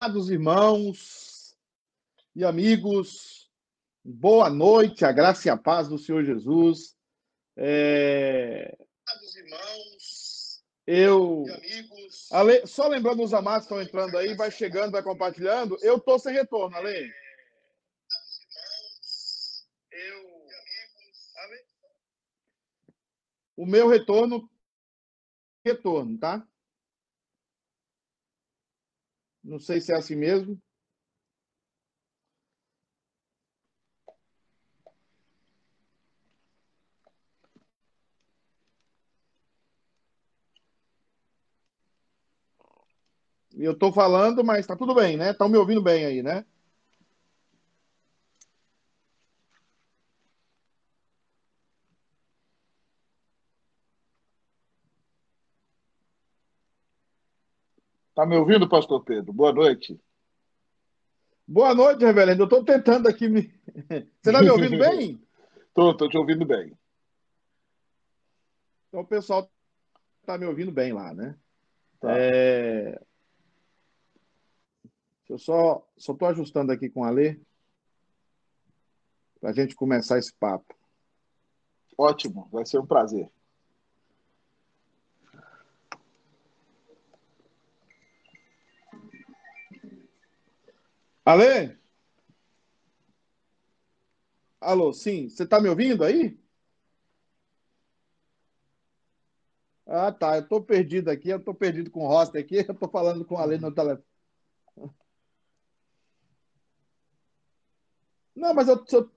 Amados 0.00 0.30
irmãos 0.30 1.58
e 2.32 2.44
amigos, 2.44 3.50
boa 4.04 4.48
noite, 4.48 5.04
a 5.04 5.10
graça 5.10 5.48
e 5.48 5.50
a 5.50 5.56
paz 5.56 5.88
do 5.88 5.98
Senhor 5.98 6.24
Jesus. 6.24 6.96
É... 7.56 8.78
Amados 9.08 9.34
irmãos 9.34 10.64
eu... 10.86 11.42
e 11.48 11.50
amigos. 11.50 12.28
Ale... 12.30 12.64
Só 12.64 12.86
lembrando 12.86 13.24
os 13.24 13.34
amados 13.34 13.66
que 13.66 13.74
estão 13.74 13.82
entrando 13.82 14.16
aí, 14.16 14.36
vai 14.36 14.52
chegando, 14.52 14.92
vai 14.92 15.02
compartilhando. 15.02 15.76
Eu 15.82 15.96
estou 15.96 16.16
sem 16.16 16.32
retorno, 16.32 16.76
Ale. 16.76 17.12
Eu... 19.90 20.38
O 23.56 23.66
meu 23.66 23.88
retorno, 23.88 24.48
retorno, 25.66 26.16
tá? 26.18 26.46
Não 29.48 29.58
sei 29.58 29.80
se 29.80 29.90
é 29.92 29.96
assim 29.96 30.14
mesmo. 30.14 30.56
Eu 43.54 43.72
estou 43.72 43.92
falando, 43.92 44.42
mas 44.44 44.60
está 44.60 44.74
tudo 44.76 44.94
bem, 44.94 45.16
né? 45.16 45.30
Estão 45.32 45.48
me 45.48 45.58
ouvindo 45.58 45.82
bem 45.82 46.04
aí, 46.06 46.22
né? 46.22 46.44
Está 58.18 58.26
me 58.26 58.36
ouvindo, 58.36 58.68
pastor 58.68 59.04
Pedro? 59.04 59.32
Boa 59.32 59.52
noite. 59.52 59.96
Boa 61.46 61.72
noite, 61.72 62.04
reverendo. 62.04 62.42
Eu 62.42 62.46
estou 62.46 62.64
tentando 62.64 63.06
aqui 63.06 63.28
me. 63.28 63.42
Você 64.20 64.30
está 64.30 64.42
me 64.42 64.50
ouvindo 64.50 64.76
bem? 64.76 65.24
Estou, 65.68 65.92
estou 65.92 66.08
te 66.08 66.18
ouvindo 66.18 66.44
bem. 66.44 66.76
Então 68.88 69.02
o 69.02 69.06
pessoal 69.06 69.48
está 70.20 70.36
me 70.36 70.46
ouvindo 70.46 70.72
bem 70.72 70.92
lá, 70.92 71.14
né? 71.14 71.38
Tá. 72.00 72.08
É... 72.10 73.00
Eu 75.28 75.38
só 75.38 75.86
estou 75.96 76.26
ajustando 76.26 76.72
aqui 76.72 76.90
com 76.90 77.04
a 77.04 77.10
Lê 77.10 77.38
para 79.38 79.50
a 79.50 79.52
gente 79.52 79.76
começar 79.76 80.18
esse 80.18 80.34
papo. 80.34 80.74
Ótimo, 81.96 82.48
vai 82.50 82.66
ser 82.66 82.80
um 82.80 82.86
prazer. 82.86 83.30
Alê? 91.28 91.76
Alô, 94.60 94.92
sim. 94.94 95.28
Você 95.28 95.42
está 95.44 95.60
me 95.60 95.68
ouvindo 95.68 96.02
aí? 96.04 96.38
Ah, 99.86 100.10
tá. 100.12 100.36
Eu 100.36 100.42
estou 100.42 100.62
perdido 100.62 101.10
aqui. 101.10 101.28
Eu 101.28 101.38
estou 101.38 101.54
perdido 101.54 101.90
com 101.90 102.00
o 102.04 102.08
roster 102.08 102.42
aqui. 102.42 102.56
Eu 102.66 102.72
estou 102.72 102.88
falando 102.88 103.24
com 103.26 103.36
a 103.36 103.42
Alê 103.42 103.58
no 103.58 103.74
telefone. 103.74 104.02
Não, 108.34 108.54
mas 108.54 108.68
eu, 108.68 108.82
eu, 108.92 109.10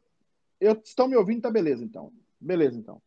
eu 0.59 0.73
estão 0.83 1.07
me 1.07 1.15
ouvindo, 1.15 1.43
tá 1.43 1.51
beleza, 1.51 1.83
então. 1.83 2.11
Beleza, 2.39 2.77
então. 2.77 3.01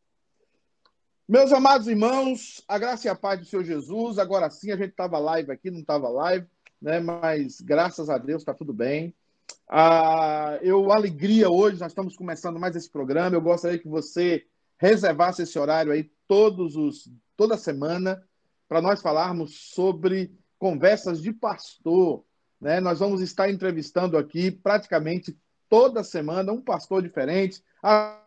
Meus 1.29 1.53
amados 1.53 1.89
irmãos, 1.89 2.63
a 2.69 2.79
graça 2.79 3.09
e 3.09 3.11
a 3.11 3.17
paz 3.17 3.41
do 3.41 3.47
Senhor 3.47 3.65
Jesus. 3.65 4.19
Agora 4.19 4.49
sim, 4.49 4.71
a 4.71 4.77
gente 4.77 4.91
estava 4.91 5.19
live 5.19 5.51
aqui, 5.51 5.71
não 5.71 5.81
estava 5.81 6.09
live 6.09 6.49
né? 6.81 7.01
Mas 7.01 7.61
graças 7.61 8.09
a 8.09 8.19
Deus 8.19 8.43
está 8.43 8.55
tudo 8.55 8.73
bem. 8.73 9.15
Ah, 9.69 10.59
eu 10.63 10.93
alegria 10.93 11.51
hoje, 11.51 11.81
nós 11.81 11.93
estamos 11.93 12.17
começando 12.17 12.59
mais 12.59 12.77
esse 12.77 12.91
programa. 12.91 13.37
Eu 13.37 13.41
gostaria 13.41 13.79
que 13.79 13.89
você 13.89 14.47
reservasse 14.79 15.43
esse 15.43 15.59
horário 15.59 15.93
aí 15.93 16.11
todos 16.27 16.77
os 16.77 17.11
toda 17.37 17.57
semana 17.57 18.23
para 18.69 18.81
nós 18.81 19.03
falarmos 19.03 19.73
sobre 19.73 20.33
conversas 20.59 21.21
de 21.21 21.33
pastor, 21.33 22.25
né? 22.61 22.81
Nós 22.81 22.99
vamos 22.99 23.21
estar 23.21 23.51
entrevistando 23.51 24.17
aqui 24.17 24.51
praticamente 24.51 25.37
toda 25.69 26.05
semana 26.05 26.53
um 26.53 26.61
pastor 26.61 27.03
diferente, 27.03 27.63
a 27.83 28.23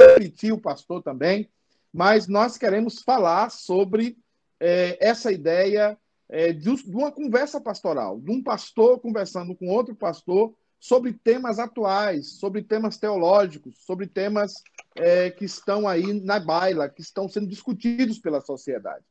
repetir 0.00 0.52
o 0.52 0.60
pastor 0.60 1.02
também, 1.02 1.48
mas 1.92 2.28
nós 2.28 2.58
queremos 2.58 3.02
falar 3.02 3.50
sobre 3.50 4.18
é, 4.60 4.98
essa 5.00 5.32
ideia 5.32 5.98
é, 6.28 6.52
de, 6.52 6.74
de 6.74 6.96
uma 6.96 7.12
conversa 7.12 7.60
pastoral, 7.60 8.18
de 8.20 8.30
um 8.30 8.42
pastor 8.42 8.98
conversando 9.00 9.54
com 9.54 9.68
outro 9.68 9.94
pastor 9.94 10.54
sobre 10.78 11.12
temas 11.12 11.58
atuais, 11.58 12.38
sobre 12.38 12.62
temas 12.62 12.98
teológicos, 12.98 13.78
sobre 13.86 14.06
temas 14.06 14.62
é, 14.96 15.30
que 15.30 15.44
estão 15.44 15.88
aí 15.88 16.20
na 16.20 16.38
baila, 16.38 16.88
que 16.88 17.00
estão 17.00 17.28
sendo 17.28 17.48
discutidos 17.48 18.18
pela 18.18 18.40
sociedade. 18.40 19.04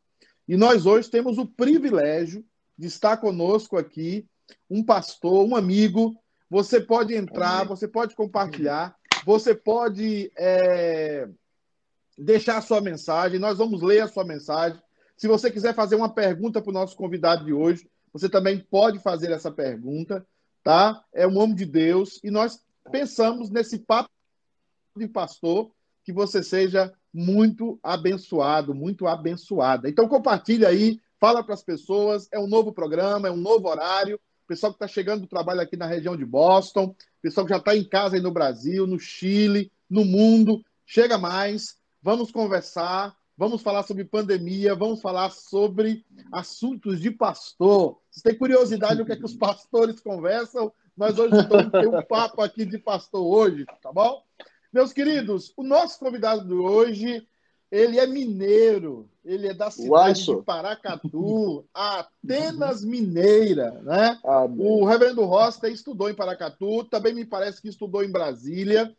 E 0.47 0.55
nós 0.55 0.85
hoje 0.85 1.09
temos 1.09 1.37
o 1.37 1.47
privilégio 1.47 2.45
de 2.77 2.87
estar 2.87 3.17
conosco 3.17 3.77
aqui 3.77 4.25
um 4.69 4.83
pastor, 4.83 5.45
um 5.45 5.55
amigo. 5.55 6.15
Você 6.49 6.79
pode 6.79 7.15
entrar, 7.15 7.65
você 7.65 7.87
pode 7.87 8.15
compartilhar, 8.15 8.95
você 9.25 9.55
pode 9.55 10.31
é, 10.37 11.27
deixar 12.17 12.57
a 12.57 12.61
sua 12.61 12.81
mensagem, 12.81 13.39
nós 13.39 13.57
vamos 13.57 13.81
ler 13.81 14.01
a 14.01 14.07
sua 14.07 14.23
mensagem. 14.23 14.79
Se 15.17 15.27
você 15.27 15.51
quiser 15.51 15.73
fazer 15.73 15.95
uma 15.95 16.13
pergunta 16.13 16.61
para 16.61 16.69
o 16.69 16.73
nosso 16.73 16.95
convidado 16.95 17.45
de 17.45 17.53
hoje, 17.53 17.89
você 18.11 18.29
também 18.29 18.59
pode 18.59 18.99
fazer 18.99 19.31
essa 19.31 19.51
pergunta, 19.51 20.25
tá? 20.63 21.03
É 21.13 21.27
um 21.27 21.37
homem 21.37 21.55
de 21.55 21.65
Deus 21.65 22.19
e 22.23 22.29
nós 22.29 22.63
pensamos 22.91 23.49
nesse 23.49 23.79
papo 23.79 24.09
de 24.95 25.07
pastor 25.07 25.71
que 26.03 26.13
você 26.13 26.43
seja 26.43 26.93
muito 27.13 27.79
abençoado, 27.81 28.73
muito 28.73 29.07
abençoada. 29.07 29.89
Então 29.89 30.07
compartilha 30.07 30.67
aí, 30.67 30.99
fala 31.19 31.43
para 31.43 31.53
as 31.53 31.63
pessoas, 31.63 32.27
é 32.31 32.39
um 32.39 32.47
novo 32.47 32.73
programa, 32.73 33.27
é 33.27 33.31
um 33.31 33.37
novo 33.37 33.67
horário. 33.67 34.19
Pessoal 34.47 34.73
que 34.73 34.75
está 34.75 34.87
chegando 34.87 35.21
do 35.21 35.27
trabalho 35.27 35.61
aqui 35.61 35.77
na 35.77 35.85
região 35.85 36.17
de 36.17 36.25
Boston, 36.25 36.93
pessoal 37.21 37.45
que 37.45 37.53
já 37.53 37.59
está 37.59 37.75
em 37.75 37.87
casa 37.87 38.15
aí 38.15 38.21
no 38.21 38.31
Brasil, 38.31 38.85
no 38.85 38.99
Chile, 38.99 39.71
no 39.89 40.03
mundo, 40.03 40.61
chega 40.85 41.17
mais, 41.17 41.77
vamos 42.01 42.31
conversar, 42.31 43.15
vamos 43.37 43.61
falar 43.61 43.83
sobre 43.83 44.05
pandemia, 44.05 44.75
vamos 44.75 45.01
falar 45.01 45.29
sobre 45.31 46.05
assuntos 46.31 46.99
de 46.99 47.11
pastor. 47.11 47.99
Se 48.11 48.21
tem 48.21 48.37
curiosidade 48.37 48.97
do 48.97 49.05
que, 49.05 49.13
é 49.13 49.15
que 49.15 49.25
os 49.25 49.35
pastores 49.35 49.99
conversam, 49.99 50.71
nós 50.95 51.17
hoje 51.17 51.35
vamos 51.47 51.71
ter 51.71 51.87
um 51.87 52.01
papo 52.03 52.41
aqui 52.41 52.65
de 52.65 52.77
pastor 52.77 53.25
hoje, 53.25 53.65
tá 53.81 53.91
bom? 53.91 54.21
Meus 54.71 54.93
queridos, 54.93 55.53
o 55.57 55.63
nosso 55.63 55.99
convidado 55.99 56.47
de 56.47 56.53
hoje, 56.53 57.27
ele 57.71 57.99
é 57.99 58.05
mineiro, 58.05 59.09
ele 59.25 59.47
é 59.47 59.53
da 59.53 59.71
cidade 59.71 60.23
de 60.25 60.41
Paracatu, 60.43 61.65
Atenas 61.73 62.83
Mineira, 62.83 63.71
né? 63.83 64.19
O 64.57 64.85
reverendo 64.85 65.25
Rosta 65.25 65.69
estudou 65.69 66.09
em 66.09 66.15
Paracatu, 66.15 66.83
também 66.85 67.13
me 67.13 67.25
parece 67.25 67.61
que 67.61 67.69
estudou 67.69 68.03
em 68.03 68.11
Brasília, 68.11 68.95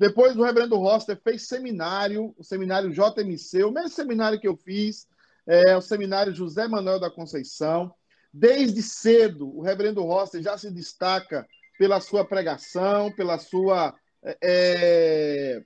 depois 0.00 0.34
o 0.34 0.42
reverendo 0.42 0.76
Roster 0.76 1.14
fez 1.22 1.46
seminário, 1.46 2.34
o 2.38 2.42
seminário 2.42 2.90
JMC, 2.90 3.64
o 3.64 3.70
mesmo 3.70 3.90
seminário 3.90 4.40
que 4.40 4.48
eu 4.48 4.56
fiz, 4.56 5.06
é, 5.46 5.76
o 5.76 5.82
seminário 5.82 6.34
José 6.34 6.66
Manuel 6.66 6.98
da 6.98 7.10
Conceição. 7.10 7.92
Desde 8.32 8.82
cedo, 8.82 9.54
o 9.54 9.60
reverendo 9.60 10.02
Roster 10.02 10.40
já 10.42 10.56
se 10.56 10.70
destaca 10.70 11.46
pela 11.78 12.00
sua 12.00 12.24
pregação, 12.24 13.12
pela 13.12 13.38
sua, 13.38 13.94
é, 14.22 14.38
é, 14.40 15.62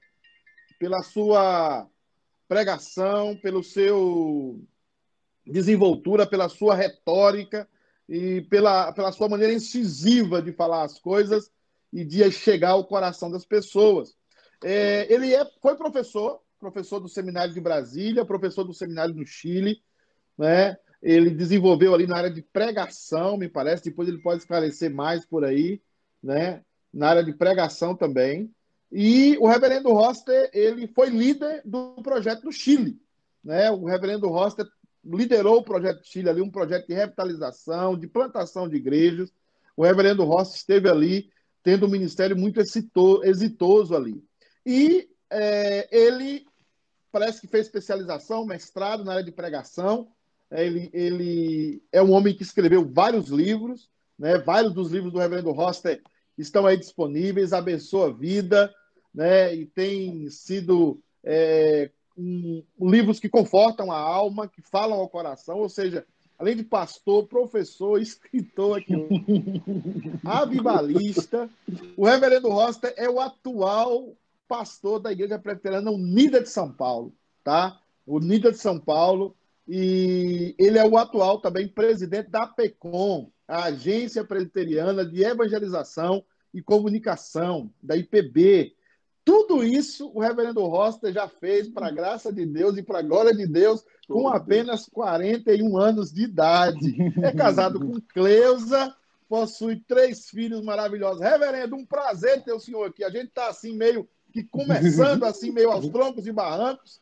pela 0.81 1.05
sua 1.05 1.88
pregação, 2.49 3.37
pelo 3.37 3.62
seu 3.62 4.61
desenvoltura, 5.47 6.26
pela 6.26 6.49
sua 6.49 6.75
retórica 6.75 7.69
e 8.09 8.41
pela, 8.50 8.93
pela 8.93 9.12
sua 9.12 9.29
maneira 9.29 9.53
incisiva 9.53 10.43
de 10.43 10.53
falar 10.53 10.83
as 10.83 10.99
coisas 10.99 11.53
e 11.93 12.05
de 12.05 12.29
chegar 12.33 12.71
ao 12.71 12.85
coração 12.85 13.31
das 13.31 13.45
pessoas. 13.45 14.17
É, 14.66 15.12
ele 15.12 15.35
é, 15.35 15.44
foi 15.61 15.76
professor, 15.76 16.40
professor 16.59 16.99
do 16.99 17.06
Seminário 17.06 17.52
de 17.52 17.61
Brasília, 17.61 18.25
professor 18.25 18.64
do 18.64 18.73
Seminário 18.73 19.12
do 19.12 19.26
Chile, 19.26 19.83
né? 20.38 20.78
Ele 21.02 21.28
desenvolveu 21.28 21.92
ali 21.92 22.06
na 22.06 22.16
área 22.16 22.30
de 22.30 22.40
pregação, 22.40 23.37
me 23.37 23.47
parece, 23.47 23.85
depois 23.85 24.09
ele 24.09 24.23
pode 24.23 24.40
esclarecer 24.40 24.90
mais 24.90 25.26
por 25.26 25.44
aí, 25.44 25.83
né? 26.23 26.62
Na 26.90 27.11
área 27.11 27.23
de 27.23 27.35
pregação 27.35 27.94
também. 27.94 28.50
E 28.90 29.37
o 29.38 29.47
reverendo 29.47 29.92
Roster, 29.92 30.49
ele 30.54 30.87
foi 30.87 31.11
líder 31.11 31.61
do 31.62 31.97
projeto 32.02 32.44
do 32.44 32.52
Chile, 32.52 32.99
né? 33.44 33.71
O 33.71 33.85
reverendo 33.85 34.28
Roster 34.28 34.66
liderou 35.04 35.59
o 35.59 35.64
projeto 35.64 35.99
do 35.99 36.06
Chile 36.06 36.30
ali, 36.30 36.40
um 36.40 36.50
projeto 36.50 36.87
de 36.87 36.94
revitalização, 36.94 37.99
de 37.99 38.06
plantação 38.06 38.66
de 38.66 38.76
igrejas. 38.76 39.30
O 39.76 39.85
reverendo 39.85 40.25
Roster 40.25 40.56
esteve 40.56 40.88
ali 40.88 41.28
tendo 41.62 41.85
um 41.85 41.90
ministério 41.90 42.35
muito 42.35 42.61
exitoso 42.61 43.94
ali. 43.94 44.25
E 44.64 45.09
é, 45.30 45.88
ele 45.90 46.47
parece 47.11 47.40
que 47.40 47.47
fez 47.47 47.66
especialização, 47.66 48.44
mestrado 48.44 49.04
na 49.04 49.12
área 49.12 49.25
de 49.25 49.33
pregação. 49.33 50.09
É, 50.50 50.66
ele, 50.66 50.90
ele 50.92 51.83
é 51.92 52.02
um 52.02 52.12
homem 52.12 52.35
que 52.35 52.42
escreveu 52.42 52.85
vários 52.85 53.28
livros, 53.28 53.88
né? 54.18 54.38
Vários 54.38 54.73
dos 54.73 54.90
livros 54.90 55.12
do 55.12 55.18
Reverendo 55.18 55.52
Roster 55.52 56.02
estão 56.37 56.66
aí 56.66 56.76
disponíveis, 56.76 57.52
abençoa 57.52 58.09
a 58.09 58.12
vida, 58.12 58.75
né? 59.14 59.54
E 59.54 59.66
tem 59.66 60.28
sido 60.30 61.00
é, 61.23 61.90
um, 62.16 62.62
livros 62.80 63.21
que 63.21 63.28
confortam 63.28 63.90
a 63.90 63.99
alma, 63.99 64.49
que 64.49 64.62
falam 64.62 64.99
ao 64.99 65.09
coração, 65.09 65.59
ou 65.59 65.68
seja, 65.68 66.06
além 66.38 66.56
de 66.56 66.64
pastor, 66.64 67.26
professor, 67.26 67.99
escritor 68.02 68.78
aqui, 68.78 68.94
avivalista, 70.25 71.49
o 71.97 72.04
Reverendo 72.04 72.49
Roster 72.49 72.92
é 72.97 73.09
o 73.09 73.21
atual 73.21 74.16
pastor 74.49 75.01
da 75.01 75.13
Igreja 75.13 75.39
Presbiteriana 75.39 75.91
Unida 75.91 76.41
de 76.41 76.49
São 76.49 76.73
Paulo, 76.73 77.15
tá? 77.43 77.81
Unida 78.07 78.53
de 78.53 78.59
São 78.59 78.79
Paulo, 78.79 79.37
e 79.67 80.55
ele 80.59 80.79
é 80.79 80.87
o 80.87 80.99
atual 80.99 81.41
também 81.41 81.67
presidente 81.67 82.31
da 82.31 82.47
PECOM, 82.47 83.31
a 83.49 83.65
Agência 83.65 84.25
Presbiteriana 84.25 85.05
de 85.05 85.23
Evangelização 85.23 86.25
e 86.53 86.63
Comunicação, 86.63 87.71
da 87.83 87.97
IPB. 87.97 88.75
Tudo 89.25 89.65
isso 89.65 90.11
o 90.15 90.21
reverendo 90.21 90.67
Roster 90.67 91.13
já 91.13 91.27
fez, 91.27 91.69
para 91.69 91.87
a 91.89 91.91
graça 91.91 92.31
de 92.31 92.45
Deus 92.45 92.77
e 92.77 92.83
para 92.83 92.99
a 92.99 93.03
glória 93.03 93.35
de 93.35 93.47
Deus, 93.47 93.85
com 94.07 94.29
apenas 94.29 94.87
41 94.87 95.79
anos 95.79 96.13
de 96.13 96.25
idade. 96.25 96.95
É 97.23 97.33
casado 97.33 97.81
com 97.81 97.99
Cleusa, 98.13 98.95
possui 99.27 99.81
três 99.89 100.29
filhos 100.29 100.63
maravilhosos. 100.63 101.23
Reverendo, 101.23 101.75
um 101.75 101.87
prazer 101.87 102.45
ter 102.45 102.53
o 102.53 102.61
senhor 102.61 102.89
aqui. 102.89 103.03
A 103.03 103.11
gente 103.11 103.29
está 103.29 103.49
assim, 103.49 103.75
meio 103.75 104.07
que 104.35 104.43
começando 104.43 105.23
assim, 105.25 105.53
meio 105.53 105.71
aos 105.71 105.88
troncos 105.88 106.26
e 106.26 106.33
barrancos. 106.33 107.00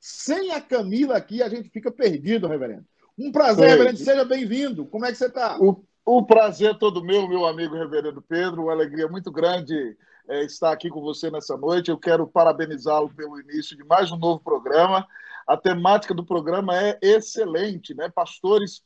Sem 0.00 0.50
a 0.50 0.60
Camila 0.60 1.16
aqui, 1.16 1.40
a 1.40 1.48
gente 1.48 1.70
fica 1.70 1.92
perdido, 1.92 2.48
reverendo. 2.48 2.84
Um 3.16 3.30
prazer, 3.30 3.64
Oi. 3.64 3.70
reverendo. 3.70 3.98
Seja 3.98 4.24
bem-vindo. 4.24 4.84
Como 4.86 5.06
é 5.06 5.12
que 5.12 5.16
você 5.16 5.26
está? 5.26 5.56
O, 5.60 5.84
o, 6.04 6.26
prazer 6.26 6.72
é 6.72 6.74
todo 6.74 7.04
meu, 7.04 7.28
meu 7.28 7.46
amigo 7.46 7.76
reverendo 7.76 8.20
Pedro. 8.20 8.64
Uma 8.64 8.72
alegria 8.72 9.06
muito 9.06 9.30
grande 9.30 9.96
é, 10.28 10.42
estar 10.42 10.72
aqui 10.72 10.90
com 10.90 11.00
você 11.00 11.30
nessa 11.30 11.56
noite. 11.56 11.88
Eu 11.88 11.98
quero 11.98 12.26
parabenizá-lo 12.26 13.14
pelo 13.14 13.38
início 13.38 13.76
de 13.76 13.84
mais 13.84 14.10
um 14.10 14.16
novo 14.16 14.40
programa. 14.40 15.06
A 15.46 15.56
temática 15.56 16.12
do 16.12 16.24
programa 16.24 16.76
é 16.76 16.98
excelente, 17.00 17.94
né? 17.94 18.08
Pastores 18.08 18.82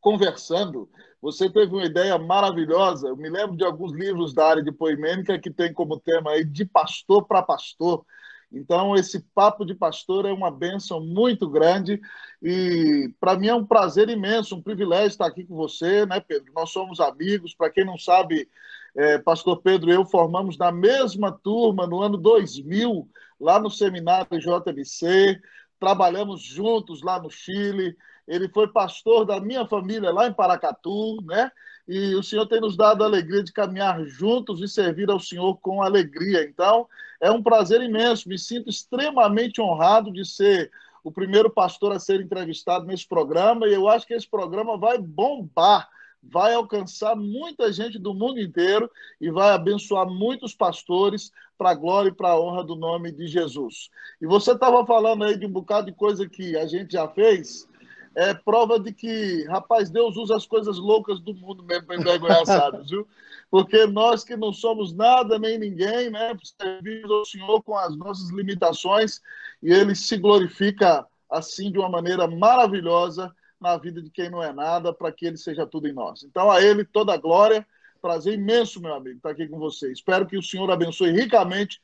conversando. 0.00 0.88
Você 1.20 1.50
teve 1.50 1.72
uma 1.72 1.84
ideia 1.84 2.18
maravilhosa. 2.18 3.08
Eu 3.08 3.16
me 3.16 3.28
lembro 3.28 3.56
de 3.56 3.64
alguns 3.64 3.92
livros 3.92 4.32
da 4.32 4.46
área 4.46 4.62
de 4.62 4.72
poimênica 4.72 5.38
que 5.38 5.50
tem 5.50 5.72
como 5.72 6.00
tema 6.00 6.32
aí 6.32 6.44
de 6.44 6.64
pastor 6.64 7.26
para 7.26 7.42
pastor. 7.42 8.04
Então, 8.52 8.96
esse 8.96 9.20
papo 9.32 9.64
de 9.64 9.74
pastor 9.74 10.26
é 10.26 10.32
uma 10.32 10.50
bênção 10.50 11.00
muito 11.00 11.48
grande 11.48 12.00
e 12.42 13.14
para 13.20 13.38
mim 13.38 13.46
é 13.46 13.54
um 13.54 13.64
prazer 13.64 14.08
imenso, 14.08 14.56
um 14.56 14.62
privilégio 14.62 15.08
estar 15.08 15.26
aqui 15.26 15.44
com 15.44 15.54
você, 15.54 16.04
né, 16.04 16.18
Pedro? 16.18 16.52
Nós 16.52 16.70
somos 16.70 16.98
amigos. 16.98 17.54
Para 17.54 17.70
quem 17.70 17.84
não 17.84 17.96
sabe, 17.96 18.48
é, 18.96 19.18
Pastor 19.18 19.62
Pedro 19.62 19.90
e 19.90 19.94
eu 19.94 20.04
formamos 20.04 20.58
na 20.58 20.72
mesma 20.72 21.30
turma 21.30 21.86
no 21.86 22.02
ano 22.02 22.16
2000, 22.16 23.08
lá 23.38 23.60
no 23.60 23.70
seminário 23.70 24.38
JMC, 24.38 25.40
trabalhamos 25.80 26.42
juntos 26.42 27.02
lá 27.02 27.20
no 27.20 27.30
Chile. 27.30 27.96
Ele 28.28 28.48
foi 28.48 28.68
pastor 28.68 29.24
da 29.24 29.40
minha 29.40 29.66
família 29.66 30.12
lá 30.12 30.28
em 30.28 30.32
Paracatu, 30.32 31.20
né? 31.24 31.50
E 31.88 32.14
o 32.14 32.22
Senhor 32.22 32.46
tem 32.46 32.60
nos 32.60 32.76
dado 32.76 33.02
a 33.02 33.06
alegria 33.06 33.42
de 33.42 33.52
caminhar 33.52 34.04
juntos 34.04 34.60
e 34.60 34.68
servir 34.68 35.10
ao 35.10 35.18
Senhor 35.18 35.56
com 35.56 35.82
alegria. 35.82 36.44
Então, 36.44 36.86
é 37.20 37.30
um 37.30 37.42
prazer 37.42 37.80
imenso. 37.82 38.28
Me 38.28 38.38
sinto 38.38 38.70
extremamente 38.70 39.60
honrado 39.60 40.12
de 40.12 40.24
ser 40.24 40.70
o 41.02 41.10
primeiro 41.10 41.50
pastor 41.50 41.92
a 41.92 41.98
ser 41.98 42.20
entrevistado 42.20 42.86
nesse 42.86 43.08
programa 43.08 43.66
e 43.66 43.72
eu 43.72 43.88
acho 43.88 44.06
que 44.06 44.14
esse 44.14 44.28
programa 44.28 44.76
vai 44.76 44.98
bombar, 44.98 45.88
vai 46.22 46.54
alcançar 46.54 47.16
muita 47.16 47.72
gente 47.72 47.98
do 47.98 48.14
mundo 48.14 48.40
inteiro 48.40 48.90
e 49.20 49.30
vai 49.30 49.50
abençoar 49.50 50.06
muitos 50.06 50.54
pastores 50.54 51.30
para 51.56 51.70
a 51.70 51.74
glória 51.74 52.08
e 52.08 52.14
para 52.14 52.30
a 52.30 52.40
honra 52.40 52.64
do 52.64 52.76
nome 52.76 53.10
de 53.12 53.26
Jesus. 53.26 53.88
E 54.20 54.26
você 54.26 54.52
estava 54.52 54.84
falando 54.86 55.24
aí 55.24 55.36
de 55.36 55.46
um 55.46 55.52
bocado 55.52 55.86
de 55.86 55.96
coisa 55.96 56.28
que 56.28 56.56
a 56.56 56.66
gente 56.66 56.92
já 56.92 57.08
fez 57.08 57.68
é 58.14 58.34
prova 58.34 58.78
de 58.78 58.92
que, 58.92 59.44
rapaz, 59.44 59.88
Deus 59.88 60.16
usa 60.16 60.36
as 60.36 60.46
coisas 60.46 60.78
loucas 60.78 61.20
do 61.20 61.32
mundo 61.32 61.62
mesmo 61.62 61.86
para 61.86 61.96
envergonhar 61.96 62.44
sábios, 62.44 62.90
viu? 62.90 63.06
Porque 63.50 63.86
nós 63.86 64.24
que 64.24 64.36
não 64.36 64.52
somos 64.52 64.92
nada 64.92 65.38
nem 65.38 65.58
ninguém, 65.58 66.10
né? 66.10 66.36
Servimos 66.60 67.10
ao 67.10 67.24
Senhor 67.24 67.62
com 67.62 67.76
as 67.76 67.96
nossas 67.96 68.30
limitações 68.30 69.20
e 69.62 69.72
Ele 69.72 69.94
se 69.94 70.16
glorifica 70.16 71.06
assim 71.30 71.70
de 71.70 71.78
uma 71.78 71.88
maneira 71.88 72.26
maravilhosa 72.26 73.32
na 73.60 73.76
vida 73.76 74.00
de 74.00 74.10
quem 74.10 74.30
não 74.30 74.42
é 74.42 74.52
nada, 74.52 74.92
para 74.92 75.12
que 75.12 75.26
Ele 75.26 75.36
seja 75.36 75.66
tudo 75.66 75.86
em 75.86 75.92
nós. 75.92 76.22
Então, 76.22 76.50
a 76.50 76.62
Ele 76.62 76.84
toda 76.84 77.12
a 77.12 77.16
glória. 77.16 77.66
Prazer 78.00 78.34
imenso, 78.34 78.80
meu 78.80 78.94
amigo, 78.94 79.18
estar 79.18 79.30
aqui 79.30 79.46
com 79.46 79.58
você. 79.58 79.92
Espero 79.92 80.26
que 80.26 80.38
o 80.38 80.42
Senhor 80.42 80.70
abençoe 80.70 81.12
ricamente 81.12 81.80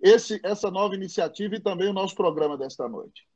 esse, 0.00 0.40
essa 0.42 0.70
nova 0.70 0.94
iniciativa 0.94 1.56
e 1.56 1.60
também 1.60 1.88
o 1.88 1.92
nosso 1.92 2.14
programa 2.14 2.56
desta 2.56 2.88
noite. 2.88 3.28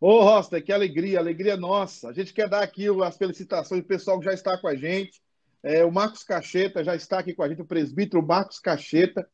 Ô, 0.00 0.22
Rosta, 0.22 0.60
que 0.60 0.72
alegria, 0.72 1.18
alegria 1.18 1.56
nossa. 1.56 2.08
A 2.08 2.12
gente 2.12 2.32
quer 2.32 2.48
dar 2.48 2.62
aqui 2.62 2.86
as 3.02 3.16
felicitações 3.16 3.82
do 3.82 3.86
pessoal 3.86 4.18
que 4.18 4.24
já 4.24 4.32
está 4.32 4.56
com 4.58 4.68
a 4.68 4.74
gente. 4.74 5.22
É, 5.62 5.84
o 5.84 5.90
Marcos 5.90 6.22
Cacheta 6.22 6.84
já 6.84 6.94
está 6.94 7.18
aqui 7.18 7.34
com 7.34 7.42
a 7.42 7.48
gente, 7.48 7.62
o 7.62 7.66
presbítero 7.66 8.22
Marcos 8.22 8.58
Cacheta. 8.58 9.28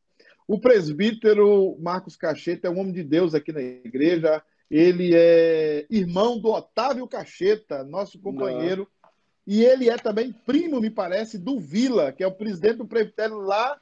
O 0.47 0.59
presbítero 0.59 1.77
Marcos 1.79 2.15
Cacheta 2.15 2.67
é 2.67 2.71
um 2.71 2.79
homem 2.79 2.93
de 2.93 3.03
Deus 3.03 3.33
aqui 3.33 3.51
na 3.51 3.61
igreja. 3.61 4.41
Ele 4.71 5.11
é 5.13 5.85
irmão 5.89 6.39
do 6.39 6.49
Otávio 6.49 7.07
Cacheta, 7.07 7.83
nosso 7.83 8.17
companheiro. 8.19 8.87
Não. 9.03 9.11
E 9.45 9.63
ele 9.63 9.89
é 9.89 9.97
também 9.97 10.31
primo, 10.31 10.79
me 10.79 10.89
parece, 10.89 11.37
do 11.37 11.59
Vila, 11.59 12.11
que 12.11 12.23
é 12.23 12.27
o 12.27 12.31
presidente 12.31 12.77
do 12.77 12.87
presbitério 12.87 13.39
lá 13.39 13.79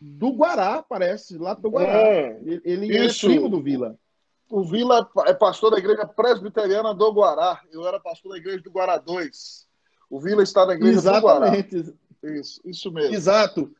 do 0.00 0.30
Guará, 0.30 0.82
parece, 0.82 1.38
lá 1.38 1.54
do 1.54 1.70
Guará. 1.70 1.92
É, 1.92 2.40
ele 2.64 2.96
é 2.96 3.08
primo 3.12 3.48
do 3.48 3.62
Vila 3.62 3.96
o 4.50 4.64
Vila 4.64 5.08
é 5.26 5.32
pastor 5.32 5.70
da 5.70 5.78
igreja 5.78 6.04
presbiteriana 6.04 6.92
do 6.92 7.12
Guará. 7.12 7.62
Eu 7.70 7.86
era 7.86 8.00
pastor 8.00 8.32
da 8.32 8.38
igreja 8.38 8.60
do 8.60 8.70
Guará 8.70 8.98
2. 8.98 9.66
O 10.10 10.20
Vila 10.20 10.42
está 10.42 10.66
na 10.66 10.74
igreja 10.74 10.98
Exatamente. 10.98 11.82
do 11.82 11.92
Guará. 11.92 12.36
Isso, 12.40 12.60
isso 12.64 12.92
mesmo. 12.92 13.14
Exato. 13.14 13.72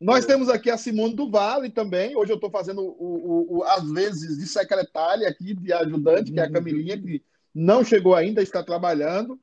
Nós 0.00 0.24
temos 0.24 0.48
aqui 0.48 0.70
a 0.70 0.78
Simone 0.78 1.14
do 1.14 1.28
Vale 1.28 1.70
também. 1.70 2.16
Hoje 2.16 2.30
eu 2.30 2.36
estou 2.36 2.50
fazendo, 2.50 2.82
o, 2.82 2.86
o, 2.86 3.58
o, 3.58 3.64
às 3.64 3.90
vezes, 3.90 4.38
de 4.38 4.46
secretária 4.46 5.28
aqui, 5.28 5.54
de 5.54 5.72
ajudante, 5.72 6.32
que 6.32 6.38
é 6.38 6.44
a 6.44 6.50
Camilinha, 6.50 6.96
que 6.96 7.22
não 7.52 7.82
chegou 7.82 8.14
ainda, 8.14 8.40
está 8.40 8.62
trabalhando. 8.62 9.40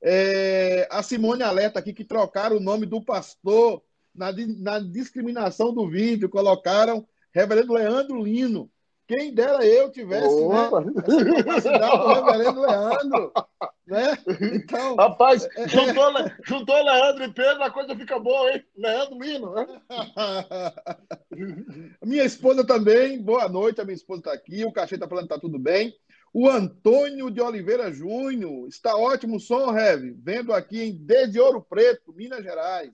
É, 0.00 0.88
a 0.90 1.02
Simone 1.02 1.42
alerta 1.42 1.78
aqui 1.78 1.92
que 1.92 2.04
trocaram 2.04 2.56
o 2.56 2.60
nome 2.60 2.86
do 2.86 3.02
pastor 3.02 3.82
na, 4.14 4.32
na 4.32 4.78
discriminação 4.78 5.74
do 5.74 5.88
vídeo, 5.88 6.28
colocaram 6.28 7.06
Reverendo 7.30 7.74
Leandro 7.74 8.22
Lino. 8.22 8.70
Quem 9.08 9.32
dera 9.32 9.64
eu 9.64 9.90
tivesse 9.90 10.46
né, 10.46 10.66
essa 10.66 11.24
capacidade 11.24 11.96
do 11.96 12.12
reverendo 12.12 12.60
Leandro. 12.60 13.32
Né? 13.86 14.18
Então, 14.52 14.96
Rapaz, 14.96 15.48
é, 15.56 15.62
é... 15.62 15.68
juntou, 15.68 16.12
juntou 16.44 16.84
Leandro 16.84 17.24
e 17.24 17.32
Pedro, 17.32 17.62
a 17.62 17.70
coisa 17.70 17.96
fica 17.96 18.18
boa, 18.18 18.52
hein? 18.52 18.62
Leandro 18.76 19.18
Lino, 19.18 19.54
né? 19.54 19.66
minha 22.04 22.22
esposa 22.22 22.66
também, 22.66 23.22
boa 23.22 23.48
noite, 23.48 23.80
a 23.80 23.84
minha 23.84 23.96
esposa 23.96 24.20
está 24.20 24.34
aqui, 24.34 24.66
o 24.66 24.72
cachê 24.72 24.96
está 24.96 25.08
falando 25.08 25.26
que 25.26 25.32
está 25.32 25.40
tudo 25.40 25.58
bem. 25.58 25.94
O 26.30 26.46
Antônio 26.46 27.30
de 27.30 27.40
Oliveira 27.40 27.90
Júnior, 27.90 28.68
está 28.68 28.94
ótimo 28.94 29.36
o 29.36 29.40
som, 29.40 29.70
Rev, 29.70 30.14
vendo 30.22 30.52
aqui 30.52 30.82
em 30.82 30.94
Desde 30.94 31.40
Ouro 31.40 31.62
Preto, 31.62 32.12
Minas 32.12 32.44
Gerais, 32.44 32.92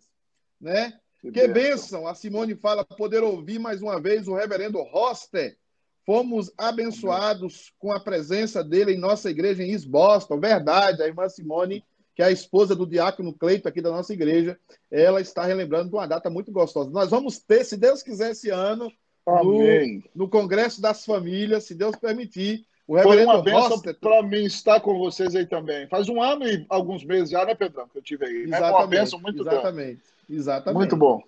né? 0.60 0.92
Que, 1.20 1.32
que 1.32 1.48
bênção, 1.48 2.06
a 2.06 2.14
Simone 2.14 2.54
fala, 2.54 2.84
poder 2.84 3.24
ouvir 3.24 3.58
mais 3.58 3.82
uma 3.82 4.00
vez 4.00 4.28
o 4.28 4.36
reverendo 4.36 4.80
Roster, 4.80 5.58
Fomos 6.04 6.52
abençoados 6.58 7.72
com 7.78 7.92
a 7.92 8.00
presença 8.00 8.62
dele 8.62 8.92
em 8.92 8.98
nossa 8.98 9.30
igreja 9.30 9.62
em 9.62 9.72
East 9.72 9.86
Boston. 9.86 10.38
Verdade, 10.38 11.02
a 11.02 11.06
irmã 11.06 11.28
Simone, 11.28 11.82
que 12.14 12.22
é 12.22 12.26
a 12.26 12.30
esposa 12.30 12.76
do 12.76 12.86
diácono 12.86 13.32
Cleito 13.32 13.68
aqui 13.68 13.80
da 13.80 13.90
nossa 13.90 14.12
igreja, 14.12 14.58
ela 14.90 15.20
está 15.20 15.44
relembrando 15.44 15.88
de 15.88 15.96
uma 15.96 16.06
data 16.06 16.28
muito 16.28 16.52
gostosa. 16.52 16.90
Nós 16.90 17.10
vamos 17.10 17.38
ter, 17.38 17.64
se 17.64 17.76
Deus 17.76 18.02
quiser, 18.02 18.32
esse 18.32 18.50
ano, 18.50 18.92
no, 19.26 20.02
no, 20.14 20.28
Congresso 20.28 20.80
das 20.80 21.04
Famílias, 21.04 21.64
se 21.64 21.74
Deus 21.74 21.96
permitir. 21.96 22.66
O 22.86 22.98
Foi 22.98 23.24
uma 23.24 23.42
bênção 23.42 23.80
para 23.98 24.22
mim 24.22 24.44
estar 24.44 24.78
com 24.80 24.98
vocês 24.98 25.34
aí 25.34 25.46
também. 25.46 25.88
Faz 25.88 26.06
um 26.10 26.20
ano 26.20 26.46
e 26.46 26.66
alguns 26.68 27.02
meses 27.02 27.30
já, 27.30 27.42
né, 27.46 27.54
Pedrão, 27.54 27.88
que 27.88 27.96
eu 27.96 28.02
tive 28.02 28.26
aí. 28.26 28.42
Exatamente, 28.42 28.74
é 28.74 28.76
uma 28.76 28.86
bênção 28.86 29.18
muito 29.18 29.40
exatamente, 29.40 29.86
grande. 29.86 30.00
Exatamente. 30.28 30.76
Muito 30.76 30.96
bom. 30.96 31.22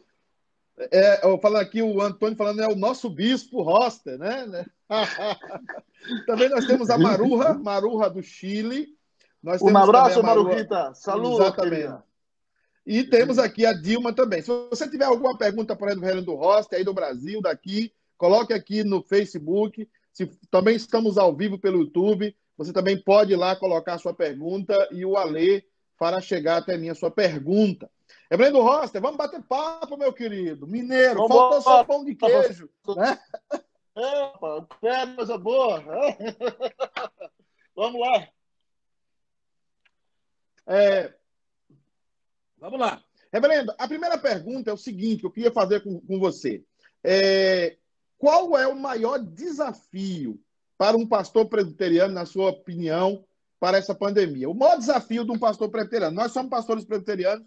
É, 0.78 1.38
falando 1.38 1.62
aqui, 1.62 1.82
o 1.82 2.02
Antônio 2.02 2.36
falando, 2.36 2.60
é 2.60 2.68
o 2.68 2.76
nosso 2.76 3.08
bispo 3.08 3.62
Roster, 3.62 4.18
né? 4.18 4.66
também 6.26 6.50
nós 6.50 6.66
temos 6.66 6.90
a 6.90 6.98
Maruja, 6.98 7.54
Maruja 7.54 8.10
do 8.10 8.22
Chile. 8.22 8.88
Nós 9.42 9.62
um 9.62 9.76
abraço, 9.76 10.22
Maruquita. 10.22 10.92
Saludos, 10.94 11.40
Exatamente. 11.40 11.94
E 12.86 13.02
temos 13.04 13.38
aqui 13.38 13.64
a 13.64 13.72
Dilma 13.72 14.12
também. 14.12 14.42
Se 14.42 14.48
você 14.48 14.88
tiver 14.88 15.06
alguma 15.06 15.36
pergunta 15.36 15.74
para 15.74 15.86
o 15.86 16.00
Reverendo 16.00 16.34
Roster, 16.34 16.78
aí 16.78 16.84
do 16.84 16.94
Brasil, 16.94 17.40
daqui, 17.40 17.92
coloque 18.16 18.52
aqui 18.52 18.84
no 18.84 19.02
Facebook. 19.02 19.88
Se, 20.12 20.30
também 20.50 20.76
estamos 20.76 21.18
ao 21.18 21.34
vivo 21.34 21.58
pelo 21.58 21.80
YouTube. 21.80 22.36
Você 22.56 22.72
também 22.72 23.00
pode 23.02 23.32
ir 23.32 23.36
lá 23.36 23.56
colocar 23.56 23.94
a 23.94 23.98
sua 23.98 24.14
pergunta 24.14 24.88
e 24.92 25.04
o 25.04 25.16
Alê 25.16 25.64
fará 25.98 26.20
chegar 26.20 26.58
até 26.58 26.76
mim 26.76 26.88
a 26.88 26.94
sua 26.94 27.10
pergunta. 27.10 27.90
Reverendo 28.30 28.60
Roster, 28.60 29.00
vamos 29.00 29.16
bater 29.16 29.42
papo, 29.42 29.96
meu 29.96 30.12
querido. 30.12 30.66
Mineiro, 30.66 31.14
vamos 31.14 31.36
faltou 31.36 31.62
só 31.62 31.84
pão 31.84 32.04
de 32.04 32.14
queijo. 32.14 32.68
Né? 32.96 33.18
É, 34.82 35.06
coisa 35.14 35.38
boa. 35.38 35.82
vamos 37.74 37.98
lá. 37.98 38.28
É, 40.66 41.14
vamos 42.58 42.78
lá. 42.78 43.02
Reverendo, 43.32 43.74
a 43.78 43.88
primeira 43.88 44.18
pergunta 44.18 44.70
é 44.70 44.74
o 44.74 44.76
seguinte, 44.76 45.24
eu 45.24 45.30
queria 45.30 45.50
fazer 45.50 45.80
com, 45.82 45.98
com 46.00 46.18
você. 46.18 46.62
É, 47.02 47.78
qual 48.18 48.56
é 48.58 48.66
o 48.66 48.76
maior 48.76 49.18
desafio 49.18 50.38
para 50.76 50.96
um 50.96 51.06
pastor 51.06 51.46
presbiteriano, 51.46 52.12
na 52.12 52.26
sua 52.26 52.50
opinião, 52.50 53.24
para 53.58 53.78
essa 53.78 53.94
pandemia? 53.94 54.50
O 54.50 54.54
maior 54.54 54.76
desafio 54.76 55.24
de 55.24 55.30
um 55.30 55.38
pastor 55.38 55.70
presbiteriano. 55.70 56.14
Nós 56.14 56.32
somos 56.32 56.50
pastores 56.50 56.84
presbiterianos. 56.84 57.46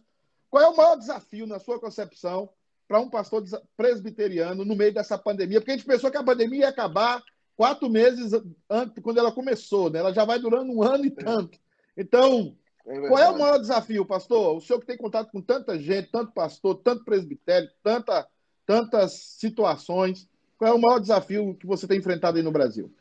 Qual 0.49 0.63
é 0.63 0.67
o 0.67 0.75
maior 0.75 0.95
desafio, 0.95 1.45
na 1.45 1.59
sua 1.59 1.79
concepção, 1.79 2.49
para 2.87 2.99
um 2.99 3.09
pastor 3.09 3.43
presbiteriano 3.77 4.65
no 4.65 4.75
meio 4.75 4.93
dessa 4.93 5.17
pandemia? 5.17 5.59
Porque 5.59 5.71
a 5.71 5.77
gente 5.77 5.85
pensou 5.85 6.09
que 6.09 6.17
a 6.17 6.23
pandemia 6.23 6.61
ia 6.61 6.69
acabar 6.69 7.21
quatro 7.55 7.89
meses 7.89 8.31
antes, 8.69 9.03
quando 9.03 9.17
ela 9.19 9.31
começou, 9.31 9.89
né? 9.89 9.99
Ela 9.99 10.13
já 10.13 10.25
vai 10.25 10.39
durando 10.39 10.71
um 10.71 10.81
ano 10.81 11.05
e 11.05 11.11
tanto. 11.11 11.59
Então, 11.95 12.55
é 12.87 13.07
qual 13.07 13.19
é 13.19 13.29
o 13.29 13.37
maior 13.37 13.59
desafio, 13.59 14.05
pastor? 14.05 14.55
O 14.55 14.61
senhor 14.61 14.79
que 14.79 14.87
tem 14.87 14.97
contato 14.97 15.29
com 15.31 15.41
tanta 15.41 15.77
gente, 15.77 16.09
tanto 16.09 16.31
pastor, 16.31 16.75
tanto 16.75 17.03
presbitério, 17.03 17.69
tanta, 17.83 18.27
tantas 18.65 19.35
situações, 19.37 20.27
qual 20.57 20.71
é 20.71 20.73
o 20.73 20.81
maior 20.81 20.99
desafio 20.99 21.55
que 21.55 21.67
você 21.67 21.87
tem 21.87 21.99
enfrentado 21.99 22.37
aí 22.37 22.43
no 22.43 22.51
Brasil? 22.51 22.91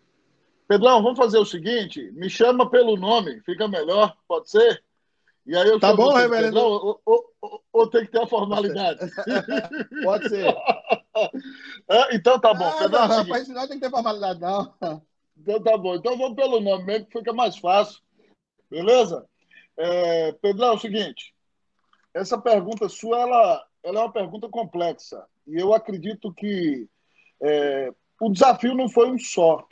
Pedrão, 0.69 1.03
vamos 1.03 1.19
fazer 1.19 1.39
o 1.39 1.47
seguinte: 1.47 2.13
me 2.13 2.29
chama 2.29 2.71
pelo 2.71 2.97
nome, 2.97 3.41
fica 3.41 3.67
melhor, 3.67 4.15
pode 4.29 4.51
ser? 4.51 4.85
E 5.49 5.57
aí 5.57 5.67
eu 5.67 5.81
tá 5.81 5.95
bom, 5.95 6.13
reverendo? 6.13 6.61
Ou, 6.61 7.01
ou, 7.07 7.25
ou, 7.41 7.65
ou, 7.73 7.91
tem 7.91 8.05
que 8.05 8.13
ter 8.13 8.21
a 8.21 8.27
formalidade? 8.27 9.01
pode 10.05 10.29
ser. 10.29 10.55
É, 11.91 12.15
então 12.15 12.39
tá 12.39 12.55
bom. 12.55 12.65
Ah, 12.65 12.79
Pedrão, 12.79 13.09
não, 13.09 13.25
não 13.25 13.67
tem 13.67 13.81
que 13.81 13.81
ter 13.81 13.91
formalidade, 13.91 14.41
não. 14.41 14.73
Então 15.37 15.61
tá 15.61 15.77
bom. 15.77 15.97
Então 15.97 16.17
vamos 16.17 16.37
pelo 16.37 16.61
nome 16.61 16.85
mesmo, 16.85 17.07
que 17.07 17.19
fica 17.19 17.33
mais 17.33 17.57
fácil. 17.59 18.01
Beleza? 18.71 19.27
É, 19.77 20.31
Pedrão, 20.35 20.69
é 20.69 20.73
o 20.75 20.79
seguinte: 20.79 21.35
essa 22.15 22.39
pergunta 22.39 22.89
sua 22.89 23.19
ela, 23.19 23.67
ela 23.83 23.99
é 23.99 24.03
uma 24.05 24.13
pergunta 24.13 24.49
complexa. 24.49 25.27
E 25.45 25.57
eu 25.57 25.75
acredito 25.75 26.33
que 26.33 26.89
é, 27.43 27.93
o 28.21 28.31
desafio 28.31 28.77
não 28.77 28.89
foi 28.89 29.11
um 29.11 29.19
só 29.19 29.67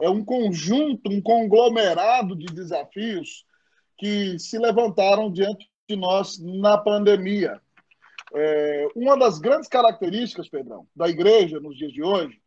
é 0.00 0.08
um 0.08 0.24
conjunto, 0.24 1.10
um 1.10 1.20
conglomerado 1.20 2.36
de 2.36 2.46
desafios 2.46 3.44
que 3.98 4.38
se 4.38 4.58
levantaram 4.58 5.30
diante 5.30 5.68
de 5.88 5.96
nós 5.96 6.38
na 6.38 6.78
pandemia. 6.78 7.60
É, 8.34 8.88
uma 8.94 9.16
das 9.16 9.38
grandes 9.38 9.68
características, 9.68 10.48
Pedrão, 10.48 10.86
da 10.94 11.08
igreja 11.08 11.58
nos 11.60 11.76
dias 11.76 11.92
de 11.92 12.02
hoje 12.02 12.40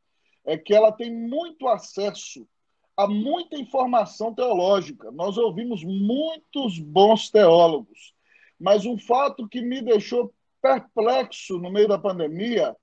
é 0.46 0.58
que 0.58 0.74
ela 0.74 0.92
tem 0.92 1.14
muito 1.14 1.68
acesso 1.68 2.48
a 2.96 3.08
muita 3.08 3.56
informação 3.56 4.34
teológica. 4.34 5.12
Nós 5.12 5.38
ouvimos 5.38 5.84
muitos 5.84 6.80
bons 6.80 7.30
teólogos, 7.30 8.14
mas 8.60 8.86
um 8.86 8.98
fato 8.98 9.48
que 9.48 9.62
me 9.62 9.82
deixou 9.82 10.34
perplexo 10.62 11.58
no 11.58 11.72
meio 11.72 11.88
da 11.88 11.98
pandemia 11.98 12.76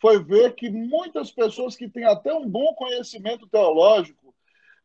foi 0.00 0.22
ver 0.22 0.54
que 0.54 0.68
muitas 0.68 1.30
pessoas 1.30 1.76
que 1.76 1.88
têm 1.88 2.04
até 2.04 2.32
um 2.34 2.46
bom 2.46 2.74
conhecimento 2.74 3.46
teológico 3.46 4.34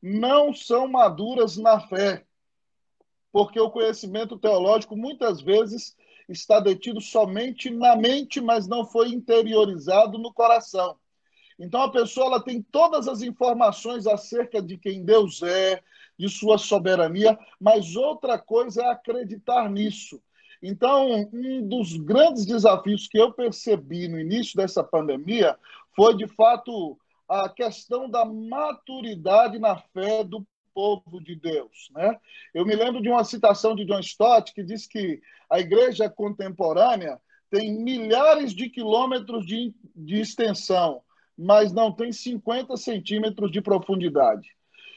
não 0.02 0.54
são 0.54 0.88
maduras 0.88 1.58
na 1.58 1.82
fé, 1.82 2.26
porque 3.32 3.60
o 3.60 3.70
conhecimento 3.70 4.38
teológico 4.38 4.96
muitas 4.96 5.42
vezes 5.42 5.96
está 6.28 6.60
detido 6.60 7.02
somente 7.02 7.70
na 7.70 7.96
mente, 7.96 8.40
mas 8.40 8.68
não 8.68 8.86
foi 8.86 9.10
interiorizado 9.10 10.18
no 10.18 10.34
coração. 10.34 10.96
Então 11.60 11.82
a 11.82 11.92
pessoa 11.92 12.28
ela 12.28 12.44
tem 12.44 12.62
todas 12.62 13.08
as 13.08 13.22
informações 13.22 14.08
acerca 14.08 14.62
de 14.62 14.78
quem 14.78 15.04
Deus 15.04 15.42
é, 15.42 15.82
de 16.18 16.30
sua 16.30 16.58
soberania, 16.58 17.38
mas 17.60 17.96
outra 17.96 18.38
coisa 18.38 18.84
é 18.84 18.90
acreditar 18.90 19.70
nisso. 19.70 20.22
Então, 20.62 21.30
um 21.34 21.68
dos 21.68 21.96
grandes 21.96 22.46
desafios 22.46 23.08
que 23.08 23.18
eu 23.18 23.32
percebi 23.32 24.08
no 24.08 24.20
início 24.20 24.58
dessa 24.58 24.84
pandemia 24.84 25.58
foi, 25.96 26.16
de 26.18 26.28
fato, 26.28 26.98
a 27.28 27.48
questão 27.48 28.10
da 28.10 28.26
maturidade 28.26 29.58
na 29.58 29.78
fé 29.78 30.24
do 30.24 30.46
povo 30.80 31.22
de 31.22 31.36
Deus. 31.36 31.90
Né? 31.94 32.18
Eu 32.54 32.66
me 32.66 32.74
lembro 32.74 33.02
de 33.02 33.10
uma 33.10 33.24
citação 33.26 33.76
de 33.76 33.84
John 33.84 34.00
Stott 34.00 34.54
que 34.54 34.64
diz 34.64 34.88
que 34.88 35.22
a 35.50 35.60
igreja 35.60 36.10
contemporânea 36.10 37.20
tem 37.50 37.74
milhares 37.84 38.54
de 38.54 38.70
quilômetros 38.70 39.46
de, 39.46 39.74
de 39.94 40.22
extensão, 40.22 41.02
mas 41.38 41.74
não 41.74 41.92
tem 41.92 42.14
50 42.14 42.78
centímetros 42.78 43.52
de 43.52 43.62
profundidade. 43.62 44.48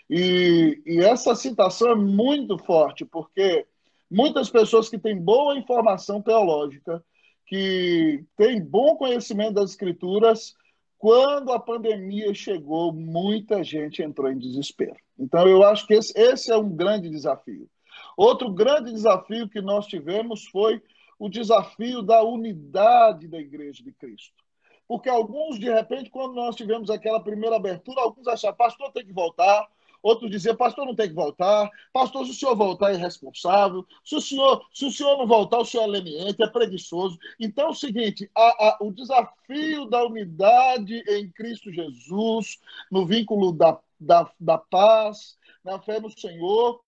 E, 0.08 0.80
e 0.86 1.00
essa 1.00 1.34
citação 1.34 1.90
é 1.90 1.94
muito 1.96 2.58
forte, 2.58 3.04
porque 3.04 3.66
muitas 4.10 4.50
pessoas 4.50 4.88
que 4.88 4.98
têm 4.98 5.18
boa 5.18 5.56
informação 5.56 6.22
teológica, 6.22 7.02
que 7.46 8.24
têm 8.36 8.62
bom 8.62 8.96
conhecimento 8.96 9.54
das 9.54 9.70
escrituras, 9.70 10.54
quando 11.02 11.50
a 11.50 11.58
pandemia 11.58 12.32
chegou, 12.32 12.92
muita 12.92 13.64
gente 13.64 14.00
entrou 14.00 14.30
em 14.30 14.38
desespero. 14.38 14.94
Então, 15.18 15.48
eu 15.48 15.64
acho 15.64 15.84
que 15.84 15.94
esse, 15.94 16.16
esse 16.16 16.52
é 16.52 16.56
um 16.56 16.70
grande 16.70 17.10
desafio. 17.10 17.68
Outro 18.16 18.48
grande 18.52 18.92
desafio 18.92 19.48
que 19.48 19.60
nós 19.60 19.88
tivemos 19.88 20.46
foi 20.46 20.80
o 21.18 21.28
desafio 21.28 22.02
da 22.02 22.22
unidade 22.22 23.26
da 23.26 23.40
Igreja 23.40 23.82
de 23.82 23.90
Cristo. 23.90 24.44
Porque 24.86 25.08
alguns, 25.08 25.58
de 25.58 25.68
repente, 25.68 26.08
quando 26.08 26.34
nós 26.34 26.54
tivemos 26.54 26.88
aquela 26.88 27.18
primeira 27.18 27.56
abertura, 27.56 28.00
alguns 28.00 28.28
acharam, 28.28 28.54
pastor, 28.54 28.92
tem 28.92 29.04
que 29.04 29.12
voltar, 29.12 29.66
Outros 30.02 30.30
diziam, 30.30 30.56
pastor, 30.56 30.84
não 30.84 30.94
tem 30.94 31.08
que 31.08 31.14
voltar. 31.14 31.70
Pastor, 31.92 32.24
se 32.24 32.32
o 32.32 32.34
senhor 32.34 32.56
voltar, 32.56 32.90
é 32.90 32.94
irresponsável. 32.94 33.86
Se 34.04 34.16
o 34.16 34.20
senhor, 34.20 34.66
se 34.72 34.84
o 34.84 34.90
senhor 34.90 35.16
não 35.16 35.26
voltar, 35.26 35.58
o 35.58 35.64
senhor 35.64 35.84
é 35.84 35.86
leniente, 35.86 36.42
é 36.42 36.46
preguiçoso. 36.48 37.18
Então 37.38 37.66
é 37.66 37.70
o 37.70 37.74
seguinte: 37.74 38.30
a, 38.36 38.42
a, 38.42 38.78
o 38.80 38.90
desafio 38.90 39.86
da 39.86 40.04
unidade 40.04 41.04
em 41.08 41.30
Cristo 41.30 41.72
Jesus, 41.72 42.58
no 42.90 43.06
vínculo 43.06 43.52
da, 43.52 43.78
da, 44.00 44.30
da 44.40 44.58
paz, 44.58 45.36
na 45.64 45.78
fé 45.78 46.00
no 46.00 46.10
Senhor, 46.10 46.80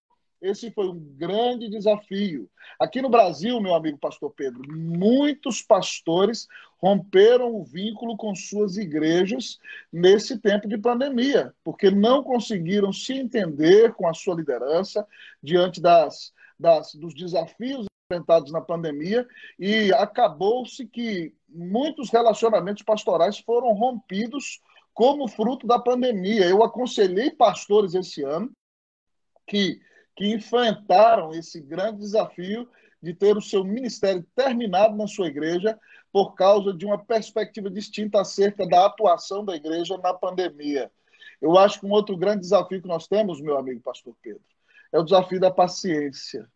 esse 0.44 0.70
foi 0.70 0.88
um 0.88 0.98
grande 1.16 1.70
desafio. 1.70 2.50
Aqui 2.78 3.00
no 3.00 3.08
Brasil, 3.08 3.58
meu 3.60 3.74
amigo 3.74 3.96
pastor 3.96 4.30
Pedro, 4.30 4.62
muitos 4.70 5.62
pastores 5.62 6.46
romperam 6.84 7.54
o 7.54 7.64
vínculo 7.64 8.14
com 8.14 8.34
suas 8.34 8.76
igrejas 8.76 9.58
nesse 9.90 10.38
tempo 10.38 10.68
de 10.68 10.76
pandemia, 10.76 11.54
porque 11.64 11.90
não 11.90 12.22
conseguiram 12.22 12.92
se 12.92 13.14
entender 13.14 13.94
com 13.94 14.06
a 14.06 14.12
sua 14.12 14.34
liderança 14.34 15.06
diante 15.42 15.80
das, 15.80 16.30
das 16.60 16.94
dos 16.94 17.14
desafios 17.14 17.86
enfrentados 18.04 18.52
na 18.52 18.60
pandemia 18.60 19.26
e 19.58 19.94
acabou-se 19.94 20.86
que 20.86 21.34
muitos 21.48 22.10
relacionamentos 22.10 22.82
pastorais 22.82 23.38
foram 23.38 23.72
rompidos 23.72 24.60
como 24.92 25.26
fruto 25.26 25.66
da 25.66 25.78
pandemia. 25.78 26.44
Eu 26.44 26.62
aconselhei 26.62 27.30
pastores 27.30 27.94
esse 27.94 28.22
ano 28.22 28.52
que 29.46 29.80
que 30.16 30.32
enfrentaram 30.32 31.32
esse 31.32 31.60
grande 31.60 31.98
desafio 31.98 32.68
de 33.02 33.12
ter 33.12 33.36
o 33.36 33.42
seu 33.42 33.64
ministério 33.64 34.24
terminado 34.36 34.94
na 34.94 35.08
sua 35.08 35.26
igreja 35.26 35.76
por 36.14 36.36
causa 36.36 36.72
de 36.72 36.86
uma 36.86 36.96
perspectiva 36.96 37.68
distinta 37.68 38.20
acerca 38.20 38.64
da 38.68 38.86
atuação 38.86 39.44
da 39.44 39.56
igreja 39.56 39.98
na 39.98 40.14
pandemia. 40.14 40.88
Eu 41.42 41.58
acho 41.58 41.80
que 41.80 41.86
um 41.86 41.90
outro 41.90 42.16
grande 42.16 42.42
desafio 42.42 42.80
que 42.80 42.86
nós 42.86 43.08
temos, 43.08 43.40
meu 43.40 43.58
amigo 43.58 43.80
pastor 43.80 44.14
Pedro, 44.22 44.40
é 44.92 44.98
o 45.00 45.02
desafio 45.02 45.40
da 45.40 45.50
paciência. 45.50 46.48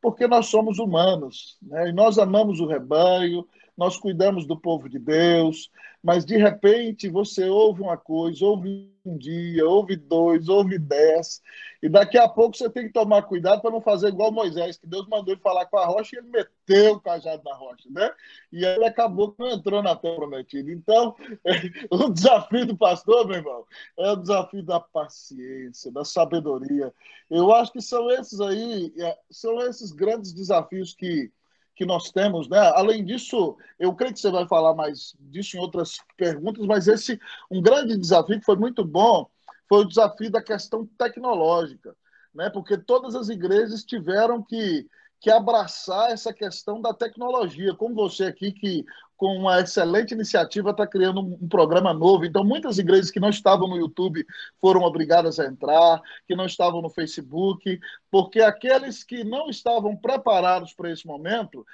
Porque 0.00 0.28
nós 0.28 0.46
somos 0.46 0.78
humanos, 0.78 1.58
né? 1.60 1.88
e 1.88 1.92
nós 1.92 2.16
amamos 2.16 2.60
o 2.60 2.66
rebanho, 2.66 3.44
nós 3.76 3.96
cuidamos 3.96 4.46
do 4.46 4.58
povo 4.58 4.88
de 4.88 4.98
Deus, 4.98 5.70
mas 6.02 6.24
de 6.24 6.36
repente 6.36 7.08
você 7.08 7.48
ouve 7.48 7.82
uma 7.82 7.96
coisa, 7.96 8.44
ouve 8.44 8.92
um 9.04 9.16
dia, 9.16 9.66
ouve 9.66 9.96
dois, 9.96 10.48
ouve 10.48 10.78
dez, 10.78 11.40
e 11.82 11.88
daqui 11.88 12.18
a 12.18 12.28
pouco 12.28 12.56
você 12.56 12.68
tem 12.70 12.86
que 12.86 12.92
tomar 12.92 13.22
cuidado 13.22 13.60
para 13.60 13.70
não 13.70 13.80
fazer 13.80 14.08
igual 14.08 14.30
Moisés, 14.30 14.76
que 14.76 14.86
Deus 14.86 15.08
mandou 15.08 15.32
ele 15.32 15.40
falar 15.40 15.66
com 15.66 15.78
a 15.78 15.86
rocha 15.86 16.14
e 16.14 16.18
ele 16.18 16.28
meteu 16.28 16.94
o 16.94 17.00
cajado 17.00 17.42
na 17.44 17.54
rocha, 17.54 17.88
né? 17.90 18.10
E 18.52 18.64
ele 18.64 18.84
acabou 18.84 19.32
que 19.32 19.42
não 19.42 19.50
entrou 19.50 19.82
na 19.82 19.96
terra 19.96 20.14
prometida. 20.14 20.70
Então, 20.70 21.16
o 21.90 22.08
desafio 22.08 22.66
do 22.66 22.76
pastor, 22.76 23.26
meu 23.26 23.36
irmão, 23.36 23.64
é 23.98 24.12
o 24.12 24.16
desafio 24.16 24.62
da 24.62 24.78
paciência, 24.78 25.90
da 25.90 26.04
sabedoria. 26.04 26.94
Eu 27.28 27.52
acho 27.52 27.72
que 27.72 27.80
são 27.80 28.10
esses 28.10 28.40
aí, 28.40 28.92
é, 28.98 29.18
são 29.30 29.60
esses 29.62 29.90
grandes 29.90 30.32
desafios 30.32 30.94
que 30.94 31.32
que 31.74 31.84
nós 31.84 32.10
temos, 32.10 32.48
né? 32.48 32.58
Além 32.74 33.04
disso, 33.04 33.56
eu 33.78 33.94
creio 33.94 34.12
que 34.12 34.20
você 34.20 34.30
vai 34.30 34.46
falar 34.46 34.74
mais 34.74 35.14
disso 35.18 35.56
em 35.56 35.60
outras 35.60 35.96
perguntas, 36.16 36.64
mas 36.66 36.88
esse 36.88 37.18
um 37.50 37.60
grande 37.62 37.96
desafio 37.96 38.38
que 38.38 38.44
foi 38.44 38.56
muito 38.56 38.84
bom 38.84 39.28
foi 39.68 39.80
o 39.80 39.88
desafio 39.88 40.30
da 40.30 40.42
questão 40.42 40.86
tecnológica, 40.98 41.96
né? 42.34 42.50
Porque 42.50 42.76
todas 42.76 43.14
as 43.14 43.28
igrejas 43.28 43.84
tiveram 43.84 44.42
que 44.42 44.86
que 45.22 45.30
abraçar 45.30 46.10
essa 46.10 46.32
questão 46.34 46.80
da 46.80 46.92
tecnologia, 46.92 47.76
como 47.76 47.94
você 47.94 48.24
aqui 48.24 48.50
que 48.50 48.84
com 49.22 49.36
uma 49.36 49.60
excelente 49.60 50.14
iniciativa 50.14 50.70
está 50.70 50.84
criando 50.84 51.20
um, 51.20 51.46
programa 51.48 51.94
novo. 51.94 52.24
Então, 52.24 52.42
muitas 52.42 52.76
igrejas 52.78 53.08
que 53.08 53.20
não 53.20 53.28
estavam 53.28 53.68
no 53.68 53.76
YouTube 53.76 54.26
foram 54.60 54.80
obrigadas 54.82 55.38
a 55.38 55.46
entrar, 55.46 56.02
que 56.26 56.34
não 56.34 56.44
estavam 56.44 56.82
no 56.82 56.90
Facebook, 56.90 57.78
porque 58.10 58.40
aqueles 58.40 59.04
que 59.04 59.22
não 59.22 59.48
estavam 59.48 59.96
preparados 59.96 60.72
para 60.72 60.90
esse 60.90 61.06
momento 61.06 61.64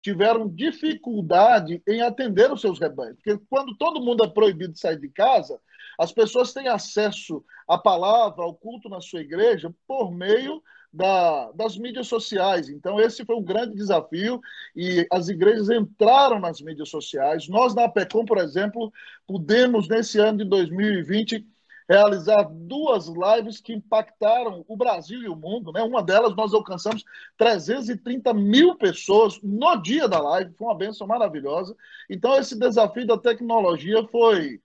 tiveram 0.00 0.48
dificuldade 0.48 1.82
em 1.88 2.02
atender 2.02 2.52
os 2.52 2.60
seus 2.60 2.78
rebanhos. 2.78 3.16
Porque 3.16 3.36
quando 3.50 3.76
todo 3.76 4.00
mundo 4.00 4.22
é 4.22 4.28
proibido 4.28 4.72
de 4.72 4.78
sair 4.78 5.00
de 5.00 5.08
casa, 5.08 5.60
as 5.98 6.12
pessoas 6.12 6.52
têm 6.52 6.68
acesso 6.68 7.44
à 7.66 7.76
palavra, 7.76 8.44
ao 8.44 8.54
culto 8.54 8.88
na 8.88 9.00
sua 9.00 9.22
igreja, 9.22 9.74
por 9.88 10.12
meio 10.12 10.62
da, 10.92 11.52
das 11.52 11.76
mídias 11.76 12.08
sociais. 12.08 12.68
Então, 12.68 13.00
esse 13.00 13.24
foi 13.24 13.36
um 13.36 13.42
grande 13.42 13.74
desafio 13.74 14.40
e 14.74 15.06
as 15.10 15.28
igrejas 15.28 15.70
entraram 15.70 16.40
nas 16.40 16.60
mídias 16.60 16.88
sociais. 16.88 17.48
Nós, 17.48 17.74
na 17.74 17.84
APECOM, 17.84 18.24
por 18.24 18.38
exemplo, 18.38 18.92
pudemos, 19.26 19.88
nesse 19.88 20.18
ano 20.18 20.38
de 20.38 20.44
2020, 20.44 21.46
realizar 21.88 22.44
duas 22.44 23.08
lives 23.08 23.60
que 23.60 23.72
impactaram 23.72 24.64
o 24.68 24.76
Brasil 24.76 25.22
e 25.22 25.28
o 25.28 25.34
mundo. 25.34 25.72
Né? 25.72 25.82
Uma 25.82 26.02
delas, 26.02 26.36
nós 26.36 26.54
alcançamos 26.54 27.04
330 27.36 28.32
mil 28.32 28.76
pessoas 28.76 29.40
no 29.42 29.76
dia 29.76 30.08
da 30.08 30.20
live, 30.20 30.54
foi 30.54 30.68
uma 30.68 30.76
benção 30.76 31.06
maravilhosa. 31.06 31.76
Então, 32.08 32.36
esse 32.36 32.56
desafio 32.56 33.06
da 33.06 33.18
tecnologia 33.18 34.06
foi 34.08 34.60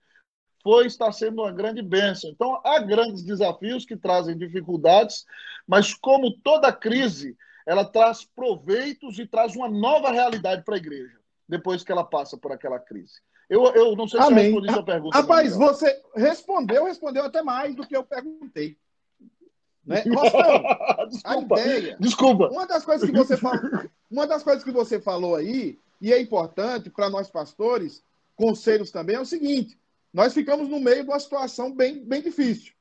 foi 0.66 0.86
está 0.88 1.12
sendo 1.12 1.42
uma 1.42 1.52
grande 1.52 1.80
bênção. 1.80 2.28
Então, 2.28 2.60
há 2.64 2.80
grandes 2.80 3.22
desafios 3.22 3.84
que 3.86 3.96
trazem 3.96 4.36
dificuldades, 4.36 5.24
mas 5.64 5.94
como 5.94 6.36
toda 6.40 6.72
crise, 6.72 7.36
ela 7.64 7.84
traz 7.84 8.24
proveitos 8.24 9.16
e 9.20 9.28
traz 9.28 9.54
uma 9.54 9.68
nova 9.68 10.10
realidade 10.10 10.64
para 10.64 10.74
a 10.74 10.78
igreja, 10.78 11.20
depois 11.48 11.84
que 11.84 11.92
ela 11.92 12.02
passa 12.02 12.36
por 12.36 12.50
aquela 12.50 12.80
crise. 12.80 13.20
Eu, 13.48 13.64
eu 13.74 13.94
não 13.94 14.08
sei 14.08 14.20
se 14.20 14.26
Amém. 14.26 14.46
eu 14.46 14.54
respondi 14.54 14.72
sua 14.72 14.84
pergunta. 14.84 15.16
Rapaz, 15.16 15.54
você 15.54 16.02
respondeu, 16.16 16.84
respondeu 16.84 17.24
até 17.24 17.44
mais 17.44 17.76
do 17.76 17.86
que 17.86 17.96
eu 17.96 18.02
perguntei. 18.02 18.76
Né? 19.84 20.02
a 21.22 21.36
ideia. 21.36 21.96
Desculpa. 22.00 22.48
Uma 22.48 22.66
das 22.66 22.84
coisas 22.84 23.08
que 23.08 23.16
você 23.16 23.36
falou, 23.36 23.60
uma 24.10 24.26
das 24.26 24.42
coisas 24.42 24.64
que 24.64 24.72
você 24.72 25.00
falou 25.00 25.36
aí, 25.36 25.78
e 26.00 26.12
é 26.12 26.20
importante 26.20 26.90
para 26.90 27.08
nós 27.08 27.30
pastores, 27.30 28.02
conselhos 28.34 28.90
também, 28.90 29.14
é 29.14 29.20
o 29.20 29.24
seguinte: 29.24 29.78
nós 30.12 30.32
ficamos 30.32 30.68
no 30.68 30.80
meio 30.80 31.04
de 31.04 31.10
uma 31.10 31.20
situação 31.20 31.74
bem, 31.74 32.04
bem 32.04 32.22
difícil. 32.22 32.72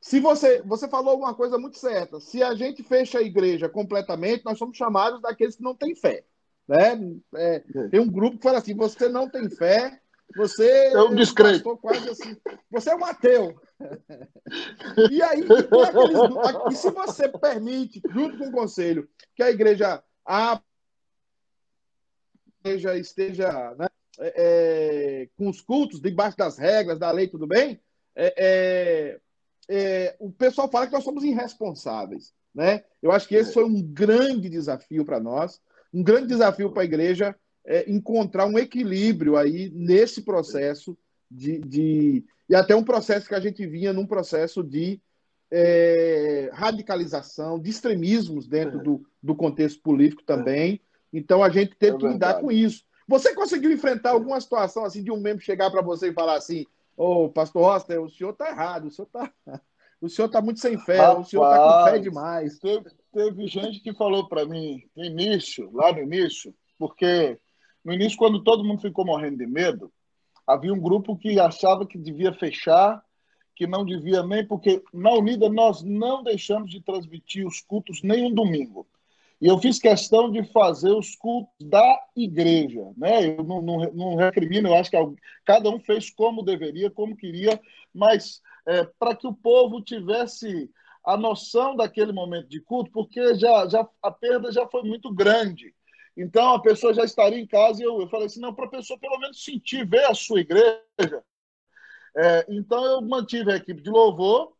Se 0.00 0.20
você, 0.20 0.62
você 0.62 0.88
falou 0.88 1.18
uma 1.18 1.34
coisa 1.34 1.58
muito 1.58 1.78
certa, 1.78 2.20
se 2.20 2.42
a 2.42 2.54
gente 2.54 2.82
fecha 2.82 3.18
a 3.18 3.22
igreja 3.22 3.68
completamente, 3.68 4.44
nós 4.44 4.58
somos 4.58 4.76
chamados 4.76 5.20
daqueles 5.20 5.56
que 5.56 5.62
não 5.62 5.74
têm 5.74 5.94
fé. 5.94 6.24
Né? 6.68 7.16
É, 7.34 7.60
tem 7.90 8.00
um 8.00 8.10
grupo 8.10 8.36
que 8.36 8.42
fala 8.42 8.58
assim: 8.58 8.74
você 8.74 9.08
não 9.08 9.28
tem 9.28 9.48
fé, 9.50 10.00
você 10.36 10.92
é 10.92 11.02
um 11.02 11.14
descrente. 11.14 11.62
Quase 11.62 12.10
assim, 12.10 12.36
você 12.70 12.90
é 12.90 12.94
um 12.94 13.04
ateu. 13.04 13.60
e 15.10 15.22
aí, 15.22 15.40
aqueles, 15.42 16.72
e 16.72 16.76
se 16.76 16.90
você 16.90 17.28
permite, 17.28 18.00
junto 18.10 18.38
com 18.38 18.48
o 18.48 18.52
conselho, 18.52 19.08
que 19.34 19.42
a 19.42 19.50
igreja 19.50 20.02
a 20.24 20.60
igreja 22.62 22.98
esteja 22.98 23.74
né, 23.76 23.88
é, 24.20 24.34
é, 24.36 25.28
com 25.36 25.48
os 25.48 25.60
cultos, 25.60 26.00
debaixo 26.00 26.36
das 26.36 26.58
regras, 26.58 26.98
da 26.98 27.10
lei, 27.10 27.28
tudo 27.28 27.46
bem, 27.46 27.80
é, 28.16 28.34
é, 28.36 29.20
é, 29.68 30.16
o 30.18 30.30
pessoal 30.30 30.70
fala 30.70 30.86
que 30.86 30.92
nós 30.92 31.04
somos 31.04 31.22
irresponsáveis. 31.22 32.32
Né? 32.54 32.82
Eu 33.00 33.12
acho 33.12 33.28
que 33.28 33.36
esse 33.36 33.52
foi 33.52 33.64
um 33.64 33.80
grande 33.80 34.48
desafio 34.48 35.04
para 35.04 35.20
nós, 35.20 35.60
um 35.92 36.02
grande 36.02 36.26
desafio 36.26 36.70
para 36.72 36.82
a 36.82 36.86
igreja 36.86 37.34
encontrar 37.86 38.46
um 38.46 38.58
equilíbrio 38.58 39.36
aí 39.36 39.70
nesse 39.74 40.22
processo 40.22 40.96
de, 41.30 41.58
de, 41.58 42.24
e 42.48 42.54
até 42.54 42.74
um 42.74 42.82
processo 42.82 43.28
que 43.28 43.34
a 43.34 43.40
gente 43.40 43.66
vinha 43.66 43.92
num 43.92 44.06
processo 44.06 44.62
de 44.62 44.98
é, 45.50 46.50
radicalização, 46.52 47.58
de 47.58 47.68
extremismos 47.68 48.46
dentro 48.46 48.80
é. 48.80 48.82
do, 48.82 49.06
do 49.22 49.34
contexto 49.34 49.82
político 49.82 50.22
também. 50.22 50.80
Então 51.12 51.42
a 51.42 51.50
gente 51.50 51.74
teve 51.76 51.96
é 51.96 52.00
que 52.00 52.08
lidar 52.08 52.40
com 52.40 52.50
isso. 52.50 52.84
Você 53.08 53.34
conseguiu 53.34 53.72
enfrentar 53.72 54.10
alguma 54.10 54.38
situação 54.38 54.84
assim 54.84 55.02
de 55.02 55.10
um 55.10 55.18
membro 55.18 55.42
chegar 55.42 55.70
para 55.70 55.80
você 55.80 56.10
e 56.10 56.14
falar 56.14 56.36
assim: 56.36 56.66
Ô, 56.94 57.24
oh, 57.24 57.28
pastor 57.30 57.62
Roster, 57.62 58.00
o 58.00 58.10
senhor 58.10 58.34
tá 58.34 58.50
errado, 58.50 58.86
o 58.86 58.90
senhor 58.90 59.06
tá. 59.06 59.32
O 60.00 60.08
senhor 60.08 60.28
tá 60.28 60.40
muito 60.40 60.60
sem 60.60 60.78
fé, 60.78 60.98
Rapaz, 60.98 61.26
o 61.26 61.28
senhor 61.28 61.50
tá 61.50 61.58
com 61.58 61.90
fé 61.90 61.98
demais. 61.98 62.56
Teve, 62.60 62.88
teve 63.12 63.48
gente 63.48 63.80
que 63.80 63.92
falou 63.92 64.28
para 64.28 64.46
mim 64.46 64.80
no 64.94 65.04
início, 65.04 65.68
lá 65.72 65.92
no 65.92 65.98
início, 65.98 66.54
porque 66.78 67.36
no 67.84 67.92
início, 67.92 68.16
quando 68.16 68.44
todo 68.44 68.62
mundo 68.62 68.80
ficou 68.80 69.04
morrendo 69.04 69.38
de 69.38 69.46
medo, 69.48 69.92
havia 70.46 70.72
um 70.72 70.80
grupo 70.80 71.16
que 71.16 71.40
achava 71.40 71.84
que 71.84 71.98
devia 71.98 72.32
fechar, 72.32 73.02
que 73.56 73.66
não 73.66 73.84
devia 73.84 74.22
nem, 74.22 74.46
porque 74.46 74.80
na 74.94 75.10
Unida 75.14 75.48
nós 75.48 75.82
não 75.82 76.22
deixamos 76.22 76.70
de 76.70 76.80
transmitir 76.80 77.44
os 77.44 77.60
cultos 77.60 78.00
nem 78.04 78.24
um 78.24 78.32
domingo. 78.32 78.86
E 79.40 79.46
eu 79.46 79.58
fiz 79.58 79.78
questão 79.78 80.30
de 80.30 80.42
fazer 80.52 80.90
os 80.90 81.14
cultos 81.14 81.54
da 81.60 82.00
igreja. 82.16 82.92
Né? 82.96 83.36
Eu 83.36 83.44
não, 83.44 83.62
não, 83.62 83.78
não 83.92 84.16
recrimino, 84.16 84.68
eu 84.68 84.74
acho 84.74 84.90
que 84.90 84.96
cada 85.44 85.70
um 85.70 85.78
fez 85.78 86.10
como 86.10 86.42
deveria, 86.42 86.90
como 86.90 87.16
queria, 87.16 87.60
mas 87.94 88.42
é, 88.66 88.84
para 88.98 89.14
que 89.14 89.26
o 89.26 89.32
povo 89.32 89.80
tivesse 89.80 90.68
a 91.04 91.16
noção 91.16 91.76
daquele 91.76 92.12
momento 92.12 92.48
de 92.48 92.60
culto, 92.60 92.90
porque 92.90 93.34
já, 93.36 93.66
já 93.68 93.88
a 94.02 94.10
perda 94.10 94.52
já 94.52 94.66
foi 94.66 94.82
muito 94.82 95.12
grande. 95.14 95.74
Então 96.16 96.54
a 96.54 96.60
pessoa 96.60 96.92
já 96.92 97.04
estaria 97.04 97.38
em 97.38 97.46
casa 97.46 97.80
e 97.80 97.86
eu, 97.86 98.00
eu 98.00 98.08
falei 98.08 98.26
assim: 98.26 98.40
não, 98.40 98.52
para 98.52 98.66
a 98.66 98.70
pessoa 98.70 98.98
pelo 98.98 99.18
menos 99.18 99.42
sentir, 99.42 99.86
ver 99.86 100.04
a 100.04 100.14
sua 100.14 100.40
igreja. 100.40 101.24
É, 102.16 102.46
então 102.48 102.84
eu 102.84 103.00
mantive 103.00 103.52
a 103.52 103.56
equipe 103.56 103.80
de 103.80 103.90
louvor. 103.90 104.52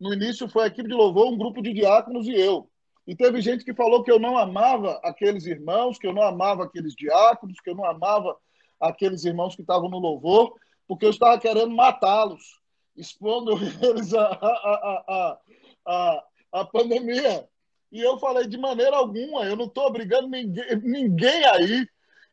No 0.00 0.14
início 0.14 0.48
foi 0.48 0.64
a 0.64 0.66
equipe 0.66 0.88
de 0.88 0.94
louvor, 0.94 1.30
um 1.30 1.36
grupo 1.36 1.62
de 1.62 1.72
diáconos 1.72 2.26
e 2.26 2.32
eu. 2.32 2.70
E 3.06 3.14
teve 3.14 3.40
gente 3.40 3.64
que 3.64 3.74
falou 3.74 4.02
que 4.02 4.10
eu 4.10 4.18
não 4.18 4.38
amava 4.38 4.98
aqueles 5.02 5.44
irmãos, 5.44 5.98
que 5.98 6.06
eu 6.06 6.12
não 6.12 6.22
amava 6.22 6.64
aqueles 6.64 6.94
diáconos, 6.94 7.60
que 7.60 7.68
eu 7.68 7.74
não 7.74 7.84
amava 7.84 8.36
aqueles 8.80 9.24
irmãos 9.24 9.54
que 9.54 9.60
estavam 9.60 9.90
no 9.90 9.98
louvor, 9.98 10.54
porque 10.86 11.04
eu 11.04 11.10
estava 11.10 11.38
querendo 11.38 11.74
matá-los, 11.74 12.60
expondo 12.96 13.52
eles 13.82 14.14
a, 14.14 14.24
a, 14.24 15.38
a, 15.86 16.24
a, 16.52 16.64
pandemia. 16.64 17.46
E 17.92 18.00
eu 18.00 18.18
falei, 18.18 18.46
de 18.46 18.56
maneira 18.56 18.96
alguma, 18.96 19.44
eu 19.44 19.56
não 19.56 19.66
estou 19.66 19.86
obrigando 19.86 20.28
ninguém, 20.28 20.76
ninguém 20.82 21.44
aí, 21.44 21.86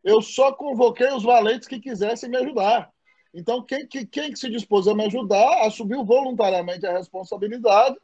eu 0.04 0.22
só 0.22 0.52
convoquei 0.54 1.12
os 1.14 1.24
valentes 1.24 1.68
que 1.68 1.80
quisessem 1.80 2.30
me 2.30 2.38
ajudar. 2.38 2.90
Então, 3.34 3.64
quem, 3.64 3.88
quem 3.88 4.36
se 4.36 4.50
dispôs 4.50 4.88
a 4.88 4.96
me 4.96 5.06
ajudar 5.06 5.66
assumiu 5.66 6.04
voluntariamente 6.04 6.86
a 6.86 6.98
responsabilidade 6.98 7.96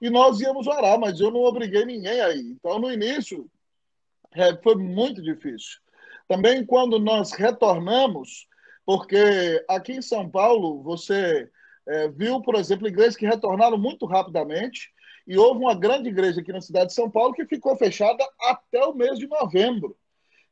e 0.00 0.10
nós 0.10 0.40
íamos 0.40 0.66
orar, 0.66 0.98
mas 0.98 1.20
eu 1.20 1.30
não 1.30 1.40
obriguei 1.40 1.84
ninguém 1.84 2.20
aí. 2.20 2.40
Então, 2.40 2.78
no 2.78 2.90
início, 2.90 3.50
é, 4.32 4.56
foi 4.56 4.74
muito 4.76 5.22
difícil. 5.22 5.78
Também 6.28 6.64
quando 6.64 6.98
nós 6.98 7.32
retornamos, 7.32 8.46
porque 8.84 9.64
aqui 9.68 9.92
em 9.92 10.02
São 10.02 10.28
Paulo, 10.28 10.82
você 10.82 11.50
é, 11.86 12.08
viu, 12.08 12.40
por 12.40 12.54
exemplo, 12.54 12.88
igrejas 12.88 13.16
que 13.16 13.26
retornaram 13.26 13.78
muito 13.78 14.06
rapidamente, 14.06 14.92
e 15.26 15.38
houve 15.38 15.60
uma 15.60 15.74
grande 15.74 16.08
igreja 16.08 16.40
aqui 16.40 16.52
na 16.52 16.60
cidade 16.60 16.88
de 16.88 16.94
São 16.94 17.10
Paulo 17.10 17.32
que 17.32 17.46
ficou 17.46 17.76
fechada 17.76 18.22
até 18.40 18.84
o 18.84 18.94
mês 18.94 19.18
de 19.18 19.26
novembro. 19.26 19.96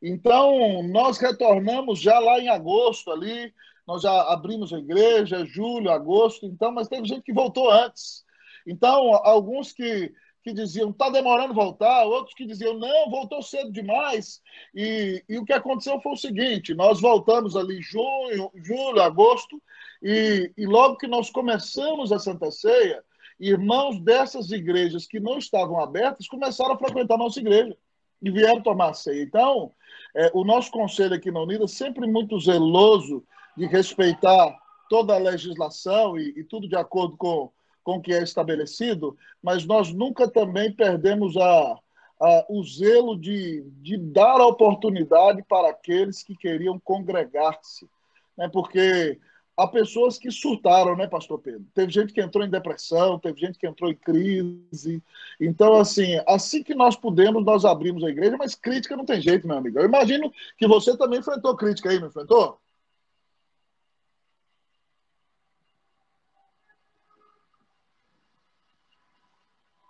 Então, 0.00 0.82
nós 0.82 1.18
retornamos 1.18 2.00
já 2.00 2.18
lá 2.18 2.40
em 2.40 2.48
agosto 2.48 3.10
ali, 3.10 3.52
nós 3.86 4.02
já 4.02 4.22
abrimos 4.32 4.72
a 4.72 4.78
igreja, 4.78 5.44
julho, 5.44 5.90
agosto, 5.90 6.46
então, 6.46 6.72
mas 6.72 6.88
teve 6.88 7.06
gente 7.06 7.22
que 7.22 7.32
voltou 7.32 7.70
antes. 7.70 8.24
Então, 8.66 9.14
alguns 9.24 9.72
que, 9.72 10.12
que 10.42 10.52
diziam 10.52 10.90
está 10.90 11.10
demorando 11.10 11.54
voltar, 11.54 12.04
outros 12.04 12.34
que 12.34 12.46
diziam 12.46 12.78
não, 12.78 13.10
voltou 13.10 13.42
cedo 13.42 13.72
demais. 13.72 14.40
E, 14.74 15.22
e 15.28 15.38
o 15.38 15.44
que 15.44 15.52
aconteceu 15.52 16.00
foi 16.00 16.12
o 16.12 16.16
seguinte: 16.16 16.74
nós 16.74 17.00
voltamos 17.00 17.56
ali 17.56 17.80
junho, 17.80 18.50
julho, 18.54 19.02
agosto, 19.02 19.60
e, 20.02 20.52
e 20.56 20.66
logo 20.66 20.96
que 20.96 21.06
nós 21.06 21.30
começamos 21.30 22.12
a 22.12 22.18
Santa 22.18 22.50
Ceia, 22.50 23.02
irmãos 23.38 24.00
dessas 24.00 24.50
igrejas 24.50 25.06
que 25.06 25.20
não 25.20 25.38
estavam 25.38 25.80
abertas 25.80 26.28
começaram 26.28 26.74
a 26.74 26.78
frequentar 26.78 27.14
a 27.14 27.18
nossa 27.18 27.40
igreja 27.40 27.76
e 28.22 28.30
vieram 28.30 28.62
tomar 28.62 28.94
ceia. 28.94 29.22
Então, 29.22 29.72
é, 30.14 30.30
o 30.32 30.44
nosso 30.44 30.70
conselho 30.70 31.14
aqui 31.14 31.30
na 31.30 31.40
Unida, 31.40 31.66
sempre 31.66 32.06
muito 32.06 32.38
zeloso 32.38 33.24
de 33.56 33.66
respeitar 33.66 34.56
toda 34.88 35.14
a 35.14 35.18
legislação 35.18 36.18
e, 36.18 36.34
e 36.36 36.44
tudo 36.44 36.68
de 36.68 36.76
acordo 36.76 37.16
com, 37.16 37.50
com 37.82 37.96
o 37.96 38.00
que 38.00 38.12
é 38.12 38.22
estabelecido, 38.22 39.16
mas 39.42 39.64
nós 39.64 39.92
nunca 39.92 40.28
também 40.28 40.72
perdemos 40.72 41.36
a, 41.36 41.78
a, 42.20 42.46
o 42.48 42.62
zelo 42.64 43.18
de, 43.18 43.62
de 43.80 43.96
dar 43.96 44.40
a 44.40 44.46
oportunidade 44.46 45.42
para 45.48 45.70
aqueles 45.70 46.22
que 46.22 46.36
queriam 46.36 46.78
congregar-se. 46.78 47.88
Né? 48.36 48.48
Porque 48.48 49.18
há 49.56 49.66
pessoas 49.66 50.18
que 50.18 50.30
surtaram, 50.30 50.96
né, 50.96 51.06
pastor 51.06 51.38
Pedro? 51.40 51.66
Teve 51.74 51.92
gente 51.92 52.12
que 52.12 52.20
entrou 52.20 52.44
em 52.44 52.50
depressão, 52.50 53.18
teve 53.18 53.40
gente 53.40 53.58
que 53.58 53.66
entrou 53.66 53.90
em 53.90 53.96
crise. 53.96 55.02
Então, 55.40 55.74
assim, 55.74 56.20
assim 56.26 56.62
que 56.62 56.74
nós 56.74 56.96
pudemos, 56.96 57.44
nós 57.44 57.64
abrimos 57.64 58.04
a 58.04 58.10
igreja, 58.10 58.36
mas 58.36 58.54
crítica 58.54 58.96
não 58.96 59.04
tem 59.04 59.20
jeito, 59.20 59.46
meu 59.46 59.58
amigo. 59.58 59.78
Eu 59.78 59.86
imagino 59.86 60.32
que 60.56 60.66
você 60.66 60.96
também 60.96 61.18
enfrentou 61.18 61.56
crítica 61.56 61.90
aí, 61.90 61.98
não 61.98 62.08
enfrentou? 62.08 62.58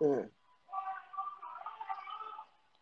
É. 0.02 0.28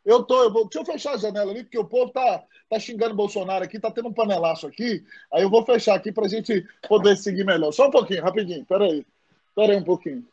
Eu 0.04 0.24
tô, 0.24 0.42
eu 0.42 0.50
vou, 0.50 0.64
deixa 0.64 0.80
eu 0.80 0.84
fechar 0.84 1.14
a 1.14 1.18
janela 1.18 1.52
ali, 1.52 1.62
porque 1.62 1.78
o 1.78 1.84
povo 1.84 2.10
tá, 2.10 2.42
tá 2.68 2.78
xingando 2.78 3.14
Bolsonaro 3.14 3.64
aqui, 3.64 3.78
tá 3.78 3.90
tendo 3.90 4.08
um 4.08 4.12
panelaço 4.12 4.66
aqui. 4.66 5.04
Aí 5.32 5.42
eu 5.42 5.50
vou 5.50 5.64
fechar 5.64 5.94
aqui 5.94 6.10
para 6.10 6.24
a 6.24 6.28
gente 6.28 6.66
poder 6.88 7.16
seguir 7.16 7.44
melhor. 7.44 7.70
Só 7.70 7.88
um 7.88 7.90
pouquinho, 7.90 8.22
rapidinho, 8.22 8.64
peraí. 8.64 9.06
Peraí 9.54 9.76
um 9.76 9.84
pouquinho. 9.84 10.26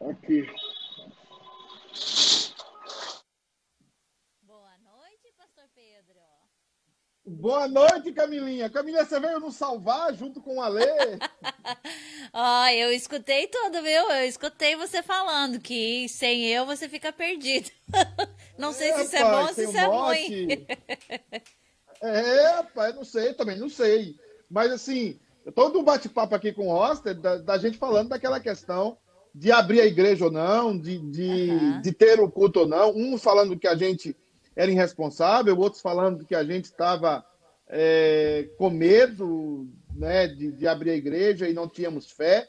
Aqui. 0.00 0.46
Boa 7.28 7.66
noite, 7.66 8.12
Camilinha. 8.12 8.70
Camilinha, 8.70 9.04
você 9.04 9.18
veio 9.18 9.40
nos 9.40 9.56
salvar 9.56 10.14
junto 10.14 10.40
com 10.40 10.58
o 10.58 10.60
Alê? 10.60 10.86
Ó, 12.32 12.62
oh, 12.62 12.68
eu 12.68 12.92
escutei 12.92 13.48
tudo, 13.48 13.82
viu? 13.82 14.10
Eu 14.12 14.28
escutei 14.28 14.76
você 14.76 15.02
falando 15.02 15.58
que 15.58 16.08
sem 16.08 16.46
eu 16.46 16.64
você 16.64 16.88
fica 16.88 17.12
perdido. 17.12 17.68
Não 18.56 18.72
sei 18.72 18.92
se 18.92 19.02
isso 19.02 19.16
é 19.16 19.24
bom 19.24 19.42
ou 19.42 19.48
se 19.52 19.64
isso 19.64 19.76
é 19.76 19.86
ruim. 19.86 20.66
É, 22.00 22.62
pai, 22.62 22.92
não 22.92 23.04
sei, 23.04 23.34
também 23.34 23.58
não 23.58 23.68
sei. 23.68 24.16
Mas 24.50 24.70
assim, 24.70 25.18
todo 25.54 25.78
um 25.78 25.82
bate-papo 25.82 26.34
aqui 26.34 26.52
com 26.52 26.68
o 26.68 26.72
Roster, 26.72 27.14
da, 27.14 27.36
da, 27.36 27.58
gente 27.58 27.76
falando 27.76 28.10
daquela 28.10 28.40
questão 28.40 28.96
de 29.34 29.52
abrir 29.52 29.80
a 29.80 29.86
igreja 29.86 30.26
ou 30.26 30.30
não, 30.30 30.78
de, 30.78 30.98
de, 30.98 31.50
uhum. 31.50 31.80
de 31.82 31.92
ter 31.92 32.20
o 32.20 32.30
culto 32.30 32.60
ou 32.60 32.66
não. 32.66 32.94
Um 32.96 33.18
falando 33.18 33.58
que 33.58 33.66
a 33.66 33.74
gente 33.74 34.16
era 34.56 34.70
irresponsável, 34.70 35.56
outros 35.58 35.82
falando 35.82 36.24
que 36.24 36.34
a 36.34 36.42
gente 36.42 36.64
estava 36.64 37.24
é, 37.68 38.48
com 38.56 38.70
medo 38.70 39.68
né, 39.94 40.26
de, 40.26 40.50
de, 40.52 40.66
abrir 40.66 40.90
a 40.90 40.96
igreja 40.96 41.48
e 41.48 41.52
não 41.52 41.68
tínhamos 41.68 42.10
fé. 42.10 42.48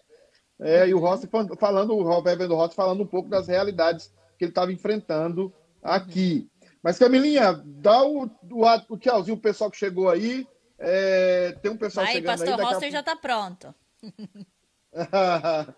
É, 0.59 0.87
e 0.87 0.93
o 0.93 0.99
Rossi 0.99 1.29
falando, 1.59 1.93
o 1.93 2.21
reverendo 2.21 2.55
Rossi 2.55 2.75
falando 2.75 3.03
um 3.03 3.07
pouco 3.07 3.29
das 3.29 3.47
realidades 3.47 4.11
que 4.37 4.45
ele 4.45 4.51
estava 4.51 4.71
enfrentando 4.71 5.53
aqui. 5.83 6.49
Mas, 6.81 6.97
Camilinha, 6.97 7.61
dá 7.65 8.03
o, 8.03 8.23
o, 8.25 8.65
o 8.89 8.97
tchauzinho 8.97 9.35
o 9.35 9.41
pessoal 9.41 9.69
que 9.69 9.77
chegou 9.77 10.09
aí. 10.09 10.47
É, 10.79 11.57
tem 11.61 11.71
um 11.71 11.77
pessoal 11.77 12.05
aí, 12.05 12.13
chegando 12.13 12.31
pastor 12.31 12.47
aí. 12.47 12.57
Pastor 12.57 12.73
Rossi 12.75 12.91
já 12.91 12.99
está 13.01 13.15
pronto. 13.15 13.75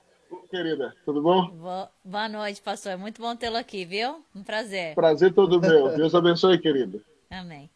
querida. 0.49 0.95
Tudo 1.05 1.21
bom? 1.21 1.51
Boa 2.03 2.29
noite, 2.29 2.61
pastor. 2.61 2.93
É 2.93 2.97
muito 2.97 3.21
bom 3.21 3.35
tê-lo 3.35 3.57
aqui, 3.57 3.85
viu? 3.85 4.23
Um 4.35 4.43
prazer. 4.43 4.95
Prazer 4.95 5.33
todo 5.33 5.59
meu. 5.59 5.95
Deus 5.95 6.13
abençoe, 6.15 6.57
querida. 6.57 6.99
Amém. 7.29 7.69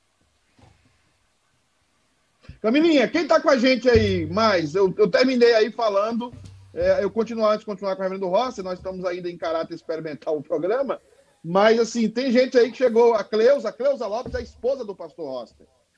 Camilinha, 2.62 3.08
quem 3.08 3.24
está 3.24 3.42
com 3.42 3.50
a 3.50 3.58
gente 3.58 3.90
aí 3.90 4.26
mais? 4.26 4.74
Eu, 4.74 4.94
eu 4.98 5.10
terminei 5.10 5.54
aí 5.54 5.72
falando. 5.72 6.34
É, 6.74 7.04
eu 7.04 7.12
continuo 7.12 7.46
antes 7.46 7.60
de 7.60 7.66
continuar 7.66 7.96
com 7.96 8.02
o 8.02 8.04
Reverendo 8.04 8.28
Rossi, 8.28 8.64
nós 8.64 8.80
estamos 8.80 9.06
ainda 9.06 9.30
em 9.30 9.38
caráter 9.38 9.76
experimental 9.76 10.38
o 10.38 10.44
programa. 10.44 11.00
Mas, 11.44 11.78
assim, 11.80 12.10
tem 12.10 12.32
gente 12.32 12.58
aí 12.58 12.72
que 12.72 12.78
chegou, 12.78 13.14
a 13.14 13.24
Cleusa, 13.24 13.70
a 13.70 13.74
Cleusa 13.74 14.08
Lopes, 14.08 14.34
a 14.34 14.42
esposa 14.42 14.86
do 14.86 14.96
pastor 14.96 15.28
Rossi. 15.28 15.56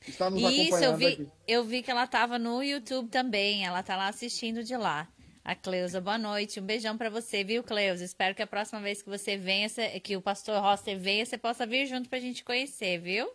Está 0.07 0.29
nos 0.29 0.41
Isso, 0.41 0.75
acompanhando 0.75 0.83
eu 0.83 0.97
vi, 0.97 1.05
aqui. 1.05 1.27
eu 1.47 1.63
vi 1.63 1.81
que 1.81 1.91
ela 1.91 2.03
estava 2.03 2.37
no 2.37 2.61
YouTube 2.61 3.09
também. 3.09 3.65
Ela 3.65 3.79
está 3.79 3.95
lá 3.95 4.07
assistindo 4.07 4.63
de 4.63 4.75
lá. 4.75 5.07
A 5.45 5.53
Cleusa, 5.53 6.01
boa 6.01 6.17
noite. 6.17 6.59
Um 6.59 6.65
beijão 6.65 6.97
para 6.97 7.07
você, 7.07 7.43
viu, 7.43 7.63
Cleusa? 7.63 8.03
Espero 8.03 8.33
que 8.33 8.41
a 8.41 8.47
próxima 8.47 8.81
vez 8.81 9.03
que 9.03 9.07
você 9.07 9.37
venha, 9.37 9.69
que 10.03 10.17
o 10.17 10.21
pastor 10.21 10.59
Roster 10.59 10.97
venha, 10.97 11.23
você 11.23 11.37
possa 11.37 11.67
vir 11.67 11.85
junto 11.85 12.09
pra 12.09 12.19
gente 12.19 12.43
conhecer, 12.43 12.99
viu? 12.99 13.31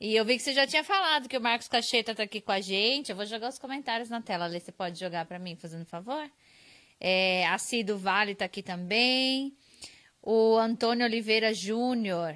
E 0.00 0.16
eu 0.16 0.24
vi 0.24 0.38
que 0.38 0.42
você 0.42 0.54
já 0.54 0.66
tinha 0.66 0.82
falado 0.82 1.28
que 1.28 1.36
o 1.36 1.40
Marcos 1.42 1.68
Cacheta 1.68 2.14
tá 2.14 2.22
aqui 2.22 2.40
com 2.40 2.52
a 2.52 2.60
gente. 2.62 3.10
Eu 3.10 3.16
vou 3.16 3.26
jogar 3.26 3.50
os 3.50 3.58
comentários 3.58 4.08
na 4.08 4.22
tela. 4.22 4.46
Ali 4.46 4.58
você 4.58 4.72
pode 4.72 4.98
jogar 4.98 5.26
para 5.26 5.38
mim, 5.38 5.56
fazendo 5.56 5.84
favor? 5.84 6.26
É, 6.98 7.46
a 7.48 7.58
Cido 7.58 7.98
Vale 7.98 8.34
tá 8.34 8.46
aqui 8.46 8.62
também. 8.62 9.54
O 10.22 10.56
Antônio 10.56 11.04
Oliveira 11.04 11.52
Júnior 11.52 12.34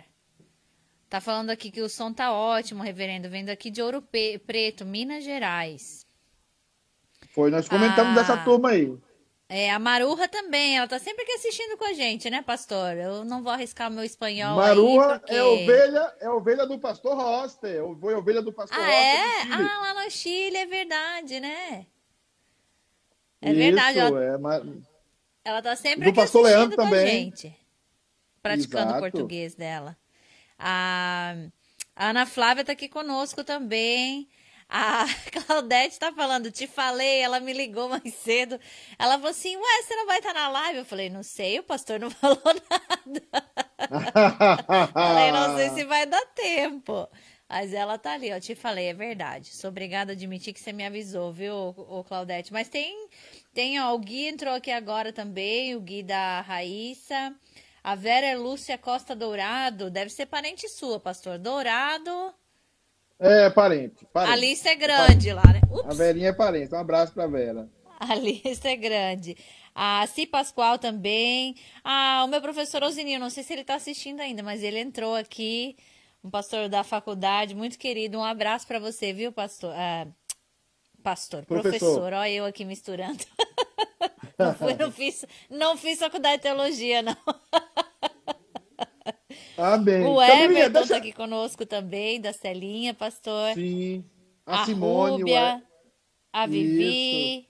tá 1.08 1.22
falando 1.22 1.48
aqui 1.48 1.70
que 1.70 1.80
o 1.80 1.88
som 1.88 2.12
tá 2.12 2.34
ótimo, 2.34 2.82
reverendo. 2.82 3.30
Vendo 3.30 3.48
aqui 3.48 3.70
de 3.70 3.80
Ouro 3.80 4.06
Preto, 4.46 4.84
Minas 4.84 5.24
Gerais. 5.24 6.06
Foi, 7.32 7.50
nós 7.50 7.68
comentamos 7.68 8.14
dessa 8.14 8.34
ah, 8.34 8.44
turma 8.44 8.70
aí. 8.70 8.96
É, 9.50 9.70
a 9.70 9.78
Maruja 9.78 10.28
também, 10.28 10.76
ela 10.76 10.86
tá 10.86 10.98
sempre 10.98 11.22
aqui 11.22 11.32
assistindo 11.32 11.78
com 11.78 11.84
a 11.84 11.94
gente, 11.94 12.28
né, 12.28 12.42
pastor? 12.42 12.96
Eu 12.96 13.24
não 13.24 13.42
vou 13.42 13.50
arriscar 13.50 13.90
o 13.90 13.94
meu 13.94 14.04
espanhol 14.04 14.56
Maruja 14.56 15.12
aí, 15.12 15.18
porque... 15.20 15.34
é 15.34 15.42
ovelha, 15.42 16.14
é 16.20 16.30
ovelha 16.30 16.66
do 16.66 16.78
pastor 16.78 17.16
Roster, 17.16 17.82
foi 17.98 18.14
ovelha 18.14 18.42
do 18.42 18.52
pastor 18.52 18.78
ah, 18.78 18.82
Roster 18.82 19.00
é? 19.00 19.42
Ah, 19.52 19.78
lá 19.80 20.04
no 20.04 20.10
Chile, 20.10 20.56
é 20.56 20.66
verdade, 20.66 21.40
né? 21.40 21.86
É 23.40 23.50
Isso, 23.50 23.58
verdade. 23.58 23.98
Ela, 23.98 24.24
é, 24.24 24.36
mas... 24.36 24.62
ela 25.42 25.62
tá 25.62 25.74
sempre 25.76 26.04
do 26.04 26.10
aqui 26.10 26.20
pastor 26.20 26.42
assistindo 26.42 26.58
Leandro 26.58 26.76
com 26.76 26.82
também. 26.84 27.06
a 27.06 27.10
gente. 27.10 27.56
Praticando 28.42 28.90
Exato. 28.90 28.98
o 28.98 29.00
português 29.00 29.54
dela. 29.54 29.96
A... 30.58 31.34
a 31.96 32.10
Ana 32.10 32.26
Flávia 32.26 32.66
tá 32.66 32.72
aqui 32.72 32.88
conosco 32.88 33.42
também. 33.42 34.28
A 34.68 35.06
Claudete 35.46 35.94
está 35.94 36.12
falando, 36.12 36.50
te 36.50 36.66
falei, 36.66 37.20
ela 37.20 37.40
me 37.40 37.54
ligou 37.54 37.88
mais 37.88 38.12
cedo. 38.14 38.60
Ela 38.98 39.14
falou 39.14 39.30
assim: 39.30 39.56
Ué, 39.56 39.82
você 39.82 39.96
não 39.96 40.06
vai 40.06 40.18
estar 40.18 40.34
na 40.34 40.48
live? 40.48 40.78
Eu 40.80 40.84
falei: 40.84 41.08
Não 41.08 41.22
sei, 41.22 41.58
o 41.58 41.62
pastor 41.62 41.98
não 41.98 42.10
falou 42.12 42.38
nada. 42.44 43.22
falei: 44.92 45.32
Não 45.32 45.56
sei 45.56 45.70
se 45.70 45.84
vai 45.84 46.04
dar 46.06 46.24
tempo. 46.34 47.08
Mas 47.48 47.72
ela 47.72 47.96
tá 47.96 48.12
ali, 48.12 48.30
ó. 48.30 48.38
Te 48.38 48.54
falei, 48.54 48.88
é 48.88 48.94
verdade. 48.94 49.56
Sou 49.56 49.70
obrigada 49.70 50.12
a 50.12 50.14
admitir 50.14 50.52
que 50.52 50.60
você 50.60 50.70
me 50.70 50.84
avisou, 50.84 51.32
viu, 51.32 51.54
o 51.54 52.04
Claudete? 52.04 52.52
Mas 52.52 52.68
tem, 52.68 53.08
tem, 53.54 53.80
ó, 53.80 53.94
o 53.94 53.98
Gui 53.98 54.28
entrou 54.28 54.52
aqui 54.52 54.70
agora 54.70 55.14
também, 55.14 55.74
o 55.74 55.80
Gui 55.80 56.02
da 56.02 56.42
Raíssa. 56.42 57.34
A 57.82 57.94
Vera 57.94 58.36
Lúcia 58.36 58.76
Costa 58.76 59.16
Dourado, 59.16 59.90
deve 59.90 60.10
ser 60.10 60.26
parente 60.26 60.68
sua, 60.68 61.00
pastor. 61.00 61.38
Dourado. 61.38 62.34
É, 63.18 63.50
parente. 63.50 64.06
parente. 64.12 64.32
A 64.32 64.36
lista 64.36 64.68
é 64.68 64.74
grande 64.76 65.32
lá, 65.32 65.42
né? 65.46 65.60
Ups. 65.70 65.90
A 65.90 65.94
Verinha 65.94 66.28
é 66.28 66.32
parente. 66.32 66.74
Um 66.74 66.78
abraço 66.78 67.12
pra 67.12 67.26
Vera. 67.26 67.68
A 67.98 68.14
lista 68.16 68.68
é 68.68 68.76
grande. 68.76 69.36
A 69.74 70.06
Si 70.06 70.26
Pascoal 70.26 70.78
também. 70.78 71.56
Ah, 71.82 72.22
o 72.24 72.28
meu 72.28 72.40
professor 72.40 72.82
Osininho, 72.82 73.18
não 73.18 73.30
sei 73.30 73.42
se 73.42 73.52
ele 73.52 73.62
está 73.62 73.74
assistindo 73.74 74.20
ainda, 74.20 74.42
mas 74.42 74.62
ele 74.62 74.78
entrou 74.78 75.14
aqui. 75.14 75.76
Um 76.22 76.30
pastor 76.30 76.68
da 76.68 76.82
faculdade, 76.82 77.54
muito 77.54 77.78
querido. 77.78 78.18
Um 78.18 78.24
abraço 78.24 78.66
para 78.66 78.78
você, 78.78 79.12
viu, 79.12 79.32
pastor? 79.32 79.72
Ah, 79.74 80.06
pastor, 81.02 81.44
professor. 81.44 81.78
professor. 81.78 82.12
Olha 82.12 82.30
eu 82.30 82.44
aqui 82.44 82.64
misturando. 82.64 83.24
não, 84.38 84.54
fui, 84.54 84.74
não, 84.74 84.92
fiz, 84.92 85.24
não 85.50 85.76
fiz 85.76 85.98
faculdade 85.98 86.36
de 86.36 86.42
teologia, 86.42 87.02
não. 87.02 87.16
Amém. 89.56 90.04
O 90.04 90.22
Everton 90.22 90.80
deixa... 90.80 90.96
aqui 90.96 91.12
conosco 91.12 91.66
também, 91.66 92.20
da 92.20 92.32
Celinha, 92.32 92.94
pastor. 92.94 93.54
Sim. 93.54 94.04
A, 94.46 94.62
a 94.62 94.64
Simone, 94.64 95.18
Rúbia, 95.18 95.62
a 96.32 96.46
Vivi. 96.46 97.40
Isso. 97.40 97.48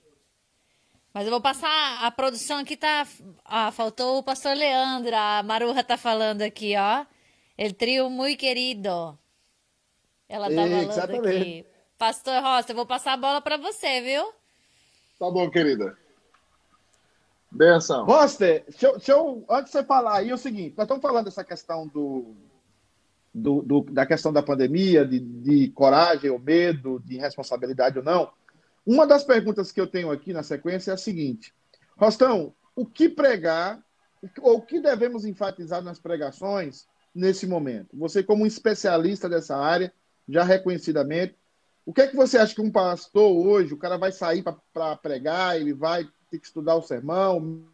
Mas 1.15 1.25
eu 1.25 1.31
vou 1.31 1.41
passar, 1.41 2.05
a 2.05 2.11
produção 2.11 2.59
aqui 2.59 2.77
tá, 2.77 3.07
ah, 3.45 3.73
faltou 3.73 4.19
o 4.19 4.23
pastor 4.23 4.57
Leandro, 4.57 5.15
a 5.15 5.43
Maruja 5.43 5.83
tá 5.83 5.97
falando 5.97 6.43
aqui, 6.43 6.75
ó. 6.77 7.05
El 7.57 7.75
trio 7.75 8.09
muito 8.09 8.39
querido. 8.39 9.19
Ela 10.29 10.49
tá 10.49 10.55
falando 10.55 10.91
Exatamente. 10.91 11.41
aqui. 11.41 11.67
Pastor 11.97 12.43
Rosa, 12.43 12.71
eu 12.71 12.77
vou 12.77 12.87
passar 12.87 13.15
a 13.15 13.17
bola 13.17 13.41
para 13.41 13.57
você, 13.57 14.01
viu? 14.01 14.33
Tá 15.19 15.29
bom, 15.31 15.51
querida. 15.51 15.97
Benção. 17.51 18.05
Roster, 18.05 18.65
deixa 18.69 18.87
eu, 18.87 18.93
deixa 18.93 19.13
eu, 19.13 19.45
antes 19.49 19.73
de 19.73 19.79
você 19.79 19.85
falar 19.85 20.19
aí, 20.19 20.31
é 20.31 20.35
o 20.35 20.39
seguinte: 20.39 20.75
nós 20.77 20.85
estamos 20.85 21.03
falando 21.03 21.25
dessa 21.25 21.43
questão 21.43 21.87
do, 21.87 22.35
do, 23.33 23.63
do 23.63 23.81
da 23.85 24.05
questão 24.05 24.33
da 24.33 24.43
pandemia, 24.43 25.05
de, 25.05 25.19
de, 25.19 25.69
coragem 25.71 26.31
ou 26.31 26.39
medo, 26.39 27.01
de 27.05 27.17
responsabilidade 27.17 27.99
ou 27.99 28.05
não. 28.05 28.31
Uma 28.85 29.07
das 29.07 29.25
perguntas 29.25 29.73
que 29.73 29.81
eu 29.81 29.87
tenho 29.87 30.11
aqui 30.11 30.33
na 30.33 30.43
sequência 30.43 30.91
é 30.91 30.95
a 30.95 30.99
seguinte: 30.99 31.55
Rostão, 31.97 32.55
o 32.77 32.85
que 32.85 33.09
pregar, 33.09 33.83
ou 34.41 34.59
o 34.59 34.63
que 34.63 34.79
devemos 34.79 35.25
enfatizar 35.25 35.83
nas 35.83 35.99
pregações 35.99 36.87
nesse 37.15 37.47
momento? 37.47 37.97
Você, 37.97 38.23
como 38.23 38.45
um 38.45 38.47
especialista 38.47 39.27
dessa 39.27 39.57
área, 39.57 39.93
já 40.29 40.45
reconhecidamente, 40.45 41.35
o 41.87 41.95
que 41.95 42.03
é 42.03 42.07
que 42.07 42.17
você 42.17 42.37
acha 42.37 42.55
que 42.55 42.61
um 42.61 42.71
pastor 42.71 43.35
hoje, 43.35 43.73
o 43.73 43.79
cara 43.79 43.97
vai 43.97 44.13
sair 44.13 44.45
para 44.75 44.97
pregar, 44.97 45.59
ele 45.59 45.73
vai 45.73 46.07
tem 46.31 46.41
que 46.41 46.47
estudar 46.47 46.75
o 46.75 46.83
sermão, 46.83 47.65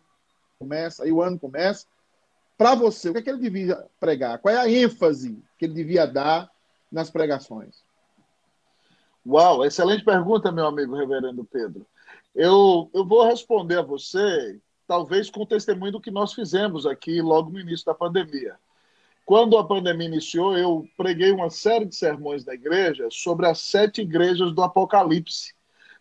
começa, 0.58 1.04
aí 1.04 1.12
o 1.12 1.22
ano 1.22 1.38
começa. 1.38 1.86
Para 2.56 2.74
você, 2.74 3.10
o 3.10 3.12
que, 3.12 3.18
é 3.18 3.22
que 3.22 3.30
ele 3.30 3.40
devia 3.40 3.84
pregar? 3.98 4.38
Qual 4.38 4.54
é 4.54 4.58
a 4.58 4.70
ênfase 4.70 5.42
que 5.58 5.64
ele 5.64 5.74
devia 5.74 6.06
dar 6.06 6.50
nas 6.90 7.10
pregações? 7.10 7.82
Uau, 9.26 9.64
excelente 9.64 10.04
pergunta, 10.04 10.52
meu 10.52 10.66
amigo 10.66 10.94
reverendo 10.94 11.44
Pedro. 11.44 11.86
Eu, 12.34 12.90
eu 12.92 13.04
vou 13.04 13.24
responder 13.24 13.78
a 13.78 13.82
você, 13.82 14.60
talvez 14.86 15.30
com 15.30 15.42
o 15.42 15.46
testemunho 15.46 15.92
do 15.92 16.00
que 16.00 16.10
nós 16.10 16.32
fizemos 16.34 16.86
aqui 16.86 17.22
logo 17.22 17.50
no 17.50 17.58
início 17.58 17.86
da 17.86 17.94
pandemia. 17.94 18.56
Quando 19.24 19.56
a 19.56 19.66
pandemia 19.66 20.06
iniciou, 20.06 20.56
eu 20.56 20.86
preguei 20.96 21.32
uma 21.32 21.48
série 21.48 21.86
de 21.86 21.96
sermões 21.96 22.44
na 22.44 22.52
igreja 22.52 23.08
sobre 23.10 23.46
as 23.46 23.58
sete 23.58 24.02
igrejas 24.02 24.52
do 24.52 24.62
Apocalipse. 24.62 25.54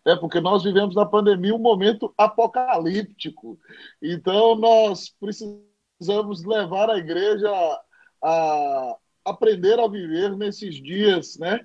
Né? 0.04 0.16
Porque 0.16 0.40
nós 0.40 0.62
vivemos 0.62 0.94
na 0.94 1.06
pandemia 1.06 1.54
um 1.54 1.58
momento 1.58 2.12
apocalíptico. 2.16 3.58
Então, 4.02 4.54
nós 4.56 5.14
precisamos 5.20 6.44
levar 6.44 6.90
a 6.90 6.98
igreja 6.98 7.50
a 8.22 8.96
aprender 9.24 9.78
a 9.80 9.88
viver 9.88 10.36
nesses 10.36 10.74
dias, 10.82 11.38
né? 11.38 11.60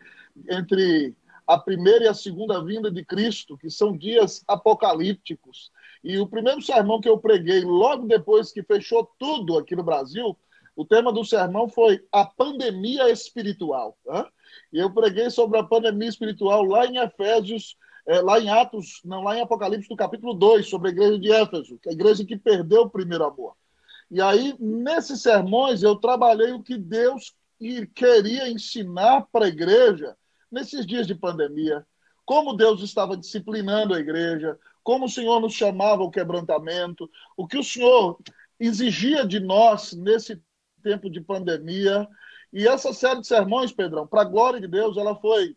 Entre 0.50 1.14
a 1.46 1.58
primeira 1.58 2.06
e 2.06 2.08
a 2.08 2.14
segunda 2.14 2.64
vinda 2.64 2.92
de 2.92 3.04
Cristo, 3.04 3.58
que 3.58 3.70
são 3.70 3.98
dias 3.98 4.44
apocalípticos. 4.48 5.72
E 6.04 6.18
o 6.20 6.28
primeiro 6.28 6.62
sermão 6.62 7.02
que 7.02 7.10
eu 7.10 7.18
preguei, 7.18 7.62
logo 7.62 8.08
depois 8.08 8.52
que 8.52 8.64
fechou 8.64 9.10
tudo 9.18 9.58
aqui 9.58 9.76
no 9.76 9.84
Brasil, 9.84 10.38
o 10.76 10.86
tema 10.86 11.12
do 11.12 11.26
sermão 11.26 11.68
foi 11.68 12.06
a 12.12 12.24
pandemia 12.24 13.10
espiritual. 13.10 13.98
Né? 14.06 14.26
E 14.72 14.78
eu 14.78 14.94
preguei 14.94 15.30
sobre 15.30 15.60
a 15.60 15.64
pandemia 15.64 16.08
espiritual 16.08 16.64
lá 16.64 16.86
em 16.86 16.98
Efésios, 16.98 17.76
é, 18.08 18.22
lá 18.22 18.40
em 18.40 18.50
Atos, 18.50 19.02
não, 19.04 19.24
lá 19.24 19.38
em 19.38 19.42
Apocalipse, 19.42 19.90
do 19.90 19.96
capítulo 19.96 20.34
2, 20.34 20.68
sobre 20.68 20.90
a 20.90 20.92
igreja 20.92 21.20
de 21.20 21.32
Éfeso, 21.32 21.78
que 21.80 21.90
é 21.90 21.92
a 21.92 21.96
igreja 21.96 22.26
que 22.26 22.38
perdeu 22.38 22.84
o 22.84 22.90
primeiro 22.90 23.24
amor. 23.24 23.56
E 24.10 24.22
aí, 24.22 24.56
nesses 24.60 25.22
sermões, 25.22 25.84
eu 25.84 25.96
trabalhei 25.96 26.52
o 26.52 26.64
que 26.64 26.78
Deus 26.78 27.36
queria 27.94 28.50
ensinar 28.50 29.28
para 29.32 29.46
a 29.46 29.50
igreja 29.50 30.16
nesses 30.52 30.86
dias 30.86 31.06
de 31.06 31.14
pandemia. 31.14 31.86
Como 32.26 32.56
Deus 32.56 32.82
estava 32.82 33.18
disciplinando 33.18 33.94
a 33.94 34.00
igreja, 34.00 34.58
como 34.84 35.06
o 35.06 35.10
Senhor 35.10 35.40
nos 35.40 35.54
chamava 35.54 36.02
ao 36.02 36.12
quebrantamento, 36.12 37.10
o 37.38 37.48
que 37.48 37.58
o 37.58 37.64
Senhor 37.64 38.18
exigia 38.60 39.26
de 39.26 39.40
nós 39.40 39.94
nesse 39.94 40.42
tempo 40.82 41.10
de 41.10 41.22
pandemia. 41.22 42.08
E 42.52 42.68
essa 42.68 42.94
série 42.94 43.22
de 43.22 43.28
sermões, 43.28 43.72
Pedrão, 43.72 44.08
para 44.08 44.22
a 44.22 44.26
glória 44.26 44.60
de 44.60 44.68
Deus, 44.68 44.98
ela 44.98 45.16
foi 45.16 45.56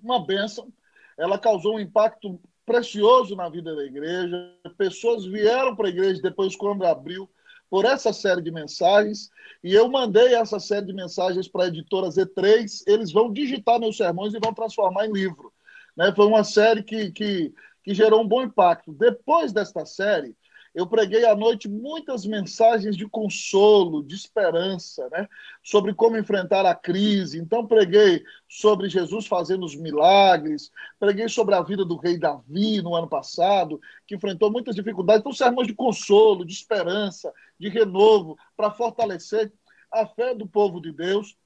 uma 0.00 0.24
bênção. 0.24 0.72
Ela 1.18 1.38
causou 1.38 1.76
um 1.76 1.80
impacto 1.80 2.40
precioso 2.64 3.36
na 3.36 3.48
vida 3.48 3.74
da 3.74 3.84
igreja. 3.84 4.52
Pessoas 4.76 5.24
vieram 5.24 5.74
para 5.74 5.86
a 5.86 5.90
igreja 5.90 6.20
depois, 6.20 6.56
quando 6.56 6.84
abriu, 6.84 7.30
por 7.70 7.84
essa 7.84 8.12
série 8.12 8.42
de 8.42 8.50
mensagens. 8.50 9.30
E 9.62 9.72
eu 9.72 9.88
mandei 9.88 10.34
essa 10.34 10.58
série 10.58 10.86
de 10.86 10.92
mensagens 10.92 11.48
para 11.48 11.64
a 11.64 11.68
editora 11.68 12.08
Z3. 12.08 12.82
Eles 12.86 13.12
vão 13.12 13.32
digitar 13.32 13.80
meus 13.80 13.96
sermões 13.96 14.34
e 14.34 14.40
vão 14.40 14.52
transformar 14.52 15.06
em 15.06 15.12
livro. 15.12 15.52
Né? 15.96 16.12
Foi 16.14 16.26
uma 16.26 16.44
série 16.44 16.82
que, 16.82 17.10
que, 17.12 17.54
que 17.82 17.94
gerou 17.94 18.22
um 18.22 18.28
bom 18.28 18.42
impacto. 18.42 18.92
Depois 18.92 19.52
desta 19.52 19.86
série, 19.86 20.36
eu 20.76 20.86
preguei 20.86 21.24
à 21.24 21.34
noite 21.34 21.70
muitas 21.70 22.26
mensagens 22.26 22.94
de 22.94 23.08
consolo, 23.08 24.02
de 24.02 24.14
esperança, 24.14 25.08
né? 25.10 25.26
sobre 25.62 25.94
como 25.94 26.18
enfrentar 26.18 26.66
a 26.66 26.74
crise. 26.74 27.38
Então, 27.38 27.66
preguei 27.66 28.22
sobre 28.46 28.86
Jesus 28.86 29.26
fazendo 29.26 29.64
os 29.64 29.74
milagres, 29.74 30.70
preguei 31.00 31.30
sobre 31.30 31.54
a 31.54 31.62
vida 31.62 31.82
do 31.82 31.96
rei 31.96 32.18
Davi 32.18 32.82
no 32.82 32.94
ano 32.94 33.08
passado, 33.08 33.80
que 34.06 34.14
enfrentou 34.14 34.52
muitas 34.52 34.74
dificuldades. 34.74 35.20
Então, 35.20 35.32
sermões 35.32 35.66
de 35.66 35.72
consolo, 35.72 36.44
de 36.44 36.52
esperança, 36.52 37.32
de 37.58 37.70
renovo, 37.70 38.36
para 38.54 38.70
fortalecer 38.70 39.50
a 39.90 40.04
fé 40.04 40.34
do 40.34 40.46
povo 40.46 40.78
de 40.78 40.92
Deus. 40.92 41.38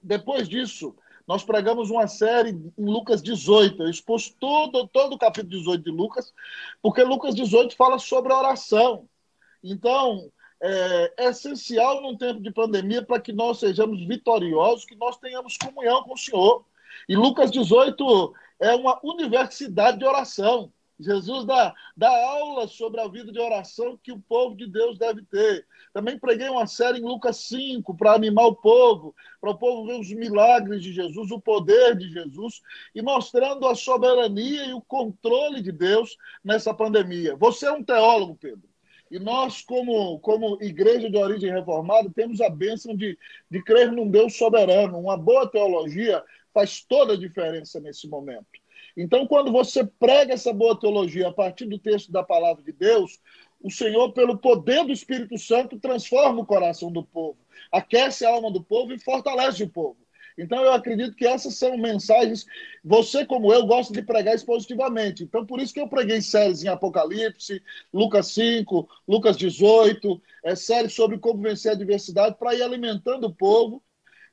Depois 0.00 0.48
disso, 0.48 0.94
nós 1.28 1.44
pregamos 1.44 1.90
uma 1.90 2.08
série 2.08 2.52
em 2.78 2.90
Lucas 2.90 3.22
18. 3.22 3.82
Eu 3.82 3.90
expus 3.90 4.30
todo, 4.30 4.88
todo 4.88 5.12
o 5.12 5.18
capítulo 5.18 5.50
18 5.50 5.84
de 5.84 5.90
Lucas, 5.90 6.32
porque 6.80 7.02
Lucas 7.04 7.34
18 7.34 7.76
fala 7.76 7.98
sobre 7.98 8.32
a 8.32 8.38
oração. 8.38 9.06
Então, 9.62 10.32
é, 10.58 11.12
é 11.18 11.28
essencial 11.28 12.00
num 12.00 12.16
tempo 12.16 12.40
de 12.40 12.50
pandemia 12.50 13.04
para 13.04 13.20
que 13.20 13.30
nós 13.30 13.58
sejamos 13.58 14.02
vitoriosos, 14.06 14.86
que 14.86 14.96
nós 14.96 15.18
tenhamos 15.18 15.58
comunhão 15.58 16.02
com 16.02 16.14
o 16.14 16.18
Senhor. 16.18 16.64
E 17.06 17.14
Lucas 17.14 17.50
18 17.50 18.32
é 18.58 18.74
uma 18.74 18.98
universidade 19.04 19.98
de 19.98 20.06
oração. 20.06 20.72
Jesus 21.00 21.44
dá, 21.44 21.72
dá 21.96 22.08
aula 22.08 22.66
sobre 22.66 23.00
a 23.00 23.06
vida 23.06 23.30
de 23.30 23.38
oração 23.38 23.98
que 24.02 24.10
o 24.10 24.20
povo 24.20 24.56
de 24.56 24.66
Deus 24.66 24.98
deve 24.98 25.22
ter. 25.24 25.64
Também 25.92 26.18
preguei 26.18 26.48
uma 26.48 26.66
série 26.66 26.98
em 26.98 27.04
Lucas 27.04 27.36
5 27.36 27.96
para 27.96 28.14
animar 28.14 28.46
o 28.46 28.56
povo, 28.56 29.14
para 29.40 29.50
o 29.50 29.58
povo 29.58 29.86
ver 29.86 30.00
os 30.00 30.12
milagres 30.12 30.82
de 30.82 30.92
Jesus, 30.92 31.30
o 31.30 31.40
poder 31.40 31.96
de 31.96 32.10
Jesus 32.10 32.60
e 32.94 33.00
mostrando 33.00 33.66
a 33.68 33.76
soberania 33.76 34.66
e 34.66 34.74
o 34.74 34.80
controle 34.80 35.62
de 35.62 35.70
Deus 35.70 36.16
nessa 36.42 36.74
pandemia. 36.74 37.36
Você 37.36 37.66
é 37.66 37.72
um 37.72 37.84
teólogo, 37.84 38.34
Pedro. 38.34 38.68
E 39.10 39.18
nós, 39.18 39.62
como, 39.62 40.18
como 40.18 40.58
igreja 40.60 41.08
de 41.08 41.16
origem 41.16 41.50
reformada, 41.50 42.10
temos 42.14 42.40
a 42.40 42.50
bênção 42.50 42.94
de, 42.94 43.16
de 43.50 43.62
crer 43.62 43.90
num 43.90 44.10
Deus 44.10 44.36
soberano. 44.36 44.98
Uma 44.98 45.16
boa 45.16 45.48
teologia 45.48 46.22
faz 46.52 46.82
toda 46.82 47.14
a 47.14 47.16
diferença 47.16 47.80
nesse 47.80 48.08
momento. 48.08 48.46
Então, 49.00 49.28
quando 49.28 49.52
você 49.52 49.84
prega 49.84 50.34
essa 50.34 50.52
boa 50.52 50.76
teologia 50.76 51.28
a 51.28 51.32
partir 51.32 51.66
do 51.66 51.78
texto 51.78 52.10
da 52.10 52.20
palavra 52.20 52.64
de 52.64 52.72
Deus, 52.72 53.20
o 53.62 53.70
Senhor, 53.70 54.12
pelo 54.12 54.36
poder 54.36 54.84
do 54.84 54.92
Espírito 54.92 55.38
Santo, 55.38 55.78
transforma 55.78 56.40
o 56.40 56.46
coração 56.46 56.90
do 56.90 57.04
povo, 57.04 57.38
aquece 57.70 58.26
a 58.26 58.30
alma 58.30 58.50
do 58.50 58.60
povo 58.60 58.92
e 58.92 58.98
fortalece 58.98 59.62
o 59.62 59.68
povo. 59.68 59.96
Então, 60.36 60.64
eu 60.64 60.72
acredito 60.72 61.14
que 61.14 61.26
essas 61.26 61.54
são 61.54 61.78
mensagens. 61.78 62.44
Você, 62.84 63.24
como 63.24 63.52
eu, 63.52 63.64
gosta 63.66 63.92
de 63.92 64.02
pregar 64.02 64.34
expositivamente. 64.34 65.22
Então, 65.22 65.46
por 65.46 65.60
isso 65.60 65.72
que 65.72 65.80
eu 65.80 65.88
preguei 65.88 66.20
séries 66.20 66.64
em 66.64 66.68
Apocalipse, 66.68 67.62
Lucas 67.94 68.26
5, 68.28 68.88
Lucas 69.06 69.36
18, 69.36 70.20
é, 70.44 70.56
séries 70.56 70.92
sobre 70.92 71.18
como 71.18 71.40
vencer 71.40 71.70
a 71.70 71.74
adversidade, 71.74 72.36
para 72.36 72.54
ir 72.54 72.62
alimentando 72.62 73.28
o 73.28 73.34
povo 73.34 73.80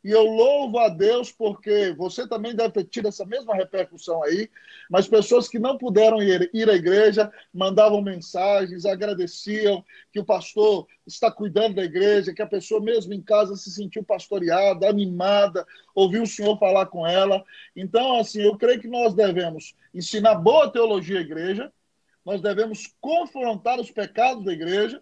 e 0.06 0.12
eu 0.12 0.24
louvo 0.24 0.78
a 0.78 0.88
Deus 0.88 1.32
porque 1.32 1.92
você 1.98 2.28
também 2.28 2.54
deve 2.56 2.72
ter 2.74 2.84
tido 2.84 3.08
essa 3.08 3.26
mesma 3.26 3.56
repercussão 3.56 4.22
aí, 4.22 4.48
mas 4.88 5.08
pessoas 5.08 5.48
que 5.48 5.58
não 5.58 5.80
puderam 5.80 6.22
ir, 6.22 6.48
ir 6.54 6.70
à 6.70 6.76
igreja 6.76 7.34
mandavam 7.52 8.04
mensagens, 8.04 8.86
agradeciam 8.86 9.84
que 10.14 10.20
o 10.20 10.24
pastor 10.24 10.86
está 11.08 11.32
cuidando 11.32 11.78
da 11.78 11.84
igreja, 11.84 12.36
que 12.36 12.42
a 12.44 12.46
pessoa 12.46 12.80
mesmo 12.80 13.16
em 13.16 13.22
casa 13.22 13.56
se 13.56 13.72
sentiu 13.72 14.04
pastoreada, 14.04 14.88
animada, 14.88 15.66
ouviu 15.96 16.22
o 16.22 16.28
Senhor 16.28 16.56
falar 16.60 16.86
com 16.86 17.08
ela. 17.08 17.44
Então, 17.76 18.20
assim, 18.20 18.44
eu 18.44 18.56
creio 18.60 18.80
que 18.80 18.88
nós 18.88 19.16
devemos 19.16 19.74
ensinar 19.92 20.36
boa 20.36 20.72
teologia 20.72 21.18
à 21.18 21.22
igreja, 21.22 21.74
nós 22.24 22.40
devemos 22.44 22.94
confrontar 23.02 23.80
os 23.80 23.90
pecados 23.90 24.46
da 24.46 24.54
igreja, 24.54 25.02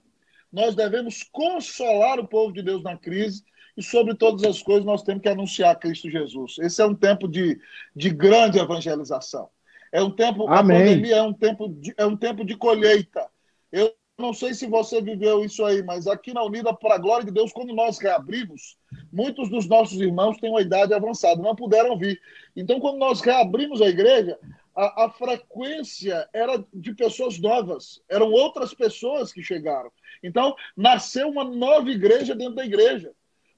nós 0.50 0.76
devemos 0.76 1.24
consolar 1.24 2.22
o 2.22 2.28
povo 2.28 2.54
de 2.54 2.62
Deus 2.62 2.82
na 2.82 2.96
crise 2.98 3.44
e 3.76 3.82
sobre 3.82 4.14
todas 4.16 4.44
as 4.44 4.62
coisas 4.62 4.86
nós 4.86 5.04
temos 5.04 5.22
que 5.22 5.30
anunciar 5.30 5.78
Cristo 5.80 6.10
Jesus. 6.10 6.58
Esse 6.60 6.82
é 6.82 6.86
um 6.86 6.96
tempo 6.96 7.28
de, 7.28 7.60
de 7.96 8.10
grande 8.10 8.60
evangelização. 8.60 9.50
É 9.92 10.02
um 10.02 10.12
tempo, 10.12 10.48
Amém. 10.48 10.78
a 10.78 10.80
pandemia 10.80 11.16
é 11.18 11.22
um 11.22 11.34
tempo, 11.34 11.70
de, 11.70 11.94
é 11.98 12.06
um 12.06 12.18
tempo 12.18 12.46
de 12.46 12.56
colheita. 12.56 13.28
Eu 13.72 13.94
não 14.18 14.34
sei 14.34 14.54
se 14.54 14.68
você 14.68 15.02
viveu 15.02 15.44
isso 15.44 15.66
aí, 15.66 15.84
mas 15.84 16.08
aqui 16.08 16.34
na 16.34 16.44
Unida, 16.44 16.74
para 16.74 16.96
a 16.96 17.00
glória 17.00 17.26
de 17.26 17.32
Deus, 17.32 17.52
quando 17.52 17.74
nós 17.74 17.98
reabrimos, 17.98 18.78
muitos 19.12 19.50
dos 19.50 19.68
nossos 19.68 20.00
irmãos 20.00 20.38
têm 20.38 20.50
uma 20.50 20.62
idade 20.62 20.94
avançada, 20.94 21.42
não 21.42 21.56
puderam 21.56 21.98
vir. 21.98 22.20
Então, 22.56 22.80
quando 22.80 22.98
nós 22.98 23.22
reabrimos 23.22 23.82
a 23.82 23.88
igreja, 23.88 24.38
a, 24.76 25.06
a, 25.06 25.10
frequência 25.10 26.28
era 26.34 26.64
de 26.74 26.94
pessoas 26.94 27.40
novas, 27.40 28.02
eram 28.10 28.32
outras 28.32 28.74
pessoas 28.74 29.32
que 29.34 29.42
chegaram. 29.42 29.92
Então, 30.24 30.56
nasceu 30.78 31.28
uma 31.30 31.44
nova 31.44 31.90
igreja 31.90 32.36
dentro 32.36 32.56
da 32.56 32.66
igreja 32.66 33.12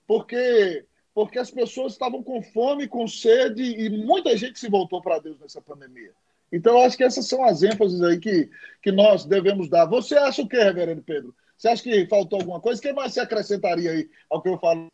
porque 0.07 0.85
porque 1.15 1.39
as 1.39 1.49
pessoas 1.49 1.93
estavam 1.93 2.21
com 2.21 2.41
fome, 2.41 2.89
com 2.89 3.07
sede 3.07 3.63
e 3.63 3.89
muita 3.89 4.35
gente 4.35 4.59
se 4.59 4.69
voltou 4.69 5.01
para 5.01 5.17
Deus 5.17 5.39
nessa 5.39 5.61
pandemia. 5.61 6.11
Então, 6.51 6.77
eu 6.77 6.81
acho 6.81 6.97
que 6.97 7.05
essas 7.05 7.25
são 7.25 7.43
as 7.45 7.63
ênfases 7.63 8.01
aí 8.01 8.19
que, 8.19 8.49
que 8.81 8.91
nós 8.91 9.23
devemos 9.23 9.69
dar. 9.69 9.85
Você 9.85 10.15
acha 10.15 10.41
o 10.41 10.47
quê, 10.47 10.57
reverendo 10.57 11.01
Pedro? 11.01 11.33
Você 11.57 11.69
acha 11.69 11.81
que 11.81 12.05
faltou 12.07 12.39
alguma 12.39 12.59
coisa? 12.59 12.79
O 12.79 12.81
que 12.81 12.91
mais 12.91 13.13
você 13.13 13.21
acrescentaria 13.21 13.91
aí 13.91 14.09
ao 14.29 14.41
que 14.41 14.49
eu 14.49 14.59
falo? 14.59 14.91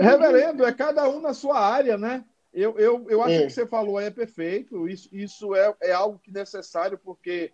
reverendo, 0.00 0.64
é 0.64 0.72
cada 0.72 1.06
um 1.06 1.20
na 1.20 1.34
sua 1.34 1.60
área, 1.60 1.98
né? 1.98 2.24
Eu, 2.54 2.78
eu, 2.78 3.06
eu 3.10 3.22
acho 3.22 3.34
é. 3.34 3.46
que 3.46 3.50
você 3.50 3.66
falou 3.66 3.98
aí 3.98 4.06
é 4.06 4.10
perfeito. 4.10 4.88
Isso, 4.88 5.10
isso 5.12 5.54
é, 5.54 5.74
é 5.82 5.92
algo 5.92 6.18
que 6.18 6.30
é 6.30 6.40
necessário, 6.40 6.98
porque 6.98 7.52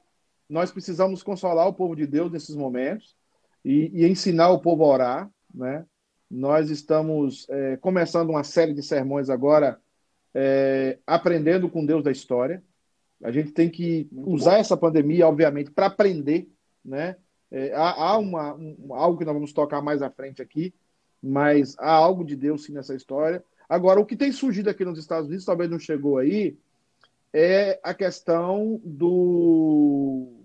nós 0.49 0.71
precisamos 0.71 1.25
consolar 1.25 1.67
o 1.67 1.75
povo 1.75 1.97
de 1.97 2.07
Deus 2.07 2.31
nesses 2.31 2.55
momentos 2.55 3.17
e, 3.65 3.91
e 3.93 4.09
ensinar 4.09 4.51
o 4.51 4.61
povo 4.61 4.85
a 4.85 4.89
orar. 4.89 5.31
Né? 5.55 5.85
Nós 6.31 6.71
estamos 6.71 7.47
é, 7.49 7.77
começando 7.77 8.31
uma 8.31 8.45
série 8.45 8.73
de 8.73 8.83
sermões 8.83 9.29
agora, 9.29 9.81
é, 10.35 10.99
aprendendo 11.07 11.69
com 11.69 11.85
Deus 11.85 12.05
da 12.05 12.11
história. 12.11 12.63
A 13.23 13.31
gente 13.31 13.53
tem 13.53 13.69
que 13.69 14.09
usar 14.13 14.59
essa 14.59 14.77
pandemia, 14.77 15.27
obviamente, 15.27 15.71
para 15.71 15.87
aprender. 15.87 16.49
Né? 16.85 17.17
É, 17.51 17.73
há, 17.75 17.91
há 17.91 18.19
uma, 18.19 18.55
um, 18.55 18.95
algo 18.95 19.19
que 19.19 19.25
nós 19.25 19.35
vamos 19.35 19.53
tocar 19.53 19.83
mais 19.83 20.03
à 20.03 20.11
frente 20.11 20.41
aqui, 20.41 20.73
mas 21.23 21.77
há 21.79 21.91
algo 21.91 22.25
de 22.25 22.37
Deus 22.37 22.65
sim 22.65 22.73
nessa 22.73 22.95
história. 22.95 23.45
Agora, 23.69 24.01
o 24.01 24.07
que 24.07 24.17
tem 24.17 24.33
surgido 24.33 24.71
aqui 24.71 24.85
nos 24.85 24.99
Estados 24.99 25.27
Unidos, 25.27 25.45
talvez 25.45 25.71
não 25.71 25.79
chegou 25.79 26.19
aí, 26.19 26.57
é 27.33 27.79
a 27.83 27.95
questão 27.95 28.81
do. 28.85 30.40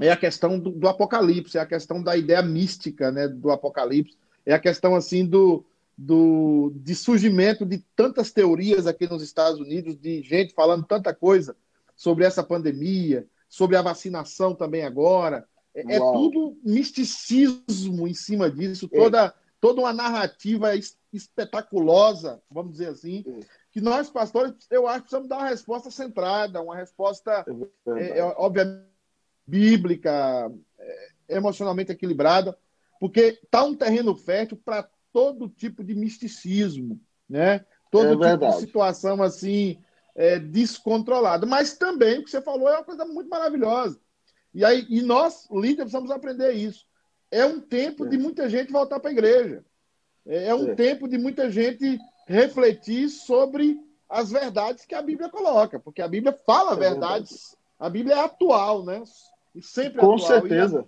É 0.00 0.10
a 0.10 0.16
questão 0.16 0.58
do, 0.58 0.70
do 0.70 0.88
apocalipse, 0.88 1.58
é 1.58 1.60
a 1.60 1.66
questão 1.66 2.02
da 2.02 2.16
ideia 2.16 2.42
mística 2.42 3.12
né, 3.12 3.28
do 3.28 3.50
apocalipse, 3.50 4.16
é 4.46 4.54
a 4.54 4.58
questão 4.58 4.94
assim 4.94 5.26
do, 5.26 5.64
do, 5.96 6.72
de 6.76 6.94
surgimento 6.94 7.66
de 7.66 7.84
tantas 7.94 8.32
teorias 8.32 8.86
aqui 8.86 9.06
nos 9.06 9.22
Estados 9.22 9.60
Unidos, 9.60 9.96
de 9.96 10.22
gente 10.22 10.54
falando 10.54 10.86
tanta 10.86 11.14
coisa 11.14 11.54
sobre 11.94 12.24
essa 12.24 12.42
pandemia, 12.42 13.26
sobre 13.46 13.76
a 13.76 13.82
vacinação 13.82 14.54
também 14.54 14.82
agora. 14.82 15.46
É, 15.74 15.96
é 15.96 15.98
tudo 15.98 16.56
misticismo 16.64 18.08
em 18.08 18.14
cima 18.14 18.50
disso, 18.50 18.88
é. 18.90 18.96
toda, 18.96 19.34
toda 19.60 19.82
uma 19.82 19.92
narrativa 19.92 20.70
espetaculosa, 21.12 22.40
vamos 22.50 22.72
dizer 22.72 22.88
assim, 22.88 23.22
é. 23.26 23.40
que 23.70 23.80
nós, 23.80 24.08
pastores, 24.08 24.54
eu 24.70 24.88
acho 24.88 24.96
que 24.96 25.02
precisamos 25.02 25.28
dar 25.28 25.38
uma 25.38 25.48
resposta 25.50 25.90
centrada, 25.90 26.62
uma 26.62 26.76
resposta, 26.76 27.44
é, 27.98 28.18
é, 28.18 28.24
obviamente, 28.38 28.89
bíblica, 29.50 30.50
é, 30.78 31.08
emocionalmente 31.36 31.92
equilibrada, 31.92 32.56
porque 32.98 33.38
está 33.42 33.64
um 33.64 33.74
terreno 33.74 34.14
fértil 34.14 34.60
para 34.64 34.88
todo 35.12 35.48
tipo 35.48 35.82
de 35.82 35.94
misticismo, 35.94 37.00
né? 37.28 37.64
Todo 37.90 38.10
tipo 38.10 38.22
verdade. 38.22 38.54
de 38.54 38.60
situação 38.60 39.22
assim 39.22 39.78
descontrolada. 40.50 41.46
Mas 41.46 41.78
também 41.78 42.18
o 42.18 42.24
que 42.24 42.30
você 42.30 42.42
falou 42.42 42.68
é 42.68 42.74
uma 42.74 42.84
coisa 42.84 43.06
muito 43.06 43.30
maravilhosa. 43.30 43.98
E 44.52 44.64
aí, 44.64 44.84
e 44.88 45.00
nós, 45.00 45.48
líderes, 45.50 45.76
precisamos 45.76 46.10
aprender 46.10 46.52
isso. 46.52 46.84
É 47.30 47.44
um 47.44 47.60
tempo 47.60 48.06
de 48.06 48.18
muita 48.18 48.48
gente 48.48 48.72
voltar 48.72 48.98
para 48.98 49.10
a 49.10 49.12
igreja. 49.12 49.64
É, 50.26 50.48
é 50.48 50.54
um 50.54 50.72
é. 50.72 50.74
tempo 50.74 51.08
de 51.08 51.16
muita 51.16 51.50
gente 51.50 51.98
refletir 52.26 53.08
sobre 53.08 53.78
as 54.08 54.30
verdades 54.30 54.84
que 54.84 54.94
a 54.94 55.02
Bíblia 55.02 55.28
coloca, 55.28 55.78
porque 55.78 56.02
a 56.02 56.08
Bíblia 56.08 56.36
fala 56.44 56.72
é 56.72 56.76
verdades, 56.76 57.56
a 57.78 57.88
Bíblia 57.88 58.16
é 58.16 58.20
atual, 58.24 58.84
né? 58.84 59.02
E 59.54 59.62
sempre 59.62 60.00
Com 60.00 60.14
atual. 60.14 60.40
certeza. 60.40 60.86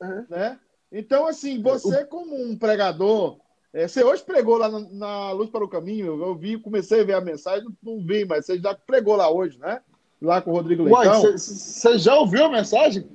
E, 0.00 0.04
né? 0.30 0.58
Então, 0.90 1.26
assim, 1.26 1.60
você 1.60 2.04
como 2.04 2.34
um 2.34 2.56
pregador, 2.56 3.38
é, 3.72 3.86
você 3.86 4.02
hoje 4.02 4.22
pregou 4.24 4.56
lá 4.56 4.68
na, 4.68 4.80
na, 4.80 5.32
Luz 5.32 5.50
para 5.50 5.64
o 5.64 5.68
Caminho, 5.68 6.22
eu, 6.22 6.34
vi, 6.34 6.58
comecei 6.58 7.02
a 7.02 7.04
ver 7.04 7.14
a 7.14 7.20
mensagem, 7.20 7.64
não, 7.64 7.94
não 7.94 8.04
vi, 8.04 8.24
mas 8.24 8.46
você 8.46 8.58
já 8.58 8.74
pregou 8.74 9.16
lá 9.16 9.30
hoje, 9.30 9.58
né? 9.58 9.80
Lá 10.20 10.40
com 10.40 10.50
o 10.50 10.54
Rodrigo 10.54 10.82
Leitão. 10.82 11.36
Você 11.36 11.98
já 11.98 12.16
ouviu 12.16 12.46
a 12.46 12.48
mensagem? 12.48 13.08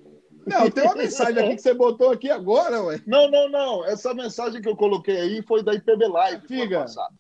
Não, 0.46 0.70
tem 0.70 0.84
uma 0.84 0.96
mensagem 0.96 1.44
aqui 1.44 1.56
que 1.56 1.62
você 1.62 1.74
botou 1.74 2.12
aqui 2.12 2.30
agora, 2.30 2.82
ué. 2.84 3.02
Não, 3.08 3.30
não, 3.30 3.50
não. 3.50 3.86
Essa 3.86 4.14
mensagem 4.14 4.62
que 4.62 4.70
eu 4.70 4.76
coloquei 4.76 5.18
aí 5.18 5.42
foi 5.42 5.64
da 5.64 5.74
IPB 5.74 6.08
Live 6.08 6.48
Figa. 6.48 6.78
ano 6.78 6.86
passado. 6.86 7.16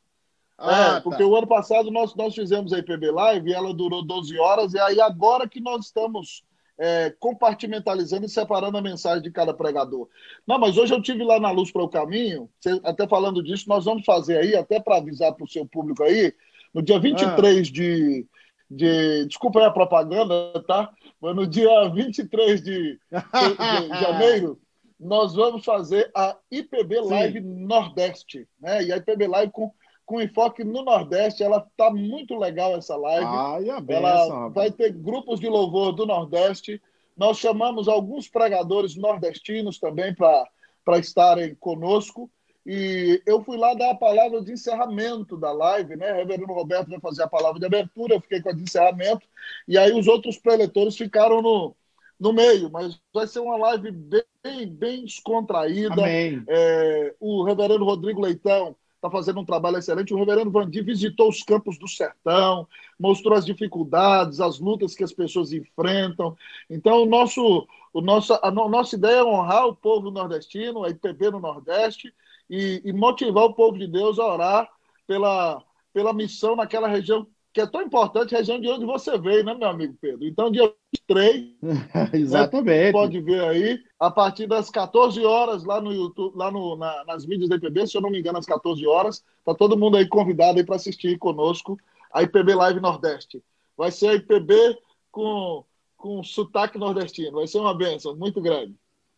Ah, 0.57 0.95
é, 0.97 0.99
porque 1.01 1.23
tá. 1.23 1.27
o 1.27 1.35
ano 1.35 1.47
passado 1.47 1.89
nós, 1.89 2.15
nós 2.15 2.35
fizemos 2.35 2.71
a 2.71 2.79
IPB 2.79 3.11
Live 3.11 3.49
e 3.49 3.53
ela 3.53 3.73
durou 3.73 4.05
12 4.05 4.37
horas, 4.37 4.73
e 4.73 4.79
aí 4.79 5.01
agora 5.01 5.47
que 5.47 5.59
nós 5.59 5.85
estamos 5.85 6.43
é, 6.79 7.13
compartimentalizando 7.19 8.25
e 8.25 8.29
separando 8.29 8.77
a 8.77 8.81
mensagem 8.81 9.21
de 9.21 9.31
cada 9.31 9.53
pregador. 9.53 10.07
Não, 10.45 10.57
mas 10.57 10.77
hoje 10.77 10.93
eu 10.93 11.01
tive 11.01 11.23
lá 11.23 11.39
na 11.39 11.51
Luz 11.51 11.71
para 11.71 11.83
o 11.83 11.89
Caminho, 11.89 12.49
até 12.83 13.07
falando 13.07 13.43
disso, 13.43 13.67
nós 13.67 13.85
vamos 13.85 14.05
fazer 14.05 14.37
aí, 14.37 14.55
até 14.55 14.79
para 14.79 14.97
avisar 14.97 15.33
para 15.33 15.45
o 15.45 15.49
seu 15.49 15.65
público 15.65 16.03
aí, 16.03 16.33
no 16.73 16.81
dia 16.81 16.99
23 16.99 17.67
ah. 17.67 17.71
de, 17.71 18.27
de. 18.69 19.25
Desculpa 19.27 19.59
aí 19.59 19.65
a 19.65 19.71
propaganda, 19.71 20.63
tá? 20.67 20.89
Mas 21.21 21.35
no 21.35 21.45
dia 21.45 21.89
23 21.89 22.63
de, 22.63 22.99
de 22.99 23.99
janeiro, 24.01 24.59
nós 24.99 25.35
vamos 25.35 25.63
fazer 25.63 26.09
a 26.15 26.35
IPB 26.49 27.01
Live 27.01 27.41
Sim. 27.41 27.65
Nordeste. 27.65 28.47
Né? 28.59 28.85
E 28.85 28.91
a 28.91 28.97
IPB 28.97 29.27
Live 29.27 29.51
com, 29.51 29.71
com 30.05 30.21
enfoque 30.21 30.63
no 30.63 30.83
Nordeste. 30.83 31.43
Ela 31.43 31.65
tá 31.75 31.89
muito 31.89 32.35
legal 32.35 32.75
essa 32.75 32.95
live. 32.95 33.25
Ai, 33.25 33.69
a 33.69 33.79
benção, 33.79 34.05
ela 34.05 34.49
vai 34.49 34.71
ter 34.71 34.91
grupos 34.91 35.39
de 35.39 35.47
louvor 35.47 35.93
do 35.93 36.05
Nordeste. 36.05 36.81
Nós 37.15 37.37
chamamos 37.37 37.87
alguns 37.87 38.27
pregadores 38.27 38.95
nordestinos 38.95 39.79
também 39.79 40.13
para 40.15 40.99
estarem 40.99 41.55
conosco. 41.55 42.29
E 42.65 43.21
eu 43.25 43.43
fui 43.43 43.57
lá 43.57 43.73
dar 43.73 43.91
a 43.91 43.95
palavra 43.95 44.41
de 44.41 44.53
encerramento 44.53 45.35
da 45.35 45.51
live, 45.51 45.97
né? 45.97 46.13
O 46.13 46.15
reverendo 46.15 46.53
Roberto 46.53 46.89
vai 46.89 46.99
fazer 46.99 47.23
a 47.23 47.27
palavra 47.27 47.59
de 47.59 47.65
abertura, 47.65 48.15
eu 48.15 48.21
fiquei 48.21 48.41
com 48.41 48.49
a 48.49 48.53
de 48.53 48.63
encerramento, 48.63 49.27
e 49.67 49.77
aí 49.77 49.91
os 49.91 50.07
outros 50.07 50.37
preletores 50.37 50.95
ficaram 50.95 51.41
no, 51.41 51.75
no 52.17 52.31
meio, 52.31 52.71
mas 52.71 52.97
vai 53.13 53.27
ser 53.27 53.39
uma 53.39 53.57
live 53.57 53.91
bem, 53.91 54.67
bem 54.67 55.03
descontraída. 55.03 56.07
É, 56.47 57.13
o 57.19 57.43
reverendo 57.43 57.83
Rodrigo 57.83 58.21
Leitão 58.21 58.73
está 59.03 59.09
fazendo 59.09 59.41
um 59.41 59.45
trabalho 59.45 59.77
excelente. 59.77 60.13
O 60.13 60.17
reverendo 60.17 60.49
Vandi 60.49 60.81
visitou 60.81 61.27
os 61.27 61.43
campos 61.43 61.77
do 61.77 61.87
sertão, 61.87 62.65
mostrou 62.97 63.37
as 63.37 63.45
dificuldades, 63.45 64.39
as 64.39 64.59
lutas 64.59 64.95
que 64.95 65.03
as 65.03 65.11
pessoas 65.11 65.51
enfrentam. 65.51 66.37
Então, 66.69 67.03
o 67.03 67.05
nosso, 67.05 67.67
o 67.91 67.99
nosso, 67.99 68.33
a 68.41 68.49
nossa 68.49 68.95
ideia 68.95 69.17
é 69.17 69.23
honrar 69.23 69.67
o 69.67 69.75
povo 69.75 70.09
nordestino, 70.09 70.85
a 70.85 70.89
IPB 70.89 71.31
no 71.31 71.39
Nordeste, 71.39 72.13
e, 72.49 72.81
e, 72.85 72.93
motivar 72.93 73.43
o 73.43 73.53
povo 73.53 73.77
de 73.77 73.87
Deus 73.87 74.19
a 74.19 74.25
orar 74.25 74.69
pela, 75.05 75.61
pela 75.93 76.13
missão 76.13 76.55
naquela 76.55 76.87
região 76.87 77.27
que 77.53 77.61
é 77.61 77.67
tão 77.67 77.83
importante, 77.83 78.33
região 78.33 78.59
de 78.59 78.67
onde 78.67 78.83
você 78.83 79.15
veio, 79.17 79.43
né, 79.43 79.53
meu 79.53 79.67
amigo 79.67 79.95
Pedro? 80.01 80.25
Então, 80.25 80.51
dia 80.51 80.73
23, 81.07 81.53
Exatamente. 82.11 82.85
Né, 82.85 82.91
pode 82.91 83.21
ver 83.21 83.43
aí, 83.43 83.79
a 83.99 84.09
partir 84.09 84.47
das 84.47 84.71
14 84.71 85.23
horas, 85.23 85.63
lá 85.63 85.79
no 85.79 85.93
YouTube, 85.93 86.35
lá 86.35 86.49
no, 86.51 86.75
na, 86.75 87.05
nas 87.05 87.25
mídias 87.27 87.49
da 87.49 87.55
IPB, 87.55 87.85
se 87.85 87.95
eu 87.95 88.01
não 88.01 88.09
me 88.09 88.19
engano, 88.19 88.39
às 88.39 88.47
14 88.47 88.85
horas, 88.87 89.23
tá 89.45 89.53
todo 89.53 89.77
mundo 89.77 89.97
aí 89.97 90.07
convidado 90.07 90.57
aí 90.57 90.65
para 90.65 90.77
assistir 90.77 91.19
conosco 91.19 91.77
a 92.11 92.23
IPB 92.23 92.55
Live 92.55 92.79
Nordeste. 92.79 93.43
Vai 93.77 93.91
ser 93.91 94.07
a 94.07 94.15
IPB 94.15 94.55
com, 95.11 95.63
com 95.95 96.23
sotaque 96.23 96.79
nordestino, 96.79 97.37
vai 97.37 97.47
ser 97.47 97.59
uma 97.59 97.77
benção 97.77 98.15
muito 98.15 98.41
grande. 98.41 98.75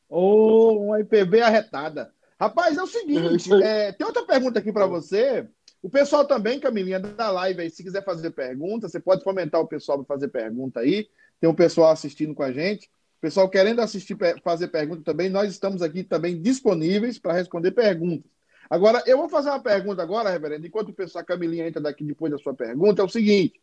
Ou 0.10 0.76
oh, 0.76 0.86
uma 0.88 1.00
IPB 1.00 1.42
arretada. 1.42 2.14
Rapaz, 2.38 2.78
é 2.78 2.84
o 2.84 2.88
seguinte, 2.88 3.50
é, 3.64 3.94
tem 3.94 4.06
outra 4.06 4.26
pergunta 4.26 4.60
aqui 4.60 4.74
para 4.74 4.86
você. 4.86 5.48
O 5.86 5.90
pessoal 5.90 6.26
também, 6.26 6.60
Camilinha, 6.60 7.00
da 7.00 7.30
live 7.30 7.62
aí, 7.62 7.70
se 7.70 7.84
quiser 7.84 8.04
fazer 8.04 8.32
pergunta, 8.32 8.90
você 8.90 9.00
pode 9.00 9.24
fomentar 9.24 9.62
o 9.62 9.68
pessoal 9.68 10.00
para 10.00 10.16
fazer 10.16 10.30
pergunta 10.30 10.80
aí. 10.80 11.08
Tem 11.40 11.48
um 11.48 11.54
pessoal 11.54 11.92
assistindo 11.92 12.34
com 12.34 12.42
a 12.42 12.52
gente. 12.52 12.88
O 13.20 13.22
pessoal 13.22 13.48
querendo 13.48 13.82
assistir, 13.82 14.18
fazer 14.44 14.70
pergunta 14.70 15.04
também, 15.04 15.30
nós 15.30 15.52
estamos 15.52 15.84
aqui 15.84 16.04
também 16.04 16.42
disponíveis 16.42 17.20
para 17.20 17.34
responder 17.34 17.70
perguntas. 17.70 18.32
Agora, 18.68 19.04
eu 19.06 19.16
vou 19.16 19.30
fazer 19.30 19.50
uma 19.50 19.60
pergunta 19.60 20.02
agora, 20.02 20.32
reverendo, 20.32 20.66
enquanto 20.66 20.90
o 20.90 20.94
pessoal, 20.94 21.22
a 21.22 21.26
Camilinha 21.26 21.68
entra 21.68 21.80
daqui 21.80 22.04
depois 22.04 22.32
da 22.32 22.40
sua 22.40 22.56
pergunta, 22.56 23.04
é 23.04 23.06
o 23.06 23.10
seguinte. 23.10 23.62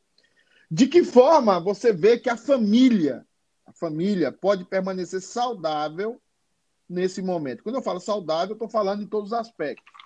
De 0.71 0.87
que 0.87 1.03
forma 1.03 1.59
você 1.59 1.93
vê 1.93 2.21
que 2.21 2.31
a 2.31 2.37
família, 2.37 3.27
a 3.67 3.73
família 3.73 4.31
pode 4.31 4.65
permanecer 4.65 5.21
saudável 5.21 6.23
nesse 6.89 7.21
momento. 7.21 7.65
Quando 7.65 7.75
eu 7.75 7.83
falo 7.83 7.99
saudável, 7.99 8.51
eu 8.51 8.65
estou 8.65 8.69
falando 8.69 9.03
em 9.03 9.09
todos 9.09 9.33
os 9.33 9.37
aspectos. 9.37 10.02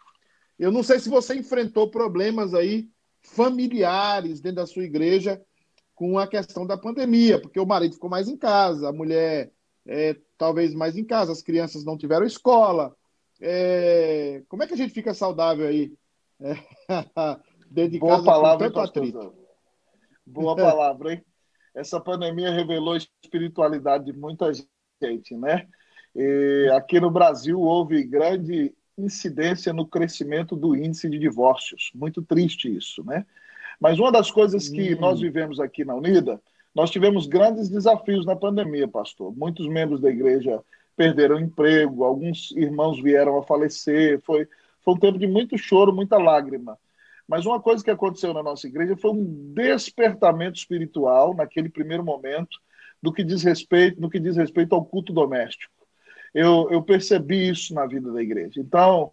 Eu 0.59 0.73
não 0.73 0.83
sei 0.83 0.99
se 0.99 1.09
você 1.09 1.35
enfrentou 1.35 1.91
problemas 1.91 2.55
aí 2.55 2.89
familiares 3.23 4.41
dentro 4.41 4.57
da 4.57 4.67
sua 4.67 4.85
igreja 4.85 5.43
com 5.95 6.19
a 6.19 6.27
questão 6.27 6.67
da 6.67 6.77
pandemia, 6.77 7.41
porque 7.41 7.59
o 7.59 7.67
marido 7.67 7.95
ficou 7.95 8.11
mais 8.11 8.29
em 8.29 8.37
casa, 8.37 8.89
a 8.89 8.93
mulher 8.93 9.51
é, 9.87 10.17
talvez 10.37 10.75
mais 10.75 10.97
em 10.97 11.05
casa, 11.05 11.33
as 11.33 11.43
crianças 11.43 11.85
não 11.85 11.97
tiveram 11.97 12.27
escola. 12.27 12.95
É, 13.41 14.43
como 14.49 14.63
é 14.63 14.67
que 14.67 14.75
a 14.75 14.77
gente 14.77 14.93
fica 14.93 15.15
saudável 15.15 15.67
aí? 15.67 15.93
É, 16.41 16.55
dentro 17.71 17.93
de 17.93 17.99
Boa 17.99 18.13
casa 18.13 18.25
palavra, 18.25 18.71
com 18.71 18.87
tanto. 18.87 19.35
Boa 20.27 20.57
palavra, 20.57 21.15
hein? 21.15 21.25
Essa 21.75 22.01
pandemia 22.01 22.51
revelou 22.51 22.95
a 22.95 22.99
espiritualidade 22.99 24.07
de 24.07 24.13
muita 24.13 24.51
gente, 25.01 25.37
né? 25.37 25.69
E 26.15 26.71
aqui 26.75 26.99
no 26.99 27.11
Brasil 27.11 27.61
houve 27.61 28.03
grande 28.03 28.75
incidência 28.99 29.73
no 29.73 29.87
crescimento 29.87 30.57
do 30.57 30.75
índice 30.75 31.09
de 31.09 31.19
divórcios. 31.19 31.91
Muito 31.95 32.23
triste 32.23 32.75
isso, 32.75 33.05
né? 33.05 33.27
Mas 33.81 33.99
uma 33.99 34.11
das 34.11 34.31
coisas 34.31 34.69
que 34.69 34.95
hum. 34.95 35.01
nós 35.01 35.21
vivemos 35.21 35.61
aqui 35.61 35.85
na 35.85 35.95
Unida, 35.95 36.41
nós 36.75 36.91
tivemos 36.91 37.27
grandes 37.27 37.69
desafios 37.69 38.25
na 38.25 38.35
pandemia, 38.35 38.89
pastor. 38.89 39.35
Muitos 39.37 39.67
membros 39.69 40.01
da 40.01 40.11
igreja 40.11 40.63
perderam 40.97 41.39
emprego, 41.39 42.05
alguns 42.05 42.51
irmãos 42.53 43.01
vieram 43.03 43.39
a 43.39 43.43
falecer. 43.43 44.21
Foi, 44.23 44.49
foi 44.83 44.95
um 44.95 44.99
tempo 44.99 45.19
de 45.19 45.27
muito 45.27 45.59
choro, 45.59 45.93
muita 45.93 46.17
lágrima. 46.17 46.79
Mas 47.29 47.45
uma 47.45 47.61
coisa 47.61 47.85
que 47.85 47.91
aconteceu 47.91 48.33
na 48.33 48.43
nossa 48.43 48.67
igreja 48.67 48.97
foi 48.97 49.11
um 49.11 49.53
despertamento 49.53 50.59
espiritual 50.59 51.35
naquele 51.35 51.69
primeiro 51.69 52.05
momento 52.05 52.59
do 53.03 53.13
que 53.13 53.25
diz 53.25 53.43
respeito, 53.43 54.01
no 54.01 54.09
que 54.09 54.21
diz 54.21 54.37
respeito 54.37 54.75
ao 54.75 54.85
culto 54.85 55.13
doméstico 55.13 55.76
eu, 56.35 56.69
eu 56.71 56.83
percebi 56.83 57.49
isso 57.49 57.75
na 57.75 57.87
vida 57.87 58.13
da 58.13 58.23
igreja. 58.23 58.61
Então, 58.61 59.13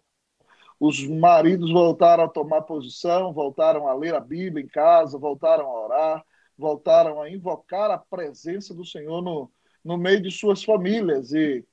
os 0.80 1.06
maridos 1.06 1.70
voltaram 1.72 2.24
a 2.24 2.28
tomar 2.28 2.62
posição, 2.62 3.32
voltaram 3.32 3.88
a 3.88 3.94
ler 3.94 4.14
a 4.14 4.20
Bíblia 4.20 4.64
em 4.64 4.68
casa, 4.68 5.18
voltaram 5.18 5.66
a 5.66 5.84
orar, 5.84 6.24
voltaram 6.58 7.22
a 7.22 7.30
invocar 7.30 7.90
a 7.90 7.98
presença 7.98 8.74
do 8.74 8.84
Senhor 8.84 9.22
no, 9.22 9.50
no 9.84 9.96
meio 9.96 10.20
de 10.20 10.30
suas 10.30 10.62
famílias. 10.64 11.32
E, 11.32 11.64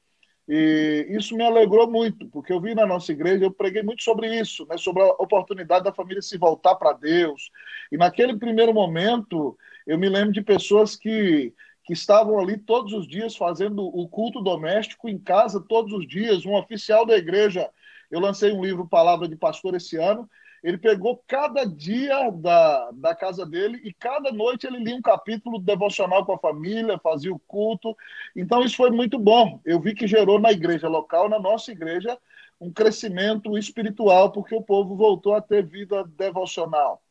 E 0.47 1.07
isso 1.11 1.35
me 1.37 1.43
alegrou 1.45 1.89
muito, 1.89 2.27
porque 2.29 2.51
eu 2.51 2.59
vi 2.59 2.75
na 2.75 2.85
nossa 2.85 3.11
igreja, 3.11 3.45
eu 3.45 3.51
preguei 3.53 3.83
muito 3.83 4.03
sobre 4.03 4.27
isso, 4.39 4.65
né, 4.67 4.77
sobre 4.77 5.01
a 5.03 5.07
oportunidade 5.13 5.85
da 5.85 5.93
família 5.93 6.21
se 6.21 6.37
voltar 6.37 6.75
para 6.75 6.93
Deus. 6.93 7.49
E 7.91 7.97
naquele 7.97 8.37
primeiro 8.37 8.73
momento, 8.73 9.57
eu 9.87 9.97
me 9.97 10.09
lembro 10.09 10.33
de 10.33 10.41
pessoas 10.41 10.95
que, 10.95 11.53
que 11.83 11.93
estavam 11.93 12.39
ali 12.39 12.57
todos 12.57 12.93
os 12.93 13.07
dias 13.07 13.35
fazendo 13.35 13.83
o 13.85 14.07
culto 14.07 14.41
doméstico 14.41 15.09
em 15.09 15.17
casa, 15.17 15.59
todos 15.59 15.93
os 15.93 16.07
dias. 16.07 16.45
Um 16.45 16.55
oficial 16.55 17.05
da 17.05 17.17
igreja, 17.17 17.69
eu 18.09 18.19
lancei 18.19 18.51
um 18.51 18.63
livro 18.63 18.87
Palavra 18.87 19.27
de 19.27 19.35
Pastor 19.35 19.75
esse 19.75 19.97
ano, 19.97 20.29
ele 20.63 20.77
pegou 20.77 21.23
cada 21.27 21.65
dia 21.65 22.29
da, 22.29 22.91
da 22.91 23.15
casa 23.15 23.45
dele 23.45 23.81
e 23.83 23.91
cada 23.91 24.31
noite 24.31 24.67
ele 24.67 24.77
lia 24.77 24.95
um 24.95 25.01
capítulo 25.01 25.57
devocional 25.57 26.23
com 26.23 26.33
a 26.33 26.37
família, 26.37 26.99
fazia 26.99 27.33
o 27.33 27.39
culto. 27.39 27.97
Então 28.35 28.63
isso 28.63 28.77
foi 28.77 28.91
muito 28.91 29.17
bom. 29.17 29.59
Eu 29.65 29.79
vi 29.79 29.95
que 29.95 30.05
gerou 30.05 30.39
na 30.39 30.51
igreja 30.51 30.87
local, 30.87 31.27
na 31.27 31.39
nossa 31.39 31.71
igreja, 31.71 32.15
um 32.59 32.71
crescimento 32.71 33.57
espiritual, 33.57 34.31
porque 34.31 34.53
o 34.53 34.61
povo 34.61 34.95
voltou 34.95 35.33
a 35.33 35.41
ter 35.41 35.65
vida 35.65 36.03
devocional. 36.15 37.01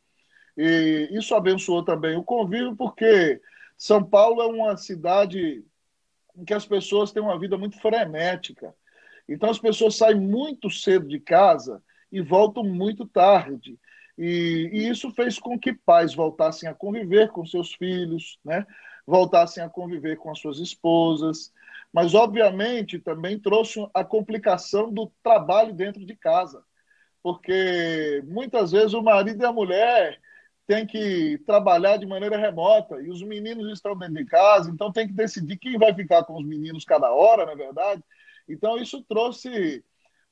E 0.57 1.09
isso 1.11 1.35
abençoou 1.35 1.85
também 1.85 2.17
o 2.17 2.23
convívio, 2.23 2.77
porque 2.77 3.41
São 3.81 4.05
Paulo 4.05 4.43
é 4.43 4.47
uma 4.47 4.77
cidade 4.77 5.65
em 6.37 6.45
que 6.45 6.53
as 6.53 6.67
pessoas 6.67 7.13
têm 7.13 7.23
uma 7.23 7.39
vida 7.39 7.57
muito 7.57 7.81
frenética. 7.81 8.75
Então 9.27 9.49
as 9.49 9.59
pessoas 9.59 9.97
saem 9.97 10.21
muito 10.21 10.69
cedo 10.69 11.09
de 11.09 11.19
casa 11.19 11.83
e 12.13 12.21
voltam 12.21 12.63
muito 12.63 13.07
tarde. 13.07 13.81
E, 14.19 14.69
e, 14.71 14.89
isso 14.91 15.11
fez 15.13 15.39
com 15.39 15.59
que 15.59 15.73
pais 15.73 16.15
voltassem 16.15 16.69
a 16.69 16.75
conviver 16.75 17.31
com 17.31 17.47
seus 17.47 17.73
filhos, 17.73 18.39
né? 18.45 18.67
voltassem 19.07 19.65
a 19.65 19.69
conviver 19.71 20.19
com 20.19 20.31
as 20.31 20.39
suas 20.39 20.59
esposas, 20.59 21.51
mas 21.91 22.15
obviamente 22.15 22.99
também 22.99 23.41
trouxe 23.41 23.81
a 23.95 24.05
complicação 24.05 24.93
do 24.93 25.11
trabalho 25.23 25.73
dentro 25.73 26.05
de 26.05 26.15
casa, 26.15 26.63
porque 27.23 28.23
muitas 28.27 28.73
vezes 28.73 28.93
o 28.93 29.03
marido 29.03 29.43
e 29.43 29.47
a 29.47 29.53
mulher 29.53 30.21
têm 30.71 30.87
que 30.87 31.37
trabalhar 31.45 31.97
de 31.97 32.07
maneira 32.07 32.37
remota 32.37 33.03
e 33.03 33.11
os 33.11 33.21
meninos 33.25 33.73
estão 33.73 33.99
dentro 33.99 34.15
de 34.15 34.25
casa, 34.25 34.71
então 34.71 34.93
tem 34.93 35.05
que 35.05 35.13
decidir 35.13 35.57
quem 35.57 35.77
vai 35.77 35.93
ficar 35.93 36.23
com 36.23 36.37
os 36.37 36.47
meninos 36.47 36.85
cada 36.85 37.11
hora, 37.11 37.45
na 37.45 37.53
é 37.53 37.57
verdade. 37.57 38.05
Então 38.49 38.79
isso 38.79 39.03
trouxe 39.03 39.83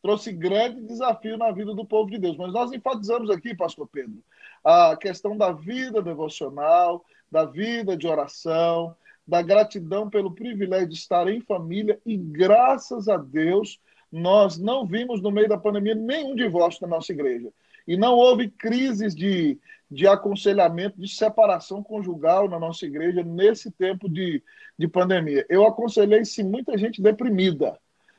trouxe 0.01 0.33
grande 0.33 0.81
desafio 0.83 1.37
na 1.37 1.51
vida 1.51 1.75
do 1.75 1.85
povo 1.85 2.09
de 2.09 2.19
Deus. 2.19 2.37
Mas 2.37 2.53
nós 2.53 2.71
enfatizamos 2.71 3.31
aqui, 3.31 3.53
pastor 3.53 3.89
Pedro, 3.89 4.23
a 4.63 4.97
questão 4.97 5.37
da 5.37 5.51
vida 5.51 6.01
devocional, 6.01 7.05
da 7.29 7.45
vida 7.45 7.97
de 7.97 8.07
oração, 8.07 8.95
da 9.27 9.43
gratidão 9.43 10.09
pelo 10.09 10.31
privilégio 10.31 10.91
de 10.91 10.95
estar 10.95 11.27
em 11.27 11.41
família 11.41 12.01
e 12.07 12.17
graças 12.17 13.09
a 13.09 13.17
Deus 13.17 13.81
nós 14.11 14.57
não 14.57 14.87
vimos 14.87 15.21
no 15.21 15.33
meio 15.33 15.49
da 15.49 15.59
pandemia 15.59 15.97
nenhum 15.97 16.37
divórcio 16.37 16.83
na 16.83 16.95
nossa 16.95 17.13
igreja. 17.13 17.53
E 17.89 17.97
não 17.97 18.15
houve 18.15 18.49
crises 18.49 19.17
de, 19.17 19.59
de 19.91 20.07
aconselhamento, 20.07 21.01
de 21.01 21.09
separação 21.09 21.83
conjugal 21.83 22.49
na 22.49 22.59
nossa 22.59 22.85
igreja 22.85 23.23
nesse 23.23 23.71
tempo 23.71 24.09
de, 24.09 24.43
de 24.79 24.89
pandemia. 24.89 25.47
Eu 25.49 25.67
aconselhei, 25.67 26.25
sim, 26.25 26.45
muita 26.45 26.77
gente 26.77 27.01
deprimida 27.01 27.79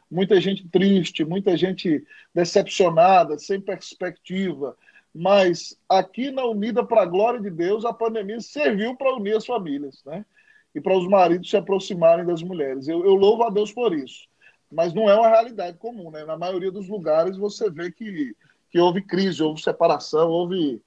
muita 0.10 0.42
gente 0.42 0.68
triste, 0.68 1.24
muita 1.24 1.56
gente 1.56 2.04
decepcionada, 2.34 3.38
sem 3.38 3.62
perspectiva. 3.62 4.76
Mas 5.14 5.78
aqui 5.88 6.32
na 6.32 6.46
Unida 6.46 6.84
para 6.84 7.04
a 7.04 7.06
Glória 7.06 7.40
de 7.40 7.50
Deus, 7.50 7.86
a 7.86 7.94
pandemia 7.94 8.40
serviu 8.42 8.96
para 8.96 9.16
unir 9.16 9.36
as 9.36 9.46
famílias, 9.46 10.04
né? 10.06 10.26
E 10.74 10.80
para 10.80 10.98
os 10.98 11.08
maridos 11.08 11.50
se 11.50 11.58
aproximarem 11.58 12.26
das 12.26 12.44
mulheres. 12.44 12.88
Eu, 12.88 13.04
eu 13.04 13.16
louvo 13.16 13.44
a 13.44 13.50
Deus 13.50 13.72
por 13.72 13.94
isso. 13.94 14.28
Mas 14.72 14.94
não 14.94 15.10
é 15.10 15.16
uma 15.16 15.28
realidade 15.28 15.78
comum, 15.78 16.12
né? 16.12 16.24
Na 16.26 16.38
maioria 16.38 16.72
dos 16.72 16.88
lugares 16.88 17.38
você 17.38 17.70
vê 17.70 17.92
que, 17.92 18.36
que 18.70 18.80
houve 18.80 19.02
crise, 19.02 19.42
houve 19.42 19.62
separação, 19.62 20.30
houve, 20.30 20.80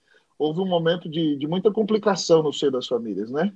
houve 0.43 0.61
um 0.61 0.67
momento 0.67 1.09
de, 1.09 1.37
de 1.37 1.47
muita 1.47 1.71
complicação 1.71 2.43
no 2.43 2.53
seio 2.53 2.73
das 2.73 2.87
famílias, 2.87 3.31
né? 3.31 3.53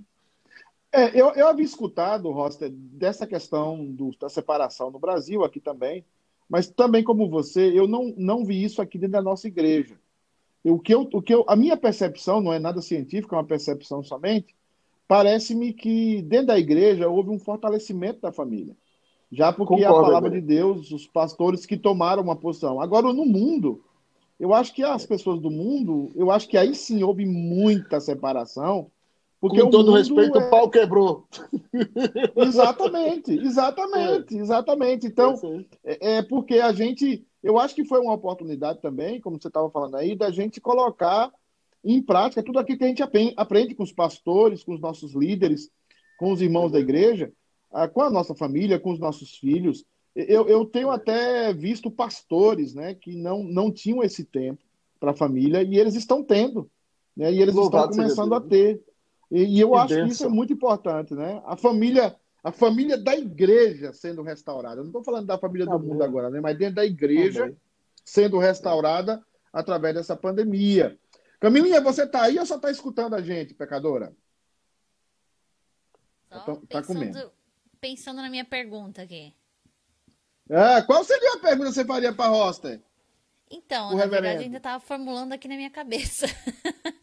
É, 0.93 1.20
eu, 1.20 1.30
eu 1.34 1.49
havia 1.49 1.64
escutado, 1.64 2.30
Roster, 2.30 2.70
dessa 2.70 3.26
questão 3.26 3.84
do, 3.84 4.12
da 4.18 4.28
separação 4.28 4.91
no 4.91 4.99
Brasil, 4.99 5.45
aqui 5.45 5.61
também, 5.61 6.05
mas 6.49 6.68
também 6.68 7.03
como 7.03 7.28
você, 7.28 7.72
eu 7.74 7.89
não, 7.89 8.14
não 8.16 8.45
vi 8.45 8.62
isso 8.62 8.80
aqui 8.80 8.97
dentro 8.97 9.14
da 9.14 9.22
nossa 9.22 9.49
igreja. 9.49 9.99
o 10.64 10.78
que 10.78 10.95
eu, 10.95 11.09
o 11.12 11.20
que 11.20 11.34
eu, 11.34 11.45
a 11.49 11.57
minha 11.57 11.76
percepção, 11.76 12.41
não 12.41 12.53
é 12.53 12.59
nada 12.59 12.80
científica, 12.80 13.34
é 13.34 13.39
uma 13.39 13.45
percepção 13.45 14.03
somente, 14.03 14.55
parece-me 15.09 15.72
que 15.72 16.22
dentro 16.22 16.47
da 16.47 16.59
igreja 16.59 17.09
houve 17.09 17.30
um 17.30 17.39
fortalecimento 17.39 18.20
da 18.20 18.32
família. 18.32 18.76
Já 19.30 19.53
porque 19.53 19.82
Concordo, 19.82 19.99
a 19.99 20.03
palavra 20.05 20.30
de 20.30 20.41
Deus, 20.41 20.93
os 20.93 21.05
pastores 21.07 21.66
que 21.66 21.76
tomaram 21.76 22.22
uma 22.22 22.37
posição. 22.37 22.80
Agora, 22.80 23.12
no 23.12 23.26
mundo, 23.26 23.82
eu 24.39 24.53
acho 24.53 24.74
que 24.74 24.82
as 24.82 25.07
pessoas 25.07 25.41
do 25.41 25.51
mundo, 25.51 26.12
eu 26.14 26.30
acho 26.30 26.49
que 26.49 26.59
aí 26.59 26.74
sim 26.74 27.03
houve 27.03 27.24
muita 27.24 28.01
separação, 28.01 28.91
porque 29.41 29.61
Com 29.61 29.70
todo 29.70 29.93
respeito, 29.93 30.39
é... 30.39 30.47
o 30.47 30.51
pau 30.51 30.70
quebrou. 30.70 31.26
Exatamente, 32.37 33.32
exatamente, 33.39 34.37
é. 34.37 34.41
exatamente. 34.41 35.07
Então, 35.07 35.34
é, 35.84 36.16
é, 36.16 36.22
porque 36.22 36.55
a 36.55 36.72
gente, 36.72 37.24
eu 37.43 37.59
acho 37.59 37.74
que 37.74 37.84
foi 37.84 38.01
uma 38.01 38.14
oportunidade 38.14 38.80
também, 38.80 39.20
como 39.20 39.41
você 39.41 39.49
estava 39.49 39.70
falando 39.70 39.97
aí, 39.97 40.16
da 40.16 40.30
gente 40.30 40.61
colocar 40.61 41.30
em 41.84 42.03
prática 42.03 42.43
tudo 42.43 42.59
aquilo 42.59 42.78
que 42.78 42.84
a 42.84 42.89
gente 42.89 43.03
aprende 43.37 43.74
com 43.74 43.82
os 43.82 43.93
pastores, 43.93 44.64
com 44.64 44.74
os 44.74 44.80
nossos 44.80 45.14
líderes, 45.14 45.70
com 46.18 46.32
os 46.32 46.41
irmãos 46.41 46.72
da 46.72 46.80
igreja, 46.80 47.32
com 47.93 48.03
a 48.03 48.11
nossa 48.11 48.34
família, 48.34 48.80
com 48.80 48.91
os 48.91 48.99
nossos 48.99 49.37
filhos. 49.37 49.84
Eu, 50.16 50.48
eu 50.48 50.64
tenho 50.64 50.90
até 50.90 51.52
visto 51.52 51.90
pastores 51.90 52.74
né, 52.74 52.94
que 52.94 53.14
não, 53.14 53.44
não 53.44 53.70
tinham 53.70 54.02
esse 54.02 54.24
tempo 54.24 54.62
para 54.98 55.10
a 55.10 55.16
família 55.16 55.62
e 55.62 55.78
eles 55.78 55.94
estão 55.94 56.24
tendo. 56.24 56.70
Né, 57.14 57.30
e 57.30 57.42
eles 57.42 57.54
Louvado 57.54 57.90
estão 57.90 58.02
começando 58.02 58.34
a 58.34 58.40
ter. 58.40 58.82
E, 59.30 59.44
e 59.44 59.60
eu 59.60 59.72
que 59.72 59.76
acho 59.76 59.88
benção. 59.88 60.06
que 60.06 60.12
isso 60.12 60.24
é 60.24 60.28
muito 60.28 60.54
importante, 60.54 61.12
né? 61.12 61.42
A 61.44 61.54
família, 61.54 62.16
a 62.42 62.50
família 62.50 62.96
da 62.96 63.14
igreja 63.14 63.92
sendo 63.92 64.22
restaurada. 64.22 64.76
Eu 64.76 64.84
não 64.84 64.88
estou 64.90 65.04
falando 65.04 65.26
da 65.26 65.36
família 65.36 65.66
do 65.66 65.78
mundo 65.78 66.02
agora, 66.02 66.30
né? 66.30 66.40
Mas 66.40 66.56
dentro 66.56 66.76
da 66.76 66.86
igreja 66.86 67.54
sendo 68.02 68.38
restaurada 68.38 69.22
através 69.52 69.94
dessa 69.96 70.16
pandemia. 70.16 70.98
Camilinha, 71.38 71.80
você 71.82 72.04
está 72.04 72.22
aí 72.22 72.38
ou 72.38 72.46
só 72.46 72.56
está 72.56 72.70
escutando 72.70 73.14
a 73.14 73.20
gente, 73.20 73.52
pecadora? 73.52 74.14
Só 76.32 76.40
tá, 76.40 76.60
tá 76.70 76.82
comendo. 76.82 77.30
Pensando 77.78 78.22
na 78.22 78.30
minha 78.30 78.44
pergunta 78.44 79.02
aqui. 79.02 79.34
Ah, 80.51 80.82
qual 80.82 81.05
seria 81.05 81.34
a 81.34 81.38
pergunta 81.38 81.68
que 81.68 81.74
você 81.74 81.84
faria 81.84 82.12
para 82.12 82.26
a 82.26 82.28
Roster? 82.28 82.80
Então, 83.51 83.92
o 83.92 83.97
na 83.97 84.03
reverendo? 84.05 84.22
verdade, 84.22 84.44
ainda 84.44 84.57
estava 84.57 84.80
formulando 84.80 85.32
aqui 85.32 85.49
na 85.49 85.57
minha 85.57 85.70
cabeça. 85.70 86.26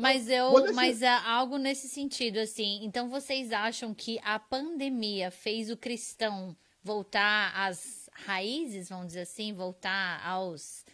Mas 0.00 0.28
eu, 0.28 0.72
mas 0.74 1.02
é 1.02 1.08
algo 1.08 1.58
nesse 1.58 1.88
sentido, 1.88 2.38
assim. 2.38 2.84
Então 2.84 3.08
vocês 3.08 3.50
acham 3.50 3.92
que 3.92 4.20
a 4.22 4.38
pandemia 4.38 5.28
fez 5.28 5.72
o 5.72 5.76
cristão 5.76 6.56
voltar 6.84 7.52
às 7.52 8.08
raízes, 8.12 8.88
vamos 8.88 9.08
dizer 9.08 9.22
assim, 9.22 9.52
voltar 9.52 10.24
aos 10.24 10.84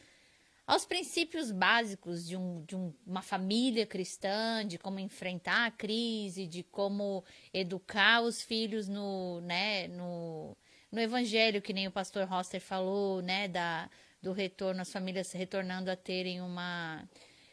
aos 0.66 0.86
princípios 0.86 1.52
básicos 1.52 2.26
de, 2.26 2.38
um, 2.38 2.64
de 2.64 2.74
um, 2.74 2.94
uma 3.06 3.20
família 3.20 3.84
cristã, 3.86 4.66
de 4.66 4.78
como 4.78 4.98
enfrentar 4.98 5.66
a 5.66 5.70
crise, 5.70 6.46
de 6.46 6.62
como 6.62 7.22
educar 7.52 8.22
os 8.22 8.40
filhos 8.40 8.88
no, 8.88 9.42
né, 9.42 9.88
no, 9.88 10.56
no 10.94 11.00
evangelho, 11.00 11.60
que 11.60 11.72
nem 11.72 11.88
o 11.88 11.90
pastor 11.90 12.26
Roster 12.26 12.60
falou, 12.60 13.20
né, 13.20 13.48
da, 13.48 13.90
do 14.22 14.32
retorno, 14.32 14.80
as 14.80 14.92
famílias 14.92 15.32
retornando 15.32 15.90
a 15.90 15.96
terem 15.96 16.40
uma 16.40 17.02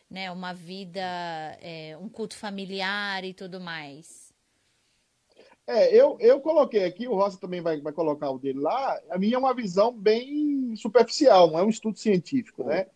né, 0.10 0.30
uma 0.30 0.54
vida, 0.54 1.02
é, 1.62 1.98
um 2.00 2.10
culto 2.10 2.36
familiar 2.36 3.24
e 3.24 3.34
tudo 3.34 3.62
mais. 3.62 4.34
É, 5.66 5.96
eu, 5.96 6.18
eu 6.20 6.42
coloquei 6.42 6.84
aqui, 6.84 7.08
o 7.08 7.16
Rosa 7.16 7.40
também 7.40 7.62
vai, 7.62 7.80
vai 7.80 7.94
colocar 7.94 8.30
o 8.30 8.38
dele 8.38 8.60
lá. 8.60 9.00
A 9.10 9.18
minha 9.18 9.36
é 9.36 9.40
uma 9.40 9.54
visão 9.54 9.94
bem 9.94 10.76
superficial, 10.76 11.50
não 11.50 11.60
é 11.60 11.64
um 11.64 11.70
estudo 11.70 11.98
científico, 11.98 12.66
né? 12.66 12.88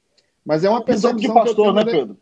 Mas 0.43 0.65
é 0.65 0.69
uma 0.69 0.83
visão 0.83 1.15
de 1.15 1.31
pastor, 1.31 1.73
né, 1.73 1.85
Pedro? 1.85 2.19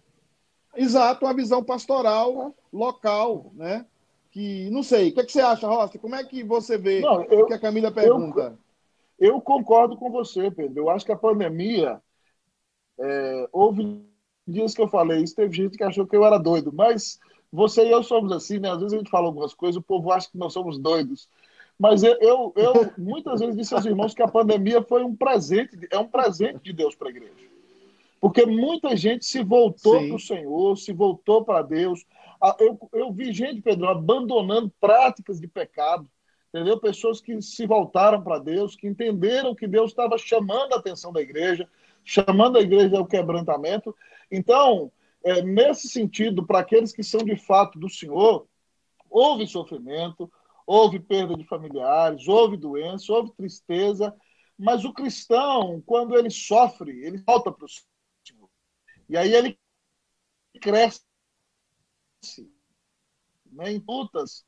Exato, 0.75 1.25
uma 1.25 1.33
visão 1.33 1.63
pastoral 1.63 2.53
local, 2.71 3.51
né? 3.55 3.83
Que 4.33 4.67
não 4.71 4.81
sei. 4.81 5.09
O 5.09 5.13
que, 5.13 5.19
é 5.21 5.25
que 5.25 5.31
você 5.31 5.41
acha, 5.41 5.67
Rosa? 5.67 5.99
Como 5.99 6.15
é 6.15 6.23
que 6.23 6.43
você 6.43 6.75
vê 6.75 7.01
não, 7.01 7.21
eu, 7.25 7.41
o 7.41 7.45
que 7.45 7.53
a 7.53 7.59
Camila 7.59 7.91
pergunta? 7.91 8.57
Eu, 9.19 9.35
eu, 9.35 9.41
concordo 9.41 9.95
com 9.95 10.09
você, 10.09 10.49
Pedro. 10.49 10.79
Eu 10.81 10.89
acho 10.89 11.05
que 11.05 11.11
a 11.11 11.17
pandemia 11.17 12.01
é, 12.99 13.49
houve 13.51 14.01
dias 14.47 14.73
que 14.73 14.81
eu 14.81 14.87
falei 14.87 15.21
isso, 15.21 15.35
teve 15.35 15.55
gente 15.55 15.77
que 15.77 15.83
achou 15.83 16.07
que 16.07 16.15
eu 16.15 16.25
era 16.25 16.39
doido, 16.39 16.73
mas 16.73 17.19
você 17.51 17.85
e 17.85 17.91
eu 17.91 18.01
somos 18.01 18.31
assim, 18.31 18.57
né? 18.57 18.71
Às 18.71 18.79
vezes 18.79 18.93
a 18.93 18.97
gente 18.97 19.11
fala 19.11 19.27
algumas 19.27 19.53
coisas, 19.53 19.77
o 19.77 19.83
povo 19.83 20.11
acha 20.11 20.29
que 20.31 20.37
nós 20.37 20.51
somos 20.51 20.79
doidos. 20.79 21.29
Mas 21.77 22.01
eu, 22.01 22.17
eu, 22.19 22.53
eu 22.55 22.91
muitas 22.97 23.39
vezes 23.39 23.55
disse 23.55 23.75
aos 23.75 23.85
irmãos 23.85 24.15
que 24.15 24.23
a 24.23 24.27
pandemia 24.27 24.81
foi 24.81 25.03
um 25.03 25.15
presente, 25.15 25.77
é 25.91 25.99
um 25.99 26.07
presente 26.07 26.59
de 26.63 26.73
Deus 26.73 26.95
para 26.95 27.09
a 27.09 27.11
igreja. 27.11 27.33
Porque 28.19 28.47
muita 28.47 28.97
gente 28.97 29.25
se 29.25 29.43
voltou 29.43 30.07
para 30.07 30.15
o 30.15 30.19
Senhor, 30.19 30.75
se 30.75 30.91
voltou 30.91 31.45
para 31.45 31.61
Deus. 31.61 32.03
Eu, 32.59 32.77
eu 32.91 33.11
vi 33.13 33.31
gente, 33.31 33.61
Pedro, 33.61 33.87
abandonando 33.87 34.69
práticas 34.79 35.39
de 35.39 35.47
pecado, 35.47 36.09
entendeu? 36.49 36.77
Pessoas 36.79 37.21
que 37.21 37.41
se 37.41 37.65
voltaram 37.65 38.21
para 38.21 38.39
Deus, 38.39 38.75
que 38.75 38.87
entenderam 38.87 39.55
que 39.55 39.65
Deus 39.65 39.91
estava 39.91 40.17
chamando 40.17 40.73
a 40.73 40.77
atenção 40.77 41.13
da 41.13 41.21
igreja, 41.21 41.69
chamando 42.03 42.57
a 42.57 42.61
igreja 42.61 42.97
ao 42.97 43.05
quebrantamento. 43.05 43.95
Então, 44.29 44.91
é, 45.23 45.41
nesse 45.41 45.87
sentido, 45.87 46.45
para 46.45 46.59
aqueles 46.59 46.91
que 46.91 47.03
são 47.03 47.21
de 47.21 47.37
fato 47.37 47.79
do 47.79 47.89
Senhor, 47.89 48.45
houve 49.09 49.47
sofrimento, 49.47 50.29
houve 50.67 50.99
perda 50.99 51.35
de 51.37 51.45
familiares, 51.45 52.27
houve 52.27 52.57
doença, 52.57 53.13
houve 53.13 53.31
tristeza, 53.31 54.13
mas 54.57 54.83
o 54.83 54.93
cristão, 54.93 55.81
quando 55.85 56.17
ele 56.17 56.29
sofre, 56.29 57.05
ele 57.05 57.23
volta 57.25 57.51
para 57.51 57.65
o 57.65 57.69
Senhor. 57.69 58.49
E 59.07 59.15
aí 59.15 59.33
ele 59.33 59.57
cresce 60.59 61.01
né, 63.51 63.71
em 63.71 63.83
lutas 63.87 64.45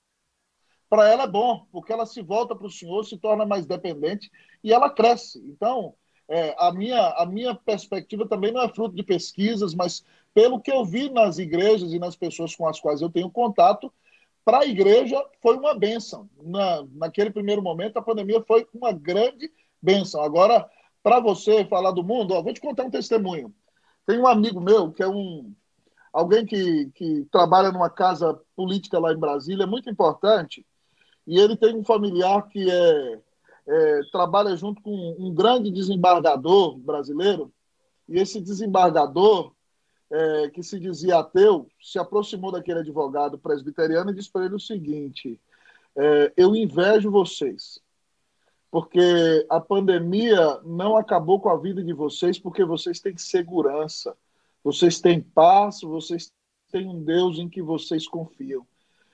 para 0.90 1.10
ela 1.10 1.24
é 1.24 1.28
bom, 1.28 1.66
porque 1.72 1.92
ela 1.92 2.06
se 2.06 2.22
volta 2.22 2.56
para 2.56 2.68
o 2.68 2.72
Senhor, 2.72 3.04
se 3.04 3.18
torna 3.18 3.46
mais 3.46 3.66
dependente 3.66 4.32
e 4.64 4.72
ela 4.72 4.90
cresce. 4.90 5.40
Então, 5.46 5.96
é, 6.28 6.56
a, 6.58 6.72
minha, 6.72 7.10
a 7.18 7.26
minha 7.26 7.56
perspectiva 7.56 8.28
também 8.28 8.52
não 8.52 8.62
é 8.62 8.70
fruto 8.70 8.96
de 8.96 9.04
pesquisas, 9.04 9.74
mas 9.74 10.06
pelo 10.34 10.60
que 10.60 10.72
eu 10.72 10.86
vi 10.86 11.10
nas 11.10 11.38
igrejas 11.38 11.92
e 11.92 12.00
nas 12.00 12.16
pessoas 12.16 12.56
com 12.56 12.68
as 12.68 12.80
quais 12.80 13.02
eu 13.02 13.10
tenho 13.10 13.30
contato, 13.30 13.92
para 14.44 14.60
a 14.60 14.66
igreja 14.66 15.24
foi 15.42 15.58
uma 15.58 15.74
benção. 15.74 16.30
Na, 16.42 16.86
naquele 16.94 17.32
primeiro 17.32 17.62
momento, 17.62 17.98
a 17.98 18.02
pandemia 18.02 18.44
foi 18.48 18.68
uma 18.74 18.92
grande 18.92 19.52
benção. 19.82 20.22
Agora, 20.22 20.70
para 21.02 21.20
você 21.20 21.66
falar 21.66 21.92
do 21.92 22.04
mundo, 22.04 22.34
ó, 22.34 22.42
vou 22.44 22.54
te 22.54 22.62
contar 22.62 22.84
um 22.84 22.92
testemunho. 22.92 23.54
Tem 24.06 24.20
um 24.20 24.28
amigo 24.28 24.62
meu 24.62 24.92
que 24.92 25.02
é 25.02 25.08
um 25.08 25.52
alguém 26.16 26.46
que, 26.46 26.90
que 26.96 27.28
trabalha 27.30 27.74
numa 27.74 27.90
casa 27.90 28.40
política 28.56 28.98
lá 28.98 29.12
em 29.12 29.18
Brasília, 29.18 29.64
é 29.64 29.68
muito 29.68 29.90
importante, 29.90 30.66
e 31.28 31.38
ele 31.38 31.58
tem 31.58 31.76
um 31.76 31.84
familiar 31.84 32.48
que 32.48 32.72
é, 32.72 33.20
é, 33.68 34.02
trabalha 34.14 34.56
junto 34.56 34.82
com 34.82 35.16
um 35.20 35.34
grande 35.34 35.70
desembargador 35.70 36.78
brasileiro, 36.78 37.52
e 38.08 38.18
esse 38.18 38.40
desembargador, 38.40 39.52
é, 40.10 40.50
que 40.52 40.64
se 40.64 40.80
dizia 40.80 41.20
ateu, 41.20 41.68
se 41.82 42.00
aproximou 42.00 42.50
daquele 42.50 42.80
advogado 42.80 43.38
presbiteriano 43.38 44.12
e 44.12 44.14
disse 44.14 44.32
para 44.32 44.46
ele 44.46 44.56
o 44.56 44.60
seguinte: 44.60 45.38
é, 45.98 46.32
Eu 46.38 46.56
invejo 46.56 47.12
vocês, 47.12 47.82
porque 48.72 49.46
a 49.50 49.60
pandemia 49.60 50.62
não 50.64 50.96
acabou 50.96 51.42
com 51.42 51.50
a 51.50 51.58
vida 51.58 51.84
de 51.84 51.92
vocês, 51.92 52.40
porque 52.40 52.64
vocês 52.64 53.02
têm 53.02 53.18
segurança, 53.18 54.16
vocês 54.66 55.00
têm 55.00 55.22
paz, 55.22 55.82
vocês 55.82 56.34
têm 56.72 56.90
um 56.90 57.04
Deus 57.04 57.38
em 57.38 57.48
que 57.48 57.62
vocês 57.62 58.08
confiam. 58.08 58.66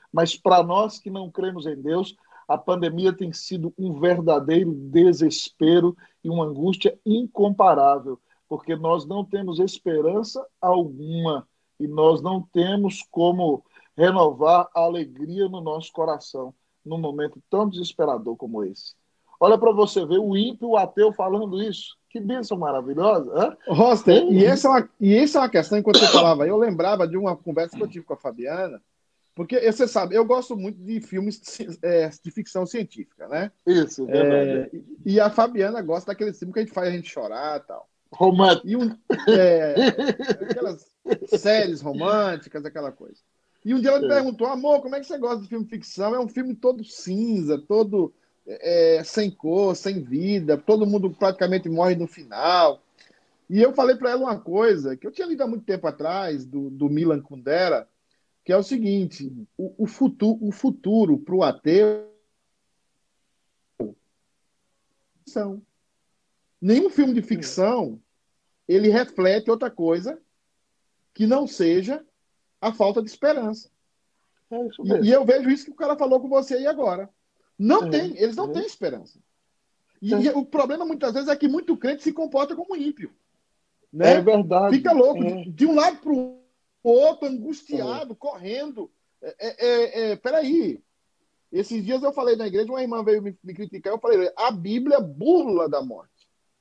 Mas 0.09 0.37
para 0.37 0.63
nós 0.63 0.97
que 0.97 1.09
não 1.09 1.29
cremos 1.29 1.65
em 1.65 1.75
Deus, 1.75 2.15
a 2.47 2.57
pandemia 2.57 3.11
tem 3.11 3.33
sido 3.33 3.73
um 3.77 3.99
verdadeiro 3.99 4.73
desespero 4.73 5.93
e 6.23 6.29
uma 6.29 6.45
angústia 6.45 6.97
incomparável, 7.05 8.17
porque 8.47 8.77
nós 8.77 9.05
não 9.05 9.25
temos 9.25 9.59
esperança 9.59 10.41
alguma 10.61 11.45
e 11.77 11.85
nós 11.85 12.21
não 12.21 12.41
temos 12.41 13.03
como 13.11 13.61
renovar 13.97 14.69
a 14.73 14.79
alegria 14.79 15.49
no 15.49 15.59
nosso 15.59 15.91
coração 15.91 16.55
num 16.85 16.97
momento 16.97 17.43
tão 17.49 17.67
desesperador 17.67 18.37
como 18.37 18.63
esse. 18.63 18.95
Olha 19.37 19.57
para 19.57 19.73
você 19.73 20.05
ver 20.05 20.19
o 20.19 20.37
ímpio, 20.37 20.69
o 20.69 20.77
ateu 20.77 21.11
falando 21.11 21.61
isso. 21.61 21.97
Que 22.11 22.19
bênção 22.19 22.57
maravilhosa. 22.57 23.57
Roster, 23.67 24.21
e 24.29 24.43
essa, 24.43 24.67
é 24.67 24.71
uma, 24.71 24.89
e 24.99 25.15
essa 25.15 25.37
é 25.37 25.41
uma 25.41 25.49
questão, 25.49 25.77
enquanto 25.77 25.99
você 25.99 26.07
falava, 26.07 26.45
eu 26.45 26.57
lembrava 26.57 27.07
de 27.07 27.15
uma 27.15 27.37
conversa 27.37 27.77
que 27.77 27.81
eu 27.81 27.87
tive 27.87 28.03
com 28.03 28.13
a 28.13 28.17
Fabiana, 28.17 28.81
porque 29.33 29.59
você 29.71 29.87
sabe, 29.87 30.15
eu 30.15 30.25
gosto 30.25 30.57
muito 30.57 30.77
de 30.83 30.99
filmes 30.99 31.39
de, 31.39 31.79
é, 31.81 32.09
de 32.09 32.31
ficção 32.31 32.65
científica, 32.65 33.29
né? 33.29 33.49
Isso, 33.65 34.03
é, 34.09 34.11
verdade. 34.11 34.75
É, 34.75 34.81
e 35.05 35.21
a 35.21 35.29
Fabiana 35.29 35.81
gosta 35.81 36.11
daquele 36.11 36.33
filme 36.33 36.53
que 36.53 36.59
a 36.59 36.63
gente 36.63 36.73
faz 36.73 36.89
a 36.89 36.91
gente 36.91 37.09
chorar 37.09 37.61
e 37.61 37.63
tal. 37.65 37.87
Romântico. 38.13 38.67
E 38.67 38.75
um, 38.75 38.93
é, 39.29 39.75
aquelas 40.49 40.85
séries 41.39 41.79
românticas, 41.79 42.65
aquela 42.65 42.91
coisa. 42.91 43.21
E 43.63 43.73
um 43.73 43.79
dia 43.79 43.91
ela 43.91 43.99
me 43.99 44.07
é. 44.07 44.09
perguntou, 44.09 44.47
amor, 44.47 44.81
como 44.81 44.95
é 44.97 44.99
que 44.99 45.05
você 45.05 45.17
gosta 45.17 45.41
de 45.41 45.47
filme 45.47 45.63
de 45.63 45.71
ficção? 45.71 46.13
É 46.13 46.19
um 46.19 46.27
filme 46.27 46.53
todo 46.53 46.83
cinza, 46.83 47.57
todo 47.57 48.13
é, 48.47 49.03
sem 49.03 49.29
cor, 49.29 49.75
sem 49.75 50.01
vida, 50.01 50.57
todo 50.57 50.85
mundo 50.85 51.11
praticamente 51.11 51.69
morre 51.69 51.95
no 51.95 52.07
final. 52.07 52.81
E 53.49 53.61
eu 53.61 53.73
falei 53.73 53.95
para 53.95 54.11
ela 54.11 54.21
uma 54.21 54.39
coisa 54.39 54.95
que 54.95 55.05
eu 55.05 55.11
tinha 55.11 55.27
lido 55.27 55.43
há 55.43 55.47
muito 55.47 55.65
tempo 55.65 55.85
atrás, 55.87 56.45
do, 56.45 56.69
do 56.69 56.89
Milan 56.89 57.21
Kundera, 57.21 57.87
que 58.43 58.51
é 58.51 58.57
o 58.57 58.63
seguinte: 58.63 59.31
o, 59.57 59.83
o 59.83 59.87
futuro, 59.87 60.39
o 60.41 60.51
futuro 60.51 61.17
para 61.17 61.35
o 61.35 61.43
ateu 61.43 62.09
são. 65.25 65.61
Nenhum 66.61 66.89
filme 66.89 67.13
de 67.13 67.21
ficção 67.21 67.99
ele 68.67 68.89
reflete 68.89 69.49
outra 69.49 69.69
coisa 69.69 70.21
que 71.13 71.27
não 71.27 71.45
seja 71.45 72.05
a 72.61 72.71
falta 72.71 73.01
de 73.01 73.09
esperança. 73.09 73.69
É 74.49 74.55
e, 74.55 75.07
e, 75.07 75.11
eu 75.11 75.25
vejo 75.25 75.49
isso 75.49 75.65
que 75.65 75.71
o 75.71 75.75
cara 75.75 75.97
falou 75.97 76.21
com 76.21 76.29
você 76.29 76.55
aí 76.55 76.67
agora. 76.67 77.09
Não 77.61 77.83
é, 77.83 77.89
tem, 77.91 78.17
eles 78.17 78.35
não 78.35 78.49
é. 78.49 78.53
têm 78.53 78.65
esperança. 78.65 79.19
E, 80.01 80.11
e, 80.11 80.29
o 80.29 80.43
problema 80.43 80.83
muitas 80.83 81.13
vezes 81.13 81.29
é 81.29 81.35
que 81.35 81.47
muito 81.47 81.77
crente 81.77 82.01
se 82.01 82.11
comporta 82.11 82.55
como 82.55 82.75
ímpio. 82.75 83.13
Né? 83.93 84.13
É 84.13 84.21
verdade. 84.21 84.75
Fica 84.75 84.91
louco, 84.91 85.23
de, 85.23 85.51
de 85.51 85.65
um 85.67 85.75
lado 85.75 85.97
para 85.97 86.11
o 86.11 86.41
outro, 86.83 87.27
angustiado, 87.27 88.15
correndo. 88.15 88.89
É, 89.21 89.35
é, 89.39 90.11
é, 90.11 90.15
peraí. 90.15 90.81
Esses 91.51 91.85
dias 91.85 92.01
eu 92.01 92.11
falei 92.11 92.35
na 92.35 92.47
igreja, 92.47 92.71
uma 92.71 92.81
irmã 92.81 93.03
veio 93.03 93.21
me, 93.21 93.37
me, 93.43 93.53
criticar, 93.53 93.93
eu 93.93 93.99
falei, 93.99 94.31
a 94.35 94.49
Bíblia 94.49 94.99
burla 94.99 95.69
da 95.69 95.83
morte. 95.83 96.09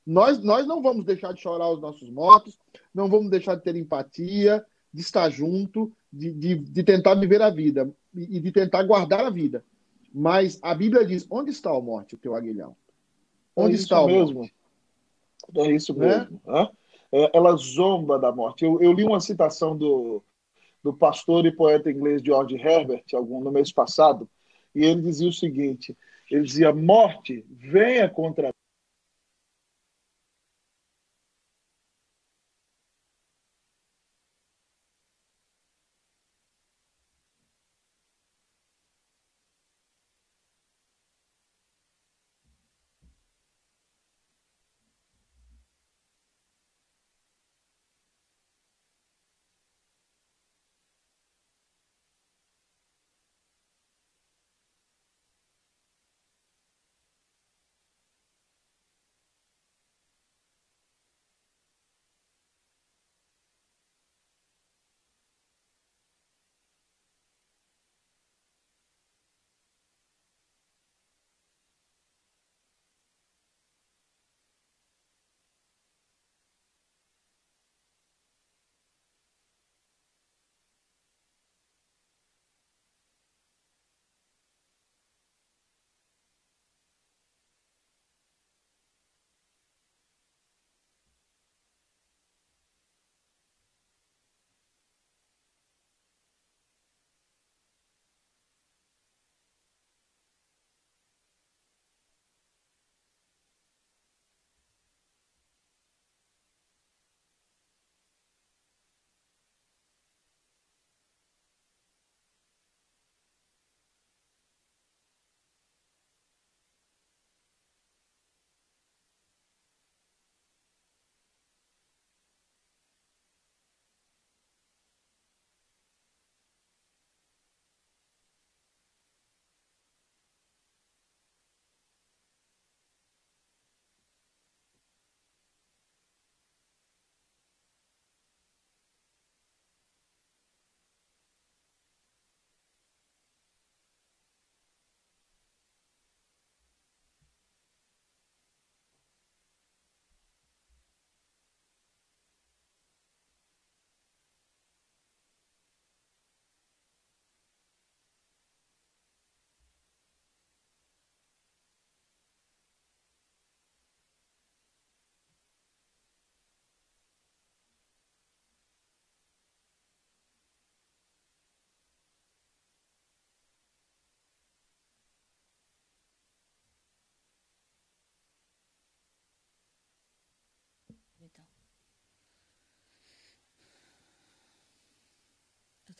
Nós, 0.05 0.43
nós 0.43 0.67
não 0.67 0.83
vamos 0.83 1.03
deixar 1.03 1.33
de 1.33 1.41
chorar 1.41 1.69
os 1.71 1.81
nossos 1.81 2.11
mortos, 2.11 2.59
não 2.93 3.09
vamos 3.09 3.31
deixar 3.31 3.55
de 3.55 3.63
ter 3.63 3.75
empatia, 3.75 4.63
de 4.93 5.01
estar 5.01 5.29
junto, 5.29 5.91
de, 6.13 6.31
de, 6.33 6.55
de 6.55 6.83
tentar 6.83 7.15
viver 7.15 7.41
a 7.41 7.49
vida 7.49 7.89
e 8.13 8.39
de 8.39 8.51
tentar 8.51 8.83
guardar 8.83 9.25
a 9.25 9.29
vida. 9.29 9.63
Mas 10.13 10.59
a 10.61 10.73
Bíblia 10.73 11.05
diz: 11.05 11.25
onde 11.29 11.51
está 11.51 11.71
a 11.71 11.81
morte, 11.81 12.15
o 12.15 12.17
teu 12.17 12.35
aguilhão? 12.35 12.75
Onde 13.55 13.75
é 13.75 13.79
está 13.79 14.01
o 14.01 14.07
mesmo? 14.07 14.39
Morte? 14.39 14.55
É 15.57 15.71
isso 15.71 15.93
né? 15.95 16.19
mesmo. 16.19 16.41
Né? 16.45 16.69
ela 17.33 17.55
zomba 17.57 18.17
da 18.17 18.31
morte. 18.31 18.63
Eu, 18.63 18.81
eu, 18.81 18.93
li 18.93 19.03
uma 19.03 19.19
citação 19.19 19.77
do, 19.77 20.23
do 20.81 20.93
pastor 20.93 21.45
e 21.45 21.51
poeta 21.51 21.91
inglês 21.91 22.21
George 22.23 22.55
Herbert 22.55 23.03
algum, 23.13 23.41
no 23.41 23.51
mês 23.51 23.71
passado, 23.71 24.29
e 24.73 24.85
ele 24.85 25.01
dizia 25.01 25.27
o 25.27 25.33
seguinte: 25.33 25.95
ele 26.29 26.43
dizia, 26.43 26.73
morte, 26.73 27.45
venha 27.49 28.09
contra 28.09 28.53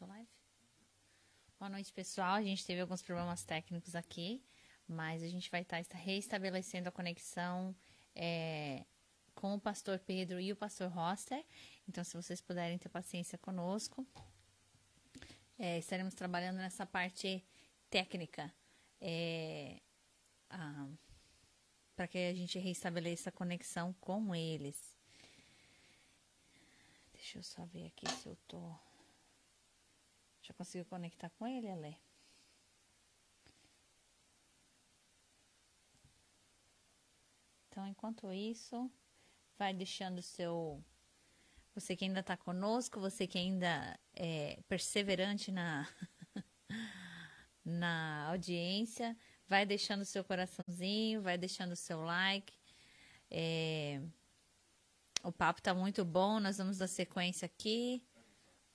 Live? 0.08 0.28
Boa 1.60 1.70
noite, 1.70 1.93
pessoal. 1.93 2.34
A 2.34 2.41
gente 2.41 2.66
teve 2.66 2.82
alguns 2.82 3.04
problemas 3.04 3.43
técnicos 3.43 3.95
aqui, 3.95 4.43
mas 4.88 5.22
a 5.22 5.28
gente 5.28 5.49
vai 5.52 5.62
estar 5.62 5.80
reestabelecendo 5.93 6.89
a 6.89 6.91
conexão 6.91 7.76
é, 8.16 8.84
com 9.36 9.54
o 9.54 9.60
pastor 9.60 9.99
Pedro 9.99 10.39
e 10.39 10.52
o 10.52 10.56
pastor 10.56 10.89
Roster. 10.89 11.45
Então, 11.88 12.04
se 12.04 12.16
vocês 12.16 12.41
puderem 12.41 12.80
ter 12.80 12.89
paciência 12.89 13.38
conosco, 13.38 14.06
é, 15.60 15.78
estaremos 15.78 16.16
trabalhando 16.16 16.58
nessa 16.58 16.84
parte 16.84 17.45
técnica 17.88 18.52
é, 18.99 19.80
para 21.95 22.08
que 22.08 22.18
a 22.18 22.34
gente 22.34 22.58
reestabeleça 22.58 23.30
a 23.30 23.32
conexão 23.32 23.93
com 24.02 24.34
eles. 24.34 24.97
Deixa 27.14 27.38
eu 27.38 27.43
só 27.43 27.66
ver 27.66 27.86
aqui 27.86 28.10
se 28.10 28.28
eu 28.28 28.36
tô. 28.47 28.91
Já 30.52 30.54
consigo 30.54 30.84
conectar 30.89 31.30
com 31.30 31.47
ele, 31.47 31.70
Alê? 31.70 31.95
Então, 37.70 37.88
enquanto 37.88 38.34
isso, 38.34 38.91
vai 39.58 39.74
deixando 39.74 40.18
o 40.18 40.22
seu. 40.22 40.84
Você 41.74 41.95
que 41.95 42.04
ainda 42.04 42.20
está 42.20 42.36
conosco, 42.36 42.99
você 42.99 43.26
que 43.26 43.38
ainda 43.38 43.97
é 44.14 44.62
perseverante 44.68 45.54
na, 45.54 45.88
na 47.64 48.28
audiência, 48.28 49.18
vai 49.47 49.66
deixando 49.66 50.02
o 50.02 50.06
seu 50.06 50.22
coraçãozinho, 50.22 51.22
vai 51.22 51.38
deixando 51.38 51.72
o 51.72 51.78
seu 51.78 52.02
like. 52.02 52.54
É, 53.30 54.02
o 55.24 55.32
papo 55.32 55.62
está 55.62 55.74
muito 55.74 56.04
bom, 56.04 56.41
nós 56.41 56.58
vamos 56.58 56.78
dar 56.78 56.88
sequência 56.88 57.45
aqui. 57.45 58.06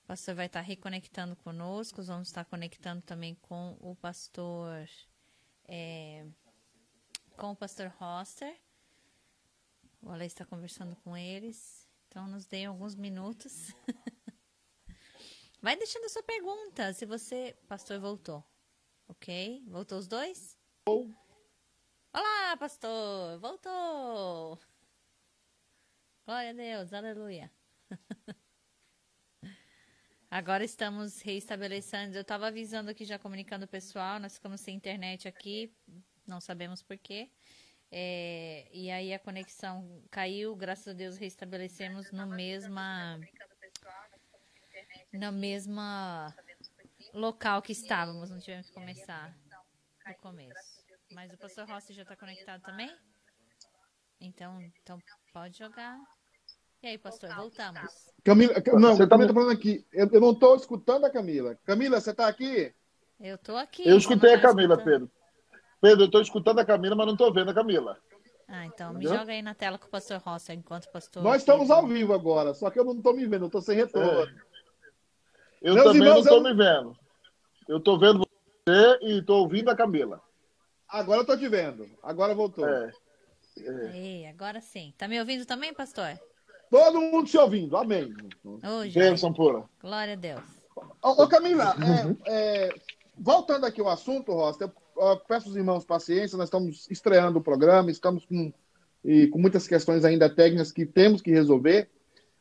O 0.07 0.15
pastor 0.15 0.35
vai 0.35 0.45
estar 0.45 0.61
tá 0.61 0.65
reconectando 0.65 1.35
conosco, 1.35 2.01
vamos 2.01 2.29
estar 2.29 2.45
conectando 2.45 3.01
também 3.01 3.35
com 3.35 3.77
o 3.81 3.93
pastor, 3.93 4.87
é, 5.67 6.25
com 7.35 7.51
o 7.51 7.55
pastor 7.57 7.93
Roster. 7.99 8.57
O 10.01 10.09
Ale 10.09 10.25
está 10.25 10.45
conversando 10.45 10.95
com 10.95 11.17
eles, 11.17 11.85
então 12.07 12.25
nos 12.25 12.45
dê 12.45 12.63
alguns 12.63 12.95
minutos. 12.95 13.73
vai 15.61 15.75
deixando 15.75 16.05
a 16.05 16.09
sua 16.09 16.23
pergunta, 16.23 16.93
se 16.93 17.05
você, 17.05 17.57
pastor, 17.67 17.99
voltou, 17.99 18.41
ok? 19.09 19.61
Voltou 19.67 19.97
os 19.97 20.07
dois? 20.07 20.57
Olá, 22.13 22.55
pastor, 22.55 23.39
voltou. 23.39 24.57
Glória 26.25 26.51
a 26.51 26.53
Deus, 26.53 26.93
aleluia. 26.93 27.56
Agora 30.29 30.63
estamos 30.63 31.21
reestabelecendo. 31.21 32.17
Eu 32.17 32.21
estava 32.21 32.47
avisando 32.47 32.91
aqui, 32.91 33.05
já 33.05 33.17
comunicando 33.17 33.65
o 33.65 33.67
pessoal. 33.67 34.19
Nós 34.19 34.35
ficamos 34.35 34.59
sem 34.59 34.75
internet 34.75 35.27
aqui, 35.27 35.73
não 36.27 36.41
sabemos 36.41 36.83
porquê. 36.83 37.31
É, 37.89 38.67
e 38.73 38.91
aí 38.91 39.13
a 39.13 39.19
conexão 39.19 40.03
caiu, 40.11 40.53
graças 40.55 40.89
a 40.89 40.93
Deus 40.93 41.15
restabelecemos 41.15 42.11
no 42.11 42.27
mesma 42.27 43.17
no 45.13 45.31
mesma 45.31 46.35
local 47.13 47.61
que 47.61 47.71
estávamos, 47.71 48.29
não 48.29 48.39
tivemos 48.39 48.67
que 48.67 48.73
começar 48.73 49.33
do 50.05 50.15
começo. 50.15 50.85
Mas 51.13 51.33
o 51.33 51.37
pastor 51.37 51.65
Rossi 51.65 51.93
já 51.93 52.01
está 52.01 52.17
conectado 52.17 52.61
também? 52.61 52.93
Então, 54.19 54.61
então 54.61 54.99
pode 55.31 55.57
jogar. 55.57 55.97
E 56.81 56.87
aí, 56.87 56.97
pastor, 56.97 57.33
voltamos. 57.35 58.11
Camila, 58.23 58.53
não, 58.73 58.95
você 58.95 59.03
tá... 59.03 59.09
Camila 59.09 59.27
tá 59.27 59.33
falando 59.33 59.51
aqui. 59.51 59.85
Eu, 59.91 60.09
eu 60.11 60.21
não 60.21 60.31
estou 60.31 60.55
escutando 60.55 61.05
a 61.05 61.09
Camila. 61.09 61.57
Camila, 61.65 61.99
você 61.99 62.11
está 62.11 62.27
aqui? 62.27 62.73
Eu 63.19 63.35
estou 63.35 63.57
aqui. 63.57 63.87
Eu 63.87 63.97
escutei 63.97 64.35
a 64.35 64.41
Camila, 64.41 64.75
escutando. 64.75 65.09
Pedro. 65.09 65.11
Pedro, 65.81 66.01
eu 66.03 66.05
estou 66.05 66.21
escutando 66.21 66.59
a 66.59 66.65
Camila, 66.65 66.95
mas 66.95 67.05
não 67.07 67.13
estou 67.13 67.33
vendo 67.33 67.49
a 67.49 67.53
Camila. 67.53 67.97
Ah, 68.47 68.65
então 68.65 68.91
Entendeu? 68.91 69.11
me 69.11 69.17
joga 69.17 69.31
aí 69.33 69.41
na 69.41 69.53
tela 69.53 69.77
com 69.77 69.87
o 69.87 69.89
pastor 69.89 70.19
Rossi, 70.19 70.53
enquanto 70.53 70.85
o 70.85 70.91
pastor. 70.91 71.21
Nós 71.21 71.41
estamos 71.41 71.69
ao 71.69 71.85
vivo 71.85 72.13
agora, 72.13 72.53
só 72.53 72.69
que 72.69 72.79
eu 72.79 72.85
não 72.85 72.93
estou 72.93 73.13
me 73.13 73.25
vendo, 73.27 73.43
eu 73.43 73.47
estou 73.47 73.61
sem 73.61 73.75
retorno. 73.75 74.21
É. 74.21 74.47
Eu 75.61 75.73
Meus 75.73 75.85
também 75.85 76.09
não 76.09 76.19
estou 76.19 76.37
eu... 76.37 76.43
me 76.43 76.53
vendo. 76.53 76.97
Eu 77.67 77.77
estou 77.77 77.99
vendo 77.99 78.19
você 78.19 78.99
e 79.01 79.19
estou 79.19 79.41
ouvindo 79.41 79.69
a 79.69 79.75
Camila. 79.75 80.21
Agora 80.87 81.17
eu 81.19 81.21
estou 81.21 81.37
te 81.37 81.49
vendo. 81.49 81.89
Agora 82.01 82.33
voltou. 82.33 82.67
É. 82.67 82.91
É. 83.57 83.87
Aí, 83.89 84.25
agora 84.27 84.61
sim. 84.61 84.93
Tá 84.97 85.07
me 85.07 85.19
ouvindo 85.19 85.45
também, 85.45 85.73
pastor? 85.73 86.17
Todo 86.69 87.01
mundo 87.01 87.27
se 87.27 87.37
ouvindo, 87.37 87.77
amém. 87.77 88.13
Bênção 88.93 89.33
pura. 89.33 89.63
Glória 89.81 90.13
a 90.13 90.17
Deus. 90.17 90.41
Ô, 91.01 91.23
ô 91.23 91.27
Camila, 91.27 91.75
é, 92.27 92.65
é, 92.65 92.69
voltando 93.17 93.65
aqui 93.65 93.81
ao 93.81 93.89
assunto, 93.89 94.33
Rosta, 94.33 94.65
eu, 94.65 95.01
eu 95.01 95.17
peço 95.17 95.47
aos 95.47 95.55
irmãos 95.55 95.85
paciência, 95.85 96.37
nós 96.37 96.47
estamos 96.47 96.87
estreando 96.89 97.39
o 97.39 97.43
programa, 97.43 97.89
estamos 97.89 98.25
com, 98.25 98.53
e, 99.03 99.27
com 99.27 99.39
muitas 99.39 99.67
questões 99.67 100.03
ainda 100.03 100.29
técnicas 100.29 100.71
que 100.71 100.85
temos 100.85 101.21
que 101.21 101.31
resolver. 101.31 101.89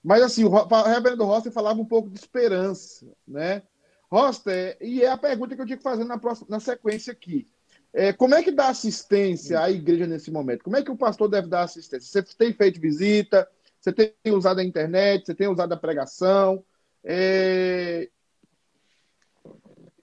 Mas 0.03 0.23
assim, 0.23 0.45
o, 0.45 0.51
o 0.51 0.83
reverendo 0.83 1.25
Rosta 1.25 1.51
falava 1.51 1.81
um 1.81 1.85
pouco 1.85 2.11
de 2.11 2.19
esperança, 2.19 3.07
né? 3.27 3.63
Rosta, 4.11 4.53
e 4.81 5.03
é 5.03 5.11
a 5.11 5.17
pergunta 5.17 5.55
que 5.55 5.63
eu 5.63 5.67
tinha 5.67 5.77
que 5.77 5.83
fazer 5.83 6.05
na, 6.05 6.19
próxima, 6.19 6.47
na 6.51 6.61
sequência 6.61 7.13
aqui. 7.13 7.49
É, 7.93 8.13
como 8.13 8.35
é 8.35 8.43
que 8.43 8.53
dá 8.53 8.69
assistência 8.69 9.59
à 9.59 9.71
igreja 9.71 10.07
nesse 10.07 10.31
momento? 10.31 10.63
Como 10.63 10.77
é 10.77 10.83
que 10.83 10.91
o 10.91 10.97
pastor 10.97 11.29
deve 11.29 11.49
dar 11.49 11.63
assistência? 11.63 12.23
Você 12.23 12.37
tem 12.37 12.53
feito 12.53 12.81
visita? 12.81 13.49
Você 13.87 13.93
tem 13.93 14.33
usado 14.35 14.59
a 14.59 14.65
internet, 14.65 15.27
você 15.27 15.35
tem 15.35 15.47
usado 15.47 15.73
a 15.73 15.77
pregação. 15.77 16.65
É... 17.05 18.11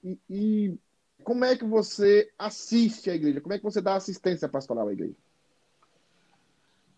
E, 0.01 0.17
e, 0.29 0.79
como 1.21 1.43
é 1.43 1.57
que 1.57 1.65
você 1.65 2.31
assiste 2.39 3.09
à 3.09 3.15
igreja? 3.15 3.41
Como 3.41 3.53
é 3.53 3.57
que 3.57 3.63
você 3.63 3.81
dá 3.81 3.95
assistência 3.95 4.47
pastoral 4.47 4.88
à 4.88 4.93
igreja? 4.93 5.15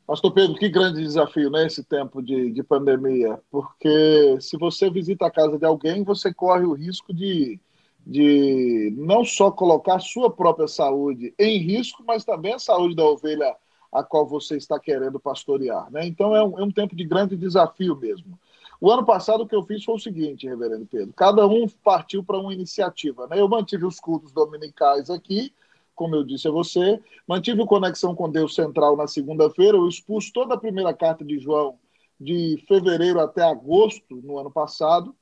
Pastor 0.05 0.31
Pedro, 0.31 0.55
que 0.57 0.69
grande 0.69 1.01
desafio, 1.01 1.49
né, 1.49 1.65
esse 1.65 1.83
tempo 1.83 2.21
de, 2.21 2.51
de 2.51 2.61
pandemia, 2.61 3.39
porque 3.49 4.37
se 4.39 4.55
você 4.55 4.87
visita 4.87 5.25
a 5.25 5.31
casa 5.31 5.57
de 5.57 5.65
alguém, 5.65 6.03
você 6.03 6.31
corre 6.31 6.65
o 6.65 6.73
risco 6.73 7.11
de, 7.11 7.59
de 8.05 8.93
não 8.95 9.25
só 9.25 9.49
colocar 9.49 9.97
sua 9.97 10.29
própria 10.29 10.67
saúde 10.67 11.33
em 11.39 11.57
risco, 11.57 12.03
mas 12.05 12.23
também 12.23 12.53
a 12.53 12.59
saúde 12.59 12.95
da 12.95 13.03
ovelha 13.03 13.55
a 13.95 14.03
qual 14.03 14.27
você 14.27 14.57
está 14.57 14.77
querendo 14.77 15.19
pastorear. 15.19 15.89
Né? 15.89 16.05
Então 16.05 16.35
é 16.35 16.43
um, 16.43 16.59
é 16.59 16.63
um 16.63 16.71
tempo 16.71 16.95
de 16.95 17.05
grande 17.05 17.37
desafio 17.37 17.95
mesmo. 17.95 18.37
O 18.81 18.91
ano 18.91 19.05
passado 19.05 19.43
o 19.43 19.47
que 19.47 19.55
eu 19.55 19.63
fiz 19.63 19.85
foi 19.85 19.95
o 19.95 19.99
seguinte, 19.99 20.45
reverendo 20.45 20.85
Pedro, 20.85 21.13
cada 21.13 21.47
um 21.47 21.65
partiu 21.81 22.21
para 22.21 22.37
uma 22.37 22.53
iniciativa. 22.53 23.25
Né? 23.27 23.39
Eu 23.39 23.47
mantive 23.47 23.85
os 23.85 23.97
cultos 23.97 24.33
dominicais 24.33 25.09
aqui, 25.09 25.53
como 25.95 26.13
eu 26.13 26.25
disse 26.25 26.45
a 26.45 26.51
você, 26.51 26.99
mantive 27.25 27.61
o 27.61 27.65
Conexão 27.65 28.13
com 28.13 28.29
Deus 28.29 28.53
Central 28.53 28.97
na 28.97 29.07
segunda-feira, 29.07 29.77
eu 29.77 29.87
expus 29.87 30.29
toda 30.29 30.55
a 30.55 30.59
primeira 30.59 30.93
carta 30.93 31.23
de 31.23 31.39
João 31.39 31.79
de 32.19 32.61
fevereiro 32.67 33.21
até 33.21 33.43
agosto 33.43 34.21
no 34.23 34.37
ano 34.37 34.51
passado, 34.51 35.15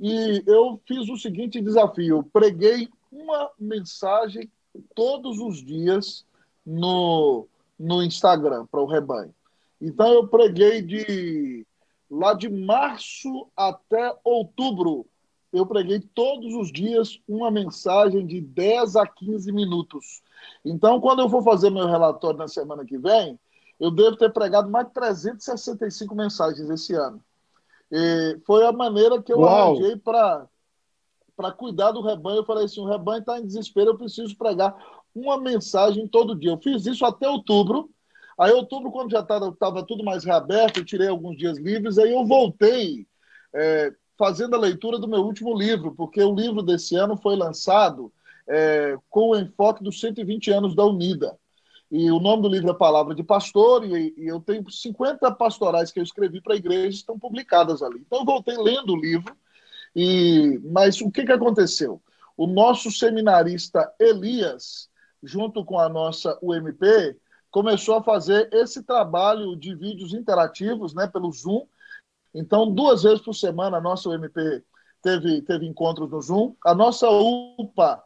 e 0.00 0.42
eu 0.46 0.80
fiz 0.84 1.08
o 1.08 1.16
seguinte 1.16 1.60
desafio: 1.60 2.16
eu 2.16 2.22
preguei 2.24 2.88
uma 3.10 3.50
mensagem 3.58 4.50
todos 4.94 5.38
os 5.38 5.64
dias 5.64 6.26
no, 6.66 7.46
no 7.78 8.02
Instagram 8.02 8.66
para 8.66 8.80
o 8.80 8.86
rebanho. 8.86 9.34
Então 9.80 10.08
eu 10.08 10.26
preguei 10.26 10.82
de 10.82 11.66
lá 12.10 12.34
de 12.34 12.48
março 12.48 13.48
até 13.56 14.16
outubro. 14.24 15.06
Eu 15.52 15.66
preguei 15.66 16.00
todos 16.00 16.54
os 16.54 16.70
dias 16.70 17.20
uma 17.28 17.50
mensagem 17.50 18.26
de 18.26 18.40
10 18.40 18.96
a 18.96 19.06
15 19.06 19.52
minutos. 19.52 20.22
Então, 20.64 21.00
quando 21.00 21.20
eu 21.20 21.30
for 21.30 21.42
fazer 21.42 21.70
meu 21.70 21.86
relatório 21.86 22.38
na 22.38 22.48
semana 22.48 22.84
que 22.84 22.98
vem, 22.98 23.38
eu 23.78 23.90
devo 23.90 24.16
ter 24.16 24.32
pregado 24.32 24.70
mais 24.70 24.86
de 24.86 24.92
365 24.92 26.14
mensagens 26.14 26.68
esse 26.68 26.94
ano. 26.94 27.22
E 27.90 28.38
foi 28.44 28.66
a 28.66 28.72
maneira 28.72 29.22
que 29.22 29.32
eu 29.32 29.40
Uau. 29.40 29.74
arranjei 29.74 29.96
para 29.96 30.46
para 31.36 31.52
cuidar 31.52 31.92
do 31.92 32.00
rebanho. 32.00 32.38
Eu 32.38 32.44
falei 32.44 32.64
assim: 32.64 32.80
o 32.80 32.88
rebanho 32.88 33.20
está 33.20 33.38
em 33.38 33.46
desespero, 33.46 33.90
eu 33.90 33.98
preciso 33.98 34.36
pregar 34.36 34.74
uma 35.20 35.40
mensagem 35.40 36.06
todo 36.06 36.34
dia. 36.34 36.50
Eu 36.50 36.58
fiz 36.58 36.86
isso 36.86 37.04
até 37.04 37.28
outubro. 37.28 37.90
Aí, 38.38 38.52
outubro, 38.52 38.90
quando 38.90 39.10
já 39.10 39.20
estava 39.20 39.82
tudo 39.86 40.04
mais 40.04 40.24
reaberto, 40.24 40.80
eu 40.80 40.84
tirei 40.84 41.08
alguns 41.08 41.36
dias 41.38 41.56
livres, 41.58 41.98
aí 41.98 42.12
eu 42.12 42.26
voltei 42.26 43.06
é, 43.54 43.92
fazendo 44.18 44.54
a 44.54 44.58
leitura 44.58 44.98
do 44.98 45.08
meu 45.08 45.20
último 45.20 45.56
livro, 45.56 45.94
porque 45.94 46.22
o 46.22 46.34
livro 46.34 46.62
desse 46.62 46.96
ano 46.96 47.16
foi 47.16 47.34
lançado 47.34 48.12
é, 48.46 48.96
com 49.08 49.30
o 49.30 49.36
enfoque 49.36 49.82
dos 49.82 49.98
120 50.00 50.50
anos 50.50 50.74
da 50.74 50.84
Unida. 50.84 51.38
E 51.90 52.10
o 52.10 52.18
nome 52.18 52.42
do 52.42 52.48
livro 52.48 52.70
é 52.70 52.74
Palavra 52.74 53.14
de 53.14 53.22
Pastor, 53.22 53.84
e, 53.84 54.12
e 54.16 54.26
eu 54.26 54.40
tenho 54.40 54.68
50 54.68 55.30
pastorais 55.32 55.90
que 55.90 55.98
eu 55.98 56.04
escrevi 56.04 56.40
para 56.40 56.54
a 56.54 56.58
igreja, 56.58 56.98
estão 56.98 57.18
publicadas 57.18 57.82
ali. 57.82 58.02
Então, 58.04 58.18
eu 58.20 58.24
voltei 58.24 58.56
lendo 58.58 58.92
o 58.92 59.00
livro, 59.00 59.34
e 59.94 60.60
mas 60.64 61.00
o 61.00 61.10
que, 61.10 61.24
que 61.24 61.32
aconteceu? 61.32 62.02
O 62.36 62.46
nosso 62.46 62.90
seminarista 62.90 63.90
Elias, 63.98 64.90
junto 65.22 65.64
com 65.64 65.78
a 65.78 65.88
nossa 65.88 66.38
UMP, 66.42 67.16
começou 67.50 67.96
a 67.96 68.02
fazer 68.02 68.48
esse 68.52 68.82
trabalho 68.82 69.56
de 69.56 69.74
vídeos 69.74 70.12
interativos 70.12 70.94
né, 70.94 71.06
pelo 71.06 71.32
Zoom. 71.32 71.66
Então, 72.34 72.70
duas 72.70 73.02
vezes 73.02 73.20
por 73.20 73.34
semana, 73.34 73.78
a 73.78 73.80
nossa 73.80 74.08
UMP 74.08 74.62
teve, 75.02 75.42
teve 75.42 75.66
encontros 75.66 76.10
no 76.10 76.20
Zoom. 76.20 76.54
A 76.64 76.74
nossa 76.74 77.08
UPA, 77.08 78.02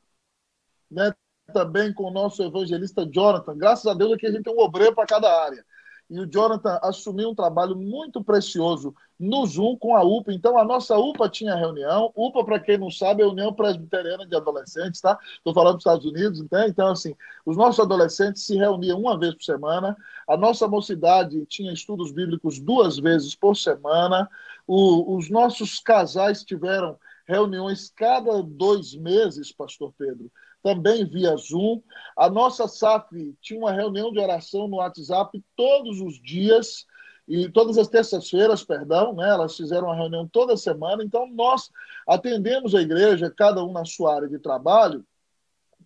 né, 0.90 1.12
também 1.52 1.92
com 1.92 2.04
o 2.04 2.12
nosso 2.12 2.42
evangelista 2.42 3.04
Jonathan. 3.04 3.56
Graças 3.56 3.86
a 3.86 3.94
Deus 3.94 4.12
aqui 4.12 4.26
a 4.26 4.30
gente 4.30 4.44
tem 4.44 4.54
um 4.54 4.60
obreiro 4.60 4.94
para 4.94 5.06
cada 5.06 5.44
área. 5.44 5.64
E 6.10 6.18
o 6.18 6.26
Jonathan 6.26 6.76
assumiu 6.82 7.30
um 7.30 7.34
trabalho 7.34 7.76
muito 7.76 8.22
precioso 8.22 8.92
no 9.16 9.46
Zoom 9.46 9.76
com 9.76 9.94
a 9.94 10.02
UPA. 10.02 10.32
Então, 10.32 10.58
a 10.58 10.64
nossa 10.64 10.98
UPA 10.98 11.28
tinha 11.28 11.54
reunião. 11.54 12.10
UPA, 12.16 12.44
para 12.44 12.58
quem 12.58 12.76
não 12.76 12.90
sabe, 12.90 13.22
é 13.22 13.24
a 13.24 13.28
União 13.28 13.54
Presbiteriana 13.54 14.26
de 14.26 14.34
Adolescentes, 14.34 15.00
tá? 15.00 15.16
Estou 15.36 15.54
falando 15.54 15.74
dos 15.74 15.82
Estados 15.82 16.04
Unidos, 16.04 16.40
então, 16.40 16.66
então, 16.66 16.88
assim, 16.88 17.14
os 17.46 17.56
nossos 17.56 17.78
adolescentes 17.78 18.44
se 18.44 18.56
reuniam 18.56 18.98
uma 18.98 19.16
vez 19.16 19.34
por 19.34 19.44
semana. 19.44 19.96
A 20.28 20.36
nossa 20.36 20.66
mocidade 20.66 21.46
tinha 21.46 21.72
estudos 21.72 22.10
bíblicos 22.10 22.58
duas 22.58 22.98
vezes 22.98 23.36
por 23.36 23.56
semana. 23.56 24.28
O, 24.66 25.16
os 25.16 25.30
nossos 25.30 25.78
casais 25.78 26.42
tiveram 26.42 26.98
reuniões 27.24 27.92
cada 27.94 28.42
dois 28.42 28.96
meses, 28.96 29.52
Pastor 29.52 29.92
Pedro 29.96 30.28
também 30.62 31.04
via 31.04 31.36
Zoom. 31.36 31.80
A 32.16 32.28
nossa 32.28 32.66
SAF 32.68 33.34
tinha 33.40 33.58
uma 33.58 33.72
reunião 33.72 34.12
de 34.12 34.18
oração 34.18 34.68
no 34.68 34.76
WhatsApp 34.76 35.42
todos 35.56 36.00
os 36.00 36.20
dias, 36.20 36.86
e 37.28 37.48
todas 37.48 37.78
as 37.78 37.86
terças-feiras, 37.86 38.64
perdão, 38.64 39.14
né? 39.14 39.28
Elas 39.28 39.56
fizeram 39.56 39.86
uma 39.86 39.94
reunião 39.94 40.26
toda 40.26 40.56
semana. 40.56 41.04
Então, 41.04 41.28
nós 41.28 41.70
atendemos 42.06 42.74
a 42.74 42.82
igreja, 42.82 43.30
cada 43.30 43.64
um 43.64 43.72
na 43.72 43.84
sua 43.84 44.16
área 44.16 44.28
de 44.28 44.38
trabalho, 44.38 45.04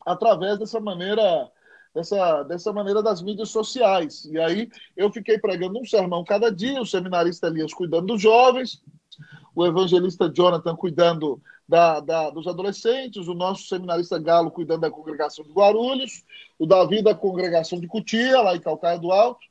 através 0.06 0.58
dessa 0.58 0.80
maneira 0.80 1.50
dessa, 1.94 2.42
dessa 2.42 2.72
maneira 2.72 3.02
das 3.02 3.22
mídias 3.22 3.50
sociais. 3.50 4.24
E 4.24 4.38
aí 4.38 4.68
eu 4.96 5.12
fiquei 5.12 5.38
pregando 5.38 5.78
um 5.78 5.84
sermão 5.84 6.24
cada 6.24 6.50
dia, 6.50 6.80
o 6.80 6.86
seminarista 6.86 7.46
Elias 7.46 7.72
cuidando 7.72 8.06
dos 8.06 8.20
jovens, 8.20 8.82
o 9.54 9.66
evangelista 9.66 10.28
Jonathan 10.28 10.74
cuidando 10.74 11.40
da, 11.68 12.00
da, 12.00 12.30
dos 12.30 12.46
adolescentes, 12.46 13.28
o 13.28 13.34
nosso 13.34 13.66
seminarista 13.66 14.18
Galo 14.18 14.50
cuidando 14.50 14.80
da 14.80 14.90
congregação 14.90 15.44
de 15.44 15.52
Guarulhos, 15.52 16.24
o 16.58 16.66
Davi 16.66 17.02
da 17.02 17.14
congregação 17.14 17.80
de 17.80 17.86
Cutia, 17.86 18.40
lá 18.40 18.54
em 18.54 18.60
Calcaia 18.60 18.98
do 18.98 19.12
Alto, 19.12 19.46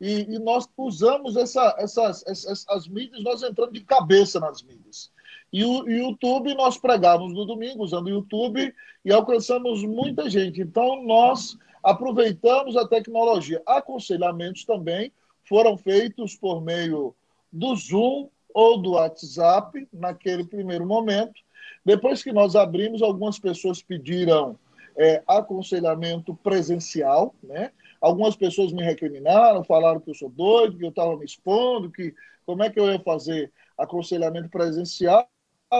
e, 0.00 0.34
e 0.34 0.38
nós 0.38 0.68
usamos 0.76 1.36
essa, 1.36 1.74
essas, 1.78 2.24
essas 2.26 2.64
as 2.68 2.86
mídias, 2.86 3.22
nós 3.22 3.42
entramos 3.42 3.74
de 3.74 3.80
cabeça 3.80 4.38
nas 4.38 4.62
mídias. 4.62 5.10
E 5.52 5.64
o 5.64 5.88
YouTube, 5.88 6.54
nós 6.54 6.76
pregávamos 6.76 7.32
no 7.32 7.44
domingo 7.44 7.82
usando 7.82 8.06
o 8.06 8.10
YouTube 8.10 8.72
e 9.04 9.12
alcançamos 9.12 9.82
muita 9.82 10.28
gente. 10.28 10.60
Então, 10.60 11.02
nós 11.04 11.56
aproveitamos 11.82 12.76
a 12.76 12.86
tecnologia. 12.86 13.62
Aconselhamentos 13.66 14.64
também 14.64 15.10
foram 15.44 15.76
feitos 15.76 16.36
por 16.36 16.60
meio 16.60 17.14
do 17.50 17.74
Zoom 17.74 18.28
ou 18.58 18.76
do 18.76 18.90
WhatsApp, 18.94 19.86
naquele 19.92 20.44
primeiro 20.44 20.84
momento, 20.84 21.40
depois 21.84 22.24
que 22.24 22.32
nós 22.32 22.56
abrimos, 22.56 23.02
algumas 23.02 23.38
pessoas 23.38 23.80
pediram 23.80 24.58
é, 24.96 25.22
aconselhamento 25.28 26.34
presencial, 26.34 27.32
né? 27.40 27.70
Algumas 28.00 28.34
pessoas 28.34 28.72
me 28.72 28.82
recriminaram, 28.82 29.62
falaram 29.62 30.00
que 30.00 30.10
eu 30.10 30.14
sou 30.14 30.28
doido, 30.28 30.76
que 30.76 30.84
eu 30.84 30.88
estava 30.88 31.16
me 31.16 31.24
expondo, 31.24 31.88
que 31.88 32.12
como 32.44 32.64
é 32.64 32.68
que 32.68 32.80
eu 32.80 32.90
ia 32.90 32.98
fazer 32.98 33.52
aconselhamento 33.78 34.48
presencial, 34.48 35.28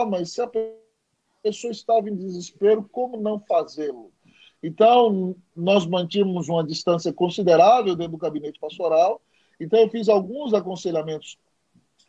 mas 0.07 0.31
se 0.31 0.41
a 0.41 0.49
pessoa 1.43 1.71
estava 1.71 2.09
em 2.09 2.15
desespero, 2.15 2.87
como 2.89 3.17
não 3.17 3.41
fazê-lo? 3.41 4.09
Então, 4.63 5.35
nós 5.53 5.85
mantínhamos 5.85 6.47
uma 6.47 6.65
distância 6.65 7.11
considerável 7.11 7.93
dentro 7.93 8.13
do 8.13 8.17
gabinete 8.17 8.57
pastoral. 8.57 9.21
Então, 9.59 9.79
eu 9.79 9.89
fiz 9.89 10.07
alguns 10.07 10.53
aconselhamentos 10.53 11.37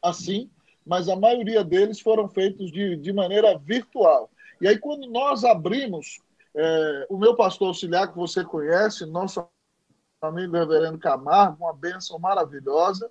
assim, 0.01 0.49
mas 0.87 1.09
a 1.09 1.17
maioria 1.17 1.63
deles 1.63 2.01
foram 2.01 2.29
feitos 2.29 2.71
de, 2.71 2.97
de 2.97 3.13
maneira 3.13 3.57
virtual. 3.59 4.31
E 4.61 4.69
aí, 4.69 4.79
quando 4.79 5.09
nós 5.09 5.45
abrimos, 5.45 6.19
é, 6.55 7.07
o 7.09 7.17
meu 7.17 7.35
pastor 7.35 7.69
auxiliar, 7.69 8.09
que 8.09 8.17
você 8.17 8.45
conhece, 8.45 9.07
nosso 9.07 9.47
amigo 10.21 10.53
reverendo 10.53 10.99
Camargo, 10.99 11.65
uma 11.65 11.73
bênção 11.73 12.19
maravilhosa, 12.19 13.11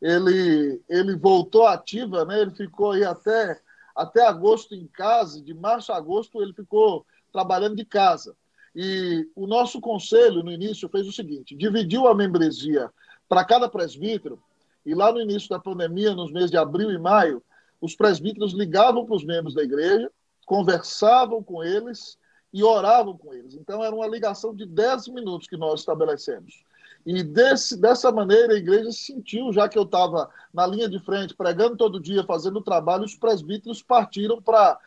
ele, 0.00 0.82
ele 0.88 1.16
voltou 1.16 1.66
ativa, 1.66 2.24
né? 2.24 2.40
ele 2.40 2.50
ficou 2.50 2.92
aí 2.92 3.04
até, 3.04 3.60
até 3.94 4.26
agosto 4.26 4.74
em 4.74 4.86
casa, 4.88 5.40
de 5.40 5.54
março 5.54 5.92
a 5.92 5.96
agosto 5.96 6.42
ele 6.42 6.52
ficou 6.52 7.06
trabalhando 7.32 7.76
de 7.76 7.84
casa. 7.84 8.36
E 8.74 9.28
o 9.36 9.46
nosso 9.46 9.80
conselho, 9.80 10.42
no 10.42 10.50
início, 10.50 10.88
fez 10.88 11.06
o 11.06 11.12
seguinte: 11.12 11.54
dividiu 11.54 12.08
a 12.08 12.14
membresia 12.14 12.90
para 13.28 13.44
cada 13.44 13.68
presbítero 13.68 14.42
e 14.84 14.94
lá 14.94 15.12
no 15.12 15.20
início 15.20 15.48
da 15.48 15.58
pandemia, 15.58 16.14
nos 16.14 16.32
meses 16.32 16.50
de 16.50 16.56
abril 16.56 16.90
e 16.90 16.98
maio, 16.98 17.42
os 17.80 17.94
presbíteros 17.94 18.52
ligavam 18.52 19.04
para 19.04 19.16
os 19.16 19.24
membros 19.24 19.54
da 19.54 19.62
igreja, 19.62 20.10
conversavam 20.46 21.42
com 21.42 21.62
eles 21.62 22.18
e 22.52 22.62
oravam 22.62 23.16
com 23.16 23.32
eles. 23.32 23.54
Então, 23.54 23.82
era 23.82 23.94
uma 23.94 24.06
ligação 24.06 24.54
de 24.54 24.66
10 24.66 25.08
minutos 25.08 25.48
que 25.48 25.56
nós 25.56 25.80
estabelecemos. 25.80 26.62
E 27.04 27.22
desse, 27.22 27.80
dessa 27.80 28.12
maneira 28.12 28.52
a 28.52 28.56
igreja 28.56 28.92
sentiu, 28.92 29.52
já 29.52 29.68
que 29.68 29.76
eu 29.76 29.82
estava 29.82 30.30
na 30.54 30.66
linha 30.66 30.88
de 30.88 31.00
frente, 31.00 31.34
pregando 31.34 31.76
todo 31.76 32.00
dia, 32.00 32.22
fazendo 32.24 32.58
o 32.58 32.62
trabalho, 32.62 33.04
os 33.04 33.16
presbíteros 33.16 33.82
partiram 33.82 34.40
para 34.40 34.78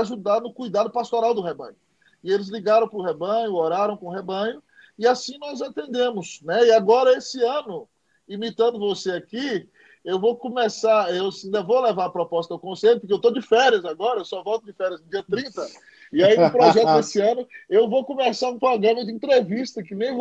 ajudar 0.00 0.40
no 0.40 0.52
cuidado 0.52 0.90
pastoral 0.90 1.32
do 1.32 1.40
rebanho. 1.40 1.76
E 2.22 2.30
eles 2.30 2.48
ligaram 2.48 2.88
para 2.88 2.98
o 2.98 3.02
rebanho, 3.02 3.54
oraram 3.54 3.96
com 3.96 4.06
o 4.06 4.12
rebanho, 4.12 4.62
e 4.98 5.06
assim 5.06 5.38
nós 5.38 5.62
atendemos. 5.62 6.40
Né? 6.42 6.66
E 6.66 6.72
agora, 6.72 7.16
esse 7.16 7.42
ano, 7.42 7.88
imitando 8.28 8.78
você 8.78 9.12
aqui, 9.12 9.68
eu 10.04 10.18
vou 10.20 10.36
começar, 10.36 11.14
eu 11.14 11.30
ainda 11.44 11.62
vou 11.62 11.80
levar 11.80 12.04
a 12.04 12.10
proposta 12.10 12.52
ao 12.52 12.60
conselho, 12.60 13.00
porque 13.00 13.12
eu 13.12 13.16
estou 13.16 13.32
de 13.32 13.40
férias 13.40 13.84
agora, 13.84 14.20
eu 14.20 14.24
só 14.24 14.42
volto 14.42 14.66
de 14.66 14.72
férias 14.72 15.00
no 15.00 15.08
dia 15.08 15.22
30. 15.22 15.66
E 16.12 16.22
aí, 16.22 16.38
no 16.38 16.50
projeto 16.50 16.92
desse 16.96 17.20
ano, 17.20 17.46
eu 17.70 17.88
vou 17.88 18.04
começar 18.04 18.50
um 18.50 18.58
programa 18.58 19.04
de 19.04 19.12
entrevista, 19.12 19.82
que 19.82 19.94
nem 19.94 20.14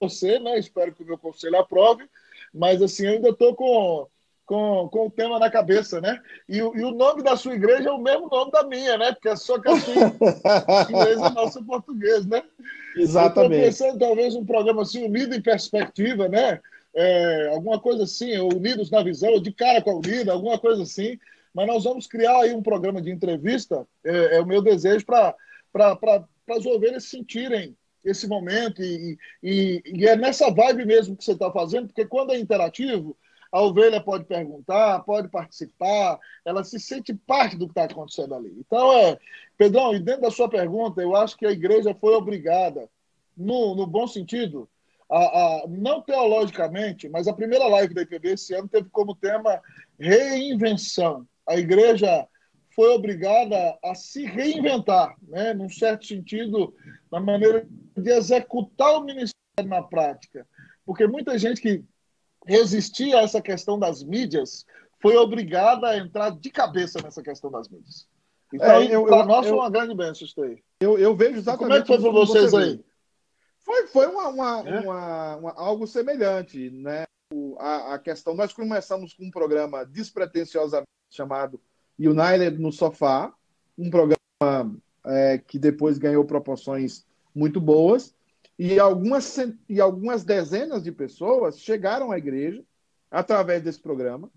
você, 0.00 0.40
né? 0.40 0.58
Espero 0.58 0.92
que 0.92 1.04
o 1.04 1.06
meu 1.06 1.16
conselho 1.16 1.56
aprove, 1.56 2.04
mas 2.52 2.82
assim, 2.82 3.06
eu 3.06 3.12
ainda 3.12 3.28
estou 3.28 3.54
com, 3.54 4.08
com, 4.44 4.88
com 4.90 5.06
o 5.06 5.10
tema 5.10 5.38
na 5.38 5.48
cabeça, 5.48 6.00
né? 6.00 6.20
E, 6.48 6.56
e, 6.56 6.62
o 6.62 6.90
nome 6.90 7.22
da 7.22 7.36
sua 7.36 7.54
igreja 7.54 7.90
é 7.90 7.92
o 7.92 8.02
mesmo 8.02 8.28
nome 8.28 8.50
da 8.50 8.64
minha, 8.64 8.98
né? 8.98 9.12
Porque 9.12 9.28
é 9.28 9.36
só 9.36 9.56
que 9.60 9.68
a 9.70 9.76
sua 9.78 9.92
inglês 10.90 11.20
é 11.20 11.30
nosso 11.30 11.64
português, 11.64 12.26
né? 12.26 12.42
Exatamente. 12.96 13.54
Estou 13.54 13.88
pensando 13.88 13.98
talvez 14.00 14.34
um 14.34 14.44
programa 14.44 14.82
assim, 14.82 15.04
unido 15.04 15.32
em 15.32 15.40
perspectiva, 15.40 16.28
né? 16.28 16.60
É, 16.98 17.48
alguma 17.54 17.78
coisa 17.78 18.02
assim, 18.02 18.36
Unidos 18.38 18.90
na 18.90 19.04
Visão, 19.04 19.40
de 19.40 19.52
cara 19.52 19.80
com 19.80 19.90
a 19.90 19.96
Unida, 19.96 20.32
alguma 20.32 20.58
coisa 20.58 20.82
assim. 20.82 21.16
Mas 21.54 21.66
nós 21.68 21.84
vamos 21.84 22.08
criar 22.08 22.36
aí 22.40 22.52
um 22.52 22.62
programa 22.62 23.00
de 23.00 23.12
entrevista, 23.12 23.86
é, 24.04 24.36
é 24.36 24.40
o 24.40 24.46
meu 24.46 24.60
desejo 24.60 25.06
para 25.06 25.34
as 26.50 26.66
ovelhas 26.66 27.04
sentirem 27.04 27.76
esse 28.04 28.26
momento 28.26 28.82
e, 28.82 29.16
e, 29.40 29.82
e, 29.84 30.06
é 30.08 30.16
nessa 30.16 30.50
vibe 30.50 30.84
mesmo 30.84 31.16
que 31.16 31.24
você 31.24 31.32
está 31.32 31.52
fazendo, 31.52 31.86
porque 31.86 32.04
quando 32.04 32.32
é 32.32 32.38
interativo, 32.38 33.16
a 33.52 33.62
ovelha 33.62 34.00
pode 34.00 34.24
perguntar, 34.24 35.00
pode 35.04 35.28
participar, 35.28 36.18
ela 36.44 36.64
se 36.64 36.80
sente 36.80 37.14
parte 37.14 37.56
do 37.56 37.66
que 37.66 37.72
está 37.72 37.84
acontecendo 37.84 38.34
ali. 38.34 38.54
Então, 38.58 38.92
é, 38.92 39.16
Pedrão, 39.56 39.94
e 39.94 40.00
dentro 40.00 40.22
da 40.22 40.30
sua 40.30 40.48
pergunta, 40.48 41.00
eu 41.00 41.14
acho 41.14 41.36
que 41.36 41.46
a 41.46 41.52
igreja 41.52 41.94
foi 41.94 42.14
obrigada, 42.14 42.88
no, 43.36 43.76
no 43.76 43.86
bom 43.86 44.06
sentido, 44.06 44.68
a, 45.10 45.18
a, 45.18 45.64
não 45.68 46.02
teologicamente, 46.02 47.08
mas 47.08 47.26
a 47.26 47.32
primeira 47.32 47.66
live 47.66 47.94
da 47.94 48.02
IPB 48.02 48.32
esse 48.32 48.54
ano 48.54 48.68
teve 48.68 48.88
como 48.90 49.14
tema 49.14 49.60
reinvenção. 49.98 51.26
A 51.46 51.56
igreja 51.56 52.26
foi 52.74 52.90
obrigada 52.90 53.76
a 53.82 53.94
se 53.94 54.24
reinventar, 54.24 55.16
né, 55.26 55.54
num 55.54 55.68
certo 55.68 56.06
sentido, 56.06 56.74
na 57.10 57.18
maneira 57.18 57.66
de 57.96 58.10
executar 58.10 58.92
o 58.96 59.04
ministério 59.04 59.34
na 59.66 59.82
prática. 59.82 60.46
Porque 60.84 61.06
muita 61.06 61.38
gente 61.38 61.60
que 61.60 61.82
resistia 62.46 63.18
a 63.18 63.22
essa 63.22 63.42
questão 63.42 63.78
das 63.78 64.02
mídias 64.02 64.64
foi 65.00 65.16
obrigada 65.16 65.88
a 65.88 65.98
entrar 65.98 66.30
de 66.30 66.50
cabeça 66.50 67.00
nessa 67.02 67.22
questão 67.22 67.50
das 67.50 67.68
mídias. 67.68 68.06
Então, 68.52 68.82
é, 68.82 69.06
para 69.06 69.26
nós 69.26 69.46
foi 69.46 69.56
uma 69.56 69.70
grande 69.70 69.94
bênção 69.94 70.26
isso 70.26 70.40
aí. 70.42 70.58
Eu, 70.80 70.98
eu 70.98 71.14
vejo 71.16 71.38
exatamente. 71.38 71.58
Como 71.58 71.74
é 71.74 71.80
que 71.80 71.86
foi 71.86 72.00
para 72.00 72.10
vocês 72.10 72.54
aí? 72.54 72.80
Foi, 73.68 73.86
foi 73.88 74.06
uma, 74.06 74.28
uma, 74.28 74.60
é? 74.66 74.80
uma, 74.80 75.36
uma 75.36 75.52
algo 75.52 75.86
semelhante, 75.86 76.70
né? 76.70 77.04
O, 77.30 77.54
a, 77.58 77.96
a, 77.96 77.98
questão, 77.98 78.34
nós 78.34 78.50
começamos 78.50 79.12
com 79.12 79.26
um 79.26 79.30
programa 79.30 79.84
despretensiosamente 79.84 80.88
chamado 81.10 81.60
United 81.98 82.58
no 82.58 82.72
Sofá, 82.72 83.30
um 83.76 83.90
programa 83.90 84.74
é, 85.04 85.36
que 85.36 85.58
depois 85.58 85.98
ganhou 85.98 86.24
proporções 86.24 87.04
muito 87.34 87.60
boas, 87.60 88.14
e 88.58 88.80
algumas, 88.80 89.36
e 89.68 89.82
algumas 89.82 90.24
dezenas 90.24 90.82
de 90.82 90.90
pessoas 90.90 91.60
chegaram 91.60 92.10
à 92.10 92.16
igreja 92.16 92.64
através 93.10 93.62
desse 93.62 93.80
programa, 93.80 94.30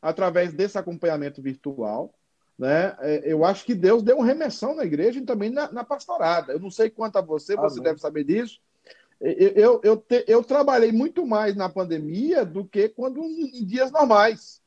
através 0.00 0.52
desse 0.52 0.78
acompanhamento 0.78 1.42
virtual. 1.42 2.14
Né? 2.60 2.94
É, 2.98 3.22
eu 3.24 3.42
acho 3.42 3.64
que 3.64 3.74
Deus 3.74 4.02
deu 4.02 4.18
uma 4.18 4.26
remessão 4.26 4.74
na 4.74 4.84
igreja 4.84 5.18
e 5.18 5.24
também 5.24 5.48
na, 5.48 5.72
na 5.72 5.82
pastorada. 5.82 6.52
Eu 6.52 6.60
não 6.60 6.70
sei 6.70 6.90
quanto 6.90 7.16
a 7.16 7.22
você, 7.22 7.54
Amém. 7.54 7.70
você 7.70 7.80
deve 7.80 7.98
saber 7.98 8.22
disso. 8.22 8.60
Eu, 9.18 9.32
eu, 9.32 9.80
eu, 9.82 9.96
te, 9.96 10.26
eu, 10.28 10.44
trabalhei 10.44 10.92
muito 10.92 11.24
mais 11.24 11.56
na 11.56 11.70
pandemia 11.70 12.44
do 12.44 12.62
que 12.62 12.90
quando 12.90 13.24
em 13.24 13.64
dias 13.64 13.90
normais. 13.90 14.60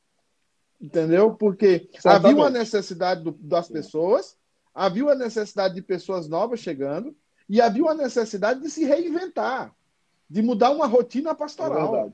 Entendeu? 0.81 1.35
Porque 1.35 1.87
Certamente. 1.93 2.25
havia 2.25 2.35
uma 2.35 2.49
necessidade 2.49 3.23
do, 3.23 3.31
das 3.33 3.69
pessoas, 3.69 4.35
havia 4.73 5.03
uma 5.03 5.15
necessidade 5.15 5.75
de 5.75 5.81
pessoas 5.83 6.27
novas 6.27 6.61
chegando, 6.61 7.15
e 7.47 7.61
havia 7.61 7.83
uma 7.83 7.93
necessidade 7.93 8.59
de 8.59 8.71
se 8.71 8.85
reinventar, 8.85 9.71
de 10.27 10.41
mudar 10.41 10.71
uma 10.71 10.87
rotina 10.87 11.35
pastoral. 11.35 11.95
É 12.07 12.11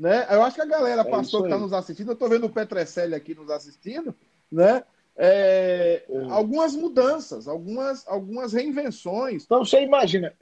né? 0.00 0.24
Eu 0.30 0.42
acho 0.42 0.54
que 0.54 0.62
a 0.62 0.66
galera, 0.66 1.02
é 1.02 1.10
pastor 1.10 1.42
que 1.42 1.48
está 1.48 1.58
nos 1.58 1.72
assistindo, 1.72 2.10
eu 2.10 2.14
estou 2.14 2.28
vendo 2.28 2.46
o 2.46 2.50
Petrecelli 2.50 3.16
aqui 3.16 3.34
nos 3.34 3.50
assistindo, 3.50 4.14
né? 4.50 4.84
É, 5.16 6.04
é. 6.08 6.24
Algumas 6.30 6.74
mudanças, 6.74 7.46
algumas, 7.46 8.06
algumas 8.06 8.52
reinvenções. 8.52 9.44
Então 9.44 9.64
você 9.64 9.82
imagina, 9.82 10.32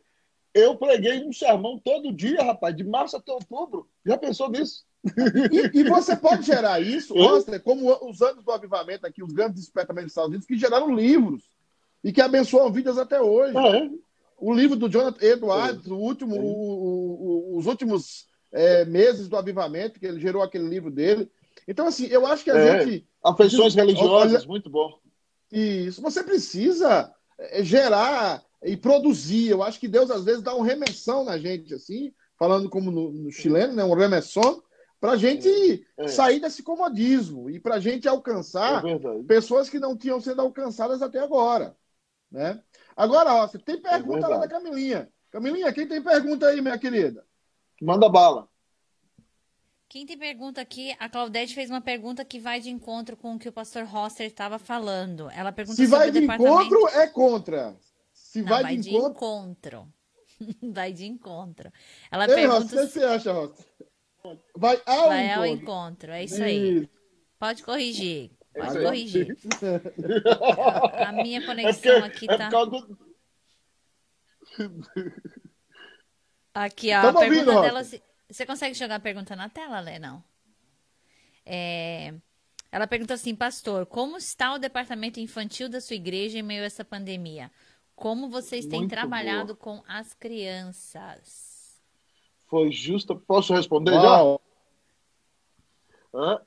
eu 0.54 0.76
preguei 0.76 1.24
um 1.24 1.32
sermão 1.32 1.78
todo 1.78 2.12
dia, 2.12 2.42
rapaz, 2.42 2.76
de 2.76 2.84
março 2.84 3.16
até 3.16 3.32
outubro. 3.32 3.88
Já 4.04 4.16
pensou 4.16 4.50
nisso? 4.50 4.84
E, 5.52 5.80
e 5.80 5.84
você 5.84 6.16
pode 6.16 6.42
gerar 6.42 6.80
isso, 6.80 7.14
Oster, 7.18 7.62
como 7.62 7.92
os 8.08 8.20
anos 8.20 8.44
do 8.44 8.50
avivamento 8.50 9.06
aqui, 9.06 9.22
os 9.22 9.32
grandes 9.32 9.60
despertamentos 9.60 10.06
dos 10.06 10.12
Estados 10.12 10.30
Unidos, 10.30 10.46
que 10.46 10.58
geraram 10.58 10.94
livros 10.94 11.44
e 12.02 12.12
que 12.12 12.20
abençoam 12.20 12.72
vidas 12.72 12.98
até 12.98 13.20
hoje. 13.20 13.56
É? 13.56 13.90
O 14.36 14.52
livro 14.52 14.76
do 14.76 14.88
Jonathan 14.88 15.24
Edwards, 15.24 15.86
o 15.86 15.96
último, 15.96 16.36
o, 16.36 17.54
o, 17.54 17.58
os 17.58 17.66
últimos 17.66 18.28
é, 18.52 18.84
meses 18.84 19.28
do 19.28 19.36
avivamento, 19.36 19.98
que 19.98 20.06
ele 20.06 20.20
gerou 20.20 20.42
aquele 20.42 20.68
livro 20.68 20.90
dele. 20.90 21.30
Então, 21.68 21.86
assim, 21.86 22.06
eu 22.06 22.26
acho 22.26 22.42
que 22.42 22.50
a 22.50 22.56
é. 22.56 22.80
gente. 22.80 23.06
Afeições 23.22 23.74
religiosas, 23.74 24.46
muito 24.46 24.70
bom. 24.70 24.98
Isso. 25.52 26.00
Você 26.00 26.24
precisa 26.24 27.14
é, 27.38 27.62
gerar 27.62 28.42
e 28.64 28.74
produzir. 28.74 29.50
Eu 29.50 29.62
acho 29.62 29.78
que 29.78 29.86
Deus, 29.86 30.10
às 30.10 30.24
vezes, 30.24 30.42
dá 30.42 30.54
uma 30.54 30.64
remessão 30.64 31.24
na 31.24 31.36
gente, 31.36 31.74
assim, 31.74 32.12
falando 32.38 32.70
como 32.70 32.90
no, 32.90 33.12
no 33.12 33.30
chileno, 33.30 33.74
né? 33.74 33.84
um 33.84 33.94
remessão, 33.94 34.62
para 34.98 35.12
a 35.12 35.16
gente 35.16 35.86
é. 35.98 36.08
sair 36.08 36.40
desse 36.40 36.62
comodismo 36.62 37.50
e 37.50 37.60
para 37.60 37.74
a 37.74 37.80
gente 37.80 38.08
alcançar 38.08 38.82
é 38.84 39.22
pessoas 39.26 39.68
que 39.68 39.78
não 39.78 39.96
tinham 39.96 40.20
sido 40.20 40.40
alcançadas 40.40 41.02
até 41.02 41.20
agora. 41.20 41.76
Né? 42.30 42.60
Agora, 42.96 43.34
ó, 43.34 43.46
você 43.46 43.58
tem 43.58 43.76
é 43.76 43.80
pergunta 43.80 44.26
lá 44.26 44.38
da 44.38 44.48
Camilinha. 44.48 45.08
Camilinha, 45.30 45.72
quem 45.72 45.86
tem 45.86 46.02
pergunta 46.02 46.46
aí, 46.46 46.60
minha 46.60 46.78
querida? 46.78 47.24
Manda 47.80 48.08
bala. 48.08 48.48
Quem 49.88 50.04
tem 50.04 50.18
pergunta 50.18 50.60
aqui, 50.60 50.94
a 50.98 51.08
Claudete 51.08 51.54
fez 51.54 51.70
uma 51.70 51.80
pergunta 51.80 52.22
que 52.22 52.38
vai 52.38 52.60
de 52.60 52.68
encontro 52.68 53.16
com 53.16 53.34
o 53.34 53.38
que 53.38 53.48
o 53.48 53.52
pastor 53.52 53.84
Rosser 53.84 54.26
estava 54.26 54.58
falando. 54.58 55.30
Ela 55.30 55.50
pergunta 55.50 55.76
Se 55.76 55.86
vai 55.86 56.10
de 56.10 56.18
encontro, 56.18 56.88
é 56.88 57.06
contra. 57.06 57.74
Se 58.12 58.42
Não, 58.42 58.48
vai, 58.48 58.62
vai, 58.64 58.76
de, 58.76 58.90
encontro... 58.90 59.10
encontro. 59.10 59.88
vai 60.74 60.92
de 60.92 61.06
encontro. 61.06 61.72
Ela 62.10 62.26
Ei, 62.28 62.34
pergunta. 62.34 62.66
o 62.66 62.68
que 62.68 62.76
você 62.76 63.02
acha, 63.02 63.32
Rosser? 63.32 63.64
Vai 64.54 64.78
ao 64.84 65.08
vai 65.08 65.24
encontro. 65.24 65.40
ao 65.40 65.46
encontro. 65.46 66.10
É 66.12 66.24
isso 66.24 66.42
aí. 66.42 66.86
Pode 67.38 67.62
corrigir. 67.62 68.30
É 68.54 68.66
Pode 68.66 68.84
corrigir. 68.84 69.38
a 71.06 71.12
minha 71.12 71.46
conexão 71.46 71.92
é 71.92 72.10
porque, 72.10 72.26
aqui 72.26 72.36
tá. 72.36 72.46
É 72.46 72.50
do... 72.50 72.98
Aqui, 76.52 76.94
ó. 76.94 77.00
Tamo 77.00 77.18
a 77.18 77.20
pergunta 77.22 77.52
ouvindo, 77.52 77.62
dela. 77.62 77.82
Você 78.30 78.44
consegue 78.44 78.74
jogar 78.74 78.96
a 78.96 79.00
pergunta 79.00 79.34
na 79.34 79.48
tela, 79.48 79.80
Lê? 79.80 79.98
Não. 79.98 80.22
É... 81.44 82.14
Ela 82.70 82.86
pergunta 82.86 83.14
assim, 83.14 83.34
pastor, 83.34 83.86
como 83.86 84.18
está 84.18 84.52
o 84.52 84.58
departamento 84.58 85.18
infantil 85.18 85.68
da 85.68 85.80
sua 85.80 85.96
igreja 85.96 86.38
em 86.38 86.42
meio 86.42 86.62
a 86.62 86.66
essa 86.66 86.84
pandemia? 86.84 87.50
Como 87.96 88.28
vocês 88.28 88.66
têm 88.66 88.80
Muito 88.80 88.90
trabalhado 88.90 89.54
boa. 89.54 89.56
com 89.56 89.82
as 89.88 90.12
crianças? 90.12 91.80
Foi 92.46 92.70
justo. 92.70 93.16
Posso 93.16 93.54
responder 93.54 93.92
já? 93.92 94.20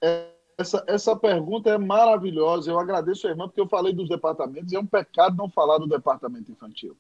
É, 0.02 0.32
essa, 0.58 0.84
essa 0.88 1.16
pergunta 1.16 1.70
é 1.70 1.78
maravilhosa. 1.78 2.72
Eu 2.72 2.80
agradeço 2.80 3.28
a 3.28 3.32
irmã, 3.32 3.48
porque 3.48 3.60
eu 3.60 3.68
falei 3.68 3.94
dos 3.94 4.08
departamentos, 4.08 4.72
e 4.72 4.76
é 4.76 4.80
um 4.80 4.86
pecado 4.86 5.36
não 5.36 5.50
falar 5.50 5.80
do 5.80 5.88
departamento 5.88 6.52
infantil. 6.52 6.96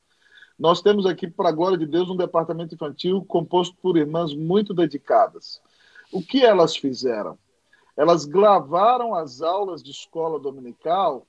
Nós 0.62 0.80
temos 0.80 1.07
aqui, 1.07 1.28
para 1.28 1.49
a 1.49 1.51
glória 1.51 1.76
de 1.76 1.88
Deus, 1.88 2.07
um 2.07 2.16
departamento 2.16 2.76
infantil 2.76 3.26
composto 3.28 3.76
por 3.82 3.97
irmãs 3.97 4.32
muito 4.36 4.76
dedicadas. 4.76 5.59
O 6.14 6.22
que 6.22 6.45
elas 6.45 6.78
fizeram? 6.78 7.36
Elas 7.97 8.26
gravaram 8.26 9.16
as 9.16 9.41
aulas 9.41 9.82
de 9.82 9.89
escola 9.89 10.39
dominical 10.39 11.26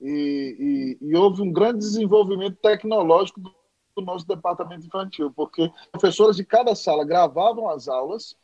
e, 0.00 0.96
e, 1.00 1.04
e 1.04 1.16
houve 1.16 1.42
um 1.42 1.52
grande 1.52 1.80
desenvolvimento 1.80 2.58
tecnológico 2.62 3.40
do, 3.40 3.52
do 3.96 4.02
nosso 4.02 4.24
departamento 4.24 4.86
infantil, 4.86 5.32
porque 5.34 5.68
professoras 5.90 6.36
de 6.36 6.44
cada 6.44 6.72
sala 6.76 7.04
gravavam 7.04 7.68
as 7.68 7.88
aulas 7.88 8.36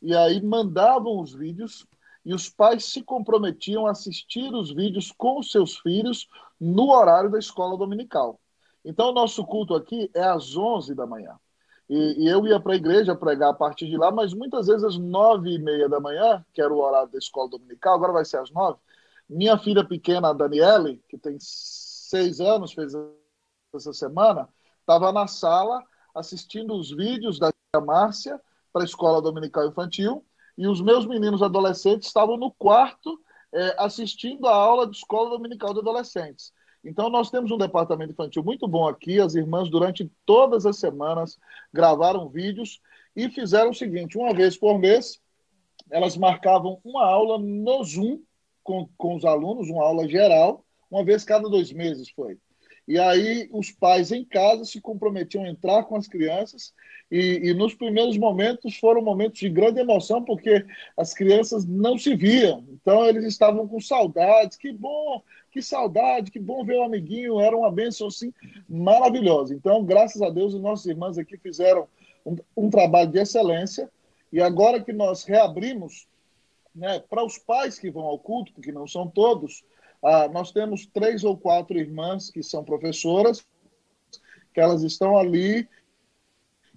e 0.00 0.14
aí 0.14 0.40
mandavam 0.40 1.20
os 1.20 1.34
vídeos 1.34 1.84
e 2.24 2.32
os 2.32 2.48
pais 2.48 2.84
se 2.84 3.02
comprometiam 3.02 3.88
a 3.88 3.90
assistir 3.90 4.54
os 4.54 4.72
vídeos 4.72 5.10
com 5.10 5.40
os 5.40 5.50
seus 5.50 5.78
filhos 5.78 6.28
no 6.60 6.92
horário 6.92 7.28
da 7.28 7.40
escola 7.40 7.76
dominical. 7.76 8.38
Então, 8.84 9.10
o 9.10 9.12
nosso 9.12 9.44
culto 9.44 9.74
aqui 9.74 10.10
é 10.14 10.22
às 10.22 10.56
11 10.56 10.94
da 10.94 11.06
manhã. 11.06 11.38
E, 11.88 12.24
e 12.24 12.28
eu 12.28 12.46
ia 12.46 12.58
para 12.58 12.72
a 12.72 12.76
igreja 12.76 13.14
pregar 13.14 13.50
a 13.50 13.54
partir 13.54 13.86
de 13.88 13.96
lá, 13.96 14.10
mas 14.10 14.32
muitas 14.32 14.66
vezes 14.66 14.84
às 14.84 14.98
nove 14.98 15.54
e 15.54 15.58
meia 15.58 15.88
da 15.88 16.00
manhã, 16.00 16.44
que 16.52 16.60
era 16.60 16.72
o 16.72 16.78
horário 16.78 17.10
da 17.10 17.18
escola 17.18 17.48
dominical, 17.48 17.94
agora 17.94 18.12
vai 18.12 18.24
ser 18.24 18.38
às 18.38 18.50
nove. 18.50 18.78
Minha 19.28 19.58
filha 19.58 19.84
pequena, 19.84 20.30
a 20.30 20.32
Daniele, 20.32 21.02
que 21.08 21.18
tem 21.18 21.36
seis 21.40 22.40
anos, 22.40 22.72
fez 22.72 22.92
essa 23.74 23.92
semana, 23.92 24.48
estava 24.80 25.12
na 25.12 25.26
sala 25.26 25.82
assistindo 26.14 26.74
os 26.74 26.90
vídeos 26.90 27.38
da 27.38 27.50
Márcia 27.84 28.40
para 28.72 28.82
a 28.82 28.84
escola 28.84 29.20
dominical 29.20 29.66
infantil, 29.66 30.24
e 30.56 30.66
os 30.68 30.80
meus 30.80 31.06
meninos 31.06 31.42
adolescentes 31.42 32.06
estavam 32.06 32.36
no 32.36 32.52
quarto 32.52 33.20
é, 33.52 33.74
assistindo 33.78 34.46
a 34.46 34.54
aula 34.54 34.86
de 34.86 34.96
escola 34.96 35.30
dominical 35.30 35.72
de 35.72 35.80
adolescentes. 35.80 36.52
Então, 36.84 37.08
nós 37.08 37.30
temos 37.30 37.50
um 37.50 37.56
departamento 37.56 38.12
infantil 38.12 38.44
muito 38.44 38.68
bom 38.68 38.86
aqui. 38.86 39.20
As 39.20 39.34
irmãs, 39.34 39.70
durante 39.70 40.10
todas 40.26 40.66
as 40.66 40.78
semanas, 40.78 41.38
gravaram 41.72 42.28
vídeos 42.28 42.80
e 43.16 43.28
fizeram 43.28 43.70
o 43.70 43.74
seguinte: 43.74 44.18
uma 44.18 44.34
vez 44.34 44.56
por 44.56 44.78
mês, 44.78 45.20
elas 45.90 46.16
marcavam 46.16 46.80
uma 46.84 47.04
aula 47.06 47.38
no 47.38 47.82
Zoom 47.84 48.20
com, 48.62 48.88
com 48.96 49.16
os 49.16 49.24
alunos, 49.24 49.68
uma 49.68 49.84
aula 49.84 50.08
geral, 50.08 50.64
uma 50.90 51.04
vez 51.04 51.24
cada 51.24 51.48
dois 51.48 51.72
meses 51.72 52.10
foi. 52.10 52.38
E 52.86 52.98
aí 52.98 53.48
os 53.52 53.70
pais 53.70 54.12
em 54.12 54.24
casa 54.24 54.64
se 54.64 54.80
comprometiam 54.80 55.44
a 55.44 55.48
entrar 55.48 55.84
com 55.84 55.96
as 55.96 56.06
crianças 56.06 56.74
e, 57.10 57.50
e, 57.50 57.54
nos 57.54 57.74
primeiros 57.74 58.16
momentos 58.16 58.76
foram 58.76 59.02
momentos 59.02 59.38
de 59.38 59.48
grande 59.48 59.78
emoção 59.78 60.22
porque 60.24 60.64
as 60.96 61.14
crianças 61.14 61.64
não 61.64 61.96
se 61.98 62.14
viam. 62.16 62.64
Então 62.72 63.06
eles 63.06 63.24
estavam 63.24 63.68
com 63.68 63.80
saudades. 63.80 64.56
Que 64.56 64.72
bom, 64.72 65.22
que 65.50 65.62
saudade, 65.62 66.30
que 66.30 66.40
bom 66.40 66.64
ver 66.64 66.78
o 66.78 66.82
amiguinho. 66.82 67.40
Era 67.40 67.56
uma 67.56 67.70
bênção 67.70 68.08
assim 68.08 68.32
maravilhosa. 68.68 69.54
Então, 69.54 69.84
graças 69.84 70.22
a 70.22 70.30
Deus, 70.30 70.54
os 70.54 70.60
nossos 70.60 70.86
irmãos 70.86 71.18
aqui 71.18 71.36
fizeram 71.36 71.86
um, 72.24 72.36
um 72.56 72.70
trabalho 72.70 73.10
de 73.10 73.18
excelência. 73.18 73.88
E 74.32 74.40
agora 74.40 74.82
que 74.82 74.92
nós 74.92 75.24
reabrimos, 75.24 76.08
né, 76.74 76.98
para 77.08 77.24
os 77.24 77.38
pais 77.38 77.78
que 77.78 77.90
vão 77.90 78.04
ao 78.04 78.18
culto, 78.18 78.52
porque 78.52 78.72
não 78.72 78.88
são 78.88 79.06
todos, 79.06 79.62
ah, 80.04 80.28
nós 80.28 80.52
temos 80.52 80.86
três 80.86 81.24
ou 81.24 81.36
quatro 81.36 81.78
irmãs 81.78 82.30
que 82.30 82.42
são 82.42 82.62
professoras, 82.62 83.44
que 84.52 84.60
elas 84.60 84.82
estão 84.82 85.18
ali 85.18 85.68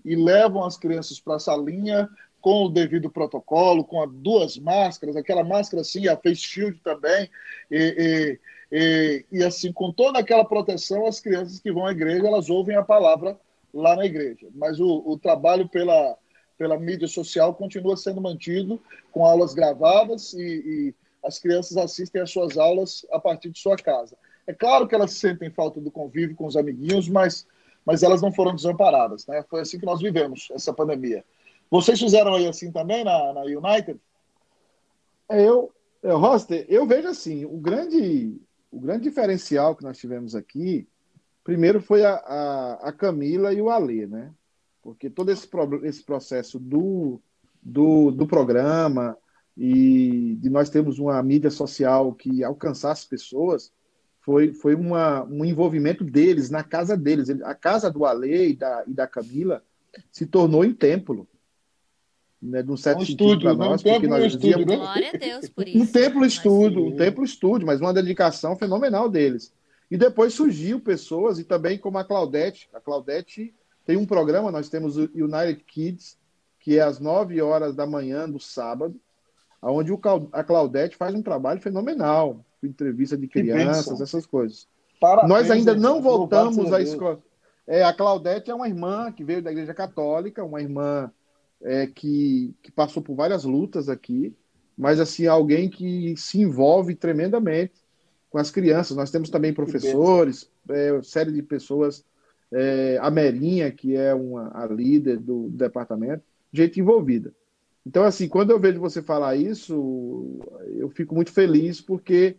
e 0.03 0.15
levam 0.15 0.63
as 0.63 0.78
crianças 0.78 1.19
para 1.19 1.36
a 1.36 1.39
salinha 1.39 2.09
com 2.39 2.65
o 2.65 2.69
devido 2.69 3.09
protocolo, 3.09 3.84
com 3.84 4.07
duas 4.07 4.57
máscaras, 4.57 5.17
aquela 5.17 5.43
máscara 5.43 5.82
assim, 5.82 6.07
a 6.07 6.15
face 6.15 6.38
shield 6.38 6.80
também, 6.82 7.30
e, 7.69 8.39
e, 8.71 8.75
e, 8.78 9.25
e, 9.39 9.43
assim, 9.43 9.73
com 9.73 9.91
toda 9.91 10.19
aquela 10.19 10.45
proteção, 10.45 11.05
as 11.05 11.19
crianças 11.19 11.59
que 11.59 11.71
vão 11.71 11.86
à 11.86 11.91
igreja, 11.91 12.25
elas 12.25 12.49
ouvem 12.49 12.78
a 12.78 12.84
palavra 12.84 13.38
lá 13.73 13.95
na 13.97 14.05
igreja. 14.05 14.47
Mas 14.55 14.80
o, 14.80 15.03
o 15.05 15.17
trabalho 15.17 15.67
pela, 15.67 16.15
pela 16.57 16.80
mídia 16.80 17.07
social 17.07 17.53
continua 17.53 17.97
sendo 17.97 18.21
mantido, 18.21 18.82
com 19.11 19.25
aulas 19.25 19.53
gravadas 19.53 20.32
e, 20.34 20.93
e 20.93 20.95
as 21.24 21.39
crianças 21.39 21.78
assistem 21.78 22.22
às 22.22 22.32
suas 22.32 22.57
aulas 22.57 23.05
a 23.11 23.20
partir 23.20 23.49
de 23.49 23.59
sua 23.59 23.76
casa. 23.76 24.15
É 24.45 24.53
claro 24.53 24.88
que 24.88 24.95
elas 24.95 25.11
sentem 25.11 25.51
falta 25.51 25.82
do 25.82 25.91
convívio 25.91 26.36
com 26.36 26.45
os 26.45 26.55
amiguinhos, 26.55 27.09
mas, 27.09 27.45
mas 27.86 28.01
elas 28.01 28.22
não 28.22 28.32
foram 28.32 28.55
desamparadas. 28.55 29.28
Né? 29.28 29.43
Foi 29.49 29.61
assim 29.61 29.78
que 29.78 29.86
nós 29.86 30.01
vivemos 30.01 30.47
essa 30.51 30.74
pandemia. 30.74 31.24
Vocês 31.70 31.99
fizeram 31.99 32.34
aí 32.34 32.47
assim 32.47 32.72
também 32.72 33.03
na, 33.03 33.34
na 33.34 33.41
United? 33.41 33.99
Eu, 35.30 35.74
eu, 36.01 36.18
Roster, 36.18 36.65
eu 36.70 36.86
vejo 36.86 37.09
assim, 37.09 37.43
o 37.43 37.57
grande, 37.57 38.39
o 38.72 38.80
grande 38.80 39.03
diferencial 39.03 39.76
que 39.76 39.84
nós 39.84 39.97
tivemos 39.97 40.34
aqui, 40.34 40.88
primeiro 41.43 41.82
foi 41.82 42.05
a, 42.05 42.13
a, 42.13 42.74
a 42.89 42.91
Camila 42.93 43.53
e 43.53 43.61
o 43.61 43.70
Alê, 43.70 44.07
né? 44.07 44.32
Porque 44.82 45.09
todo 45.09 45.30
esse, 45.30 45.49
esse 45.84 46.03
processo 46.03 46.57
do, 46.57 47.20
do, 47.61 48.11
do 48.11 48.26
programa, 48.26 49.18
e 49.58 50.38
de 50.39 50.49
nós 50.49 50.70
termos 50.70 50.99
uma 50.99 51.22
mídia 51.24 51.49
social 51.49 52.14
que 52.14 52.43
alcançasse 52.43 53.08
pessoas, 53.08 53.72
foi, 54.22 54.53
foi 54.53 54.76
uma, 54.76 55.24
um 55.24 55.43
envolvimento 55.43 56.03
deles 56.03 56.49
na 56.49 56.64
casa 56.64 56.95
deles. 56.95 57.30
A 57.41 57.55
casa 57.55 57.89
do 57.89 58.05
Ale 58.05 58.51
e 58.51 58.55
da, 58.55 58.84
e 58.86 58.93
da 58.93 59.08
Camila 59.08 59.63
se 60.12 60.28
tornou 60.28 60.63
em 60.63 60.74
templo. 60.74 61.28
né, 62.39 62.62
de 62.62 62.71
um 62.71 62.78
certo 62.78 63.01
um 63.01 63.05
sentido 63.05 63.39
para 63.39 63.55
nós, 63.55 63.82
um 63.82 63.84
porque 63.84 64.08
nós 64.08 64.34
dizíamos... 64.34 64.67
Né? 64.67 64.75
Glória 64.75 65.09
a 65.12 65.17
Deus 65.17 65.50
por 65.50 65.67
isso. 65.67 65.79
Um 65.79 65.88
templo 65.88 66.25
estudo, 66.25 66.86
um 66.86 66.96
templo 66.96 67.24
estudo, 67.24 67.66
mas 67.66 67.82
uma 67.82 67.93
dedicação 67.93 68.55
fenomenal 68.55 69.09
deles. 69.09 69.51
E 69.89 69.97
depois 69.97 70.34
surgiu 70.34 70.79
pessoas, 70.79 71.39
e 71.39 71.43
também 71.43 71.79
como 71.79 71.97
a 71.97 72.04
Claudete. 72.04 72.70
A 72.74 72.79
Claudete 72.79 73.55
tem 73.86 73.97
um 73.97 74.05
programa, 74.05 74.51
nós 74.51 74.70
temos 74.70 74.97
o 74.97 75.09
United 75.16 75.63
Kids, 75.63 76.17
que 76.59 76.78
é 76.78 76.82
às 76.82 77.00
9 77.00 77.42
horas 77.42 77.74
da 77.74 77.88
manhã 77.88 78.29
do 78.29 78.39
sábado, 78.39 79.00
onde 79.62 79.92
a 80.32 80.43
Claudete 80.43 80.96
faz 80.96 81.13
um 81.13 81.21
trabalho 81.21 81.62
fenomenal, 81.62 82.46
entrevista 82.63 83.17
de 83.17 83.28
crianças, 83.28 84.01
essas 84.01 84.25
coisas. 84.25 84.67
Parabéns, 85.00 85.29
nós 85.29 85.51
ainda 85.51 85.75
não 85.75 86.01
voltamos 86.01 86.71
à 86.74 86.82
escola. 86.82 87.20
É, 87.66 87.84
a 87.84 87.93
Claudete 87.93 88.50
é 88.50 88.55
uma 88.55 88.67
irmã 88.67 89.12
que 89.12 89.24
veio 89.24 89.42
da 89.42 89.51
Igreja 89.51 89.74
Católica, 89.74 90.43
uma 90.43 90.62
irmã 90.62 91.12
é, 91.62 91.88
que, 91.88 92.55
que 92.63 92.71
passou 92.71 93.04
por 93.04 93.16
várias 93.16 93.43
lutas 93.43 93.89
aqui, 93.89 94.36
mas 94.78 95.00
assim 95.00 95.28
alguém 95.28 95.70
que 95.70 96.16
se 96.16 96.39
envolve 96.39 96.96
tremendamente 96.96 97.74
com 98.29 98.38
as 98.38 98.50
crianças. 98.50 98.96
Nós 98.96 99.12
temos 99.12 99.29
também 99.29 99.54
professores, 99.54 100.50
é, 100.70 101.01
série 101.04 101.32
de 101.32 101.42
pessoas, 101.42 102.05
é, 102.51 102.97
a 103.01 103.12
Merinha, 103.12 103.71
que 103.71 103.96
é 103.96 104.13
uma, 104.13 104.51
a 104.54 104.66
líder 104.66 105.17
do, 105.17 105.50
do 105.50 105.58
departamento, 105.58 106.24
gente 106.54 106.79
envolvida. 106.79 107.34
Então, 107.88 108.04
assim, 108.04 108.28
quando 108.28 108.51
eu 108.51 108.59
vejo 108.59 108.82
você 108.82 109.01
falar 109.01 109.38
isso, 109.38 110.42
eu 110.76 110.89
fico 110.89 111.16
muito 111.16 111.32
feliz 111.32 111.80
porque 111.80 112.36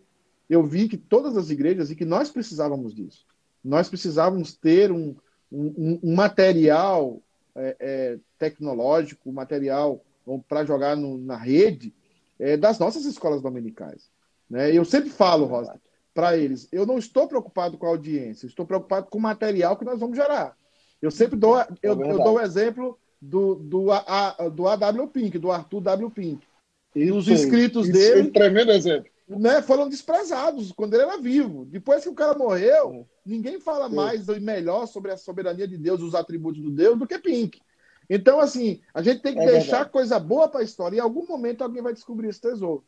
eu 0.47 0.63
vi 0.63 0.87
que 0.87 0.95
todas 0.95 1.35
as 1.35 1.49
igrejas 1.49 1.89
e 1.89 1.95
que 1.95 2.05
nós 2.05 2.29
precisávamos 2.29 2.93
disso. 2.93 3.25
Nós 3.63 3.89
precisávamos 3.89 4.53
ter 4.53 4.91
um, 4.91 5.15
um, 5.51 5.99
um 6.03 6.15
material 6.15 7.19
é, 7.55 7.75
é, 7.79 8.19
tecnológico, 8.37 9.33
material 9.33 10.05
para 10.47 10.63
jogar 10.63 10.95
no, 10.95 11.17
na 11.17 11.35
rede 11.35 11.95
é, 12.37 12.55
das 12.55 12.77
nossas 12.77 13.05
escolas 13.05 13.41
dominicais. 13.41 14.07
Né? 14.47 14.71
Eu 14.71 14.85
sempre 14.85 15.09
falo, 15.09 15.45
Rosa, 15.45 15.81
para 16.13 16.37
eles, 16.37 16.67
eu 16.71 16.85
não 16.85 16.99
estou 16.99 17.27
preocupado 17.27 17.75
com 17.75 17.87
a 17.87 17.89
audiência, 17.89 18.45
estou 18.45 18.67
preocupado 18.67 19.07
com 19.07 19.17
o 19.17 19.21
material 19.21 19.75
que 19.75 19.85
nós 19.85 19.99
vamos 19.99 20.15
gerar. 20.15 20.55
Eu 21.01 21.09
sempre 21.09 21.39
dou, 21.39 21.57
eu, 21.81 22.03
é 22.03 22.11
eu 22.11 22.17
dou 22.17 22.35
o 22.35 22.39
exemplo 22.39 22.99
do, 23.21 23.55
do, 23.55 23.91
a, 23.91 24.49
do 24.49 24.67
AW 24.67 25.07
Pink, 25.07 25.37
do 25.37 25.51
Arthur 25.51 25.81
W. 25.81 26.09
Pink. 26.11 26.47
E 26.95 27.11
os 27.11 27.27
inscritos 27.27 27.89
dele. 27.89 28.21
É 28.21 28.23
um 28.23 28.31
tremendo 28.31 28.71
exemplo. 28.71 29.09
Né, 29.27 29.61
foram 29.61 29.87
desprezados 29.87 30.71
quando 30.71 30.95
ele 30.95 31.03
era 31.03 31.17
vivo. 31.19 31.63
Depois 31.65 32.01
que 32.01 32.09
o 32.09 32.15
cara 32.15 32.35
morreu, 32.35 33.07
ninguém 33.23 33.59
fala 33.59 33.87
mais 33.87 34.27
e 34.27 34.39
melhor 34.39 34.87
sobre 34.87 35.11
a 35.11 35.17
soberania 35.17 35.67
de 35.67 35.77
Deus, 35.77 36.01
os 36.01 36.15
atributos 36.15 36.59
do 36.59 36.71
Deus, 36.71 36.97
do 36.97 37.05
que 37.05 37.19
Pink. 37.19 37.61
Então, 38.09 38.39
assim, 38.39 38.81
a 38.91 39.03
gente 39.03 39.21
tem 39.21 39.35
que 39.35 39.41
é 39.41 39.45
deixar 39.45 39.77
verdade. 39.77 39.91
coisa 39.91 40.19
boa 40.19 40.47
para 40.47 40.61
a 40.61 40.63
história. 40.63 40.95
E 40.95 40.99
em 40.99 41.01
algum 41.01 41.27
momento 41.27 41.63
alguém 41.63 41.83
vai 41.83 41.93
descobrir 41.93 42.29
esse 42.29 42.41
tesouro. 42.41 42.83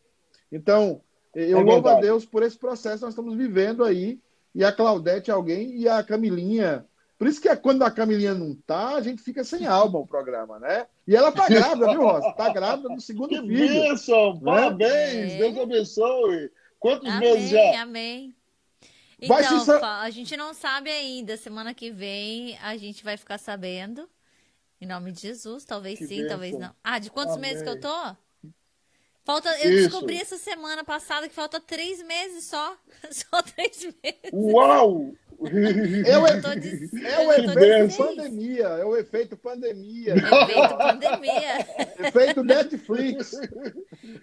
Então, 0.52 1.00
eu 1.36 1.60
é 1.60 1.64
louvo 1.64 1.88
a 1.88 2.00
Deus 2.00 2.26
por 2.26 2.42
esse 2.42 2.58
processo 2.58 2.98
que 2.98 3.04
nós 3.04 3.14
estamos 3.14 3.36
vivendo 3.36 3.84
aí. 3.84 4.20
E 4.54 4.66
a 4.66 4.72
Claudete 4.72 5.30
é 5.30 5.34
alguém, 5.34 5.78
e 5.78 5.88
a 5.88 6.04
Camilinha. 6.04 6.86
Por 7.22 7.28
isso 7.28 7.40
que 7.40 7.48
é 7.48 7.56
quando 7.56 7.84
a 7.84 7.92
Camilinha 7.92 8.34
não 8.34 8.56
tá, 8.56 8.96
a 8.96 9.02
gente 9.02 9.22
fica 9.22 9.44
sem 9.44 9.68
álbum 9.68 10.00
o 10.00 10.08
programa, 10.08 10.58
né? 10.58 10.88
E 11.08 11.16
ela 11.16 11.32
tá 11.32 11.48
grávida, 11.48 11.92
viu, 11.92 12.02
Rosa? 12.02 12.32
Tá 12.32 12.52
grávida 12.52 12.90
no 12.90 13.00
segundo 13.00 13.30
que 13.30 13.42
filho. 13.42 13.68
Bênção, 13.68 14.34
né? 14.34 14.42
parabéns, 14.44 15.34
é. 15.34 15.38
Deus 15.38 15.58
abençoe. 15.60 16.52
Quantos 16.80 17.08
amém, 17.08 17.20
meses 17.20 17.52
já? 17.52 17.84
Amém. 17.84 18.36
Então, 19.22 19.60
se... 19.60 19.72
a 19.72 20.10
gente 20.10 20.36
não 20.36 20.52
sabe 20.52 20.90
ainda. 20.90 21.38
Semana 21.38 21.76
que 21.76 21.92
vem 21.92 22.58
a 22.58 22.76
gente 22.76 23.04
vai 23.04 23.16
ficar 23.16 23.38
sabendo. 23.38 24.10
Em 24.82 24.88
nome 24.88 25.12
de 25.12 25.22
Jesus, 25.22 25.64
talvez 25.64 26.00
que 26.00 26.08
sim, 26.08 26.24
bênção. 26.24 26.30
talvez 26.30 26.58
não. 26.58 26.74
Ah, 26.84 26.98
de 26.98 27.12
quantos 27.12 27.36
Amém. 27.36 27.52
meses 27.52 27.62
que 27.62 27.70
eu 27.70 27.80
tô? 27.80 28.16
Falta, 29.24 29.50
eu 29.60 29.72
Isso. 29.72 29.90
descobri 29.90 30.18
essa 30.18 30.40
semana 30.40 30.84
passada 30.84 31.30
que 31.30 31.36
falta 31.36 31.60
três 31.60 32.02
meses 32.02 32.46
só. 32.46 32.76
Só 33.12 33.44
três 33.44 33.84
meses. 34.04 34.32
Uau! 34.34 35.14
É 36.06 36.18
o, 36.18 36.26
de, 36.60 37.06
é 37.06 37.20
o 37.20 37.34
efeito 37.34 37.98
pandemia. 37.98 38.68
É 38.68 38.86
o 38.86 38.96
efeito 38.96 39.36
pandemia. 39.38 40.16
Efeito 40.16 40.78
pandemia. 40.78 41.68
efeito 42.00 42.44
Netflix. 42.44 43.34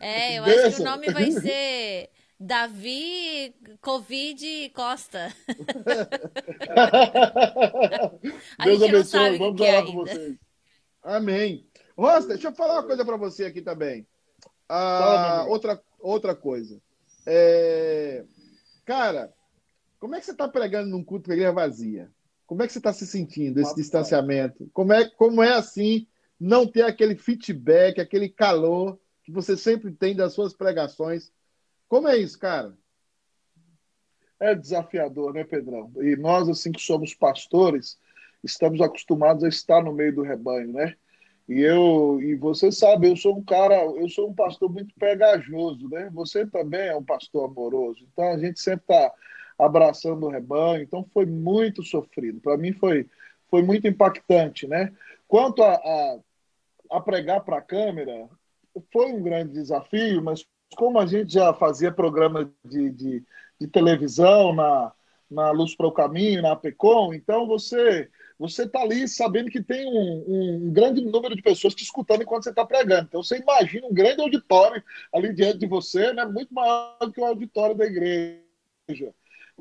É, 0.01 0.39
eu 0.39 0.45
acho 0.45 0.77
que 0.77 0.83
o 0.83 0.85
nome 0.85 1.11
vai 1.11 1.31
ser 1.33 2.11
Davi 2.39 3.53
Covid 3.81 4.71
Costa. 4.75 5.35
Deus 8.65 8.83
abençoe. 8.83 9.39
Vamos 9.39 9.61
orar 9.61 9.85
com 9.85 9.93
vocês. 9.93 10.37
Amém. 11.03 11.67
Rosta, 11.97 12.29
deixa 12.29 12.47
eu 12.49 12.53
falar 12.53 12.75
uma 12.75 12.85
coisa 12.85 13.05
para 13.05 13.17
você 13.17 13.47
aqui 13.47 13.61
também. 13.61 14.07
Ah, 14.69 15.47
outra, 15.49 15.83
outra 15.99 16.37
coisa. 16.37 16.81
É... 17.27 18.25
Cara, 18.85 19.33
como 19.99 20.15
é 20.15 20.21
que 20.21 20.27
você 20.27 20.33
está 20.33 20.49
pregando 20.49 20.91
num 20.91 21.05
culto 21.05 21.29
de 21.29 21.35
igreja 21.35 21.53
vazia? 21.53 22.11
Como 22.47 22.63
é 22.63 22.67
que 22.67 22.73
você 22.73 22.79
está 22.79 22.93
se 22.93 23.07
sentindo, 23.07 23.61
esse 23.61 23.75
distanciamento? 23.75 24.71
Como 24.73 24.93
é, 24.93 25.09
como 25.11 25.43
é 25.43 25.53
assim 25.53 26.07
não 26.41 26.67
ter 26.67 26.83
aquele 26.83 27.17
feedback, 27.17 28.01
aquele 28.01 28.29
calor 28.29 28.99
que 29.23 29.33
você 29.33 29.57
sempre 29.57 29.93
tem 29.93 30.17
das 30.17 30.33
suas 30.33 30.55
pregações? 30.55 31.31
Como 31.89 32.09
é 32.09 32.17
isso, 32.17 32.39
cara? 32.39 32.77
É 34.41 34.55
desafiador, 34.55 35.35
né, 35.35 35.45
Pedrão? 35.45 35.93
E 35.97 36.17
nós, 36.17 36.49
assim 36.49 36.71
que 36.71 36.81
somos 36.81 37.13
pastores, 37.13 37.99
estamos 38.43 38.81
acostumados 38.81 39.43
a 39.43 39.49
estar 39.49 39.83
no 39.83 39.93
meio 39.93 40.15
do 40.15 40.23
rebanho, 40.23 40.73
né? 40.73 40.95
E 41.49 41.61
eu 41.61 42.21
e 42.21 42.35
você 42.35 42.71
sabe, 42.71 43.11
eu 43.11 43.17
sou 43.17 43.37
um 43.37 43.43
cara, 43.43 43.75
eu 43.75 44.09
sou 44.09 44.29
um 44.29 44.35
pastor 44.35 44.71
muito 44.71 44.95
pegajoso, 44.95 45.89
né? 45.89 46.09
Você 46.13 46.47
também 46.47 46.89
é 46.89 46.97
um 46.97 47.05
pastor 47.05 47.51
amoroso. 47.51 48.07
Então 48.13 48.33
a 48.33 48.39
gente 48.39 48.61
sempre 48.61 48.83
está 48.83 49.13
abraçando 49.59 50.27
o 50.27 50.31
rebanho. 50.31 50.83
Então 50.83 51.05
foi 51.13 51.27
muito 51.27 51.83
sofrido. 51.83 52.41
Para 52.41 52.57
mim 52.57 52.73
foi 52.73 53.07
foi 53.51 53.63
muito 53.63 53.87
impactante, 53.89 54.67
né? 54.67 54.93
Quanto 55.27 55.63
a, 55.63 55.75
a, 55.75 56.19
a 56.91 57.01
pregar 57.01 57.43
para 57.43 57.59
a 57.59 57.63
câmera, 57.63 58.29
foi 58.93 59.11
um 59.11 59.23
grande 59.23 59.55
desafio, 59.55 60.23
mas 60.23 60.47
como 60.77 60.99
a 60.99 61.07
gente 61.07 61.33
já 61.33 61.53
fazia 61.55 61.91
programa 61.91 62.51
de, 62.65 62.91
de, 62.91 63.25
de 63.59 63.67
televisão 63.67 64.55
na, 64.55 64.93
na 65.31 65.51
Luz 65.51 65.75
para 65.75 65.87
o 65.87 65.93
Caminho, 65.93 66.43
na 66.43 66.53
APECOM, 66.53 67.15
então 67.15 67.47
você 67.47 68.09
você 68.39 68.63
está 68.63 68.83
ali 68.83 69.09
sabendo 69.09 69.51
que 69.51 69.61
tem 69.61 69.85
um, 69.85 70.67
um, 70.69 70.73
grande 70.73 71.05
número 71.05 71.35
de 71.35 71.43
pessoas 71.43 71.75
te 71.75 71.83
escutando 71.83 72.23
enquanto 72.23 72.45
você 72.45 72.51
está 72.51 72.65
pregando. 72.65 73.09
Então 73.09 73.21
você 73.21 73.39
imagina 73.39 73.89
um 73.89 73.93
grande 73.93 74.23
auditório 74.23 74.81
ali 75.13 75.35
diante 75.35 75.59
de 75.59 75.67
você, 75.67 76.13
né, 76.13 76.25
muito 76.25 76.55
maior 76.55 76.97
do 77.01 77.13
que 77.13 77.21
o 77.21 77.25
auditório 77.25 77.75
da 77.75 77.85
igreja. 77.85 79.13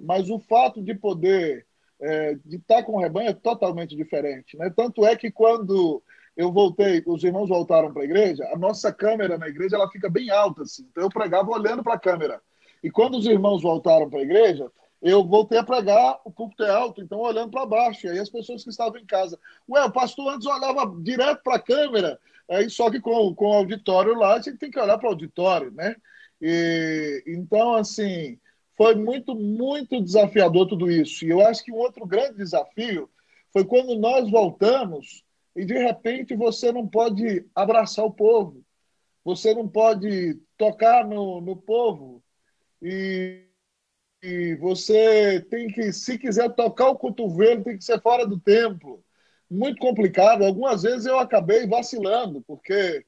Mas 0.01 0.29
o 0.29 0.39
fato 0.39 0.81
de 0.81 0.93
poder, 0.93 1.65
é, 1.99 2.35
de 2.45 2.57
estar 2.57 2.83
com 2.83 2.93
o 2.93 2.99
rebanho 2.99 3.29
é 3.29 3.33
totalmente 3.33 3.95
diferente. 3.95 4.57
Né? 4.57 4.71
Tanto 4.75 5.05
é 5.05 5.15
que 5.15 5.31
quando 5.31 6.01
eu 6.35 6.51
voltei, 6.51 7.03
os 7.05 7.23
irmãos 7.23 7.49
voltaram 7.49 7.91
para 7.91 8.03
a 8.03 8.05
igreja, 8.05 8.47
a 8.53 8.57
nossa 8.57 8.93
câmera 8.93 9.37
na 9.37 9.47
igreja 9.47 9.75
ela 9.75 9.89
fica 9.89 10.09
bem 10.09 10.29
alta. 10.29 10.63
Assim. 10.63 10.87
Então 10.91 11.03
eu 11.03 11.09
pregava 11.09 11.49
olhando 11.49 11.83
para 11.83 11.95
a 11.95 11.99
câmera. 11.99 12.41
E 12.83 12.91
quando 12.91 13.17
os 13.17 13.25
irmãos 13.25 13.61
voltaram 13.61 14.09
para 14.09 14.19
a 14.19 14.23
igreja, 14.23 14.71
eu 15.01 15.23
voltei 15.25 15.57
a 15.57 15.63
pregar, 15.63 16.19
o 16.23 16.31
púlpito 16.31 16.63
é 16.63 16.69
alto, 16.69 17.01
então 17.01 17.19
olhando 17.19 17.51
para 17.51 17.65
baixo. 17.65 18.05
E 18.05 18.09
aí 18.09 18.19
as 18.19 18.29
pessoas 18.29 18.63
que 18.63 18.69
estavam 18.69 18.97
em 18.97 19.05
casa, 19.05 19.39
ué, 19.69 19.83
o 19.83 19.91
pastor 19.91 20.33
antes 20.33 20.47
olhava 20.47 20.95
direto 21.01 21.41
para 21.43 21.55
a 21.55 21.61
câmera, 21.61 22.19
aí 22.49 22.69
só 22.69 22.89
que 22.89 22.99
com, 22.99 23.33
com 23.35 23.49
o 23.49 23.53
auditório 23.53 24.15
lá, 24.15 24.35
a 24.35 24.41
gente 24.41 24.57
tem 24.57 24.71
que 24.71 24.79
olhar 24.79 24.97
para 24.97 25.07
o 25.07 25.11
auditório, 25.11 25.71
né? 25.71 25.95
E, 26.41 27.23
então, 27.27 27.73
assim, 27.73 28.39
foi 28.77 28.95
muito, 28.95 29.35
muito 29.35 30.01
desafiador 30.01 30.67
tudo 30.67 30.89
isso. 30.89 31.25
E 31.25 31.29
eu 31.29 31.41
acho 31.41 31.63
que 31.63 31.71
um 31.71 31.77
outro 31.77 32.05
grande 32.05 32.37
desafio 32.37 33.09
foi 33.51 33.65
quando 33.65 33.97
nós 33.97 34.29
voltamos 34.29 35.23
e 35.55 35.65
de 35.65 35.77
repente 35.77 36.35
você 36.35 36.71
não 36.71 36.87
pode 36.87 37.45
abraçar 37.55 38.05
o 38.05 38.13
povo, 38.13 38.63
você 39.25 39.53
não 39.53 39.67
pode 39.67 40.39
tocar 40.57 41.05
no, 41.05 41.41
no 41.41 41.55
povo. 41.55 42.23
E 42.81 43.47
e 44.23 44.55
você 44.55 45.41
tem 45.49 45.67
que, 45.67 45.93
se 45.93 46.17
quiser 46.17 46.49
tocar 46.53 46.89
o 46.89 46.97
cotovelo, 46.97 47.63
tem 47.63 47.77
que 47.77 47.83
ser 47.83 48.01
fora 48.01 48.25
do 48.25 48.39
tempo. 48.39 49.03
Muito 49.49 49.79
complicado. 49.79 50.43
Algumas 50.43 50.81
vezes 50.81 51.05
eu 51.05 51.19
acabei 51.19 51.67
vacilando, 51.67 52.41
porque 52.41 53.05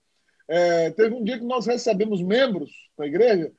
é, 0.48 0.92
teve 0.92 1.16
um 1.16 1.24
dia 1.24 1.40
que 1.40 1.46
nós 1.46 1.66
recebemos 1.66 2.22
membros 2.22 2.72
da 2.98 3.06
igreja 3.08 3.52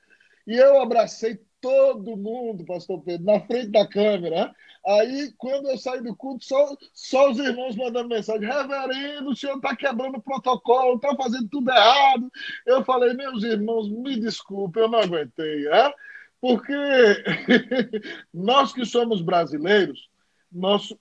e 0.46 0.56
eu 0.56 0.80
abracei 0.80 1.38
todo 1.60 2.16
mundo, 2.16 2.64
pastor 2.64 3.02
Pedro, 3.02 3.26
na 3.26 3.40
frente 3.40 3.68
da 3.68 3.86
câmera. 3.86 4.54
Aí, 4.86 5.32
quando 5.36 5.68
eu 5.68 5.76
saí 5.76 6.02
do 6.02 6.16
culto, 6.16 6.44
só, 6.44 6.76
só 6.94 7.30
os 7.30 7.38
irmãos 7.38 7.76
mandando 7.76 8.08
mensagem: 8.08 8.48
Reverendo, 8.48 9.30
o 9.30 9.36
senhor 9.36 9.56
está 9.56 9.76
quebrando 9.76 10.16
o 10.16 10.22
protocolo, 10.22 10.96
está 10.96 11.14
fazendo 11.14 11.48
tudo 11.48 11.70
errado. 11.70 12.30
Eu 12.66 12.84
falei: 12.84 13.12
Meus 13.12 13.42
irmãos, 13.42 13.90
me 13.90 14.18
desculpe, 14.18 14.80
eu 14.80 14.88
não 14.88 15.00
aguentei. 15.00 15.64
Né? 15.64 15.92
Porque 16.40 16.72
nós 18.32 18.72
que 18.72 18.84
somos 18.86 19.20
brasileiros, 19.20 20.08
nós. 20.50 20.94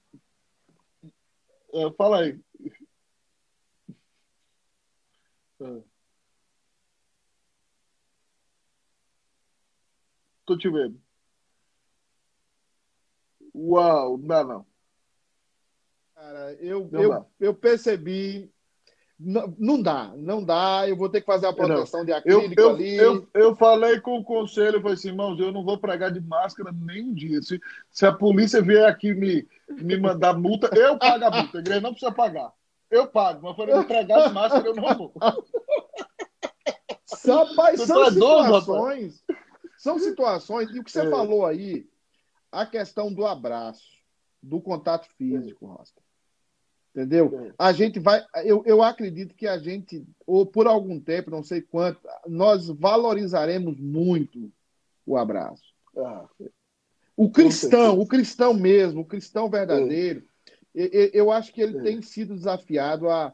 É, 1.74 1.92
fala 1.98 2.22
aí. 2.22 2.40
Tô 10.50 10.58
te 10.58 10.68
vendo. 10.68 11.00
Uau, 13.54 14.18
não 14.18 14.28
dá 14.28 14.44
não. 14.44 14.66
Cara, 16.16 16.54
eu, 16.54 16.90
eu, 16.92 17.26
eu 17.40 17.54
percebi. 17.54 18.52
Não, 19.20 19.54
não 19.60 19.80
dá, 19.80 20.12
não 20.18 20.44
dá. 20.44 20.90
Eu 20.90 20.98
vou 20.98 21.08
ter 21.08 21.22
que 21.22 21.28
fazer 21.28 21.46
a 21.46 21.54
proteção 21.54 22.00
não. 22.00 22.06
de 22.08 22.14
acrílico 22.14 22.60
eu, 22.60 22.66
eu, 22.66 22.70
ali. 22.72 22.96
Eu, 22.96 23.28
eu 23.32 23.56
falei 23.56 24.02
com 24.02 24.18
o 24.18 24.24
conselho, 24.24 24.78
eu 24.78 24.82
falei 24.82 24.96
assim, 24.96 25.10
irmãos, 25.10 25.40
eu 25.40 25.52
não 25.52 25.64
vou 25.64 25.78
pregar 25.78 26.12
de 26.12 26.20
máscara 26.20 26.72
nem 26.72 27.04
um 27.04 27.14
dia. 27.14 27.40
Se, 27.44 27.62
se 27.92 28.08
a 28.08 28.12
polícia 28.12 28.60
vier 28.60 28.90
aqui 28.90 29.14
me, 29.14 29.48
me 29.70 30.00
mandar 30.00 30.34
multa, 30.34 30.68
eu 30.76 30.98
pago 30.98 31.26
a 31.26 31.30
multa. 31.30 31.60
A 31.60 31.62
igreja 31.62 31.82
não 31.82 31.92
precisa 31.92 32.12
pagar. 32.12 32.52
Eu 32.90 33.06
pago, 33.06 33.42
mas 33.44 33.56
para 33.56 33.78
me 33.78 33.86
pregar 33.86 34.28
de 34.28 34.34
máscara, 34.34 34.66
eu 34.66 34.74
não 34.74 34.98
vou. 34.98 35.14
Rapaz, 37.24 37.82
são 37.82 38.04
tá 38.04 38.12
situações. 38.12 39.24
São 39.80 39.98
situações. 39.98 40.70
E 40.72 40.80
o 40.80 40.84
que 40.84 40.92
você 40.92 41.08
é. 41.08 41.10
falou 41.10 41.46
aí, 41.46 41.88
a 42.52 42.66
questão 42.66 43.12
do 43.12 43.26
abraço, 43.26 43.88
do 44.44 44.60
contato 44.60 45.08
físico, 45.18 45.66
Rosca. 45.66 46.02
Entendeu? 46.94 47.32
É. 47.48 47.54
A 47.58 47.72
gente 47.72 47.98
vai. 47.98 48.22
Eu, 48.44 48.62
eu 48.66 48.84
acredito 48.84 49.34
que 49.34 49.48
a 49.48 49.58
gente, 49.58 50.06
ou 50.28 50.46
por 50.46 50.68
algum 50.68 51.00
tempo, 51.00 51.32
não 51.32 51.44
sei 51.44 51.62
quanto, 51.62 52.02
nós 52.28 52.68
valorizaremos 52.68 53.80
muito 53.80 54.52
o 55.06 55.16
abraço. 55.16 55.74
Ah. 55.98 56.28
O 57.16 57.30
cristão, 57.30 58.00
o 58.00 58.06
cristão 58.06 58.54
mesmo, 58.54 59.02
o 59.02 59.06
cristão 59.06 59.50
verdadeiro, 59.50 60.26
é. 60.76 61.12
eu 61.14 61.32
acho 61.32 61.54
que 61.54 61.62
ele 61.62 61.78
é. 61.78 61.82
tem 61.82 62.02
sido 62.02 62.36
desafiado 62.36 63.10
a, 63.10 63.32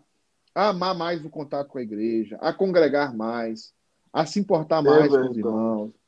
a, 0.54 0.70
amar 0.70 0.94
mais 0.94 1.26
o 1.26 1.30
contato 1.30 1.70
com 1.70 1.80
a 1.80 1.84
igreja, 1.84 2.38
a 2.40 2.54
congregar 2.54 3.16
mais, 3.16 3.74
a 4.14 4.26
se 4.28 4.40
importar 4.40 4.80
é 4.80 4.82
mais 4.82 5.08
com 5.08 5.30
os 5.30 5.38
irmãos. 5.38 6.05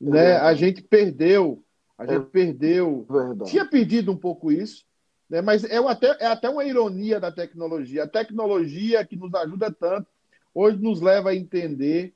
Né? 0.00 0.36
A 0.36 0.54
gente 0.54 0.82
perdeu, 0.82 1.62
a 1.96 2.06
gente 2.06 2.26
perdeu. 2.26 3.06
Verdade. 3.08 3.50
Tinha 3.50 3.66
perdido 3.66 4.12
um 4.12 4.16
pouco 4.16 4.50
isso, 4.50 4.84
né? 5.28 5.40
Mas 5.40 5.64
é 5.64 5.76
até, 5.76 6.16
é 6.20 6.26
até 6.26 6.48
uma 6.48 6.64
ironia 6.64 7.18
da 7.18 7.32
tecnologia. 7.32 8.04
A 8.04 8.08
tecnologia 8.08 9.04
que 9.04 9.16
nos 9.16 9.34
ajuda 9.34 9.70
tanto, 9.70 10.06
hoje 10.54 10.78
nos 10.78 11.00
leva 11.00 11.30
a 11.30 11.34
entender 11.34 12.12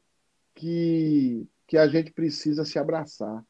que, 0.55 1.47
que 1.67 1.77
a 1.77 1.87
gente 1.87 2.13
precisa 2.13 2.65
se 2.65 2.79
abraçar. 2.79 3.45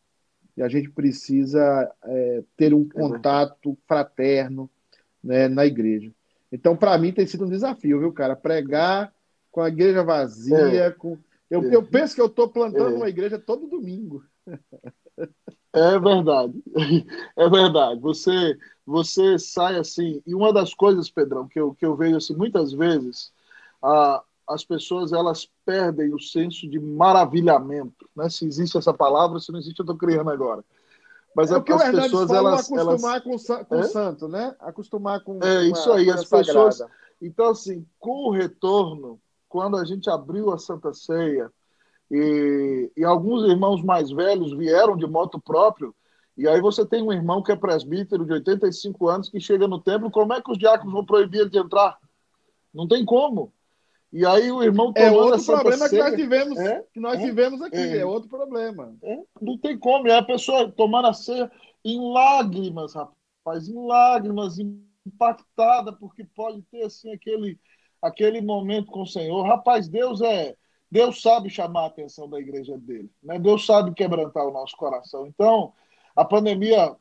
E 0.57 0.63
a 0.63 0.69
gente 0.69 0.91
precisa 0.91 1.91
é, 2.05 2.43
ter 2.57 2.75
um 2.75 2.83
é 2.83 2.99
contato 2.99 3.79
fraterno 3.87 4.69
né, 5.23 5.47
na 5.47 5.65
igreja. 5.65 6.13
Então, 6.51 6.77
para 6.77 6.97
mim, 6.99 7.13
tem 7.13 7.27
sido 7.27 7.45
um 7.45 7.49
desafio, 7.49 8.01
viu, 8.01 8.13
cara? 8.13 8.35
Pregar 8.35 9.13
com 9.53 9.61
a 9.61 9.69
igreja 9.69 10.03
vazia. 10.03 10.57
É. 10.57 10.91
Com... 10.91 11.17
Eu, 11.51 11.63
é. 11.63 11.75
eu 11.75 11.83
penso 11.83 12.15
que 12.15 12.21
eu 12.21 12.27
estou 12.27 12.49
plantando 12.49 12.95
é. 12.95 12.97
uma 12.97 13.09
igreja 13.09 13.39
todo 13.39 13.69
domingo. 13.69 14.25
É 15.73 15.99
verdade. 15.99 16.63
É 17.37 17.49
verdade. 17.49 18.01
Você 18.01 18.59
você 18.87 19.39
sai 19.39 19.77
assim. 19.77 20.23
E 20.27 20.35
uma 20.35 20.53
das 20.53 20.73
coisas, 20.73 21.11
Pedrão, 21.11 21.47
que 21.47 21.61
eu, 21.61 21.75
que 21.75 21.85
eu 21.85 21.95
vejo 21.95 22.17
assim, 22.17 22.35
muitas 22.35 22.73
vezes, 22.73 23.31
a, 23.83 24.23
as 24.49 24.65
pessoas 24.65 25.13
elas 25.13 25.47
perdem 25.65 26.15
o 26.15 26.19
senso 26.19 26.67
de 26.69 26.81
maravilhamento. 26.81 28.09
Né? 28.17 28.31
Se 28.31 28.47
existe 28.47 28.79
essa 28.79 28.95
palavra, 28.95 29.39
se 29.39 29.53
não 29.53 29.59
existe, 29.59 29.79
eu 29.79 29.85
estou 29.85 29.97
criando 29.97 30.31
agora. 30.31 30.65
Mas 31.37 31.53
é 31.53 31.57
as 31.57 31.63
pessoas 31.63 32.31
elas 32.31 32.71
acostumar 32.71 33.23
elas... 33.23 33.47
com, 33.47 33.65
com 33.67 33.75
é? 33.77 33.81
o 33.81 33.85
santo, 33.85 34.27
né? 34.27 34.57
Acostumar 34.59 35.21
com 35.23 35.39
É 35.43 35.65
isso 35.65 35.93
aí, 35.93 36.11
as 36.11 36.25
pessoas. 36.25 36.79
Sagrada. 36.79 36.99
Então 37.21 37.51
assim, 37.51 37.87
com 38.01 38.29
o 38.29 38.31
retorno, 38.31 39.21
quando 39.49 39.77
a 39.77 39.85
gente 39.85 40.11
abriu 40.11 40.53
a 40.53 40.59
Santa 40.59 40.93
Ceia 40.93 41.51
e, 42.11 42.91
e 42.97 43.05
alguns 43.05 43.49
irmãos 43.49 43.83
mais 43.83 44.11
velhos 44.11 44.57
vieram 44.57 44.97
de 44.97 45.07
moto 45.07 45.41
próprio, 45.41 45.95
e 46.37 46.47
aí 46.47 46.61
você 46.61 46.87
tem 46.87 47.03
um 47.03 47.13
irmão 47.13 47.43
que 47.43 47.51
é 47.51 47.57
presbítero 47.57 48.25
de 48.25 48.33
85 48.33 49.09
anos 49.09 49.29
que 49.29 49.41
chega 49.41 49.67
no 49.67 49.81
templo, 49.81 50.11
como 50.11 50.33
é 50.33 50.41
que 50.41 50.53
os 50.53 50.59
diáconos 50.59 50.93
vão 50.93 51.05
proibir 51.05 51.41
ele 51.41 51.51
de 51.51 51.59
entrar? 51.59 51.99
Não 52.73 52.87
tem 52.87 53.05
como. 53.05 53.53
E 54.13 54.25
aí 54.25 54.51
o 54.51 54.63
irmão 54.63 54.93
É 54.95 55.11
outro 55.11 55.45
problema 55.45 55.89
que 55.89 55.99
nós 55.99 56.15
tivemos, 56.15 56.59
é, 56.59 56.85
que 56.95 57.01
nós 57.01 57.21
é, 57.21 57.25
tivemos 57.25 57.61
aqui, 57.61 57.77
é, 57.77 57.99
é 57.99 58.07
outro 58.07 58.29
problema. 58.29 58.97
É, 59.03 59.19
não 59.41 59.59
tem 59.59 59.77
como. 59.77 60.07
E 60.07 60.13
a 60.13 60.23
pessoa 60.23 60.71
tomando 60.71 61.09
a 61.09 61.13
ceia 61.13 61.51
em 61.85 62.01
lágrimas, 62.13 62.95
rapaz, 62.95 63.69
em 63.69 63.87
lágrimas, 63.87 64.59
impactada, 65.05 65.93
porque 65.93 66.25
pode 66.25 66.63
ter 66.71 66.85
assim 66.85 67.13
aquele, 67.13 67.59
aquele 68.01 68.41
momento 68.41 68.91
com 68.91 69.03
o 69.03 69.07
Senhor. 69.07 69.43
Rapaz, 69.43 69.89
Deus 69.89 70.21
é. 70.21 70.55
Deus 70.91 71.21
sabe 71.21 71.51
chamar 71.51 71.83
a 71.83 71.87
atenção 71.87 72.29
da 72.29 72.41
igreja 72.41 72.77
dele. 72.79 73.11
Né? 73.23 73.39
Deus 73.39 73.67
sabe 73.67 73.93
quebrantar 73.93 74.47
o 74.47 74.53
nosso 74.53 74.75
coração. 74.77 75.27
Então, 75.27 75.73
a 76.17 76.25
pandemia 76.25 76.97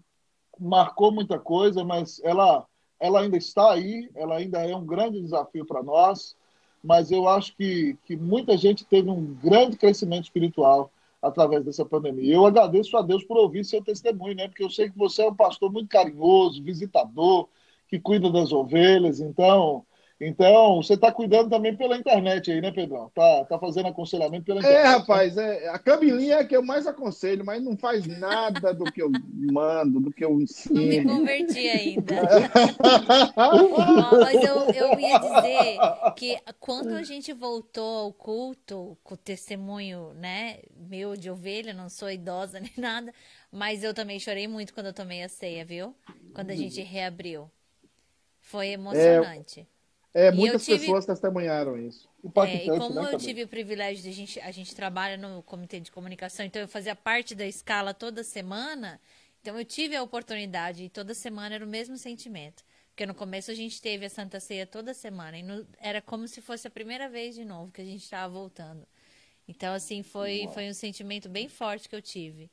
marcou 0.59 1.11
muita 1.11 1.39
coisa, 1.39 1.83
mas 1.85 2.21
ela, 2.23 2.65
ela 2.99 3.21
ainda 3.21 3.37
está 3.37 3.71
aí, 3.71 4.09
ela 4.13 4.37
ainda 4.37 4.59
é 4.59 4.75
um 4.75 4.85
grande 4.85 5.21
desafio 5.21 5.65
para 5.65 5.81
nós, 5.81 6.35
mas 6.83 7.11
eu 7.11 7.27
acho 7.27 7.55
que, 7.55 7.97
que 8.05 8.17
muita 8.17 8.57
gente 8.57 8.83
teve 8.85 9.09
um 9.09 9.33
grande 9.35 9.77
crescimento 9.77 10.25
espiritual 10.25 10.91
através 11.21 11.63
dessa 11.63 11.85
pandemia. 11.85 12.35
Eu 12.35 12.45
agradeço 12.45 12.95
a 12.97 13.01
Deus 13.01 13.23
por 13.23 13.37
ouvir 13.37 13.63
seu 13.63 13.83
testemunho, 13.83 14.35
né? 14.35 14.47
Porque 14.47 14.63
eu 14.63 14.69
sei 14.69 14.89
que 14.89 14.97
você 14.97 15.23
é 15.23 15.29
um 15.29 15.35
pastor 15.35 15.71
muito 15.71 15.89
carinhoso, 15.89 16.63
visitador, 16.63 17.47
que 17.87 17.99
cuida 17.99 18.29
das 18.29 18.51
ovelhas, 18.51 19.19
então 19.19 19.85
então, 20.19 20.81
você 20.81 20.95
está 20.95 21.11
cuidando 21.11 21.51
também 21.51 21.75
pela 21.75 21.95
internet 21.95 22.51
aí, 22.51 22.59
né, 22.59 22.71
Pedrão? 22.71 23.11
Tá, 23.13 23.45
tá 23.45 23.59
fazendo 23.59 23.87
aconselhamento 23.87 24.45
pela 24.45 24.59
é, 24.59 24.63
internet. 24.63 24.83
É, 24.83 24.87
rapaz, 24.87 25.37
é, 25.37 25.69
a 25.69 25.77
Camilinha 25.77 26.37
é 26.37 26.43
que 26.43 26.55
eu 26.55 26.63
mais 26.63 26.87
aconselho, 26.87 27.45
mas 27.45 27.61
não 27.61 27.77
faz 27.77 28.07
nada 28.07 28.73
do 28.73 28.85
que 28.85 29.01
eu 29.01 29.11
mando, 29.35 29.99
do 29.99 30.11
que 30.11 30.25
eu 30.25 30.41
ensino. 30.41 30.75
Não 30.75 30.87
me 30.87 31.03
converti 31.19 31.69
ainda. 31.69 32.15
não, 33.37 34.19
mas 34.19 34.43
eu, 34.43 34.55
eu 34.71 34.99
ia 34.99 35.19
dizer 35.19 35.77
que 36.15 36.35
quando 36.59 36.95
a 36.95 37.03
gente 37.03 37.31
voltou 37.31 37.99
ao 37.99 38.13
culto, 38.13 38.97
com 39.03 39.13
o 39.13 39.17
testemunho, 39.17 40.13
né, 40.15 40.57
meu 40.75 41.15
de 41.15 41.29
ovelha, 41.29 41.73
não 41.73 41.89
sou 41.89 42.09
idosa 42.09 42.57
nem 42.59 42.73
nada, 42.75 43.13
mas 43.51 43.83
eu 43.83 43.93
também 43.93 44.19
chorei 44.19 44.47
muito 44.47 44.73
quando 44.73 44.87
eu 44.87 44.93
tomei 44.93 45.21
a 45.21 45.29
ceia, 45.29 45.63
viu? 45.63 45.95
Quando 46.33 46.49
a 46.49 46.55
gente 46.55 46.81
reabriu. 46.81 47.47
Foi 48.41 48.69
emocionante. 48.69 49.59
É... 49.59 49.76
É, 50.17 50.31
muitas 50.31 50.65
tive... 50.65 50.79
pessoas 50.79 51.05
testemunharam 51.05 51.77
isso. 51.77 52.09
É, 52.47 52.65
e 52.65 52.65
como 52.65 53.01
né, 53.03 53.13
eu 53.13 53.19
tive 53.19 53.43
o 53.43 53.47
privilégio 53.47 54.01
de 54.01 54.09
a 54.09 54.11
gente, 54.11 54.39
a 54.39 54.49
gente 54.49 54.75
trabalha 54.75 55.15
no 55.15 55.43
comitê 55.43 55.79
de 55.79 55.91
comunicação, 55.91 56.43
então 56.43 56.59
eu 56.59 56.67
fazia 56.67 56.95
parte 56.95 57.35
da 57.35 57.45
escala 57.45 57.93
toda 57.93 58.23
semana, 58.23 58.99
então 59.39 59.59
eu 59.59 59.63
tive 59.63 59.95
a 59.95 60.01
oportunidade 60.01 60.85
e 60.85 60.89
toda 60.89 61.13
semana 61.13 61.53
era 61.53 61.63
o 61.63 61.67
mesmo 61.67 61.97
sentimento. 61.97 62.63
Porque 62.89 63.05
no 63.05 63.13
começo 63.13 63.51
a 63.51 63.53
gente 63.53 63.79
teve 63.79 64.07
a 64.07 64.09
Santa 64.09 64.39
Ceia 64.39 64.65
toda 64.65 64.91
semana 64.91 65.37
e 65.37 65.43
no, 65.43 65.67
era 65.79 66.01
como 66.01 66.27
se 66.27 66.41
fosse 66.41 66.67
a 66.67 66.71
primeira 66.71 67.07
vez 67.07 67.35
de 67.35 67.45
novo 67.45 67.71
que 67.71 67.79
a 67.79 67.85
gente 67.85 68.01
estava 68.01 68.27
voltando. 68.33 68.87
Então, 69.47 69.71
assim, 69.71 70.01
foi, 70.01 70.49
foi 70.51 70.67
um 70.67 70.73
sentimento 70.73 71.29
bem 71.29 71.47
forte 71.47 71.87
que 71.87 71.95
eu 71.95 72.01
tive. 72.01 72.49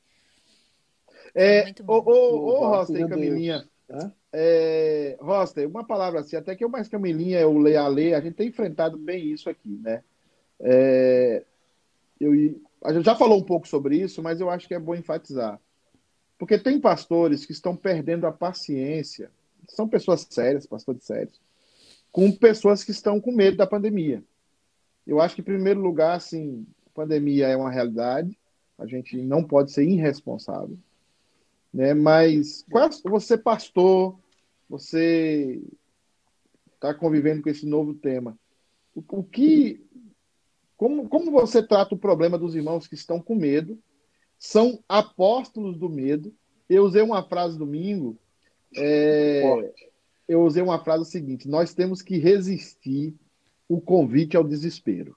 É, 1.33 1.63
muito 1.63 1.83
bom. 1.83 1.95
Ô, 1.95 2.11
ô, 2.11 2.61
ô 2.61 2.69
Rosta 2.69 2.95
e 2.95 3.09
Camilinha, 3.09 3.67
é, 4.33 5.17
Roster, 5.19 5.67
uma 5.67 5.85
palavra 5.85 6.19
assim, 6.19 6.35
até 6.35 6.55
que 6.55 6.63
eu 6.63 6.69
mais 6.69 6.87
Camilinha, 6.87 7.39
eu 7.39 7.57
leio 7.57 7.79
a 7.79 7.87
lei, 7.87 8.13
a 8.13 8.21
gente 8.21 8.35
tem 8.35 8.47
enfrentado 8.47 8.97
bem 8.97 9.31
isso 9.31 9.49
aqui, 9.49 9.69
né? 9.69 10.03
É, 10.59 11.43
eu, 12.19 12.31
a 12.83 12.93
gente 12.93 13.05
já 13.05 13.15
falou 13.15 13.39
um 13.39 13.43
pouco 13.43 13.67
sobre 13.67 13.97
isso, 13.97 14.21
mas 14.23 14.39
eu 14.39 14.49
acho 14.49 14.67
que 14.67 14.73
é 14.73 14.79
bom 14.79 14.95
enfatizar. 14.95 15.59
Porque 16.37 16.57
tem 16.57 16.79
pastores 16.79 17.45
que 17.45 17.51
estão 17.51 17.75
perdendo 17.75 18.27
a 18.27 18.31
paciência, 18.31 19.31
são 19.69 19.87
pessoas 19.87 20.27
sérias, 20.29 20.65
pastores 20.65 21.03
sérios, 21.03 21.39
com 22.11 22.31
pessoas 22.31 22.83
que 22.83 22.91
estão 22.91 23.19
com 23.19 23.31
medo 23.31 23.57
da 23.57 23.67
pandemia. 23.67 24.23
Eu 25.05 25.21
acho 25.21 25.35
que, 25.35 25.41
em 25.41 25.45
primeiro 25.45 25.79
lugar, 25.79 26.15
assim, 26.15 26.65
pandemia 26.93 27.47
é 27.47 27.55
uma 27.55 27.69
realidade, 27.69 28.37
a 28.77 28.85
gente 28.85 29.17
não 29.21 29.43
pode 29.43 29.71
ser 29.71 29.83
irresponsável. 29.83 30.77
Né? 31.75 31.93
Mas 31.93 32.65
é 32.73 33.09
você 33.09 33.37
pastor, 33.37 34.17
você 34.69 35.61
está 36.73 36.93
convivendo 36.93 37.43
com 37.43 37.49
esse 37.49 37.65
novo 37.65 37.93
tema. 37.93 38.39
O, 38.95 39.21
que, 39.21 39.85
como, 40.77 41.09
como 41.09 41.29
você 41.29 41.61
trata 41.61 41.93
o 41.93 41.99
problema 41.99 42.37
dos 42.37 42.55
irmãos 42.55 42.87
que 42.87 42.95
estão 42.95 43.19
com 43.19 43.35
medo? 43.35 43.77
São 44.39 44.81
apóstolos 44.87 45.77
do 45.77 45.89
medo. 45.89 46.33
Eu 46.69 46.85
usei 46.85 47.01
uma 47.01 47.21
frase 47.27 47.57
domingo. 47.57 48.17
É, 48.77 49.73
eu 50.29 50.43
usei 50.43 50.63
uma 50.63 50.81
frase 50.81 51.11
seguinte: 51.11 51.45
nós 51.45 51.73
temos 51.73 52.01
que 52.01 52.17
resistir 52.17 53.13
o 53.67 53.81
convite 53.81 54.37
ao 54.37 54.45
desespero. 54.45 55.13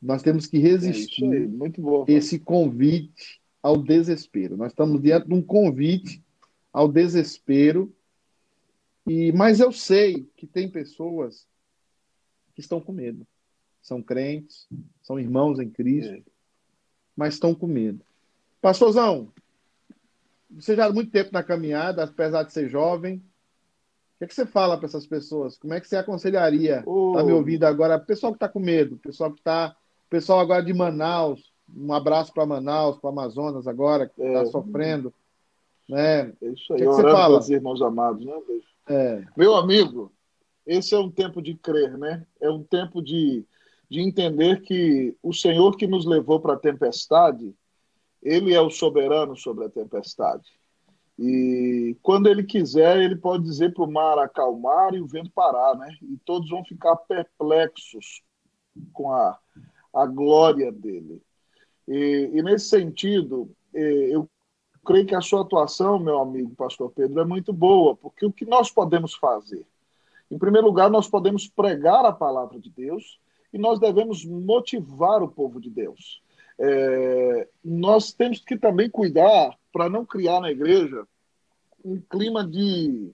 Nós 0.00 0.22
temos 0.22 0.46
que 0.46 0.58
resistir 0.58 1.24
é 1.24 1.46
Muito 1.46 1.80
bom, 1.80 2.04
esse 2.06 2.38
convite 2.38 3.40
ao 3.62 3.76
desespero. 3.76 4.56
Nós 4.56 4.72
estamos 4.72 5.00
diante 5.00 5.28
de 5.28 5.34
um 5.34 5.42
convite 5.42 6.22
ao 6.72 6.88
desespero. 6.88 7.92
E 9.06 9.32
mas 9.32 9.60
eu 9.60 9.72
sei 9.72 10.28
que 10.36 10.46
tem 10.46 10.70
pessoas 10.70 11.46
que 12.54 12.60
estão 12.60 12.80
com 12.80 12.92
medo. 12.92 13.26
são 13.80 14.02
crentes, 14.02 14.66
são 15.02 15.18
irmãos 15.18 15.58
em 15.58 15.70
Cristo, 15.70 16.12
é. 16.12 16.22
mas 17.16 17.34
estão 17.34 17.54
com 17.54 17.66
medo. 17.66 18.04
Pastorzão, 18.60 19.32
você 20.50 20.74
já 20.74 20.86
há 20.86 20.92
muito 20.92 21.10
tempo 21.10 21.30
na 21.32 21.42
caminhada, 21.42 22.04
apesar 22.04 22.42
de 22.42 22.52
ser 22.52 22.68
jovem. 22.68 23.16
O 23.16 24.18
que, 24.18 24.24
é 24.24 24.26
que 24.26 24.34
você 24.34 24.44
fala 24.44 24.76
para 24.76 24.86
essas 24.86 25.06
pessoas? 25.06 25.56
Como 25.56 25.72
é 25.72 25.80
que 25.80 25.86
você 25.86 25.96
aconselharia? 25.96 26.82
Oh. 26.84 27.12
Tá 27.14 27.22
me 27.22 27.32
ouvindo 27.32 27.64
agora? 27.64 27.98
Pessoal 27.98 28.32
que 28.32 28.36
está 28.36 28.48
com 28.48 28.58
medo, 28.58 28.98
pessoal 28.98 29.32
que 29.32 29.38
está. 29.38 29.76
Pessoal 30.10 30.40
agora 30.40 30.64
de 30.64 30.72
Manaus, 30.72 31.52
um 31.76 31.92
abraço 31.92 32.32
para 32.32 32.46
Manaus, 32.46 32.98
para 32.98 33.10
Amazonas 33.10 33.66
agora, 33.66 34.08
que 34.08 34.22
está 34.22 34.40
é. 34.40 34.46
sofrendo. 34.46 35.12
Né? 35.88 36.32
É 36.40 36.48
isso 36.48 36.72
aí, 36.72 36.80
que, 36.80 36.84
que 36.84 36.92
você 36.92 37.02
fala? 37.02 37.38
Os 37.38 37.48
irmãos 37.48 37.80
amados, 37.80 38.24
né? 38.24 38.32
É. 38.88 39.24
Meu 39.36 39.54
amigo, 39.54 40.12
esse 40.66 40.94
é 40.94 40.98
um 40.98 41.10
tempo 41.10 41.40
de 41.40 41.54
crer, 41.54 41.96
né? 41.96 42.26
É 42.40 42.50
um 42.50 42.62
tempo 42.62 43.02
de, 43.02 43.44
de 43.90 44.00
entender 44.00 44.60
que 44.62 45.16
o 45.22 45.32
Senhor 45.32 45.76
que 45.76 45.86
nos 45.86 46.04
levou 46.04 46.40
para 46.40 46.54
a 46.54 46.58
tempestade, 46.58 47.54
ele 48.22 48.54
é 48.54 48.60
o 48.60 48.70
soberano 48.70 49.36
sobre 49.36 49.64
a 49.64 49.70
tempestade. 49.70 50.58
E 51.18 51.96
quando 52.00 52.28
ele 52.28 52.44
quiser, 52.44 52.98
ele 52.98 53.16
pode 53.16 53.42
dizer 53.42 53.74
para 53.74 53.84
o 53.84 53.90
mar 53.90 54.18
acalmar 54.18 54.94
e 54.94 55.00
o 55.00 55.06
vento 55.06 55.30
parar, 55.32 55.74
né? 55.76 55.88
E 56.02 56.16
todos 56.24 56.48
vão 56.48 56.64
ficar 56.64 56.94
perplexos 56.96 58.22
com 58.92 59.12
a, 59.12 59.36
a 59.92 60.06
glória 60.06 60.70
dele. 60.70 61.20
E, 61.88 62.30
e 62.34 62.42
nesse 62.42 62.68
sentido, 62.68 63.50
eu 63.72 64.28
creio 64.84 65.06
que 65.06 65.14
a 65.14 65.20
sua 65.20 65.40
atuação, 65.40 65.98
meu 65.98 66.18
amigo 66.18 66.54
pastor 66.54 66.90
Pedro, 66.92 67.20
é 67.20 67.24
muito 67.24 67.52
boa, 67.52 67.96
porque 67.96 68.24
o 68.24 68.32
que 68.32 68.44
nós 68.44 68.70
podemos 68.70 69.14
fazer? 69.14 69.66
Em 70.30 70.38
primeiro 70.38 70.66
lugar, 70.66 70.90
nós 70.90 71.08
podemos 71.08 71.48
pregar 71.48 72.04
a 72.04 72.12
palavra 72.12 72.58
de 72.60 72.70
Deus 72.70 73.18
e 73.52 73.58
nós 73.58 73.80
devemos 73.80 74.24
motivar 74.24 75.22
o 75.22 75.28
povo 75.28 75.60
de 75.60 75.70
Deus. 75.70 76.22
É, 76.58 77.48
nós 77.64 78.12
temos 78.12 78.40
que 78.40 78.56
também 78.56 78.90
cuidar 78.90 79.56
para 79.72 79.88
não 79.88 80.04
criar 80.04 80.40
na 80.40 80.50
igreja 80.50 81.06
um 81.84 82.00
clima 82.00 82.46
de, 82.46 83.10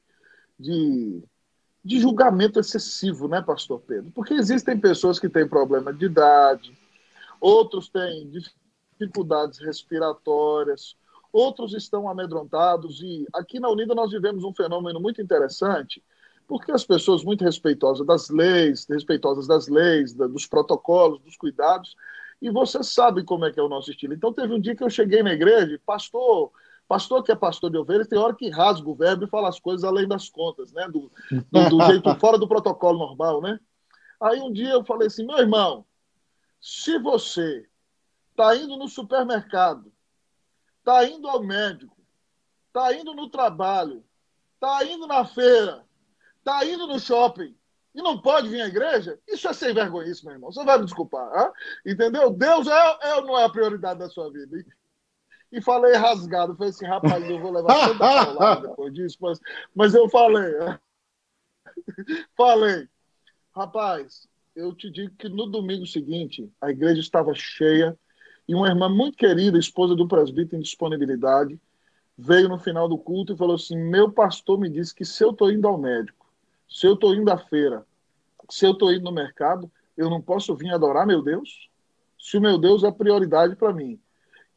de, 0.59 1.22
de 1.84 2.01
julgamento 2.01 2.59
excessivo, 2.59 3.28
né, 3.28 3.42
pastor 3.42 3.80
Pedro? 3.80 4.10
Porque 4.12 4.34
existem 4.34 4.78
pessoas 4.78 5.18
que 5.18 5.28
têm 5.28 5.46
problema 5.46 5.92
de 5.92 6.06
idade, 6.06 6.76
outros 7.40 7.88
têm 7.88 8.30
dificuldades 8.98 9.58
respiratórias, 9.58 10.96
outros 11.32 11.74
estão 11.74 12.08
amedrontados. 12.08 13.00
E 13.02 13.26
aqui 13.34 13.58
na 13.58 13.68
Unida 13.68 13.94
nós 13.94 14.10
vivemos 14.10 14.44
um 14.44 14.54
fenômeno 14.54 15.00
muito 15.00 15.20
interessante, 15.20 16.02
porque 16.46 16.70
as 16.70 16.84
pessoas 16.84 17.24
muito 17.24 17.44
respeitosas 17.44 18.06
das 18.06 18.28
leis, 18.30 18.86
respeitosas 18.88 19.46
das 19.46 19.68
leis, 19.68 20.14
dos 20.14 20.46
protocolos, 20.46 21.20
dos 21.20 21.36
cuidados, 21.36 21.96
e 22.40 22.50
você 22.50 22.82
sabe 22.82 23.24
como 23.24 23.44
é 23.44 23.52
que 23.52 23.58
é 23.58 23.62
o 23.62 23.68
nosso 23.68 23.90
estilo. 23.90 24.14
Então 24.14 24.32
teve 24.32 24.52
um 24.52 24.60
dia 24.60 24.76
que 24.76 24.84
eu 24.84 24.90
cheguei 24.90 25.22
na 25.22 25.32
igreja, 25.32 25.80
pastor, 25.84 26.52
pastor 26.86 27.22
que 27.22 27.32
é 27.32 27.36
pastor 27.36 27.70
de 27.70 27.78
ovelhas, 27.78 28.06
tem 28.06 28.18
hora 28.18 28.34
que 28.34 28.50
rasga 28.50 28.88
o 28.88 28.94
verbo 28.94 29.24
e 29.24 29.28
fala 29.28 29.48
as 29.48 29.58
coisas 29.58 29.84
além 29.84 30.06
das 30.06 30.28
contas, 30.28 30.72
né? 30.72 30.86
Do, 30.88 31.10
do, 31.50 31.68
do 31.70 31.84
jeito 31.86 32.14
fora 32.16 32.38
do 32.38 32.46
protocolo 32.46 32.98
normal, 32.98 33.40
né? 33.40 33.58
Aí 34.20 34.40
um 34.40 34.52
dia 34.52 34.70
eu 34.70 34.84
falei 34.84 35.08
assim, 35.08 35.26
meu 35.26 35.38
irmão, 35.38 35.84
se 36.60 36.98
você 36.98 37.66
está 38.35 38.56
indo 38.56 38.77
no 38.77 38.89
supermercado 38.89 39.94
está 40.85 41.02
indo 41.06 41.27
ao 41.27 41.43
médico, 41.43 41.97
está 42.69 42.94
indo 42.94 43.15
no 43.15 43.31
trabalho, 43.31 44.05
está 44.55 44.85
indo 44.85 45.06
na 45.06 45.24
feira, 45.24 45.82
está 46.39 46.65
indo 46.66 46.86
no 46.86 47.01
shopping 47.01 47.56
e 47.94 48.02
não 48.02 48.20
pode 48.20 48.48
vir 48.48 48.61
à 48.61 48.66
igreja, 48.66 49.19
isso 49.27 49.48
é 49.48 49.52
sem 49.55 49.73
vergonha, 49.73 50.11
isso, 50.11 50.27
meu 50.27 50.35
irmão. 50.35 50.52
Você 50.52 50.62
vai 50.62 50.78
me 50.78 50.85
desculpar, 50.85 51.27
hein? 51.40 51.52
entendeu? 51.86 52.31
Deus 52.31 52.66
é, 52.66 52.98
é 53.02 53.20
não 53.23 53.39
é 53.39 53.44
a 53.44 53.48
prioridade 53.48 54.01
da 54.01 54.09
sua 54.11 54.31
vida? 54.31 54.59
E, 54.59 54.66
e 55.56 55.62
falei 55.62 55.94
rasgado, 55.94 56.55
falei 56.55 56.70
assim, 56.70 56.85
rapaz, 56.85 57.24
eu 57.28 57.40
vou 57.40 57.52
levar 57.52 57.73
tanta 57.89 57.98
paulada 57.98 58.69
depois 58.69 58.93
disso, 58.93 59.16
mas, 59.20 59.40
mas 59.74 59.94
eu 59.94 60.09
falei, 60.11 60.52
falei, 62.36 62.89
rapaz, 63.55 64.28
eu 64.55 64.74
te 64.74 64.90
digo 64.90 65.15
que 65.16 65.28
no 65.28 65.47
domingo 65.47 65.86
seguinte 65.86 66.52
a 66.61 66.70
igreja 66.70 67.01
estava 67.01 67.32
cheia, 67.35 67.98
e 68.48 68.54
uma 68.54 68.68
irmã 68.68 68.88
muito 68.88 69.16
querida, 69.16 69.58
esposa 69.58 69.94
do 69.94 70.06
presbítero 70.06 70.56
em 70.56 70.62
disponibilidade, 70.62 71.58
veio 72.16 72.48
no 72.48 72.58
final 72.58 72.88
do 72.88 72.98
culto 72.98 73.32
e 73.32 73.36
falou 73.36 73.56
assim: 73.56 73.76
Meu 73.76 74.10
pastor 74.10 74.58
me 74.58 74.68
disse 74.68 74.94
que 74.94 75.04
se 75.04 75.22
eu 75.24 75.30
estou 75.30 75.50
indo 75.50 75.66
ao 75.66 75.78
médico, 75.78 76.26
se 76.68 76.86
eu 76.86 76.94
estou 76.94 77.14
indo 77.14 77.30
à 77.30 77.38
feira, 77.38 77.86
se 78.50 78.66
eu 78.66 78.72
estou 78.72 78.92
indo 78.92 79.04
no 79.04 79.12
mercado, 79.12 79.70
eu 79.96 80.10
não 80.10 80.20
posso 80.20 80.54
vir 80.54 80.72
adorar 80.72 81.06
meu 81.06 81.22
Deus? 81.22 81.70
Se 82.18 82.36
o 82.36 82.40
meu 82.40 82.58
Deus 82.58 82.84
é 82.84 82.90
prioridade 82.90 83.56
para 83.56 83.72
mim 83.72 83.98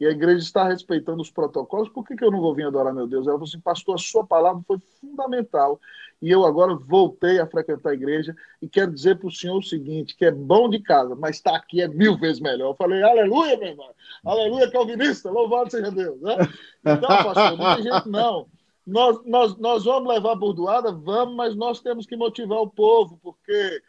e 0.00 0.06
a 0.06 0.10
igreja 0.10 0.38
está 0.38 0.64
respeitando 0.68 1.20
os 1.20 1.30
protocolos, 1.30 1.88
por 1.88 2.06
que, 2.06 2.14
que 2.14 2.24
eu 2.24 2.30
não 2.30 2.40
vou 2.40 2.54
vir 2.54 2.66
adorar 2.66 2.94
meu 2.94 3.06
Deus? 3.06 3.26
Ela 3.26 3.36
falou 3.36 3.48
assim, 3.48 3.60
pastor, 3.60 3.96
a 3.96 3.98
sua 3.98 4.24
palavra 4.24 4.62
foi 4.66 4.78
fundamental 5.00 5.80
e 6.20 6.30
eu 6.30 6.44
agora 6.44 6.74
voltei 6.74 7.40
a 7.40 7.46
frequentar 7.46 7.90
a 7.90 7.94
igreja 7.94 8.34
e 8.60 8.68
quero 8.68 8.92
dizer 8.92 9.18
para 9.18 9.28
o 9.28 9.32
senhor 9.32 9.58
o 9.58 9.62
seguinte, 9.62 10.16
que 10.16 10.24
é 10.24 10.30
bom 10.30 10.68
de 10.68 10.80
casa, 10.80 11.14
mas 11.14 11.36
estar 11.36 11.52
tá 11.52 11.56
aqui 11.56 11.80
é 11.80 11.88
mil 11.88 12.16
vezes 12.16 12.40
melhor. 12.40 12.70
Eu 12.70 12.76
falei, 12.76 13.02
aleluia, 13.02 13.56
meu 13.56 13.68
irmão, 13.68 13.90
aleluia, 14.24 14.70
calvinista, 14.70 15.30
louvado 15.30 15.70
seja 15.70 15.90
Deus. 15.90 16.20
Né? 16.20 16.36
Então, 16.80 17.08
pastor, 17.08 17.58
não 17.58 17.74
tem 17.74 17.84
jeito 17.84 18.08
não. 18.08 18.46
Nós, 18.86 19.22
nós, 19.26 19.56
nós 19.58 19.84
vamos 19.84 20.08
levar 20.12 20.32
a 20.32 20.36
bordoada? 20.36 20.90
Vamos, 20.90 21.36
mas 21.36 21.54
nós 21.54 21.80
temos 21.80 22.06
que 22.06 22.16
motivar 22.16 22.58
o 22.60 22.70
povo, 22.70 23.18
porque 23.22 23.82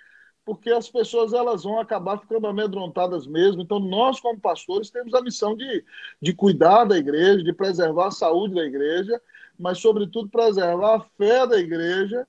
porque 0.50 0.72
as 0.72 0.90
pessoas 0.90 1.32
elas 1.32 1.64
vão 1.64 1.80
acabar 1.80 2.18
ficando 2.18 2.48
amedrontadas 2.48 3.28
mesmo. 3.28 3.62
Então, 3.62 3.78
nós, 3.80 4.20
como 4.20 4.40
pastores, 4.40 4.90
temos 4.90 5.14
a 5.14 5.22
missão 5.22 5.56
de, 5.56 5.86
de 6.20 6.34
cuidar 6.34 6.86
da 6.86 6.98
igreja, 6.98 7.44
de 7.44 7.54
preservar 7.54 8.08
a 8.08 8.12
saúde 8.12 8.56
da 8.56 8.66
igreja, 8.66 9.22
mas, 9.60 9.78
sobretudo, 9.78 10.28
preservar 10.28 10.96
a 10.96 11.06
fé 11.20 11.46
da 11.46 11.60
igreja 11.60 12.28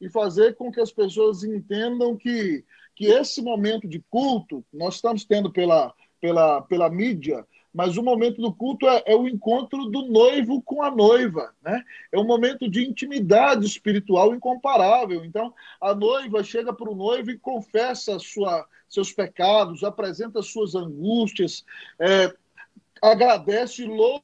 e 0.00 0.08
fazer 0.08 0.56
com 0.56 0.72
que 0.72 0.80
as 0.80 0.90
pessoas 0.90 1.44
entendam 1.44 2.16
que, 2.16 2.64
que 2.96 3.04
esse 3.04 3.42
momento 3.42 3.86
de 3.86 4.02
culto, 4.08 4.64
nós 4.72 4.94
estamos 4.94 5.22
tendo 5.26 5.52
pela, 5.52 5.92
pela, 6.22 6.62
pela 6.62 6.88
mídia, 6.88 7.46
mas 7.72 7.96
o 7.96 8.02
momento 8.02 8.40
do 8.40 8.52
culto 8.52 8.86
é, 8.86 9.02
é, 9.06 9.16
o 9.16 9.26
encontro 9.26 9.86
do 9.86 10.02
noivo 10.02 10.60
com 10.62 10.82
a 10.82 10.90
noiva, 10.90 11.54
né? 11.62 11.82
É 12.10 12.18
um 12.18 12.24
momento 12.24 12.68
de 12.68 12.86
intimidade 12.86 13.64
espiritual 13.64 14.34
incomparável. 14.34 15.24
Então, 15.24 15.54
a 15.80 15.94
noiva 15.94 16.44
chega 16.44 16.72
para 16.72 16.90
o 16.90 16.94
noivo 16.94 17.30
e 17.30 17.38
confessa 17.38 18.18
sua, 18.18 18.66
seus 18.88 19.12
pecados, 19.12 19.82
apresenta 19.82 20.42
suas 20.42 20.74
angústias, 20.74 21.64
é, 21.98 22.32
agradece, 23.00 23.84
louva 23.84 24.22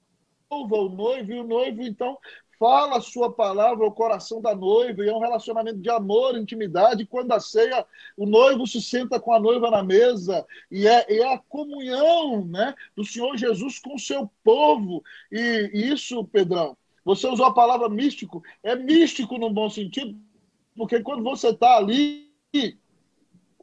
o 0.51 0.89
noivo, 0.89 1.33
e 1.33 1.41
o 1.41 1.45
noivo, 1.45 1.83
então, 1.83 2.19
fala 2.59 2.99
a 2.99 3.01
sua 3.01 3.33
palavra 3.33 3.85
ao 3.85 3.93
coração 3.93 4.41
da 4.41 4.55
noiva, 4.55 5.05
e 5.05 5.09
é 5.09 5.15
um 5.15 5.21
relacionamento 5.21 5.79
de 5.79 5.89
amor, 5.91 6.37
intimidade. 6.37 7.07
Quando 7.07 7.33
a 7.33 7.41
ceia, 7.41 7.87
o 8.17 8.27
noivo 8.27 8.67
se 8.67 8.83
senta 8.83 9.21
com 9.21 9.33
a 9.33 9.41
noiva 9.41 9.71
na 9.71 9.83
mesa, 9.83 10.45
e 10.71 10.87
é, 10.87 11.19
é 11.19 11.33
a 11.33 11.39
comunhão 11.39 12.45
né, 12.45 12.75
do 12.97 13.05
Senhor 13.05 13.37
Jesus 13.37 13.79
com 13.79 13.95
o 13.95 13.99
seu 13.99 14.31
povo. 14.43 15.03
E, 15.31 15.71
e 15.73 15.93
isso, 15.93 16.25
Pedrão, 16.25 16.77
você 17.05 17.27
usou 17.27 17.47
a 17.47 17.55
palavra 17.55 17.89
místico, 17.89 18.43
é 18.63 18.75
místico 18.75 19.39
no 19.39 19.51
bom 19.51 19.71
sentido, 19.71 20.19
porque 20.77 21.01
quando 21.01 21.23
você 21.23 21.49
está 21.49 21.77
ali 21.77 22.29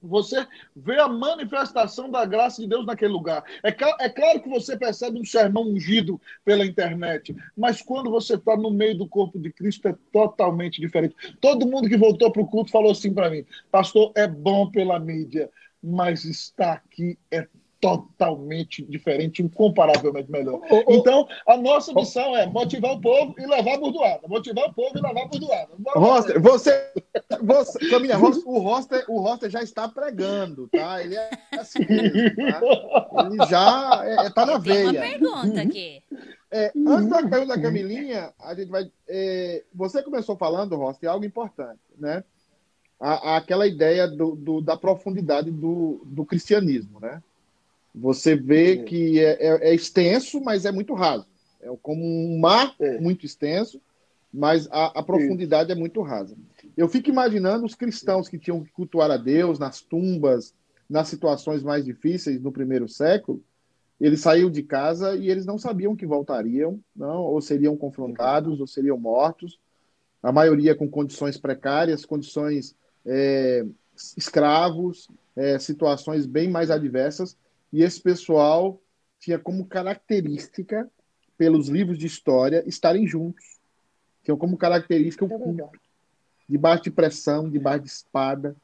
você 0.05 0.45
vê 0.75 0.99
a 0.99 1.07
manifestação 1.07 2.09
da 2.09 2.25
graça 2.25 2.61
de 2.61 2.67
Deus 2.67 2.85
naquele 2.85 3.11
lugar. 3.11 3.43
É, 3.63 3.69
é 3.69 4.09
claro 4.09 4.41
que 4.41 4.49
você 4.49 4.77
percebe 4.77 5.19
um 5.19 5.25
sermão 5.25 5.63
ungido 5.63 6.19
pela 6.43 6.65
internet, 6.65 7.35
mas 7.57 7.81
quando 7.81 8.09
você 8.09 8.35
está 8.35 8.55
no 8.55 8.71
meio 8.71 8.97
do 8.97 9.07
corpo 9.07 9.39
de 9.39 9.51
Cristo 9.51 9.87
é 9.87 9.95
totalmente 10.11 10.79
diferente. 10.79 11.15
Todo 11.41 11.67
mundo 11.67 11.89
que 11.89 11.97
voltou 11.97 12.31
para 12.31 12.41
o 12.41 12.47
culto 12.47 12.71
falou 12.71 12.91
assim 12.91 13.13
para 13.13 13.29
mim: 13.29 13.45
Pastor, 13.71 14.11
é 14.15 14.27
bom 14.27 14.69
pela 14.69 14.99
mídia, 14.99 15.49
mas 15.81 16.25
estar 16.25 16.73
aqui 16.73 17.17
é 17.31 17.47
totalmente 17.85 18.83
diferente, 18.83 19.43
incomparavelmente 19.43 20.31
melhor. 20.31 20.59
Oh, 20.69 20.83
oh, 20.85 20.93
então, 20.93 21.27
a 21.47 21.55
nossa 21.57 21.93
missão 21.93 22.31
oh, 22.31 22.37
é 22.37 22.45
motivar 22.45 22.93
o 22.93 23.01
povo 23.01 23.35
e 23.37 23.45
levar 23.45 23.75
a 23.75 23.77
bordoada. 23.77 24.27
Motivar 24.27 24.69
o 24.69 24.73
povo 24.73 24.97
e 24.97 25.01
levar 25.01 25.21
a 25.21 25.27
bordoada. 25.27 25.69
Roster, 25.95 26.41
você, 26.41 26.91
você 27.41 27.89
Caminha, 27.89 28.17
o 28.17 28.59
Roster, 28.59 29.05
o 29.07 29.19
Roster 29.19 29.49
já 29.49 29.61
está 29.61 29.87
pregando, 29.87 30.67
tá? 30.67 31.01
Ele 31.01 31.15
é 31.15 31.29
assim 31.51 31.79
mesmo, 31.87 32.35
tá? 32.35 33.25
Ele 33.25 33.37
já 33.49 34.05
está 34.05 34.23
é, 34.23 34.29
tá 34.31 34.45
na 34.45 34.57
veia. 34.57 34.91
Tem 34.91 35.17
uma 35.17 35.29
pergunta 35.29 35.61
aqui. 35.61 36.03
É, 36.51 36.71
antes 36.87 37.09
da 37.09 37.17
pergunta 37.17 37.55
da 37.55 37.61
Camilinha, 37.61 38.33
a 38.39 38.55
gente 38.55 38.69
vai. 38.69 38.89
É, 39.07 39.63
você 39.73 40.01
começou 40.01 40.37
falando, 40.37 40.75
Roster, 40.75 41.09
algo 41.09 41.25
importante, 41.25 41.81
né? 41.97 42.23
A, 42.99 43.35
aquela 43.35 43.67
ideia 43.67 44.07
do, 44.07 44.35
do, 44.35 44.61
da 44.61 44.77
profundidade 44.77 45.51
do, 45.51 46.01
do 46.05 46.25
cristianismo, 46.25 46.99
né? 46.99 47.21
Você 47.97 48.35
vê 48.35 48.83
que 48.83 49.19
é, 49.19 49.37
é, 49.39 49.69
é, 49.69 49.75
extenso, 49.75 50.41
mas 50.41 50.65
é 50.65 50.71
muito 50.71 50.93
raso. 50.93 51.25
É 51.61 51.69
como 51.81 52.03
um 52.03 52.39
mar 52.39 52.75
é. 52.79 52.99
muito 52.99 53.25
extenso, 53.25 53.81
mas 54.33 54.67
a, 54.69 54.99
a 54.99 55.03
profundidade 55.03 55.71
é 55.71 55.75
muito 55.75 56.01
rasa. 56.01 56.35
Eu 56.75 56.89
fico 56.89 57.09
imaginando 57.09 57.65
os 57.65 57.73
cristãos 57.73 58.27
que 58.27 58.37
tinham 58.37 58.63
que 58.63 58.71
cultuar 58.71 59.09
a 59.09 59.17
Deus 59.17 59.57
nas 59.57 59.81
tumbas, 59.81 60.53
nas 60.89 61.07
situações 61.07 61.63
mais 61.63 61.85
difíceis 61.85 62.41
no 62.41 62.51
primeiro 62.51 62.87
século, 62.87 63.41
eles 63.99 64.19
saíram 64.19 64.49
de 64.49 64.61
casa 64.61 65.15
e 65.15 65.29
eles 65.29 65.45
não 65.45 65.57
sabiam 65.57 65.95
que 65.95 66.05
voltariam, 66.05 66.79
não, 66.95 67.21
ou 67.21 67.41
seriam 67.41 67.77
confrontados, 67.77 68.59
ou 68.59 68.67
seriam 68.67 68.97
mortos. 68.97 69.57
A 70.21 70.31
maioria 70.31 70.75
com 70.75 70.89
condições 70.89 71.37
precárias, 71.37 72.05
condições 72.05 72.75
é, 73.05 73.65
escravos, 74.17 75.07
é, 75.35 75.57
situações 75.59 76.25
bem 76.25 76.49
mais 76.49 76.69
adversas. 76.69 77.37
E 77.75 77.83
esse 77.83 78.01
pessoal 78.01 78.81
tinha 79.19 79.37
como 79.37 79.65
característica, 79.65 80.89
pelos 81.37 81.67
livros 81.67 81.97
de 81.97 82.07
história, 82.07 82.63
estarem 82.65 83.05
juntos. 83.05 83.59
Tinham 84.23 84.37
como 84.37 84.55
característica 84.55 85.25
o 85.25 85.33
é 85.33 85.37
culto. 85.37 85.69
Debaixo 86.47 86.83
de 86.83 86.91
pressão, 86.91 87.49
debaixo 87.49 87.81
de 87.81 87.89
espada, 87.89 88.55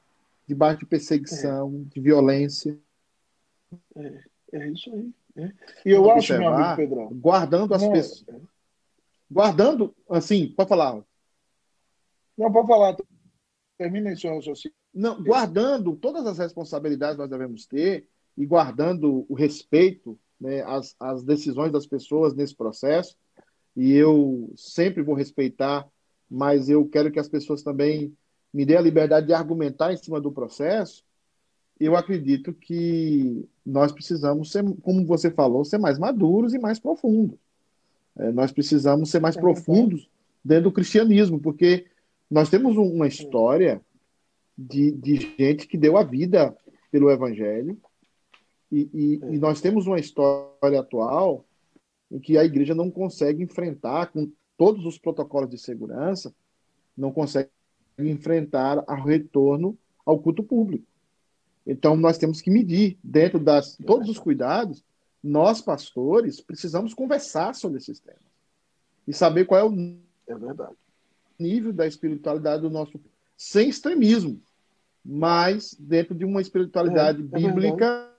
debaixo 0.48 0.80
de 0.80 0.86
perseguição, 0.86 1.84
é. 1.86 1.94
de 1.94 2.00
violência. 2.00 2.80
É, 3.98 4.24
é 4.54 4.70
isso 4.70 4.90
aí. 4.94 5.12
É. 5.36 5.52
E 5.86 5.92
eu 5.92 6.10
acho, 6.10 6.32
meu 6.38 6.48
amigo 6.48 6.76
Pedrão. 6.78 7.10
Guardando 7.10 7.74
as 7.74 7.86
pessoas. 7.86 8.26
É. 8.30 8.40
Guardando, 9.30 9.94
assim, 10.10 10.54
pode 10.56 10.70
falar. 10.70 11.04
Não, 12.38 12.50
pode 12.50 12.66
falar. 12.66 12.96
Termina 13.78 14.14
esse 14.14 14.26
raciocínio. 14.26 14.74
Não, 14.94 15.22
guardando 15.22 15.98
todas 15.98 16.26
as 16.26 16.38
responsabilidades 16.38 17.18
que 17.18 17.22
nós 17.24 17.30
devemos 17.30 17.66
ter 17.66 18.08
e 18.38 18.45
guardando 18.45 19.26
o 19.28 19.34
respeito 19.34 20.18
né, 20.40 20.62
às, 20.64 20.95
às 20.99 21.24
decisões 21.24 21.72
das 21.72 21.86
pessoas 21.86 22.34
nesse 22.34 22.56
processo. 22.56 23.16
E 23.76 23.94
eu 23.94 24.52
sempre 24.56 25.03
vou 25.03 25.16
respeitar, 25.16 25.88
mas 26.30 26.70
eu 26.70 26.86
quero 26.88 27.12
que 27.12 27.20
as 27.20 27.30
pessoas 27.30 27.64
também 27.64 28.14
me 28.53 28.66
dê 28.66 28.76
a 28.76 28.82
liberdade 28.82 29.28
de 29.28 29.34
argumentar 29.34 29.94
em 29.94 29.98
cima 29.98 30.20
do 30.20 30.32
processo, 30.32 31.03
eu 31.80 31.95
acredito 31.95 32.53
que 32.53 33.48
nós 33.66 33.91
precisamos 33.91 34.52
ser, 34.52 34.64
como 34.82 35.06
você 35.06 35.32
falou, 35.32 35.66
ser 35.66 35.80
mais 35.80 35.98
maduros 35.98 36.53
e 36.53 36.60
mais 36.60 36.80
profundos. 36.80 37.40
É, 38.18 38.32
nós 38.32 38.52
precisamos 38.52 39.10
ser 39.10 39.20
mais 39.20 39.36
é 39.36 39.40
profundos 39.40 40.08
dentro 40.44 40.66
do 40.66 40.72
cristianismo, 40.72 41.40
porque 41.40 41.88
nós 42.30 42.49
temos 42.49 42.78
uma 42.78 43.08
história 43.08 43.82
de, 44.58 44.91
de 44.91 45.34
gente 45.40 45.68
que 45.68 45.78
deu 45.78 45.98
a 45.98 46.03
vida 46.03 46.56
pelo 46.91 47.10
evangelho, 47.10 47.78
e, 48.72 48.89
e, 48.93 49.19
é. 49.22 49.34
e 49.35 49.38
nós 49.38 49.60
temos 49.60 49.85
uma 49.85 49.99
história 49.99 50.80
atual 50.80 51.45
em 52.10 52.19
que 52.19 52.38
a 52.38 52.43
igreja 52.43 52.73
não 52.73 52.89
consegue 52.89 53.43
enfrentar, 53.43 54.07
com 54.11 54.31
todos 54.57 54.85
os 54.85 54.98
protocolos 54.98 55.49
de 55.49 55.57
segurança, 55.57 56.34
não 56.95 57.11
consegue 57.11 57.49
enfrentar 57.98 58.80
o 58.80 59.03
retorno 59.03 59.77
ao 60.06 60.19
culto 60.19 60.43
público. 60.43 60.85
Então, 61.65 61.95
nós 61.95 62.18
temos 62.18 62.41
que 62.41 62.49
medir, 62.49 62.98
dentro 63.03 63.39
das 63.39 63.77
todos 63.85 64.10
os 64.10 64.19
cuidados, 64.19 64.84
nós, 65.23 65.61
pastores, 65.61 66.41
precisamos 66.41 66.93
conversar 66.93 67.53
sobre 67.53 67.77
esses 67.77 67.99
temas 67.99 68.19
e 69.07 69.14
saber 69.14 69.45
qual 69.45 69.60
é 69.60 69.64
o 69.64 69.98
é 70.27 70.35
verdade. 70.35 70.76
nível 71.39 71.72
da 71.72 71.85
espiritualidade 71.85 72.64
do 72.64 72.69
nosso, 72.69 72.99
sem 73.38 73.69
extremismo, 73.69 74.41
mas 75.03 75.76
dentro 75.80 76.15
de 76.15 76.26
uma 76.26 76.41
espiritualidade 76.41 77.22
é, 77.22 77.26
é 77.26 77.39
bíblica 77.39 77.88
verdade. 77.88 78.11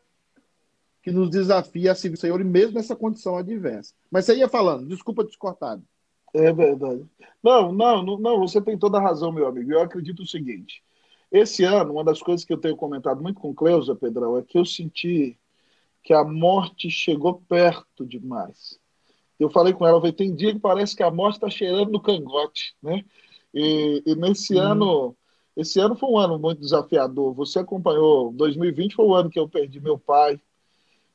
Que 1.03 1.11
nos 1.11 1.29
desafia 1.31 1.93
a 1.93 1.95
servir 1.95 2.17
o 2.17 2.21
Senhor, 2.21 2.41
e 2.41 2.45
mesmo 2.45 2.75
nessa 2.75 2.95
condição 2.95 3.37
adversa. 3.37 3.93
Mas 4.11 4.25
você 4.25 4.37
ia 4.37 4.49
falando, 4.49 4.87
desculpa 4.89 5.25
te 5.25 5.37
cortado. 5.37 5.83
É 6.33 6.53
verdade. 6.53 7.05
Não, 7.43 7.73
não, 7.73 8.03
não, 8.19 8.39
você 8.39 8.61
tem 8.61 8.79
toda 8.79 8.99
a 8.99 9.03
razão, 9.03 9.33
meu 9.33 9.47
amigo. 9.47 9.71
Eu 9.73 9.83
acredito 9.83 10.23
o 10.23 10.27
seguinte: 10.27 10.83
esse 11.31 11.65
ano, 11.65 11.93
uma 11.93 12.05
das 12.05 12.23
coisas 12.23 12.45
que 12.45 12.53
eu 12.53 12.59
tenho 12.59 12.77
comentado 12.77 13.21
muito 13.21 13.41
com 13.41 13.55
Cleusa, 13.55 13.95
Pedrão, 13.95 14.39
é 14.39 14.43
que 14.43 14.57
eu 14.57 14.65
senti 14.65 15.39
que 16.03 16.15
a 16.15 16.25
morte 16.25 16.89
chegou 16.91 17.43
perto 17.49 18.07
demais. 18.07 18.81
Eu 19.39 19.51
falei 19.51 19.73
com 19.73 19.87
ela, 19.87 19.99
falei, 19.99 20.13
tem 20.13 20.35
dia 20.35 20.53
que 20.53 20.61
parece 20.61 20.97
que 20.97 21.03
a 21.03 21.11
morte 21.11 21.35
está 21.35 21.51
cheirando 21.51 21.91
no 21.91 22.01
cangote, 22.01 22.75
né? 22.83 23.05
E, 23.53 24.03
e 24.07 24.15
nesse 24.15 24.55
hum. 24.55 24.61
ano, 24.61 25.17
esse 25.57 25.81
ano 25.81 25.97
foi 25.97 26.09
um 26.09 26.19
ano 26.19 26.39
muito 26.39 26.61
desafiador. 26.61 27.35
Você 27.35 27.59
acompanhou, 27.59 28.33
2020 28.33 28.95
foi 28.95 29.05
o 29.05 29.15
ano 29.15 29.29
que 29.29 29.39
eu 29.39 29.49
perdi 29.49 29.81
meu 29.81 29.99
pai, 29.99 30.41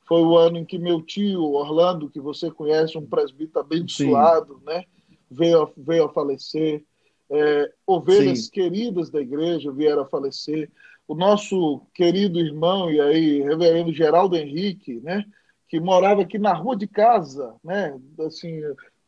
foi 0.07 0.21
o 0.21 0.37
ano 0.37 0.57
em 0.57 0.65
que 0.65 0.77
meu 0.77 1.01
tio 1.01 1.43
Orlando, 1.43 2.09
que 2.09 2.19
você 2.19 2.49
conhece, 2.49 2.97
um 2.97 3.05
presbítero 3.05 3.59
abençoado, 3.59 4.59
Sim. 4.59 4.65
né? 4.65 4.83
veio, 5.29 5.71
veio 5.77 6.05
a 6.05 6.09
falecer, 6.09 6.83
é, 7.29 7.71
ovelhas 7.85 8.45
Sim. 8.45 8.51
queridas 8.51 9.09
da 9.09 9.21
igreja 9.21 9.71
vieram 9.71 10.03
a 10.03 10.07
falecer, 10.07 10.71
o 11.07 11.15
nosso 11.15 11.81
querido 11.93 12.39
irmão 12.39 12.91
e 12.91 12.99
aí 12.99 13.41
reverendo 13.41 13.93
Geraldo 13.93 14.35
Henrique, 14.35 14.99
né, 15.01 15.25
que 15.67 15.79
morava 15.79 16.21
aqui 16.21 16.37
na 16.37 16.53
rua 16.53 16.75
de 16.75 16.87
casa, 16.87 17.55
né, 17.63 17.97
assim, 18.25 18.61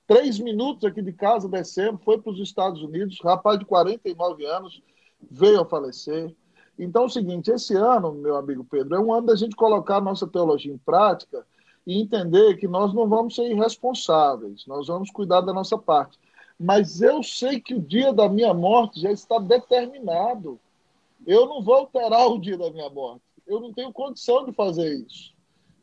três 0.08 0.40
minutos 0.40 0.86
aqui 0.86 1.02
de 1.02 1.14
casa 1.14 1.48
descendo, 1.48 2.00
foi 2.00 2.20
para 2.20 2.32
os 2.32 2.40
Estados 2.40 2.82
Unidos, 2.82 3.20
rapaz 3.24 3.60
de 3.60 3.66
49 3.66 4.46
anos, 4.46 4.82
veio 5.30 5.62
a 5.62 5.66
falecer. 5.66 6.34
Então 6.80 7.04
é 7.04 7.06
o 7.08 7.10
seguinte, 7.10 7.52
esse 7.52 7.76
ano, 7.76 8.14
meu 8.14 8.38
amigo 8.38 8.64
Pedro, 8.64 8.96
é 8.96 9.00
um 9.00 9.14
ano 9.14 9.28
da 9.28 9.36
gente 9.36 9.54
colocar 9.54 9.98
a 9.98 10.02
nossa 10.02 10.26
teologia 10.26 10.74
em 10.74 10.78
prática 10.78 11.46
e 11.86 12.00
entender 12.00 12.56
que 12.56 12.70
nós 12.70 12.94
não 12.94 13.10
vamos 13.10 13.36
ser 13.36 13.52
irresponsáveis, 13.52 14.66
nós 14.66 14.88
vamos 14.88 15.12
cuidar 15.12 15.42
da 15.42 15.52
nossa 15.52 15.78
parte. 15.78 16.18
Mas 16.58 17.02
eu 17.02 17.22
sei 17.22 17.60
que 17.60 17.76
o 17.76 17.82
dia 17.82 18.14
da 18.14 18.30
minha 18.30 18.54
morte 18.54 19.02
já 19.02 19.12
está 19.12 19.40
determinado. 19.40 20.58
Eu 21.28 21.48
não 21.48 21.62
vou 21.62 21.76
alterar 21.76 22.28
o 22.28 22.40
dia 22.40 22.58
da 22.58 22.72
minha 22.72 22.90
morte. 22.90 23.22
Eu 23.46 23.60
não 23.60 23.74
tenho 23.74 23.92
condição 23.92 24.46
de 24.46 24.54
fazer 24.54 24.94
isso. 25.06 25.34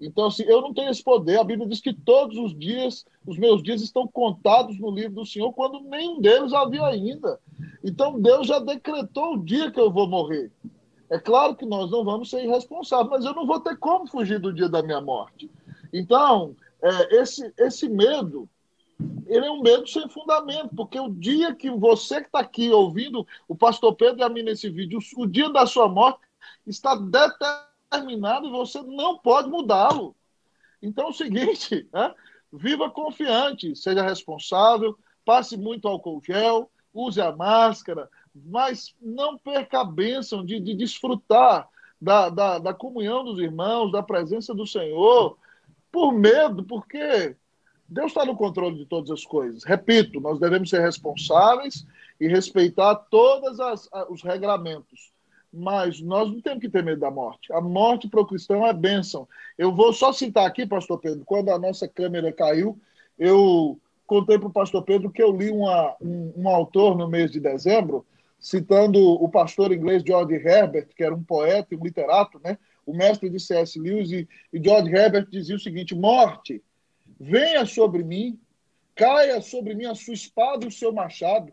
Então, 0.01 0.27
assim, 0.27 0.45
eu 0.45 0.61
não 0.61 0.73
tenho 0.73 0.91
esse 0.91 1.03
poder. 1.03 1.39
A 1.39 1.45
Bíblia 1.45 1.69
diz 1.69 1.81
que 1.81 1.93
todos 1.93 2.37
os 2.39 2.57
dias, 2.59 3.07
os 3.27 3.39
meus 3.39 3.63
dias 3.63 3.83
estão 3.83 4.07
contados 4.07 4.79
no 4.79 4.91
livro 4.91 5.15
do 5.15 5.27
Senhor, 5.27 5.53
quando 5.53 5.81
nenhum 5.81 6.21
deles 6.21 6.53
havia 6.53 6.85
ainda. 6.87 7.41
Então, 7.83 8.21
Deus 8.21 8.47
já 8.47 8.59
decretou 8.59 9.35
o 9.35 9.43
dia 9.43 9.71
que 9.71 9.81
eu 9.81 9.91
vou 9.91 10.07
morrer. 10.07 10.51
É 11.09 11.19
claro 11.19 11.55
que 11.55 11.65
nós 11.65 11.91
não 11.91 12.05
vamos 12.05 12.31
ser 12.31 12.45
irresponsáveis, 12.45 13.11
mas 13.11 13.25
eu 13.25 13.35
não 13.35 13.47
vou 13.47 13.61
ter 13.61 13.77
como 13.77 14.07
fugir 14.07 14.41
do 14.41 14.53
dia 14.53 14.69
da 14.69 14.83
minha 14.83 15.01
morte. 15.01 15.51
Então, 15.93 16.57
é, 16.83 17.17
esse, 17.21 17.53
esse 17.57 17.89
medo, 17.89 18.49
ele 19.27 19.47
é 19.47 19.51
um 19.51 19.63
medo 19.63 19.87
sem 19.87 20.09
fundamento, 20.09 20.75
porque 20.75 20.99
o 20.99 21.09
dia 21.09 21.55
que 21.55 21.71
você 21.71 22.21
que 22.21 22.27
está 22.27 22.41
aqui 22.41 22.71
ouvindo 22.71 23.27
o 23.47 23.55
pastor 23.55 23.95
Pedro 23.95 24.21
e 24.21 24.25
a 24.25 24.29
mim 24.29 24.43
nesse 24.43 24.69
vídeo, 24.69 24.99
o 25.17 25.27
dia 25.27 25.49
da 25.51 25.67
sua 25.67 25.89
morte 25.89 26.21
está 26.67 26.97
determinado 26.97 28.49
e 28.49 28.51
você 28.51 28.83
não 28.83 29.19
pode 29.19 29.49
mudá-lo. 29.49 30.15
Então 30.83 31.07
é 31.07 31.11
o 31.11 31.13
seguinte, 31.13 31.89
né? 31.93 32.15
viva 32.53 32.91
confiante, 32.91 33.75
seja 33.77 34.03
responsável, 34.03 34.99
passe 35.25 35.57
muito 35.57 35.89
álcool 35.89 36.23
gel, 36.25 36.71
use 36.93 37.21
a 37.21 37.33
máscara, 37.33 38.09
mas 38.45 38.95
não 39.01 39.39
perca 39.39 39.81
a 39.81 39.85
bênção 39.85 40.45
de, 40.45 40.61
de 40.61 40.75
desfrutar 40.75 41.69
da, 42.01 42.29
da, 42.29 42.59
da 42.59 42.75
comunhão 42.75 43.25
dos 43.25 43.39
irmãos, 43.39 43.91
da 43.91 44.03
presença 44.03 44.55
do 44.55 44.67
Senhor, 44.67 45.37
por 45.91 46.13
medo, 46.13 46.63
porque 46.65 47.35
Deus 47.89 48.09
está 48.09 48.25
no 48.25 48.37
controle 48.37 48.77
de 48.77 48.87
todas 48.87 49.11
as 49.11 49.25
coisas. 49.25 49.65
Repito, 49.65 50.21
nós 50.21 50.39
devemos 50.39 50.69
ser 50.69 50.81
responsáveis 50.81 51.87
e 52.21 52.27
respeitar 52.29 52.95
todos 52.95 53.59
os 54.11 54.23
regramentos. 54.23 55.13
Mas 55.53 56.01
nós 56.01 56.31
não 56.31 56.41
temos 56.41 56.61
que 56.61 56.69
ter 56.69 56.83
medo 56.83 57.01
da 57.01 57.11
morte. 57.11 57.53
A 57.53 57.61
morte 57.61 58.09
para 58.09 58.21
o 58.21 58.27
cristão 58.27 58.67
é 58.67 58.73
bênção. 58.73 59.27
Eu 59.57 59.75
vou 59.75 59.93
só 59.93 60.13
citar 60.13 60.47
aqui, 60.47 60.67
pastor 60.67 60.99
Pedro, 60.99 61.25
quando 61.25 61.51
a 61.51 61.59
nossa 61.59 61.89
câmera 61.89 62.33
caiu, 62.33 62.79
eu 63.19 63.79
contei 64.07 64.39
para 64.39 64.49
o 64.49 64.53
pastor 64.53 64.83
Pedro 64.83 65.11
que 65.11 65.23
eu 65.23 65.35
li 65.35 65.51
uma, 65.51 65.95
um, 66.01 66.33
um 66.37 66.49
autor 66.49 66.97
no 66.97 67.09
mês 67.09 67.31
de 67.31 67.41
dezembro, 67.41 68.05
citando 68.39 69.01
o 69.01 69.29
pastor 69.29 69.73
inglês 69.73 70.03
George 70.07 70.35
Herbert, 70.35 70.89
que 70.95 71.03
era 71.03 71.15
um 71.15 71.23
poeta 71.23 71.75
e 71.75 71.77
um 71.77 71.85
literato, 71.85 72.41
né? 72.43 72.59
o 72.87 72.95
mestre 72.95 73.29
de 73.29 73.41
C.S. 73.41 73.79
Lewis 73.79 74.13
e, 74.13 74.29
e 74.53 74.63
George 74.63 74.95
Herbert 74.95 75.29
dizia 75.29 75.57
o 75.57 75.61
seguinte: 75.61 75.95
morte, 75.95 76.63
venha 77.19 77.67
sobre 77.67 78.05
mim, 78.05 78.39
caia 78.95 79.41
sobre 79.41 79.75
mim 79.75 79.87
a 79.87 79.95
sua 79.95 80.15
espada 80.15 80.65
e 80.65 80.69
o 80.69 80.73
seu 80.73 80.93
machado, 80.93 81.53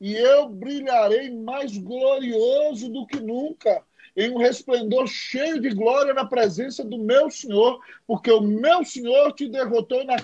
e 0.00 0.14
eu 0.14 0.48
brilharei 0.48 1.30
mais 1.30 1.78
glorioso 1.78 2.88
do 2.88 3.06
que 3.06 3.20
nunca, 3.20 3.82
em 4.16 4.30
um 4.30 4.38
resplendor 4.38 5.06
cheio 5.06 5.60
de 5.60 5.70
glória 5.70 6.12
na 6.12 6.24
presença 6.24 6.84
do 6.84 6.98
meu 6.98 7.30
Senhor, 7.30 7.80
porque 8.06 8.30
o 8.30 8.40
meu 8.40 8.84
Senhor 8.84 9.32
te 9.32 9.48
derrotou 9.48 10.04
na, 10.04 10.16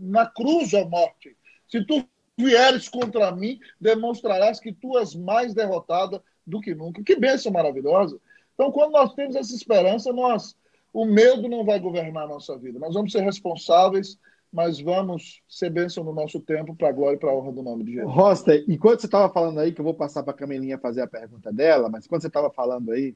na 0.00 0.26
cruz, 0.26 0.72
ó 0.72 0.84
morte. 0.88 1.36
Se 1.68 1.84
tu 1.84 2.04
vieres 2.36 2.88
contra 2.88 3.30
mim, 3.30 3.58
demonstrarás 3.80 4.60
que 4.60 4.72
tu 4.72 4.98
és 4.98 5.14
mais 5.14 5.54
derrotada 5.54 6.22
do 6.46 6.60
que 6.60 6.74
nunca. 6.74 7.02
Que 7.02 7.16
bênção 7.16 7.50
maravilhosa! 7.50 8.20
Então, 8.54 8.70
quando 8.70 8.92
nós 8.92 9.12
temos 9.14 9.36
essa 9.36 9.54
esperança, 9.54 10.12
nós, 10.12 10.56
o 10.92 11.04
medo 11.04 11.48
não 11.48 11.64
vai 11.64 11.78
governar 11.78 12.24
a 12.24 12.28
nossa 12.28 12.56
vida. 12.56 12.78
Nós 12.78 12.94
vamos 12.94 13.12
ser 13.12 13.20
responsáveis, 13.20 14.18
mas 14.52 14.80
vamos 14.80 15.42
ser 15.48 15.70
bênção 15.70 16.02
no 16.04 16.12
nosso 16.12 16.40
tempo 16.40 16.74
para 16.74 16.88
a 16.88 16.92
glória 16.92 17.16
e 17.16 17.18
para 17.18 17.30
a 17.30 17.34
honra 17.34 17.52
do 17.52 17.62
nome 17.62 17.84
de 17.84 17.92
Jesus. 17.94 18.14
Rosta, 18.14 18.56
enquanto 18.68 19.00
você 19.00 19.06
estava 19.06 19.32
falando 19.32 19.60
aí, 19.60 19.72
que 19.72 19.80
eu 19.80 19.84
vou 19.84 19.94
passar 19.94 20.22
para 20.22 20.32
a 20.32 20.36
Camelinha 20.36 20.78
fazer 20.78 21.02
a 21.02 21.06
pergunta 21.06 21.52
dela, 21.52 21.88
mas 21.88 22.06
quando 22.06 22.22
você 22.22 22.28
estava 22.28 22.50
falando 22.50 22.92
aí, 22.92 23.14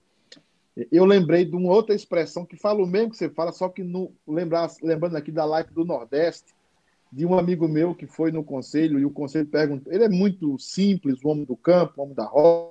Eu 0.90 1.04
lembrei 1.04 1.44
de 1.44 1.56
uma 1.56 1.72
outra 1.72 1.94
expressão 1.94 2.46
que 2.46 2.56
fala 2.56 2.82
o 2.82 2.86
mesmo 2.86 3.10
que 3.10 3.16
você 3.16 3.28
fala, 3.28 3.52
só 3.52 3.68
que 3.68 3.82
no, 3.82 4.12
lembrar, 4.26 4.70
lembrando 4.82 5.16
aqui 5.16 5.30
da 5.30 5.44
live 5.44 5.70
do 5.72 5.84
Nordeste, 5.84 6.54
de 7.12 7.26
um 7.26 7.36
amigo 7.36 7.66
meu 7.66 7.94
que 7.94 8.06
foi 8.06 8.30
no 8.30 8.44
conselho 8.44 8.98
e 8.98 9.04
o 9.04 9.10
conselho 9.10 9.46
perguntou. 9.46 9.92
Ele 9.92 10.04
é 10.04 10.08
muito 10.08 10.58
simples, 10.58 11.22
o 11.22 11.28
homem 11.28 11.44
do 11.44 11.56
campo, 11.56 11.94
o 11.96 12.02
homem 12.02 12.14
da 12.14 12.24
roça, 12.24 12.70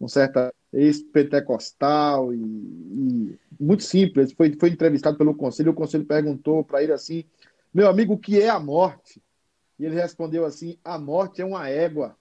um 0.00 0.06
certa 0.06 0.52
ex-pentecostal 0.72 2.34
e, 2.34 2.38
e, 2.38 3.38
muito 3.58 3.82
simples. 3.82 4.32
Foi, 4.32 4.54
foi 4.58 4.68
entrevistado 4.68 5.16
pelo 5.16 5.34
conselho. 5.34 5.72
O 5.72 5.74
conselho 5.74 6.04
perguntou 6.04 6.62
para 6.62 6.82
ele 6.82 6.92
assim: 6.92 7.24
Meu 7.72 7.88
amigo, 7.88 8.14
o 8.14 8.18
que 8.18 8.40
é 8.40 8.48
a 8.48 8.60
morte? 8.60 9.22
E 9.78 9.84
ele 9.84 9.94
respondeu 9.94 10.44
assim: 10.44 10.78
A 10.84 10.98
morte 10.98 11.40
é 11.40 11.44
uma 11.44 11.68
égua. 11.68 12.16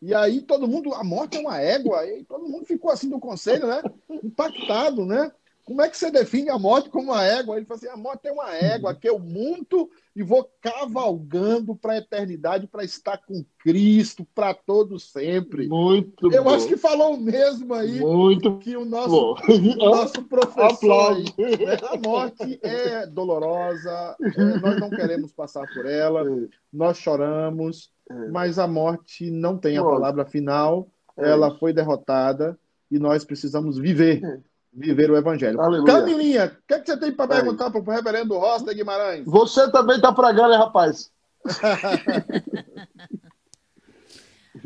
E 0.00 0.14
aí 0.14 0.40
todo 0.40 0.68
mundo, 0.68 0.94
a 0.94 1.02
morte 1.02 1.36
é 1.36 1.40
uma 1.40 1.60
égua, 1.60 2.06
e 2.06 2.24
todo 2.24 2.48
mundo 2.48 2.64
ficou 2.64 2.90
assim 2.90 3.10
do 3.10 3.18
conselho, 3.18 3.66
né? 3.66 3.82
Impactado, 4.22 5.04
né? 5.04 5.30
Como 5.68 5.82
é 5.82 5.88
que 5.90 5.98
você 5.98 6.10
define 6.10 6.48
a 6.48 6.58
morte 6.58 6.88
como 6.88 7.12
uma 7.12 7.22
égua? 7.22 7.58
Ele 7.58 7.66
falou 7.66 7.76
assim: 7.76 7.88
a 7.88 7.96
morte 7.96 8.26
é 8.26 8.32
uma 8.32 8.54
égua 8.54 8.94
que 8.94 9.06
eu 9.06 9.18
monto 9.18 9.90
e 10.16 10.22
vou 10.22 10.50
cavalgando 10.62 11.76
para 11.76 11.92
a 11.92 11.98
eternidade 11.98 12.66
para 12.66 12.82
estar 12.82 13.18
com 13.18 13.44
Cristo 13.58 14.26
para 14.34 14.54
todo 14.54 14.98
sempre. 14.98 15.68
Muito 15.68 16.32
Eu 16.32 16.44
bom. 16.44 16.54
acho 16.54 16.66
que 16.66 16.76
falou 16.78 17.16
o 17.16 17.20
mesmo 17.20 17.74
aí 17.74 18.00
Muito 18.00 18.56
que 18.60 18.78
o 18.78 18.86
nosso, 18.86 19.34
o 19.46 19.74
nosso 19.76 20.22
professor. 20.22 21.12
Aí, 21.12 21.24
né? 21.66 21.76
A 21.82 21.96
morte 21.98 22.58
é 22.62 23.06
dolorosa, 23.06 24.16
é, 24.22 24.44
nós 24.60 24.80
não 24.80 24.88
queremos 24.88 25.32
passar 25.34 25.66
por 25.74 25.84
ela, 25.84 26.24
nós 26.72 26.96
choramos, 26.96 27.90
mas 28.32 28.58
a 28.58 28.66
morte 28.66 29.30
não 29.30 29.58
tem 29.58 29.76
a 29.76 29.84
palavra 29.84 30.24
final, 30.24 30.88
É 31.14 31.28
ela 31.28 31.54
foi 31.58 31.74
derrotada 31.74 32.58
e 32.90 32.98
nós 32.98 33.22
precisamos 33.22 33.76
viver, 33.76 34.24
É. 34.24 34.40
viver 34.78 35.10
o 35.10 35.16
evangelho. 35.16 35.60
Aleluia. 35.60 35.92
Camilinha, 35.92 36.46
o 36.46 36.66
que, 36.66 36.74
é 36.74 36.80
que 36.80 36.86
você 36.86 36.96
tem 36.96 37.12
para 37.12 37.28
perguntar 37.28 37.70
para 37.70 37.80
o 37.80 37.84
reverendo 37.84 38.38
Rosta 38.38 38.72
Guimarães? 38.72 39.24
Você 39.26 39.70
também 39.70 40.00
tá 40.00 40.12
pregando, 40.12 40.52
hein, 40.52 40.58
rapaz? 40.58 41.10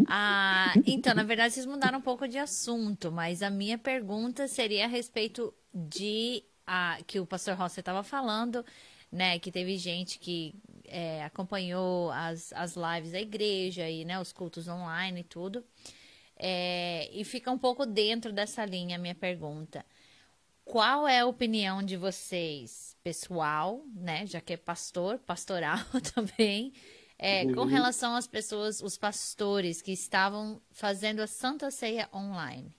Ah, 0.08 0.72
então, 0.86 1.14
na 1.14 1.22
verdade, 1.22 1.52
vocês 1.52 1.66
mudaram 1.66 1.98
um 1.98 2.02
pouco 2.02 2.26
de 2.26 2.38
assunto, 2.38 3.12
mas 3.12 3.42
a 3.42 3.50
minha 3.50 3.76
pergunta 3.76 4.48
seria 4.48 4.84
a 4.84 4.88
respeito 4.88 5.52
de 5.72 6.42
ah, 6.66 6.98
que 7.06 7.20
o 7.20 7.26
pastor 7.26 7.54
Rossi 7.54 7.80
estava 7.80 8.02
falando, 8.02 8.64
né? 9.10 9.38
Que 9.38 9.52
teve 9.52 9.76
gente 9.76 10.18
que 10.18 10.54
é, 10.86 11.24
acompanhou 11.24 12.10
as, 12.12 12.52
as 12.54 12.74
lives 12.74 13.12
da 13.12 13.20
igreja 13.20 13.88
e 13.88 14.04
né, 14.04 14.20
os 14.20 14.32
cultos 14.32 14.68
online 14.68 15.20
e 15.20 15.24
tudo. 15.24 15.64
É, 16.36 17.08
e 17.12 17.24
fica 17.24 17.50
um 17.50 17.58
pouco 17.58 17.86
dentro 17.86 18.32
dessa 18.32 18.64
linha 18.64 18.96
a 18.96 18.98
minha 18.98 19.14
pergunta. 19.14 19.84
Qual 20.64 21.06
é 21.06 21.20
a 21.20 21.26
opinião 21.26 21.82
de 21.82 21.96
vocês, 21.96 22.96
pessoal, 23.02 23.82
né? 23.94 24.26
Já 24.26 24.40
que 24.40 24.52
é 24.52 24.56
pastor, 24.56 25.18
pastoral 25.18 25.78
também, 26.14 26.72
é, 27.18 27.52
com 27.52 27.64
relação 27.64 28.16
às 28.16 28.26
pessoas, 28.26 28.80
os 28.80 28.96
pastores 28.96 29.82
que 29.82 29.92
estavam 29.92 30.60
fazendo 30.70 31.20
a 31.20 31.26
Santa 31.26 31.70
Ceia 31.70 32.08
online? 32.12 32.72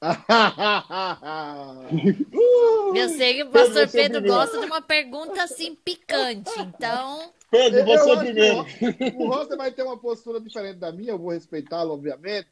Eu 2.94 3.08
sei 3.10 3.34
que 3.34 3.42
o 3.42 3.50
pastor 3.50 3.86
você 3.86 4.08
Pedro 4.08 4.26
gosta 4.26 4.58
de 4.58 4.66
uma 4.66 4.80
pergunta 4.80 5.42
assim 5.42 5.74
picante, 5.74 6.50
então. 6.58 7.30
Pedro, 7.50 7.84
você 7.84 8.16
primeiro. 8.16 8.64
O, 9.18 9.24
o 9.24 9.28
Roster 9.28 9.58
vai 9.58 9.70
ter 9.70 9.82
uma 9.82 9.98
postura 9.98 10.40
diferente 10.40 10.78
da 10.78 10.90
minha, 10.90 11.10
eu 11.10 11.18
vou 11.18 11.32
respeitá-lo, 11.32 11.92
obviamente. 11.92 12.48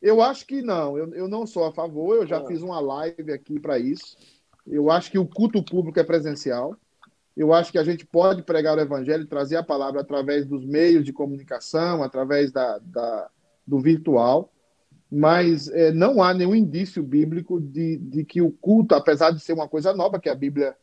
Eu 0.00 0.22
acho 0.22 0.46
que 0.46 0.62
não, 0.62 0.96
eu, 0.96 1.12
eu 1.14 1.28
não 1.28 1.46
sou 1.46 1.64
a 1.64 1.72
favor, 1.72 2.16
eu 2.16 2.26
já 2.26 2.38
Ah. 2.38 2.46
fiz 2.46 2.62
uma 2.62 2.80
live 2.80 3.32
aqui 3.32 3.60
para 3.60 3.78
isso. 3.78 4.16
Eu 4.66 4.90
acho 4.90 5.10
que 5.10 5.18
o 5.18 5.26
culto 5.26 5.62
público 5.62 5.98
é 6.00 6.04
presencial. 6.04 6.74
Eu 7.36 7.52
acho 7.52 7.70
que 7.72 7.78
a 7.78 7.84
gente 7.84 8.04
pode 8.06 8.42
pregar 8.42 8.76
o 8.76 8.80
evangelho, 8.80 9.26
trazer 9.26 9.56
a 9.56 9.62
palavra 9.62 10.00
através 10.00 10.46
dos 10.46 10.64
meios 10.64 11.04
de 11.04 11.12
comunicação, 11.12 12.02
através 12.02 12.50
da, 12.50 12.78
da- 12.78 13.30
do 13.66 13.78
virtual, 13.78 14.52
mas 15.10 15.68
eh, 15.68 15.92
não 15.92 16.22
há 16.22 16.32
nenhum 16.34 16.54
indício 16.54 17.02
bíblico 17.02 17.60
de, 17.60 17.96
de 17.98 18.24
que 18.24 18.40
o 18.42 18.50
culto, 18.50 18.94
apesar 18.94 19.30
de 19.32 19.40
ser 19.40 19.52
uma 19.52 19.68
coisa 19.68 19.92
nova 19.94 20.18
que 20.20 20.28
a 20.28 20.34
Bíblia 20.34 20.76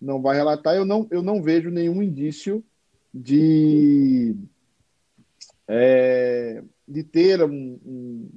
não 0.00 0.20
vai 0.22 0.36
relatar, 0.36 0.76
eu 0.76 0.84
não, 0.84 1.06
eu 1.10 1.22
não 1.22 1.42
vejo 1.42 1.70
nenhum 1.70 2.02
indício 2.02 2.62
de, 3.12 4.36
é, 5.66 6.62
de 6.86 7.02
ter 7.02 7.42
um, 7.42 7.78
um- 7.84 8.30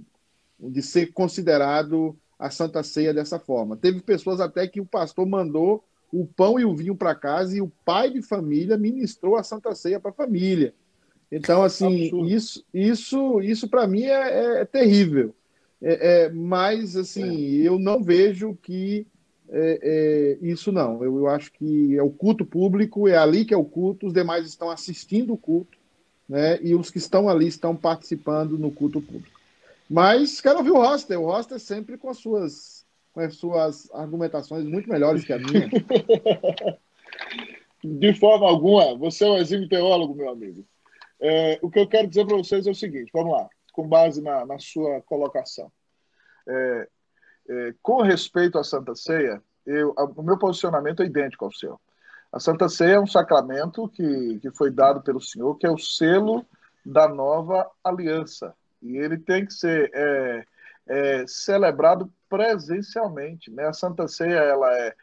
de 0.62 0.82
ser 0.82 1.12
considerado 1.14 2.16
a 2.38 2.50
Santa 2.50 2.84
Ceia 2.84 3.14
dessa 3.14 3.40
forma. 3.40 3.78
Teve 3.78 4.02
pessoas 4.02 4.40
até 4.40 4.68
que 4.68 4.82
o 4.82 4.86
pastor 4.86 5.26
mandou 5.26 5.84
o 6.12 6.26
pão 6.26 6.60
e 6.60 6.66
o 6.66 6.76
vinho 6.76 6.96
para 6.96 7.16
casa 7.16 7.56
e 7.56 7.62
o 7.62 7.72
pai 7.86 8.10
de 8.10 8.22
família 8.22 8.78
ministrou 8.78 9.36
a 9.36 9.44
Santa 9.44 9.74
Ceia 9.74 10.00
para 10.00 10.12
a 10.12 10.14
família. 10.14 10.74
Então, 11.32 11.64
assim, 11.64 12.08
Absurdo. 12.08 12.30
isso, 12.30 12.66
isso, 12.74 13.42
isso 13.42 13.68
para 13.70 13.88
mim 13.88 14.04
é, 14.04 14.62
é 14.62 14.66
terrível. 14.66 15.34
É, 15.82 16.26
é, 16.26 16.30
mas, 16.30 16.96
assim, 16.96 17.54
eu 17.56 17.80
não 17.80 18.04
vejo 18.04 18.58
que 18.62 19.08
é, 19.50 19.80
é, 20.42 20.46
isso 20.46 20.72
não. 20.72 21.04
Eu, 21.04 21.18
eu 21.18 21.28
acho 21.28 21.52
que 21.54 21.98
é 21.98 22.04
o 22.04 22.10
culto 22.10 22.46
público, 22.46 23.08
é 23.08 23.18
ali 23.18 23.46
que 23.46 23.54
é 23.54 23.58
o 23.58 23.66
culto, 23.66 24.08
os 24.08 24.14
demais 24.14 24.46
estão 24.46 24.70
assistindo 24.70 25.34
o 25.34 25.38
culto, 25.38 25.78
né? 26.28 26.60
E 26.62 26.74
os 26.76 26.90
que 26.90 26.98
estão 26.98 27.28
ali 27.28 27.48
estão 27.48 27.76
participando 27.76 28.58
no 28.58 28.72
culto 28.72 29.02
público. 29.02 29.41
Mas 29.92 30.40
quero 30.40 30.60
ouvir 30.60 30.72
o 30.72 30.82
Roster. 30.82 31.20
O 31.20 31.26
Roster 31.26 31.60
sempre 31.60 31.98
com 31.98 32.10
as 32.10 32.18
suas, 32.18 32.86
com 33.12 33.20
as 33.20 33.36
suas 33.36 33.92
argumentações 33.92 34.64
muito 34.64 34.90
melhores 34.90 35.26
que 35.26 35.34
a 35.34 35.38
minha. 35.38 35.70
De 37.84 38.14
forma 38.14 38.48
alguma, 38.48 38.96
você 38.96 39.26
é 39.26 39.30
um 39.30 39.38
exímio 39.38 39.68
teólogo, 39.68 40.16
meu 40.16 40.30
amigo. 40.30 40.66
É, 41.20 41.60
o 41.62 41.70
que 41.70 41.80
eu 41.80 41.88
quero 41.90 42.08
dizer 42.08 42.26
para 42.26 42.38
vocês 42.38 42.66
é 42.66 42.72
o 42.72 42.76
seguinte: 42.76 43.12
vamos 43.14 43.34
lá, 43.34 43.50
com 43.74 43.86
base 43.86 44.22
na, 44.22 44.46
na 44.46 44.58
sua 44.60 45.02
colocação. 45.02 45.70
É, 46.48 46.88
é, 47.50 47.74
com 47.82 48.02
respeito 48.02 48.58
à 48.58 48.64
Santa 48.64 48.96
Ceia, 48.96 49.44
eu, 49.66 49.94
a- 49.98 50.06
o 50.06 50.24
meu 50.24 50.38
posicionamento 50.38 51.04
é 51.04 51.06
idêntico 51.06 51.44
ao 51.44 51.52
seu. 51.52 51.78
A 52.32 52.40
Santa 52.40 52.70
Ceia 52.70 52.94
é 52.94 53.00
um 53.00 53.08
sacramento 53.08 53.90
que, 53.90 54.40
que 54.40 54.52
foi 54.52 54.72
dado 54.72 55.02
pelo 55.02 55.20
Senhor, 55.20 55.58
que 55.58 55.68
é 55.68 55.72
o 55.72 55.78
selo 55.78 56.46
da 56.86 57.10
nova 57.10 57.70
aliança. 57.84 58.56
E 58.82 58.98
ele 58.98 59.18
tem 59.18 59.46
que 59.46 59.54
ser 59.54 59.92
é, 59.94 60.46
é, 60.88 61.28
celebrado 61.28 62.12
presencialmente. 62.28 63.52
Né? 63.52 63.66
A 63.66 63.74
Santa 63.74 64.08
Ceia 64.08 64.40
ela 64.40 64.74
é 64.78 64.96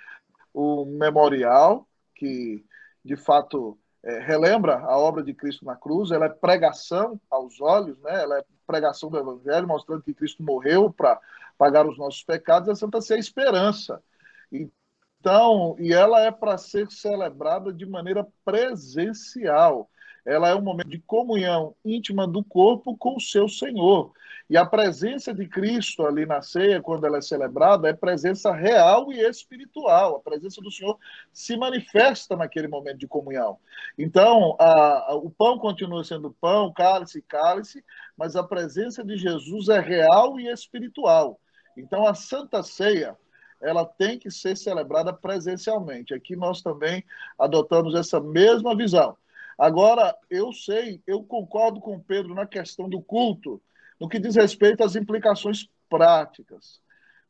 o 0.52 0.84
memorial 0.84 1.86
que, 2.14 2.64
de 3.04 3.16
fato, 3.16 3.78
é, 4.02 4.18
relembra 4.18 4.78
a 4.78 4.98
obra 4.98 5.22
de 5.22 5.34
Cristo 5.34 5.64
na 5.64 5.76
cruz. 5.76 6.10
Ela 6.10 6.26
é 6.26 6.30
pregação 6.30 7.20
aos 7.30 7.60
olhos, 7.60 7.98
né? 8.00 8.22
ela 8.22 8.38
é 8.38 8.44
pregação 8.66 9.10
do 9.10 9.18
Evangelho, 9.18 9.68
mostrando 9.68 10.02
que 10.02 10.14
Cristo 10.14 10.42
morreu 10.42 10.92
para 10.92 11.20
pagar 11.56 11.86
os 11.86 11.96
nossos 11.98 12.22
pecados. 12.22 12.68
A 12.68 12.74
Santa 12.74 13.00
Ceia 13.00 13.18
é 13.18 13.20
esperança. 13.20 14.02
Então, 14.50 15.76
e 15.78 15.92
ela 15.92 16.20
é 16.20 16.30
para 16.30 16.56
ser 16.56 16.90
celebrada 16.90 17.72
de 17.72 17.86
maneira 17.86 18.26
presencial. 18.44 19.90
Ela 20.28 20.50
é 20.50 20.54
um 20.54 20.60
momento 20.60 20.90
de 20.90 20.98
comunhão 20.98 21.74
íntima 21.82 22.28
do 22.28 22.44
corpo 22.44 22.94
com 22.98 23.16
o 23.16 23.20
seu 23.20 23.48
Senhor. 23.48 24.12
E 24.50 24.58
a 24.58 24.66
presença 24.66 25.32
de 25.32 25.48
Cristo 25.48 26.04
ali 26.06 26.26
na 26.26 26.42
ceia, 26.42 26.82
quando 26.82 27.06
ela 27.06 27.16
é 27.16 27.22
celebrada, 27.22 27.88
é 27.88 27.94
presença 27.94 28.52
real 28.52 29.10
e 29.10 29.20
espiritual. 29.20 30.16
A 30.16 30.20
presença 30.20 30.60
do 30.60 30.70
Senhor 30.70 30.98
se 31.32 31.56
manifesta 31.56 32.36
naquele 32.36 32.68
momento 32.68 32.98
de 32.98 33.06
comunhão. 33.06 33.58
Então, 33.96 34.54
a, 34.60 35.12
a, 35.12 35.14
o 35.14 35.30
pão 35.30 35.58
continua 35.58 36.04
sendo 36.04 36.30
pão, 36.38 36.70
cálice, 36.74 37.22
cálice, 37.22 37.82
mas 38.14 38.36
a 38.36 38.42
presença 38.42 39.02
de 39.02 39.16
Jesus 39.16 39.70
é 39.70 39.80
real 39.80 40.38
e 40.38 40.46
espiritual. 40.48 41.40
Então, 41.74 42.06
a 42.06 42.12
Santa 42.12 42.62
Ceia, 42.62 43.16
ela 43.62 43.86
tem 43.86 44.18
que 44.18 44.30
ser 44.30 44.58
celebrada 44.58 45.10
presencialmente. 45.10 46.12
Aqui 46.12 46.36
nós 46.36 46.60
também 46.60 47.02
adotamos 47.38 47.94
essa 47.94 48.20
mesma 48.20 48.76
visão. 48.76 49.16
Agora, 49.58 50.16
eu 50.30 50.52
sei, 50.52 51.02
eu 51.04 51.22
concordo 51.24 51.80
com 51.80 51.96
o 51.96 52.00
Pedro 52.00 52.32
na 52.32 52.46
questão 52.46 52.88
do 52.88 53.02
culto, 53.02 53.60
no 53.98 54.08
que 54.08 54.20
diz 54.20 54.36
respeito 54.36 54.84
às 54.84 54.94
implicações 54.94 55.68
práticas. 55.88 56.80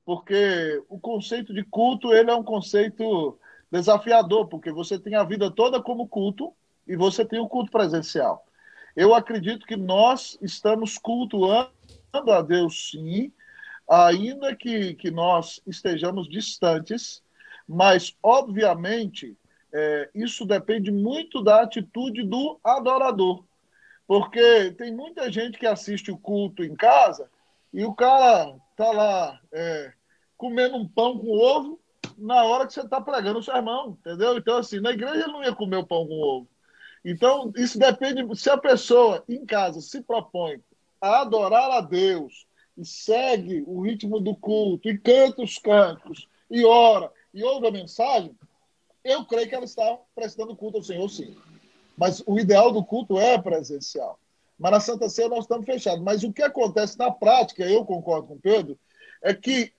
Porque 0.04 0.82
o 0.88 1.00
conceito 1.00 1.54
de 1.54 1.64
culto, 1.64 2.12
ele 2.12 2.30
é 2.30 2.34
um 2.34 2.44
conceito 2.44 3.38
desafiador, 3.70 4.46
porque 4.48 4.70
você 4.70 4.98
tem 4.98 5.14
a 5.14 5.24
vida 5.24 5.50
toda 5.50 5.82
como 5.82 6.06
culto 6.06 6.52
e 6.86 6.96
você 6.96 7.24
tem 7.24 7.40
o 7.40 7.48
culto 7.48 7.70
presencial. 7.70 8.44
Eu 8.94 9.14
acredito 9.14 9.66
que 9.66 9.76
nós 9.76 10.38
estamos 10.42 10.98
cultuando 10.98 11.70
a 12.12 12.42
Deus, 12.42 12.90
sim, 12.90 13.32
ainda 13.88 14.54
que, 14.54 14.94
que 14.94 15.10
nós 15.10 15.62
estejamos 15.66 16.28
distantes, 16.28 17.22
mas, 17.66 18.16
obviamente, 18.22 19.36
é, 19.72 20.10
isso 20.14 20.46
depende 20.46 20.90
muito 20.90 21.42
da 21.42 21.62
atitude 21.62 22.22
do 22.22 22.58
adorador. 22.62 23.44
Porque 24.06 24.72
tem 24.72 24.94
muita 24.94 25.30
gente 25.30 25.58
que 25.58 25.66
assiste 25.66 26.10
o 26.10 26.16
culto 26.16 26.64
em 26.64 26.74
casa 26.74 27.30
e 27.72 27.84
o 27.84 27.94
cara 27.94 28.54
tá 28.74 28.90
lá 28.90 29.38
é, 29.52 29.92
comendo 30.36 30.76
um 30.76 30.88
pão 30.88 31.18
com 31.18 31.28
ovo 31.28 31.78
na 32.16 32.42
hora 32.44 32.66
que 32.66 32.72
você 32.72 32.80
está 32.80 33.00
pregando 33.00 33.38
o 33.38 33.42
sermão, 33.42 33.98
entendeu? 34.00 34.38
Então, 34.38 34.56
assim, 34.56 34.80
na 34.80 34.90
igreja 34.90 35.24
ele 35.24 35.32
não 35.32 35.44
ia 35.44 35.54
comer 35.54 35.76
o 35.76 35.86
pão 35.86 36.06
com 36.06 36.14
ovo. 36.14 36.48
Então, 37.04 37.52
isso 37.56 37.78
depende. 37.78 38.24
Se 38.36 38.50
a 38.50 38.56
pessoa 38.56 39.22
em 39.28 39.44
casa 39.44 39.80
se 39.80 40.02
propõe 40.02 40.60
a 41.00 41.20
adorar 41.20 41.70
a 41.70 41.80
Deus 41.80 42.46
e 42.76 42.84
segue 42.84 43.62
o 43.66 43.80
ritmo 43.82 44.20
do 44.20 44.34
culto 44.34 44.88
e 44.88 44.98
canta 44.98 45.42
os 45.42 45.58
cantos 45.58 46.26
e 46.50 46.64
ora 46.64 47.10
e 47.32 47.42
ouve 47.42 47.68
a 47.68 47.72
mensagem, 47.72 48.34
eu 49.04 49.24
creio 49.24 49.48
que 49.48 49.54
ela 49.54 49.64
está 49.64 49.98
prestando 50.14 50.56
culto 50.56 50.78
ao 50.78 50.84
Senhor, 50.84 51.08
sim. 51.08 51.36
Mas 51.96 52.22
o 52.26 52.38
ideal 52.38 52.72
do 52.72 52.84
culto 52.84 53.18
é 53.18 53.38
presencial. 53.40 54.18
Mas 54.58 54.72
na 54.72 54.80
Santa 54.80 55.08
Ceia 55.08 55.28
nós 55.28 55.44
estamos 55.44 55.66
fechados. 55.66 56.02
Mas 56.02 56.22
o 56.22 56.32
que 56.32 56.42
acontece 56.42 56.98
na 56.98 57.10
prática, 57.10 57.64
eu 57.64 57.84
concordo 57.84 58.28
com 58.28 58.38
Pedro, 58.38 58.78
é 59.22 59.34
que 59.34 59.72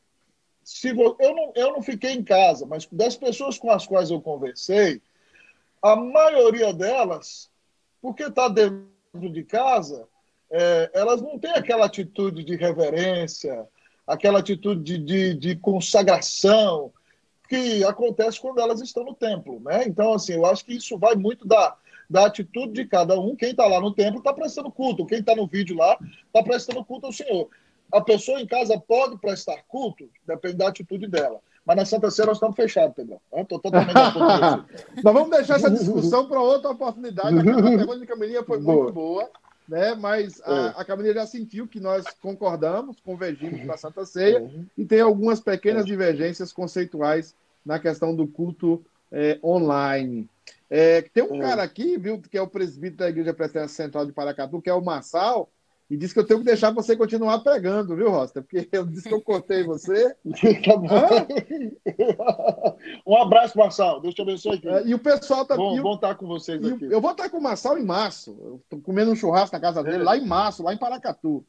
se 0.64 0.90
eu, 0.90 1.36
não, 1.36 1.52
eu 1.56 1.74
não 1.74 1.82
fiquei 1.82 2.12
em 2.12 2.24
casa, 2.24 2.66
mas 2.66 2.88
das 2.92 3.16
pessoas 3.16 3.58
com 3.58 3.72
as 3.72 3.88
quais 3.88 4.12
eu 4.12 4.22
conversei, 4.22 5.02
a 5.82 5.96
maioria 5.96 6.74
delas, 6.74 7.50
porque 8.02 8.24
está 8.24 8.48
dentro 8.48 8.88
de 9.14 9.44
casa, 9.44 10.08
é, 10.52 10.92
elas 10.94 11.22
não 11.22 11.40
têm 11.40 11.52
aquela 11.52 11.86
atitude 11.86 12.44
de 12.44 12.56
reverência, 12.56 13.68
aquela 14.06 14.40
atitude 14.40 14.84
de, 14.84 14.98
de, 14.98 15.34
de, 15.34 15.56
consagração 15.56 16.92
que 17.50 17.84
acontece 17.84 18.40
quando 18.40 18.62
elas 18.62 18.80
estão 18.80 19.04
no 19.04 19.16
templo. 19.16 19.60
Né? 19.60 19.84
Então, 19.88 20.14
assim, 20.14 20.34
eu 20.34 20.46
acho 20.46 20.64
que 20.64 20.76
isso 20.76 20.98
vai 21.00 21.16
muito 21.16 21.48
da, 21.48 21.76
da 22.08 22.28
atitude 22.28 22.74
de 22.74 22.86
cada 22.86 23.20
um. 23.20 23.36
Quem 23.36 23.50
está 23.50 23.66
lá 23.66 23.82
no 23.82 23.92
templo 23.92 24.20
está 24.20 24.32
prestando 24.32 24.72
culto, 24.72 25.06
quem 25.06 25.20
está 25.20 25.36
no 25.36 25.48
vídeo 25.48 25.76
lá 25.76 25.98
está 26.28 26.44
prestando 26.44 26.86
culto 26.86 27.08
ao 27.08 27.12
Senhor. 27.12 27.50
A 27.92 28.02
pessoa 28.02 28.40
em 28.40 28.46
casa 28.46 28.80
pode 28.80 29.18
prestar 29.18 29.64
culto, 29.68 30.08
depende 30.28 30.58
da 30.58 30.68
atitude 30.68 31.08
dela. 31.08 31.42
Mas 31.66 31.76
na 31.76 31.86
Santa 31.86 32.12
Ceia 32.12 32.28
nós 32.28 32.38
estamos 32.38 32.56
fechados, 32.56 32.96
Pedro. 32.96 33.20
Estou 33.34 33.60
totalmente 33.60 33.94
Nós 35.04 35.14
vamos 35.14 35.30
deixar 35.32 35.56
essa 35.56 35.72
discussão 35.72 36.28
para 36.28 36.40
outra 36.40 36.70
oportunidade. 36.70 37.40
A 37.40 37.44
pergunta 37.44 38.00
de 38.00 38.06
Camilinha 38.06 38.44
foi 38.44 38.60
muito 38.60 38.94
boa, 38.94 39.30
né? 39.70 39.94
mas 39.96 40.42
a, 40.44 40.74
é. 40.78 40.82
a 40.82 41.14
já 41.14 41.26
sentiu 41.26 41.68
que 41.68 41.80
nós 41.80 42.04
concordamos, 42.20 43.00
convergimos 43.00 43.62
para 43.62 43.76
a 43.76 43.78
Santa 43.78 44.06
Ceia 44.06 44.42
uhum. 44.42 44.66
e 44.76 44.84
tem 44.84 45.00
algumas 45.00 45.40
pequenas 45.40 45.86
divergências 45.86 46.52
conceituais 46.52 47.36
na 47.64 47.78
questão 47.78 48.16
do 48.16 48.28
culto 48.28 48.84
é, 49.12 49.40
online. 49.44 50.28
É, 50.70 51.02
tem 51.02 51.24
um 51.24 51.40
cara 51.40 51.64
aqui, 51.64 51.98
viu, 51.98 52.20
que 52.20 52.38
é 52.38 52.42
o 52.42 52.48
presbítero 52.48 52.98
da 52.98 53.10
Igreja 53.10 53.34
Presbiteriana 53.34 53.70
Central 53.70 54.06
de 54.06 54.12
Paracatu, 54.12 54.62
que 54.62 54.70
é 54.70 54.74
o 54.74 54.84
Massal, 54.84 55.50
e 55.90 55.98
disse 55.98 56.14
que 56.14 56.20
eu 56.20 56.26
tenho 56.26 56.40
que 56.40 56.46
deixar 56.46 56.72
você 56.72 56.96
continuar 56.96 57.40
pregando, 57.40 57.96
viu, 57.96 58.12
Rosta? 58.12 58.44
Porque 58.44 58.70
eu 58.72 58.86
disse 58.86 59.10
que 59.10 59.14
eu 59.14 59.22
cortei 59.22 59.64
você. 59.64 60.16
tá 60.64 60.78
bom. 60.78 60.88
um 63.08 63.18
abraço, 63.18 63.58
Marçal. 63.58 64.00
Deus 64.00 64.14
te 64.14 64.22
abençoe. 64.22 64.62
É, 64.66 64.86
e 64.86 64.94
o 64.94 65.00
pessoal 65.00 65.46
tá 65.46 65.58
bom, 65.58 65.82
bom 65.82 65.96
estar 65.96 66.14
com 66.14 66.28
vocês 66.28 66.64
aqui. 66.64 66.86
Eu 66.86 67.02
vou 67.02 67.12
estar 67.12 67.28
com 67.30 67.38
o 67.38 67.42
Marçal 67.42 67.76
em 67.76 67.84
março. 67.84 68.38
Eu 68.40 68.62
tô 68.70 68.78
comendo 68.78 69.12
um 69.12 69.16
churrasco 69.16 69.56
na 69.56 69.60
casa 69.60 69.82
dele, 69.82 70.04
é. 70.04 70.04
lá 70.04 70.16
em 70.16 70.26
março, 70.26 70.62
lá 70.62 70.74
em 70.74 70.78
Paracatu. 70.78 71.44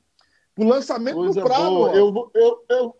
O 0.56 0.64
lançamento 0.64 1.16
Coisa 1.16 1.40
do 1.40 1.46
Prado. 1.46 1.88
Eu, 1.88 2.10
vou, 2.10 2.30
eu, 2.34 2.64
eu, 2.70 2.96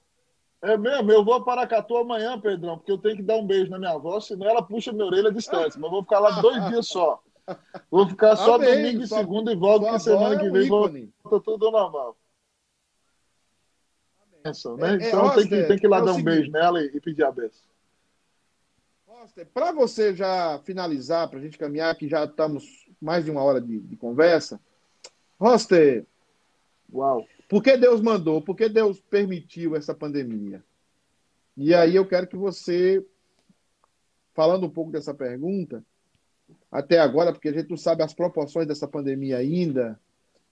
é 0.63 0.77
mesmo, 0.77 1.11
eu 1.11 1.25
vou 1.25 1.35
a 1.35 1.43
Paracatu 1.43 1.97
amanhã, 1.97 2.39
Pedrão, 2.39 2.77
porque 2.77 2.93
eu 2.93 2.99
tenho 2.99 3.17
que 3.17 3.23
dar 3.23 3.37
um 3.37 3.47
beijo 3.47 3.71
na 3.71 3.79
minha 3.79 3.93
avó, 3.93 4.21
senão 4.21 4.47
ela 4.47 4.63
puxa 4.63 4.93
minha 4.93 5.07
orelha 5.07 5.31
à 5.31 5.33
distância. 5.33 5.81
Mas 5.81 5.85
eu 5.85 5.91
vou 5.91 6.03
ficar 6.03 6.19
lá 6.19 6.41
dois 6.43 6.63
dias 6.69 6.87
só. 6.87 7.19
Vou 7.91 8.09
ficar 8.09 8.37
só 8.37 8.55
Amém. 8.55 8.75
domingo 8.75 9.03
e 9.03 9.07
sua, 9.07 9.19
segunda 9.19 9.53
e 9.53 9.57
volto, 9.57 9.91
que 9.91 9.99
semana 10.01 10.39
que 10.39 10.51
vem 10.51 10.69
volta 10.69 11.01
tudo 11.45 11.71
normal. 11.71 12.17
Benção, 14.43 14.77
né? 14.77 14.97
É, 14.97 15.05
é, 15.05 15.09
então 15.09 15.35
tem, 15.35 15.49
que, 15.49 15.63
tem 15.65 15.79
que 15.79 15.87
ir 15.87 15.89
lá 15.89 15.99
é 15.99 16.05
dar 16.05 16.13
um 16.13 16.15
seguinte, 16.15 16.25
beijo 16.25 16.51
nela 16.51 16.83
e, 16.83 16.87
e 16.95 17.01
pedir 17.01 17.25
a 17.25 17.31
benção. 17.31 17.69
Para 19.53 19.71
você 19.73 20.15
já 20.15 20.59
finalizar, 20.65 21.29
para 21.29 21.39
a 21.39 21.43
gente 21.43 21.59
caminhar, 21.59 21.95
que 21.95 22.09
já 22.09 22.25
estamos 22.25 22.65
mais 23.01 23.25
de 23.25 23.31
uma 23.31 23.43
hora 23.43 23.61
de, 23.61 23.79
de 23.81 23.97
conversa. 23.97 24.61
Roster, 25.39 26.07
Uau. 26.93 27.27
por 27.49 27.63
que 27.63 27.77
Deus 27.77 28.01
mandou? 28.01 28.41
Por 28.41 28.57
que 28.57 28.69
Deus 28.69 29.01
permitiu 29.01 29.77
essa 29.77 29.95
pandemia? 29.95 30.65
E 31.57 31.75
aí 31.75 31.97
eu 31.97 32.07
quero 32.07 32.27
que 32.27 32.37
você, 32.37 33.05
falando 34.33 34.67
um 34.67 34.71
pouco 34.71 34.91
dessa 34.91 35.13
pergunta, 35.13 35.85
até 36.71 36.99
agora, 36.99 37.33
porque 37.33 37.49
a 37.49 37.53
gente 37.53 37.69
não 37.69 37.77
sabe 37.77 38.03
as 38.03 38.15
proporções 38.15 38.67
dessa 38.67 38.87
pandemia 38.87 39.39
ainda. 39.39 39.99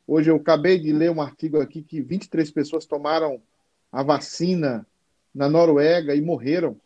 Hoje 0.06 0.30
eu 0.30 0.36
acabei 0.36 0.78
de 0.78 0.92
ler 0.92 1.10
um 1.10 1.22
artigo 1.22 1.60
aqui 1.60 1.82
que 1.82 2.00
23 2.00 2.50
pessoas 2.50 2.86
tomaram 2.86 3.40
a 3.92 4.02
vacina 4.02 4.86
na 5.34 5.48
Noruega 5.48 6.14
e 6.14 6.20
morreram. 6.20 6.76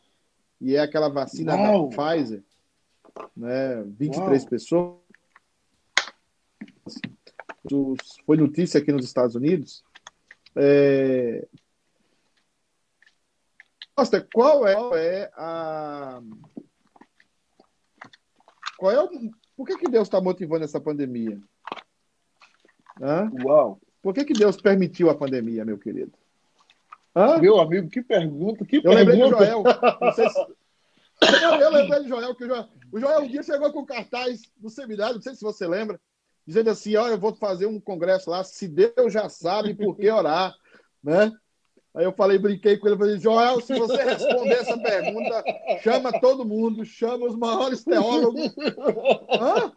E 0.60 0.76
é 0.76 0.80
aquela 0.80 1.08
vacina 1.08 1.54
Uau. 1.54 1.88
da 1.88 1.96
Pfizer. 1.96 2.42
Né? 3.36 3.82
23 3.98 4.42
Uau. 4.42 4.50
pessoas. 4.50 5.02
Foi 8.26 8.36
notícia 8.36 8.80
aqui 8.80 8.92
nos 8.92 9.04
Estados 9.04 9.34
Unidos. 9.34 9.82
É... 10.54 11.46
Nossa, 13.96 14.26
qual 14.32 14.66
é, 14.66 14.74
qual 14.74 14.96
é 14.96 15.30
a 15.36 16.20
qual 18.82 18.90
é 18.90 19.00
o... 19.00 19.08
Por 19.56 19.64
que, 19.64 19.78
que 19.78 19.88
Deus 19.88 20.08
está 20.08 20.20
motivando 20.20 20.64
essa 20.64 20.80
pandemia? 20.80 21.40
Hã? 23.00 23.30
Uau! 23.44 23.80
Por 24.02 24.12
que, 24.12 24.24
que 24.24 24.32
Deus 24.32 24.60
permitiu 24.60 25.08
a 25.08 25.14
pandemia, 25.14 25.64
meu 25.64 25.78
querido? 25.78 26.12
Hã? 27.14 27.38
Meu 27.38 27.60
amigo, 27.60 27.88
que 27.88 28.02
pergunta, 28.02 28.64
que 28.64 28.78
eu 28.78 28.82
pergunta. 28.82 28.98
lembrei 28.98 29.22
de 29.22 29.30
Joel. 29.30 29.62
Se... 30.14 30.24
eu, 31.44 31.54
eu, 31.62 31.70
lembrei 31.70 32.02
de 32.02 32.08
Joel, 32.08 32.34
que 32.34 32.42
o 32.42 32.48
Joel, 32.48 32.68
o 32.90 32.98
Joel 32.98 33.20
um 33.20 33.28
dia 33.28 33.42
chegou 33.44 33.72
com 33.72 33.86
cartaz 33.86 34.42
do 34.56 34.68
seminário, 34.68 35.14
não 35.14 35.22
sei 35.22 35.36
se 35.36 35.42
você 35.42 35.64
lembra, 35.64 36.00
dizendo 36.44 36.70
assim, 36.70 36.96
olha, 36.96 37.12
eu 37.12 37.20
vou 37.20 37.36
fazer 37.36 37.66
um 37.66 37.78
congresso 37.78 38.30
lá, 38.30 38.42
se 38.42 38.66
Deus 38.66 39.12
já 39.12 39.28
sabe 39.28 39.74
por 39.74 39.96
que 39.96 40.10
orar, 40.10 40.52
né? 41.00 41.30
Aí 41.94 42.04
eu 42.04 42.12
falei, 42.12 42.38
brinquei 42.38 42.78
com 42.78 42.88
ele, 42.88 42.96
falei, 42.96 43.18
Joel, 43.18 43.60
se 43.60 43.74
você 43.74 44.02
responder 44.02 44.54
essa 44.54 44.78
pergunta, 44.78 45.44
chama 45.82 46.18
todo 46.20 46.44
mundo, 46.44 46.84
chama 46.86 47.26
os 47.26 47.36
maiores 47.36 47.84
teólogos. 47.84 48.54
Hã? 49.38 49.70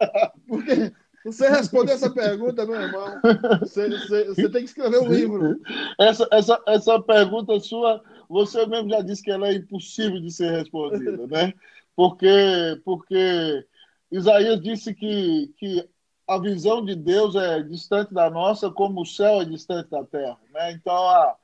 Porque 0.48 0.92
você 1.26 1.48
responder 1.50 1.92
essa 1.92 2.08
pergunta, 2.08 2.64
meu 2.64 2.80
irmão, 2.80 3.20
você, 3.60 3.88
você, 3.90 4.24
você, 4.26 4.48
tem 4.48 4.62
que 4.62 4.68
escrever 4.70 5.00
um 5.00 5.12
livro. 5.12 5.60
Essa, 5.98 6.26
essa, 6.32 6.62
essa 6.66 7.02
pergunta 7.02 7.58
sua, 7.60 8.02
você 8.28 8.64
mesmo 8.64 8.88
já 8.88 9.02
disse 9.02 9.22
que 9.22 9.30
ela 9.30 9.48
é 9.48 9.54
impossível 9.54 10.20
de 10.20 10.30
ser 10.30 10.52
respondida, 10.52 11.26
né? 11.26 11.52
Porque, 11.96 12.80
porque 12.84 13.64
Isaías 14.10 14.60
disse 14.62 14.94
que, 14.94 15.52
que 15.58 15.88
a 16.28 16.38
visão 16.38 16.84
de 16.84 16.96
Deus 16.96 17.36
é 17.36 17.62
distante 17.62 18.12
da 18.12 18.28
nossa, 18.28 18.68
como 18.68 19.02
o 19.02 19.06
céu 19.06 19.40
é 19.40 19.44
distante 19.44 19.90
da 19.90 20.04
terra. 20.04 20.36
Né? 20.52 20.72
Então, 20.72 20.92
a, 20.92 21.36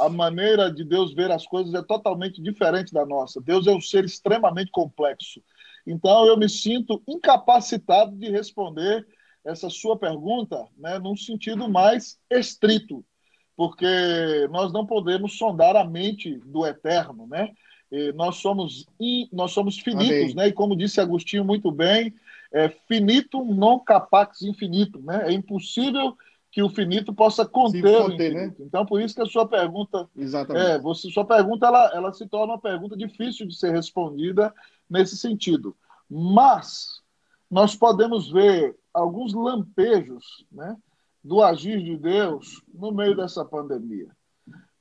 a 0.00 0.08
maneira 0.10 0.70
de 0.70 0.84
Deus 0.84 1.14
ver 1.14 1.30
as 1.30 1.46
coisas 1.46 1.72
é 1.72 1.82
totalmente 1.82 2.42
diferente 2.42 2.92
da 2.92 3.06
nossa. 3.06 3.40
Deus 3.40 3.66
é 3.66 3.70
um 3.70 3.80
ser 3.80 4.04
extremamente 4.04 4.70
complexo. 4.70 5.40
Então, 5.86 6.26
eu 6.26 6.36
me 6.36 6.48
sinto 6.50 7.02
incapacitado 7.08 8.14
de 8.14 8.30
responder 8.30 9.06
essa 9.42 9.70
sua 9.70 9.96
pergunta 9.96 10.66
né, 10.76 10.98
num 10.98 11.16
sentido 11.16 11.66
mais 11.68 12.18
estrito, 12.28 13.02
porque 13.56 14.46
nós 14.50 14.70
não 14.70 14.84
podemos 14.84 15.38
sondar 15.38 15.76
a 15.76 15.84
mente 15.84 16.38
do 16.44 16.66
eterno. 16.66 17.26
Né? 17.26 17.52
E 17.90 18.12
nós, 18.12 18.36
somos, 18.36 18.84
nós 19.32 19.52
somos 19.52 19.78
finitos, 19.78 20.34
né? 20.34 20.48
e 20.48 20.52
como 20.52 20.76
disse 20.76 21.00
Agostinho 21.00 21.44
muito 21.44 21.70
bem 21.70 22.12
é, 22.56 22.70
finito 22.88 23.44
non 23.44 23.78
capax 23.78 24.40
infinito, 24.40 24.98
né? 25.02 25.28
É 25.28 25.32
impossível 25.32 26.16
que 26.50 26.62
o 26.62 26.70
finito 26.70 27.12
possa 27.12 27.44
conter, 27.44 27.82
conter 27.82 28.32
o 28.32 28.34
Né? 28.34 28.54
Então, 28.60 28.86
por 28.86 28.98
isso 28.98 29.14
que 29.14 29.20
a 29.20 29.26
sua 29.26 29.46
pergunta, 29.46 30.08
Exatamente. 30.16 30.66
é, 30.66 30.78
você, 30.78 31.10
sua 31.10 31.26
pergunta, 31.26 31.66
ela, 31.66 31.90
ela 31.94 32.12
se 32.14 32.26
torna 32.26 32.54
uma 32.54 32.58
pergunta 32.58 32.96
difícil 32.96 33.46
de 33.46 33.54
ser 33.54 33.72
respondida 33.72 34.54
nesse 34.88 35.18
sentido. 35.18 35.76
Mas 36.08 37.02
nós 37.50 37.76
podemos 37.76 38.32
ver 38.32 38.74
alguns 38.94 39.34
lampejos, 39.34 40.46
né, 40.50 40.74
do 41.22 41.42
agir 41.42 41.82
de 41.82 41.94
Deus 41.98 42.62
no 42.72 42.90
meio 42.90 43.14
dessa 43.14 43.44
pandemia. 43.44 44.08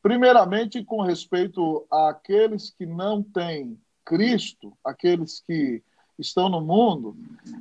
Primeiramente, 0.02 0.82
com 0.82 1.02
respeito 1.02 1.86
àqueles 1.92 2.70
que 2.70 2.86
não 2.86 3.22
têm 3.22 3.78
Cristo, 4.06 4.72
aqueles 4.82 5.42
que 5.42 5.84
estão 6.18 6.50
no 6.50 6.62
mundo, 6.62 7.16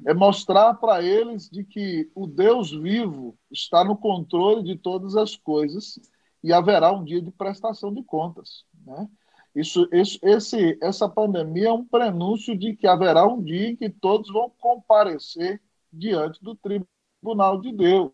é 0.06 0.14
mostrar 0.14 0.74
para 0.74 1.02
eles 1.02 1.48
de 1.48 1.64
que 1.64 2.10
o 2.14 2.26
Deus 2.26 2.70
vivo 2.70 3.36
está 3.51 3.85
no 3.85 3.97
controle 3.97 4.62
de 4.62 4.76
todas 4.76 5.16
as 5.16 5.36
coisas 5.36 5.98
e 6.43 6.52
haverá 6.52 6.93
um 6.93 7.05
dia 7.05 7.20
de 7.20 7.31
prestação 7.31 7.93
de 7.93 8.02
contas. 8.02 8.64
Né? 8.86 9.09
Isso, 9.55 9.89
esse, 9.93 10.78
essa 10.82 11.09
pandemia 11.09 11.68
é 11.68 11.72
um 11.72 11.85
prenúncio 11.85 12.56
de 12.56 12.74
que 12.74 12.86
haverá 12.86 13.26
um 13.26 13.43
dia 13.43 13.70
em 13.70 13.76
que 13.76 13.89
todos 13.89 14.32
vão 14.32 14.51
comparecer 14.59 15.60
diante 15.93 16.43
do 16.43 16.56
tribunal 16.56 17.60
de 17.60 17.72
Deus. 17.72 18.12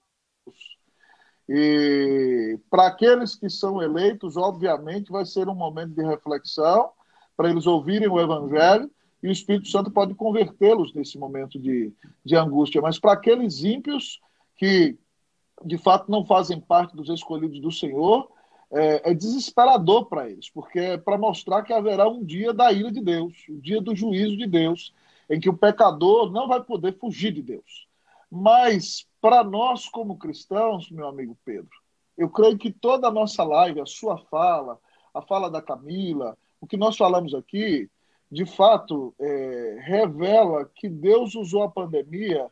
E 1.48 2.58
para 2.70 2.86
aqueles 2.86 3.34
que 3.34 3.50
são 3.50 3.82
eleitos, 3.82 4.36
obviamente, 4.36 5.10
vai 5.10 5.24
ser 5.24 5.48
um 5.48 5.54
momento 5.54 5.94
de 5.94 6.02
reflexão 6.02 6.92
para 7.36 7.50
eles 7.50 7.66
ouvirem 7.66 8.08
o 8.08 8.20
Evangelho 8.20 8.90
e 9.22 9.28
o 9.28 9.32
Espírito 9.32 9.68
Santo 9.68 9.90
pode 9.90 10.14
convertê-los 10.14 10.94
nesse 10.94 11.18
momento 11.18 11.59
de, 11.59 11.92
de 12.24 12.36
angústia. 12.36 12.80
Mas 12.80 12.98
para 12.98 13.12
aqueles 13.12 13.62
ímpios 13.62 14.20
que 14.56 14.97
de 15.64 15.76
fato 15.76 16.10
não 16.10 16.24
fazem 16.24 16.60
parte 16.60 16.97
dos 16.97 17.09
escolhidos 17.09 17.60
do 17.60 17.70
Senhor, 17.70 18.30
é, 18.72 19.10
é 19.10 19.14
desesperador 19.14 20.06
para 20.06 20.30
eles, 20.30 20.48
porque 20.48 20.78
é 20.78 20.97
para 20.97 21.18
mostrar 21.18 21.62
que 21.62 21.72
haverá 21.72 22.09
um 22.09 22.24
dia 22.24 22.52
da 22.52 22.72
ira 22.72 22.90
de 22.90 23.01
Deus, 23.01 23.34
o 23.48 23.60
dia 23.60 23.80
do 23.80 23.94
juízo 23.94 24.36
de 24.36 24.47
Deus, 24.47 24.94
em 25.28 25.38
que 25.38 25.48
o 25.48 25.56
pecador 25.56 26.30
não 26.30 26.48
vai 26.48 26.62
poder 26.62 26.97
fugir 26.98 27.32
de 27.32 27.42
Deus. 27.42 27.86
Mas 28.30 29.06
para 29.20 29.42
nós, 29.42 29.88
como 29.88 30.16
cristãos, 30.16 30.90
meu 30.90 31.09
amigo 31.09 31.36
Pedro, 31.44 31.70
eu 32.16 32.28
creio 32.28 32.56
que 32.56 32.70
toda 32.70 33.09
a 33.09 33.12
nossa 33.12 33.42
live, 33.42 33.80
a 33.80 33.86
sua 33.86 34.16
fala, 34.16 34.78
a 35.12 35.20
fala 35.20 35.51
da 35.51 35.60
Camila, 35.60 36.38
o 36.60 36.66
que 36.66 36.76
nós 36.76 36.97
falamos 36.97 37.34
aqui, 37.34 37.90
de 38.31 38.47
fato, 38.47 39.15
é, 39.19 39.78
revela 39.82 40.70
que 40.74 40.89
Deus 40.89 41.35
usou 41.35 41.62
a 41.62 41.70
pandemia 41.70 42.48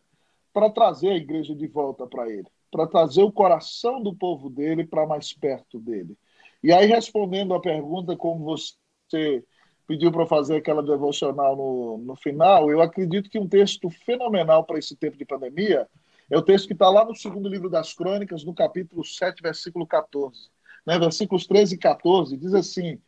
para 0.52 0.70
trazer 0.70 1.10
a 1.10 1.16
igreja 1.16 1.54
de 1.54 1.68
volta 1.68 2.06
para 2.06 2.28
Ele, 2.28 2.48
para 2.70 2.86
trazer 2.86 3.22
o 3.22 3.30
coração 3.30 4.02
do 4.02 4.14
povo 4.14 4.50
dele 4.50 4.84
para 4.84 5.06
mais 5.06 5.32
perto 5.32 5.78
dele. 5.78 6.16
E 6.62 6.72
aí, 6.72 6.86
respondendo 6.86 7.54
a 7.54 7.60
pergunta, 7.60 8.16
como 8.16 8.44
você 8.44 9.44
pediu 9.86 10.10
para 10.10 10.26
fazer 10.26 10.56
aquela 10.56 10.82
devocional 10.82 11.56
no, 11.56 11.98
no 11.98 12.16
final, 12.16 12.70
eu 12.70 12.82
acredito 12.82 13.30
que 13.30 13.38
um 13.38 13.48
texto 13.48 13.88
fenomenal 13.88 14.64
para 14.64 14.78
esse 14.78 14.96
tempo 14.96 15.16
de 15.16 15.24
pandemia 15.24 15.88
é 16.28 16.36
o 16.36 16.42
texto 16.42 16.66
que 16.66 16.72
está 16.72 16.90
lá 16.90 17.04
no 17.04 17.14
segundo 17.14 17.48
livro 17.48 17.70
das 17.70 17.94
Crônicas, 17.94 18.44
no 18.44 18.52
capítulo 18.52 19.04
7, 19.04 19.40
versículo 19.40 19.86
14. 19.86 20.50
Né? 20.84 20.98
Versículos 20.98 21.46
13 21.46 21.76
e 21.76 21.78
14, 21.78 22.36
diz 22.36 22.52
assim: 22.52 23.00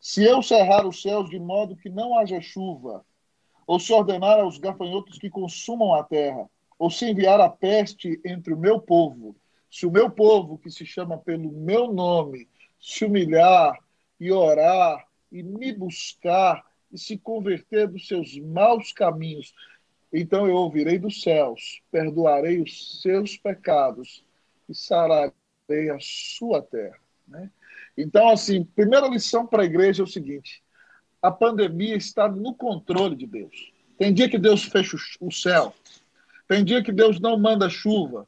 Se 0.00 0.24
eu 0.24 0.42
cerrar 0.42 0.86
os 0.86 1.02
céus 1.02 1.28
de 1.28 1.38
modo 1.38 1.76
que 1.76 1.90
não 1.90 2.18
haja 2.18 2.40
chuva, 2.40 3.04
ou 3.66 3.78
se 3.78 3.92
ordenar 3.92 4.40
aos 4.40 4.56
gafanhotos 4.56 5.18
que 5.18 5.28
consumam 5.28 5.94
a 5.94 6.02
terra, 6.02 6.48
ou 6.78 6.90
se 6.90 7.04
enviar 7.04 7.38
a 7.38 7.50
peste 7.50 8.18
entre 8.24 8.54
o 8.54 8.58
meu 8.58 8.80
povo, 8.80 9.36
se 9.70 9.84
o 9.84 9.90
meu 9.90 10.10
povo, 10.10 10.58
que 10.58 10.70
se 10.70 10.86
chama 10.86 11.18
pelo 11.18 11.52
meu 11.52 11.92
nome, 11.92 12.48
se 12.80 13.04
humilhar 13.04 13.78
e 14.18 14.32
orar 14.32 15.06
e 15.30 15.42
me 15.42 15.70
buscar 15.70 16.64
e 16.90 16.98
se 16.98 17.18
converter 17.18 17.86
dos 17.86 18.08
seus 18.08 18.36
maus 18.38 18.92
caminhos, 18.92 19.54
então 20.12 20.48
eu 20.48 20.56
ouvirei 20.56 20.98
dos 20.98 21.22
céus, 21.22 21.82
perdoarei 21.90 22.60
os 22.60 23.00
seus 23.00 23.36
pecados 23.36 24.24
e 24.68 24.74
sararei 24.74 25.90
a 25.94 25.98
sua 26.00 26.62
terra. 26.62 26.98
Né? 27.28 27.50
Então, 28.02 28.28
assim, 28.28 28.64
primeira 28.64 29.06
lição 29.08 29.46
para 29.46 29.62
a 29.62 29.66
igreja 29.66 30.02
é 30.02 30.04
o 30.04 30.08
seguinte: 30.08 30.62
a 31.22 31.30
pandemia 31.30 31.96
está 31.96 32.28
no 32.28 32.54
controle 32.54 33.16
de 33.16 33.26
Deus. 33.26 33.72
Tem 33.98 34.12
dia 34.12 34.28
que 34.28 34.38
Deus 34.38 34.64
fecha 34.64 34.96
o 35.20 35.30
céu, 35.30 35.74
tem 36.48 36.64
dia 36.64 36.82
que 36.82 36.92
Deus 36.92 37.20
não 37.20 37.38
manda 37.38 37.68
chuva, 37.68 38.26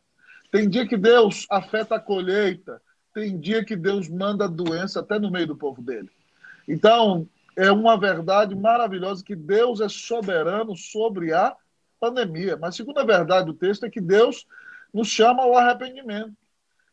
tem 0.50 0.68
dia 0.68 0.86
que 0.86 0.96
Deus 0.96 1.46
afeta 1.50 1.96
a 1.96 2.00
colheita, 2.00 2.80
tem 3.14 3.38
dia 3.38 3.64
que 3.64 3.74
Deus 3.74 4.08
manda 4.08 4.48
doença 4.48 5.00
até 5.00 5.18
no 5.18 5.30
meio 5.30 5.46
do 5.46 5.56
povo 5.56 5.80
dele. 5.80 6.10
Então, 6.68 7.26
é 7.56 7.70
uma 7.70 7.98
verdade 7.98 8.54
maravilhosa 8.54 9.24
que 9.24 9.34
Deus 9.34 9.80
é 9.80 9.88
soberano 9.88 10.76
sobre 10.76 11.32
a 11.32 11.54
pandemia. 12.00 12.56
Mas 12.56 12.74
a 12.74 12.76
segunda 12.76 13.04
verdade 13.04 13.46
do 13.46 13.54
texto 13.54 13.84
é 13.84 13.90
que 13.90 14.00
Deus 14.00 14.46
nos 14.92 15.08
chama 15.08 15.42
ao 15.42 15.56
arrependimento. 15.56 16.34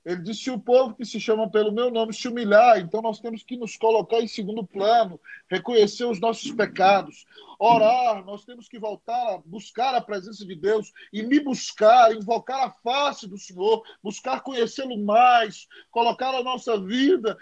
Ele 0.09 0.23
disse: 0.23 0.45
se 0.45 0.49
o 0.49 0.59
povo 0.59 0.95
que 0.95 1.05
se 1.05 1.19
chama 1.19 1.51
pelo 1.51 1.71
meu 1.71 1.91
nome 1.91 2.15
se 2.15 2.27
humilhar, 2.27 2.79
então 2.79 2.99
nós 2.99 3.19
temos 3.19 3.43
que 3.43 3.55
nos 3.55 3.77
colocar 3.77 4.19
em 4.19 4.27
segundo 4.27 4.65
plano, 4.65 5.21
reconhecer 5.47 6.05
os 6.05 6.19
nossos 6.19 6.51
pecados, 6.51 7.25
orar, 7.59 8.25
nós 8.25 8.43
temos 8.43 8.67
que 8.67 8.79
voltar 8.79 9.35
a 9.35 9.37
buscar 9.45 9.93
a 9.93 10.01
presença 10.01 10.43
de 10.43 10.55
Deus 10.55 10.91
e 11.13 11.21
me 11.21 11.39
buscar, 11.39 12.11
invocar 12.11 12.65
a 12.65 12.71
face 12.71 13.27
do 13.27 13.37
Senhor, 13.37 13.83
buscar 14.01 14.41
conhecê-lo 14.41 14.97
mais, 14.97 15.67
colocar 15.91 16.33
a 16.33 16.41
nossa 16.41 16.75
vida 16.79 17.37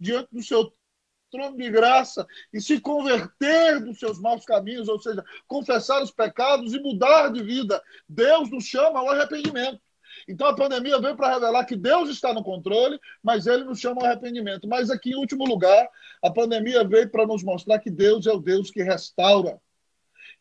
diante 0.00 0.30
do 0.32 0.42
seu 0.42 0.72
trono 1.30 1.58
de 1.58 1.70
graça 1.70 2.26
e 2.54 2.60
se 2.62 2.80
converter 2.80 3.84
dos 3.84 3.98
seus 3.98 4.18
maus 4.18 4.46
caminhos, 4.46 4.88
ou 4.88 4.98
seja, 4.98 5.22
confessar 5.46 6.02
os 6.02 6.10
pecados 6.10 6.72
e 6.72 6.80
mudar 6.80 7.30
de 7.30 7.42
vida. 7.42 7.82
Deus 8.08 8.50
nos 8.50 8.64
chama 8.64 8.98
ao 8.98 9.10
arrependimento. 9.10 9.78
Então 10.28 10.46
a 10.46 10.54
pandemia 10.54 11.00
veio 11.00 11.16
para 11.16 11.34
revelar 11.34 11.64
que 11.64 11.76
Deus 11.76 12.08
está 12.08 12.32
no 12.32 12.42
controle, 12.42 12.98
mas 13.22 13.46
ele 13.46 13.64
nos 13.64 13.80
chama 13.80 14.02
ao 14.02 14.06
arrependimento. 14.06 14.68
Mas 14.68 14.90
aqui, 14.90 15.10
em 15.10 15.16
último 15.16 15.44
lugar, 15.44 15.88
a 16.22 16.30
pandemia 16.30 16.84
veio 16.84 17.10
para 17.10 17.26
nos 17.26 17.42
mostrar 17.42 17.78
que 17.78 17.90
Deus 17.90 18.26
é 18.26 18.32
o 18.32 18.40
Deus 18.40 18.70
que 18.70 18.82
restaura. 18.82 19.60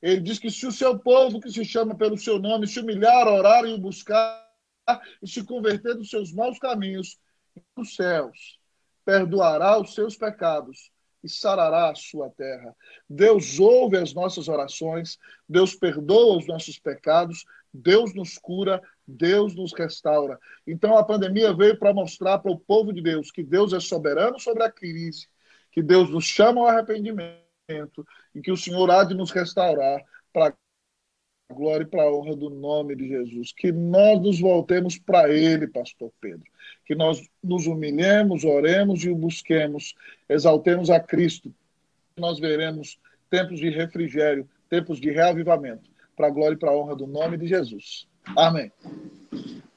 Ele 0.01 0.21
diz 0.21 0.39
que 0.39 0.49
se 0.49 0.65
o 0.65 0.71
seu 0.71 0.97
povo, 0.97 1.39
que 1.39 1.51
se 1.51 1.63
chama 1.63 1.95
pelo 1.95 2.17
seu 2.17 2.39
nome, 2.39 2.67
se 2.67 2.79
humilhar, 2.79 3.27
orar 3.27 3.65
e 3.65 3.77
buscar, 3.79 4.49
e 5.21 5.27
se 5.27 5.43
converter 5.43 5.95
dos 5.95 6.09
seus 6.09 6.33
maus 6.33 6.57
caminhos, 6.57 7.19
os 7.77 7.95
céus 7.95 8.59
perdoará 9.05 9.79
os 9.79 9.93
seus 9.93 10.15
pecados 10.15 10.91
e 11.23 11.29
sarará 11.29 11.91
a 11.91 11.95
sua 11.95 12.29
terra. 12.31 12.75
Deus 13.07 13.59
ouve 13.59 13.97
as 13.97 14.13
nossas 14.13 14.47
orações, 14.47 15.17
Deus 15.47 15.75
perdoa 15.75 16.37
os 16.37 16.47
nossos 16.47 16.79
pecados, 16.79 17.45
Deus 17.73 18.13
nos 18.13 18.37
cura, 18.37 18.81
Deus 19.11 19.55
nos 19.55 19.73
restaura. 19.73 20.39
Então 20.65 20.97
a 20.97 21.03
pandemia 21.03 21.53
veio 21.53 21.77
para 21.77 21.93
mostrar 21.93 22.39
para 22.39 22.51
o 22.51 22.59
povo 22.59 22.91
de 22.93 23.01
Deus 23.01 23.31
que 23.31 23.43
Deus 23.43 23.73
é 23.73 23.79
soberano 23.79 24.39
sobre 24.39 24.63
a 24.63 24.71
crise, 24.71 25.27
que 25.71 25.83
Deus 25.83 26.09
nos 26.09 26.25
chama 26.25 26.61
ao 26.61 26.67
arrependimento 26.67 28.05
e 28.33 28.41
que 28.41 28.51
o 28.51 28.57
Senhor 28.57 28.89
há 28.89 29.03
de 29.03 29.13
nos 29.13 29.31
restaurar 29.31 30.01
para 30.33 30.53
glória 31.51 31.83
e 31.83 31.87
para 31.87 32.03
a 32.03 32.11
honra 32.11 32.35
do 32.35 32.49
nome 32.49 32.95
de 32.95 33.07
Jesus. 33.07 33.51
Que 33.51 33.71
nós 33.71 34.21
nos 34.21 34.39
voltemos 34.39 34.97
para 34.97 35.29
Ele, 35.29 35.67
Pastor 35.67 36.11
Pedro. 36.19 36.45
Que 36.85 36.95
nós 36.95 37.21
nos 37.43 37.67
humilhemos, 37.67 38.43
oremos 38.43 39.03
e 39.03 39.09
o 39.09 39.15
busquemos, 39.15 39.93
exaltemos 40.27 40.89
a 40.89 40.99
Cristo. 40.99 41.53
Nós 42.17 42.39
veremos 42.39 42.99
tempos 43.29 43.59
de 43.59 43.69
refrigério, 43.69 44.47
tempos 44.69 44.99
de 44.99 45.11
reavivamento, 45.11 45.89
para 46.15 46.27
a 46.27 46.31
glória 46.31 46.55
e 46.55 46.59
para 46.59 46.71
a 46.71 46.77
honra 46.77 46.95
do 46.95 47.07
nome 47.07 47.37
de 47.37 47.47
Jesus. 47.47 48.07
Amém. 48.35 48.71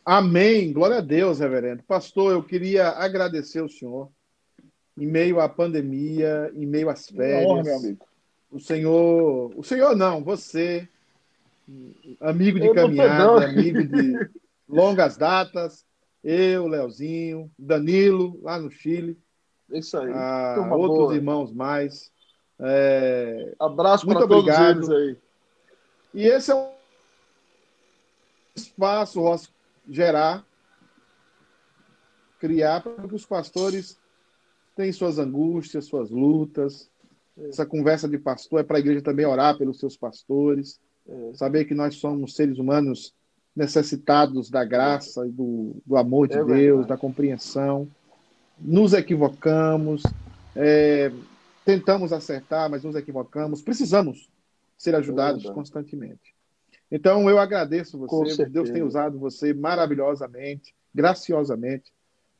Amém. 0.04 0.72
Glória 0.72 0.98
a 0.98 1.00
Deus, 1.00 1.38
reverendo. 1.38 1.82
Pastor, 1.82 2.32
eu 2.32 2.42
queria 2.42 2.90
agradecer 2.90 3.62
o 3.62 3.68
senhor 3.68 4.10
em 4.96 5.06
meio 5.06 5.40
à 5.40 5.48
pandemia, 5.48 6.52
em 6.54 6.66
meio 6.66 6.88
às 6.88 7.08
férias. 7.08 7.50
Honra, 7.50 7.62
meu 7.62 7.76
amigo. 7.76 8.06
O 8.50 8.60
senhor, 8.60 9.52
o 9.56 9.62
senhor 9.64 9.96
não, 9.96 10.22
você 10.22 10.88
amigo 12.20 12.60
de 12.60 12.66
eu 12.66 12.74
caminhada, 12.74 13.46
amigo 13.46 13.82
de 13.82 14.30
longas 14.68 15.16
datas. 15.16 15.84
Eu, 16.22 16.66
Leozinho, 16.66 17.50
Danilo, 17.58 18.38
lá 18.42 18.58
no 18.58 18.70
Chile. 18.70 19.18
Isso 19.70 19.98
aí. 19.98 20.10
Ah, 20.14 20.70
outros 20.72 20.98
boa. 20.98 21.14
irmãos 21.14 21.52
mais. 21.52 22.10
É... 22.58 23.54
Abraço 23.60 24.06
para 24.06 24.26
todos 24.26 24.58
eles 24.58 24.88
aí. 24.88 25.16
E 26.14 26.26
esse 26.26 26.50
é 26.50 26.54
um 26.54 26.68
espaço 28.74 29.52
gerar, 29.88 30.44
criar 32.40 32.82
para 32.82 33.06
que 33.08 33.14
os 33.14 33.24
pastores 33.24 33.98
tenham 34.76 34.92
suas 34.92 35.18
angústias, 35.18 35.84
suas 35.84 36.10
lutas. 36.10 36.90
Essa 37.48 37.64
conversa 37.64 38.08
de 38.08 38.18
pastor 38.18 38.60
é 38.60 38.62
para 38.62 38.76
a 38.76 38.80
igreja 38.80 39.02
também 39.02 39.26
orar 39.26 39.56
pelos 39.56 39.78
seus 39.78 39.96
pastores. 39.96 40.80
É, 41.06 41.34
saber 41.34 41.64
que 41.66 41.74
nós 41.74 41.96
somos 41.96 42.34
seres 42.34 42.58
humanos 42.58 43.14
necessitados 43.54 44.50
da 44.50 44.64
graça 44.64 45.26
e 45.26 45.30
do, 45.30 45.76
do 45.86 45.96
amor 45.96 46.28
de 46.28 46.34
é 46.34 46.44
Deus, 46.44 46.48
verdade. 46.48 46.88
da 46.88 46.96
compreensão. 46.96 47.88
Nos 48.58 48.92
equivocamos, 48.92 50.02
é, 50.56 51.12
tentamos 51.64 52.12
acertar, 52.12 52.70
mas 52.70 52.82
nos 52.82 52.96
equivocamos. 52.96 53.62
Precisamos 53.62 54.28
ser 54.76 54.94
ajudados 54.94 55.44
é 55.44 55.52
constantemente. 55.52 56.33
Então, 56.90 57.28
eu 57.28 57.38
agradeço 57.38 57.98
você. 57.98 58.46
Deus 58.46 58.70
tem 58.70 58.82
usado 58.82 59.18
você 59.18 59.52
maravilhosamente, 59.52 60.74
graciosamente. 60.94 61.92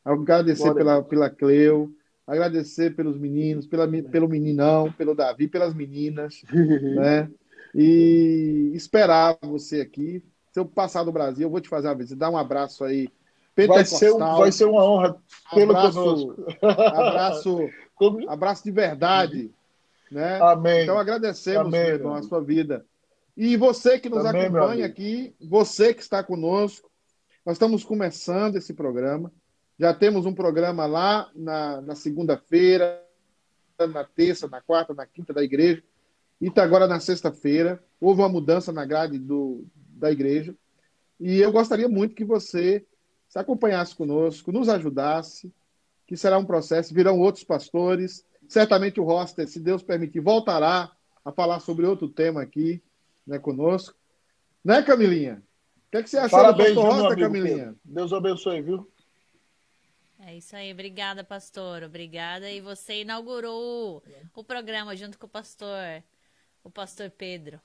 Agradecer 0.05 0.75
pela, 0.75 1.03
pela 1.03 1.31
Cleo, 1.31 1.95
agradecer 2.27 2.95
pelos 2.95 3.19
meninos, 3.19 3.67
pela, 3.67 3.89
pelo 3.89 4.29
meninão, 4.29 4.93
pelo 4.93 5.15
Davi, 5.15 5.49
pelas 5.49 5.75
meninas, 5.75 6.43
né? 6.97 7.31
E 7.75 8.71
esperar 8.75 9.37
você 9.43 9.81
aqui. 9.81 10.23
Se 10.53 10.61
eu 10.61 10.65
passar 10.65 11.03
do 11.03 11.11
Brasil, 11.11 11.47
eu 11.47 11.51
vou 11.51 11.61
te 11.61 11.69
fazer 11.69 11.89
uma 11.89 11.95
visita. 11.95 12.17
Dá 12.17 12.31
um 12.31 12.39
abraço 12.39 12.85
aí. 12.85 13.09
Vai 13.57 13.85
ser, 13.85 14.13
um, 14.13 14.19
vai 14.19 14.53
ser 14.53 14.65
uma 14.67 14.85
honra 14.85 15.17
pelo 15.53 15.71
abraço, 15.77 15.99
conosco. 15.99 16.45
Abraço, 16.63 17.59
abraço 18.29 18.65
de 18.65 18.71
verdade. 18.71 19.51
Né? 20.11 20.39
Amém. 20.41 20.83
Então 20.83 20.99
agradecemos, 20.99 21.67
Amém, 21.67 21.81
irmão, 21.81 22.15
a 22.15 22.23
sua 22.23 22.41
vida. 22.41 22.85
E 23.37 23.57
você 23.57 23.99
que 23.99 24.09
nos 24.09 24.25
Amém, 24.25 24.43
acompanha 24.43 24.87
aqui, 24.87 25.35
você 25.41 25.93
que 25.93 26.03
está 26.03 26.23
conosco, 26.23 26.89
Nós 27.45 27.57
estamos 27.57 27.85
começando 27.85 28.57
esse 28.57 28.73
programa. 28.73 29.33
Já 29.79 29.93
temos 29.93 30.25
um 30.25 30.33
programa 30.33 30.87
lá 30.87 31.31
na, 31.35 31.81
na 31.83 31.95
segunda-feira, 31.97 33.03
na 33.79 34.05
terça, 34.05 34.47
na 34.47 34.61
quarta, 34.61 34.95
na 34.95 35.05
quinta 35.05 35.33
da 35.35 35.43
igreja. 35.43 35.83
E 36.41 36.47
está 36.47 36.63
agora 36.63 36.87
na 36.87 37.01
sexta-feira. 37.01 37.83
Houve 38.01 38.23
uma 38.23 38.29
mudança 38.29 38.73
na 38.73 38.85
grade 38.85 39.19
do, 39.19 39.67
da 39.75 40.13
igreja. 40.13 40.55
E 41.19 41.41
eu 41.41 41.51
gostaria 41.51 41.89
muito 41.89 42.15
que 42.15 42.25
você 42.25 42.87
se 43.29 43.39
acompanhasse 43.39 43.97
conosco, 43.97 44.53
nos 44.53 44.69
ajudasse, 44.69 45.53
que 46.07 46.17
será 46.17 46.39
um 46.39 46.45
processo, 46.45 46.95
virão 46.95 47.19
outros 47.19 47.43
pastores. 47.43 48.25
Certamente 48.49 49.01
o 49.01 49.05
Roster, 49.05 49.49
se 49.49 49.59
Deus 49.59 49.83
permitir, 49.83 50.21
voltará 50.21 50.93
a 51.25 51.33
falar 51.33 51.59
sobre 51.59 51.85
outro 51.85 52.09
tema 52.09 52.41
aqui 52.41 52.81
né, 53.27 53.39
conosco. 53.39 53.97
Né, 54.65 54.83
Camilinha? 54.83 55.43
O 55.87 55.91
que, 55.91 55.97
é 55.99 56.03
que 56.03 56.11
você 56.11 56.19
achou 56.19 56.39
Parabéns, 56.39 56.75
do 56.75 56.83
pastor 56.83 57.01
Roster, 57.01 57.19
Camilinha? 57.19 57.57
Pedro. 57.57 57.81
Deus 57.85 58.13
abençoe, 58.13 58.63
viu? 58.63 58.91
É 60.27 60.37
isso 60.37 60.57
aí, 60.57 60.73
obrigada, 60.73 61.23
pastor, 61.23 61.83
obrigada. 61.83 62.51
E 62.51 62.61
você 62.61 63.03
inaugurou 63.03 64.03
o, 64.35 64.43
programa 64.43 64.97
junto 64.97 65.19
com 65.19 65.27
o 65.27 65.29
pastor, 65.29 66.03
o 66.63 66.71
pastor 66.71 67.11
Pedro. 67.11 67.61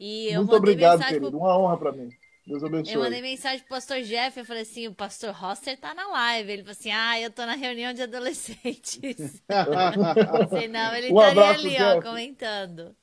E 0.00 0.34
Muito 0.36 0.56
obrigado, 0.56 1.04
querido, 1.04 1.30
pro... 1.30 1.38
uma 1.38 1.58
honra 1.58 1.76
para 1.76 1.92
mim. 1.92 2.08
Deus 2.46 2.62
abençoe. 2.62 2.94
Eu 2.94 3.00
mandei 3.00 3.20
mensagem 3.20 3.58
pro 3.60 3.70
pastor 3.70 4.00
Jeff, 4.02 4.38
eu 4.38 4.44
falei 4.44 4.62
assim, 4.62 4.86
o 4.86 4.94
pastor 4.94 5.34
Roster 5.34 5.78
tá 5.78 5.92
na 5.92 6.06
live. 6.06 6.50
Ele 6.50 6.62
falou 6.62 6.72
assim, 6.72 6.90
ah, 6.92 7.20
eu 7.20 7.30
tô 7.30 7.44
na 7.44 7.54
reunião 7.54 7.92
de 7.92 8.02
adolescentes. 8.02 9.42
Senão 10.48 10.94
ele 10.94 11.12
um 11.12 11.20
estaria 11.20 11.48
ali, 11.50 11.70
Jeff. 11.70 11.82
ó, 11.82 12.02
comentando. 12.02 12.96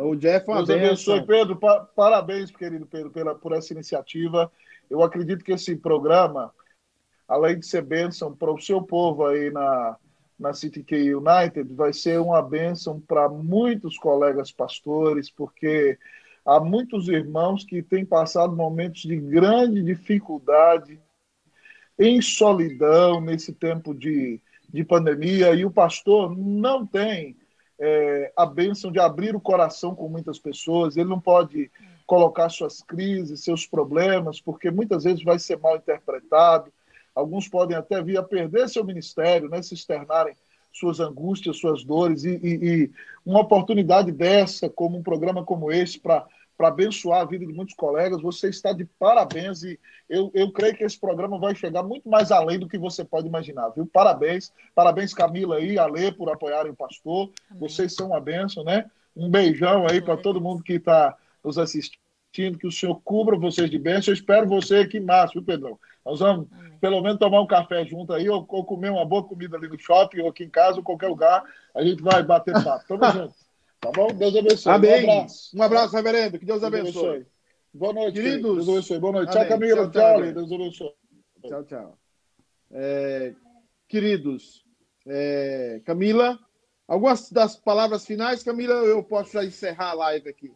O 0.00 0.14
Jeff 0.14 0.48
é 0.50 0.54
Deus 0.54 0.68
benção. 0.68 1.14
abençoe, 1.14 1.26
Pedro. 1.26 1.56
Pa 1.56 1.80
parabéns, 1.80 2.50
querido 2.50 2.86
Pedro, 2.86 3.10
pela, 3.10 3.34
por 3.34 3.52
essa 3.52 3.72
iniciativa. 3.72 4.50
Eu 4.88 5.02
acredito 5.02 5.44
que 5.44 5.52
esse 5.52 5.74
programa, 5.76 6.52
além 7.26 7.58
de 7.58 7.66
ser 7.66 7.82
bênção 7.82 8.34
para 8.34 8.52
o 8.52 8.60
seu 8.60 8.82
povo 8.82 9.26
aí 9.26 9.50
na, 9.50 9.96
na 10.38 10.52
City 10.52 10.82
K 10.84 11.14
United, 11.14 11.74
vai 11.74 11.92
ser 11.92 12.20
uma 12.20 12.40
bênção 12.40 13.00
para 13.00 13.28
muitos 13.28 13.98
colegas 13.98 14.52
pastores, 14.52 15.28
porque 15.30 15.98
há 16.44 16.60
muitos 16.60 17.08
irmãos 17.08 17.64
que 17.64 17.82
têm 17.82 18.04
passado 18.04 18.54
momentos 18.54 19.02
de 19.02 19.16
grande 19.16 19.82
dificuldade, 19.82 21.00
em 21.98 22.20
solidão, 22.22 23.20
nesse 23.20 23.52
tempo 23.52 23.94
de, 23.94 24.40
de 24.68 24.84
pandemia, 24.84 25.54
e 25.54 25.64
o 25.64 25.70
pastor 25.70 26.36
não 26.36 26.86
tem 26.86 27.36
é, 27.84 28.32
a 28.36 28.46
bênção 28.46 28.92
de 28.92 29.00
abrir 29.00 29.34
o 29.34 29.40
coração 29.40 29.92
com 29.92 30.08
muitas 30.08 30.38
pessoas, 30.38 30.96
ele 30.96 31.08
não 31.08 31.20
pode 31.20 31.68
colocar 32.06 32.48
suas 32.48 32.80
crises, 32.80 33.42
seus 33.42 33.66
problemas, 33.66 34.40
porque 34.40 34.70
muitas 34.70 35.02
vezes 35.02 35.24
vai 35.24 35.36
ser 35.40 35.58
mal 35.58 35.76
interpretado, 35.76 36.72
alguns 37.12 37.48
podem 37.48 37.76
até 37.76 38.00
vir 38.00 38.16
a 38.18 38.22
perder 38.22 38.68
seu 38.68 38.84
ministério, 38.84 39.48
né, 39.48 39.60
se 39.62 39.74
externarem 39.74 40.34
suas 40.72 41.00
angústias, 41.00 41.58
suas 41.58 41.82
dores, 41.82 42.22
e, 42.22 42.38
e, 42.40 42.82
e 42.84 42.90
uma 43.26 43.40
oportunidade 43.40 44.12
dessa, 44.12 44.70
como 44.70 44.96
um 44.96 45.02
programa 45.02 45.44
como 45.44 45.72
esse, 45.72 45.98
para 45.98 46.24
para 46.56 46.68
abençoar 46.68 47.20
a 47.20 47.24
vida 47.24 47.46
de 47.46 47.52
muitos 47.52 47.74
colegas. 47.74 48.20
Você 48.22 48.48
está 48.48 48.72
de 48.72 48.84
parabéns 48.98 49.62
e 49.62 49.78
eu, 50.08 50.30
eu 50.34 50.52
creio 50.52 50.76
que 50.76 50.84
esse 50.84 50.98
programa 50.98 51.38
vai 51.38 51.54
chegar 51.54 51.82
muito 51.82 52.08
mais 52.08 52.30
além 52.30 52.58
do 52.58 52.68
que 52.68 52.78
você 52.78 53.04
pode 53.04 53.26
imaginar, 53.26 53.70
viu? 53.70 53.86
Parabéns, 53.86 54.52
parabéns 54.74 55.14
Camila 55.14 55.56
aí, 55.56 55.78
Ale, 55.78 56.12
por 56.12 56.30
apoiarem 56.30 56.72
o 56.72 56.76
pastor. 56.76 57.30
Amém. 57.50 57.68
Vocês 57.68 57.94
são 57.94 58.08
uma 58.08 58.20
bênção, 58.20 58.64
né? 58.64 58.90
Um 59.16 59.30
beijão 59.30 59.86
aí 59.86 60.00
para 60.00 60.16
todo 60.16 60.40
mundo 60.40 60.62
que 60.62 60.74
está 60.74 61.16
nos 61.44 61.58
assistindo, 61.58 62.58
que 62.58 62.66
o 62.66 62.72
Senhor 62.72 63.00
cubra 63.02 63.36
vocês 63.36 63.70
de 63.70 63.78
bênção. 63.78 64.12
Eu 64.12 64.16
espero 64.16 64.48
você 64.48 64.76
aqui 64.76 64.98
em 64.98 65.04
março, 65.04 65.34
viu, 65.34 65.42
Pedrão? 65.42 65.78
Nós 66.04 66.20
vamos 66.20 66.46
Amém. 66.52 66.78
pelo 66.80 67.00
menos 67.00 67.18
tomar 67.18 67.40
um 67.40 67.46
café 67.46 67.84
junto 67.84 68.12
aí, 68.12 68.28
ou, 68.28 68.44
ou, 68.48 68.64
comer 68.64 68.90
uma 68.90 69.04
boa 69.04 69.22
comida 69.22 69.56
ali 69.56 69.68
no 69.68 69.78
shopping, 69.78 70.20
ou 70.20 70.28
aqui 70.28 70.44
em 70.44 70.50
casa, 70.50 70.78
ou 70.78 70.82
qualquer 70.82 71.08
lugar. 71.08 71.44
A 71.74 71.82
gente 71.82 72.02
vai 72.02 72.22
bater 72.22 72.52
papo. 72.64 72.84
Tamo 72.86 73.04
junto. 73.12 73.34
Tá 73.82 73.90
bom? 73.90 74.14
Deus 74.14 74.36
abençoe. 74.36 74.72
Amém. 74.72 74.90
Um 74.92 75.10
abraço. 75.10 75.56
Um 75.56 75.62
abraço, 75.62 75.96
reverendo. 75.96 76.38
Que 76.38 76.46
Deus 76.46 76.62
abençoe. 76.62 76.92
Deus 76.92 77.04
abençoe. 77.04 77.26
Boa 77.74 77.92
noite, 77.92 78.14
queridos. 78.14 78.54
Deus 78.54 78.68
abençoe. 78.68 78.98
Boa 79.00 79.12
noite. 79.12 79.36
Amém. 79.36 79.48
Tchau, 79.48 79.58
Camila. 79.58 79.90
Tchau, 79.90 79.90
tchau, 79.90 80.22
tchau 80.22 80.32
Deus 80.32 80.52
abençoe. 80.52 80.94
Tchau, 81.48 81.64
tchau. 81.64 81.98
É, 82.70 83.34
queridos, 83.88 84.64
é, 85.04 85.82
Camila, 85.84 86.38
algumas 86.86 87.28
das 87.30 87.56
palavras 87.56 88.06
finais, 88.06 88.44
Camila, 88.44 88.74
eu 88.74 89.02
posso 89.02 89.32
já 89.32 89.44
encerrar 89.44 89.90
a 89.90 89.94
live 89.94 90.28
aqui. 90.28 90.52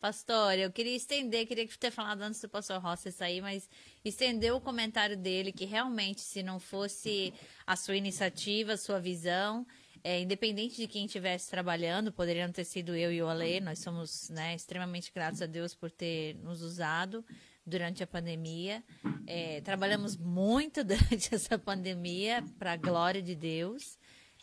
Pastor, 0.00 0.58
eu 0.58 0.72
queria 0.72 0.96
estender, 0.96 1.46
queria 1.46 1.66
ter 1.78 1.90
falado 1.90 2.22
antes 2.22 2.40
do 2.40 2.48
pastor 2.48 2.78
Rossi 2.78 3.12
sair, 3.12 3.40
mas 3.40 3.68
estender 4.04 4.52
o 4.52 4.60
comentário 4.60 5.16
dele, 5.16 5.52
que 5.52 5.64
realmente, 5.64 6.20
se 6.22 6.42
não 6.42 6.58
fosse 6.58 7.32
a 7.66 7.76
sua 7.76 7.96
iniciativa, 7.96 8.72
a 8.72 8.76
sua 8.76 8.98
visão, 8.98 9.66
é, 10.06 10.20
independente 10.20 10.76
de 10.76 10.86
quem 10.86 11.06
estivesse 11.06 11.50
trabalhando, 11.50 12.12
poderiam 12.12 12.52
ter 12.52 12.64
sido 12.64 12.94
eu 12.94 13.10
e 13.10 13.22
o 13.22 13.26
Ale, 13.26 13.58
nós 13.60 13.78
somos 13.78 14.28
né, 14.28 14.54
extremamente 14.54 15.10
gratos 15.10 15.40
a 15.40 15.46
Deus 15.46 15.74
por 15.74 15.90
ter 15.90 16.34
nos 16.42 16.60
usado 16.60 17.24
durante 17.64 18.02
a 18.02 18.06
pandemia. 18.06 18.84
É, 19.26 19.62
trabalhamos 19.62 20.14
muito 20.14 20.84
durante 20.84 21.34
essa 21.34 21.58
pandemia, 21.58 22.44
para 22.58 22.72
a 22.72 22.76
glória 22.76 23.22
de 23.22 23.34
Deus. 23.34 23.98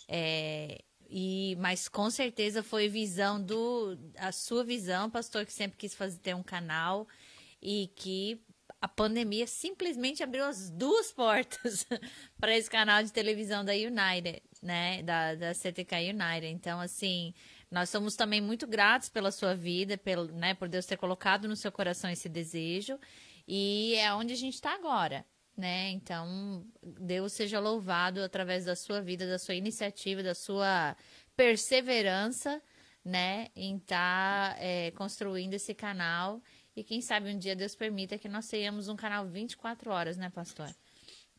É, 0.08 0.82
e, 1.08 1.56
mas 1.60 1.88
com 1.88 2.10
certeza 2.10 2.64
foi 2.64 2.88
visão 2.88 3.40
do 3.40 3.96
a 4.18 4.32
sua 4.32 4.64
visão, 4.64 5.12
pastor, 5.12 5.46
que 5.46 5.54
sempre 5.54 5.78
quis 5.78 5.94
fazer 5.94 6.18
ter 6.18 6.36
um 6.36 6.42
canal 6.42 7.08
e 7.62 7.92
que 7.96 8.42
a 8.82 8.88
pandemia 8.88 9.46
simplesmente 9.46 10.24
abriu 10.24 10.44
as 10.44 10.72
duas 10.72 11.12
portas 11.14 11.86
para 12.42 12.58
esse 12.58 12.70
canal 12.70 13.04
de 13.04 13.14
televisão 13.14 13.64
da 13.64 13.74
United 13.74 14.42
né, 14.62 15.02
da, 15.04 15.36
da 15.36 15.54
CTK 15.54 16.12
United. 16.12 16.48
Então, 16.48 16.80
assim, 16.80 17.34
nós 17.70 17.90
somos 17.90 18.16
também 18.16 18.40
muito 18.40 18.68
gratos 18.68 19.10
pela 19.10 19.32
sua 19.32 19.56
vida, 19.56 19.98
pelo, 19.98 20.26
né, 20.28 20.54
por 20.54 20.70
Deus 20.70 20.86
ter 20.86 20.98
colocado 20.98 21.48
no 21.48 21.56
seu 21.56 21.72
coração 21.72 22.10
esse 22.10 22.30
desejo. 22.30 23.00
E 23.48 23.96
é 23.96 24.14
onde 24.14 24.34
a 24.34 24.38
gente 24.38 24.54
está 24.54 24.76
agora, 24.76 25.26
né? 25.58 25.90
Então, 25.90 26.64
Deus 26.82 27.34
seja 27.34 27.60
louvado 27.60 28.22
através 28.22 28.66
da 28.66 28.76
sua 28.76 29.02
vida, 29.02 29.28
da 29.28 29.40
sua 29.40 29.56
iniciativa, 29.56 30.22
da 30.22 30.36
sua 30.36 30.96
perseverança, 31.36 32.62
né, 33.04 33.48
em 33.56 33.78
estar 33.78 34.54
tá, 34.54 34.58
é, 34.60 34.92
construindo 34.92 35.56
esse 35.56 35.74
canal. 35.74 36.40
E 36.76 36.84
quem 36.84 37.02
sabe 37.02 37.34
um 37.34 37.38
dia 37.38 37.56
Deus 37.56 37.76
permita 37.76 38.18
que 38.18 38.30
nós 38.30 38.48
tenhamos 38.48 38.88
um 38.88 38.96
canal 38.96 39.26
24 39.28 39.92
horas, 39.92 40.18
né, 40.18 40.30
pastor? 40.30 40.70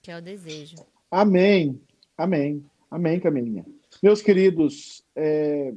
Que 0.03 0.11
é 0.11 0.19
o 0.19 0.21
desejo. 0.21 0.77
Amém. 1.11 1.81
Amém. 2.19 2.69
Amém, 2.93 3.19
Camilinha. 3.19 3.65
Meus 4.03 4.21
queridos, 4.21 5.03
é, 5.17 5.73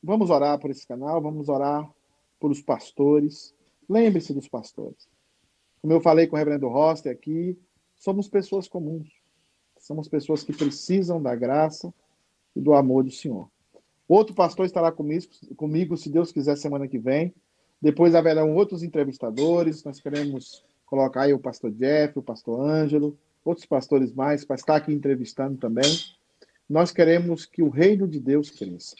vamos 0.00 0.30
orar 0.30 0.60
por 0.60 0.70
esse 0.70 0.86
canal, 0.86 1.20
vamos 1.20 1.48
orar 1.48 1.90
por 2.38 2.52
os 2.52 2.62
pastores. 2.62 3.52
Lembre-se 3.88 4.32
dos 4.32 4.46
pastores. 4.46 5.08
Como 5.80 5.92
eu 5.92 6.00
falei 6.00 6.28
com 6.28 6.36
o 6.36 6.38
reverendo 6.38 6.68
Roster 6.68 7.10
aqui, 7.10 7.58
somos 7.96 8.28
pessoas 8.28 8.68
comuns. 8.68 9.08
Somos 9.76 10.06
pessoas 10.06 10.44
que 10.44 10.52
precisam 10.52 11.20
da 11.20 11.34
graça 11.34 11.92
e 12.54 12.60
do 12.60 12.74
amor 12.74 13.02
do 13.02 13.10
Senhor. 13.10 13.50
Outro 14.06 14.32
pastor 14.32 14.64
estará 14.64 14.92
comigo, 14.92 15.26
comigo, 15.56 15.96
se 15.96 16.08
Deus 16.10 16.30
quiser, 16.30 16.56
semana 16.56 16.86
que 16.86 16.96
vem. 16.96 17.34
Depois 17.80 18.14
haverão 18.14 18.54
outros 18.54 18.84
entrevistadores. 18.84 19.82
Nós 19.82 19.98
queremos 19.98 20.64
colocar 20.86 21.22
aí 21.22 21.34
o 21.34 21.40
pastor 21.40 21.72
Jeff, 21.72 22.16
o 22.20 22.22
pastor 22.22 22.60
Ângelo, 22.60 23.18
outros 23.44 23.66
pastores 23.66 24.12
mais, 24.12 24.44
para 24.44 24.54
estar 24.54 24.76
aqui 24.76 24.92
entrevistando 24.92 25.58
também. 25.58 25.90
Nós 26.72 26.90
queremos 26.90 27.44
que 27.44 27.62
o 27.62 27.68
reino 27.68 28.08
de 28.08 28.18
Deus 28.18 28.48
cresça. 28.48 28.96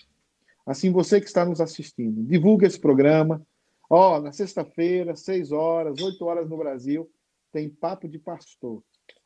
Assim, 0.66 0.92
você 0.92 1.18
que 1.18 1.26
está 1.26 1.42
nos 1.42 1.58
assistindo, 1.58 2.22
divulgue 2.22 2.66
esse 2.66 2.78
programa. 2.78 3.40
Ó, 3.88 4.18
oh, 4.18 4.20
na 4.20 4.30
sexta-feira, 4.30 5.16
seis 5.16 5.52
horas, 5.52 5.98
oito 6.02 6.22
horas 6.26 6.46
no 6.50 6.58
Brasil, 6.58 7.10
tem 7.50 7.70
Papo 7.70 8.06
de 8.06 8.18
Pastor. 8.18 8.82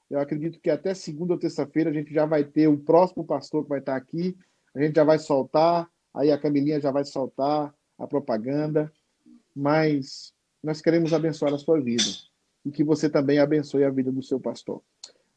Eu 0.08 0.20
acredito 0.20 0.60
que 0.60 0.70
até 0.70 0.94
segunda 0.94 1.32
ou 1.32 1.40
terça-feira 1.40 1.90
a 1.90 1.92
gente 1.92 2.14
já 2.14 2.24
vai 2.24 2.44
ter 2.44 2.68
o 2.68 2.78
próximo 2.78 3.24
pastor 3.24 3.64
que 3.64 3.70
vai 3.70 3.80
estar 3.80 3.96
aqui. 3.96 4.36
A 4.76 4.80
gente 4.80 4.94
já 4.94 5.02
vai 5.02 5.18
soltar, 5.18 5.90
aí 6.14 6.30
a 6.30 6.38
Camilinha 6.38 6.80
já 6.80 6.92
vai 6.92 7.04
soltar 7.04 7.74
a 7.98 8.06
propaganda. 8.06 8.92
Mas 9.56 10.32
nós 10.62 10.80
queremos 10.80 11.12
abençoar 11.12 11.52
a 11.52 11.58
sua 11.58 11.80
vida 11.80 12.04
e 12.64 12.70
que 12.70 12.84
você 12.84 13.10
também 13.10 13.40
abençoe 13.40 13.82
a 13.82 13.90
vida 13.90 14.12
do 14.12 14.22
seu 14.22 14.38
pastor. 14.38 14.80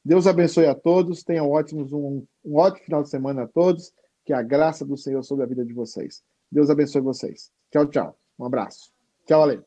Deus 0.04 0.28
abençoe 0.28 0.66
a 0.66 0.76
todos, 0.76 1.24
tenham 1.24 1.50
ótimos, 1.50 1.92
um, 1.92 2.26
um 2.44 2.56
ótimo 2.56 2.86
final 2.86 3.04
de 3.04 3.10
semana 3.10 3.44
a 3.44 3.48
todos, 3.48 3.92
que 4.26 4.34
a 4.34 4.42
graça 4.42 4.86
do 4.86 4.98
Senhor 4.98 5.24
sobre 5.24 5.44
a 5.44 5.48
vida 5.48 5.66
de 5.66 5.74
vocês. 5.74 6.24
Deus 6.52 6.70
abençoe 6.70 7.02
vocês. 7.02 7.52
Tchau, 7.72 7.86
tchau. 7.88 8.18
Um 8.38 8.46
abraço. 8.46 8.92
Tchau, 9.26 9.44
Ale. 9.44 9.64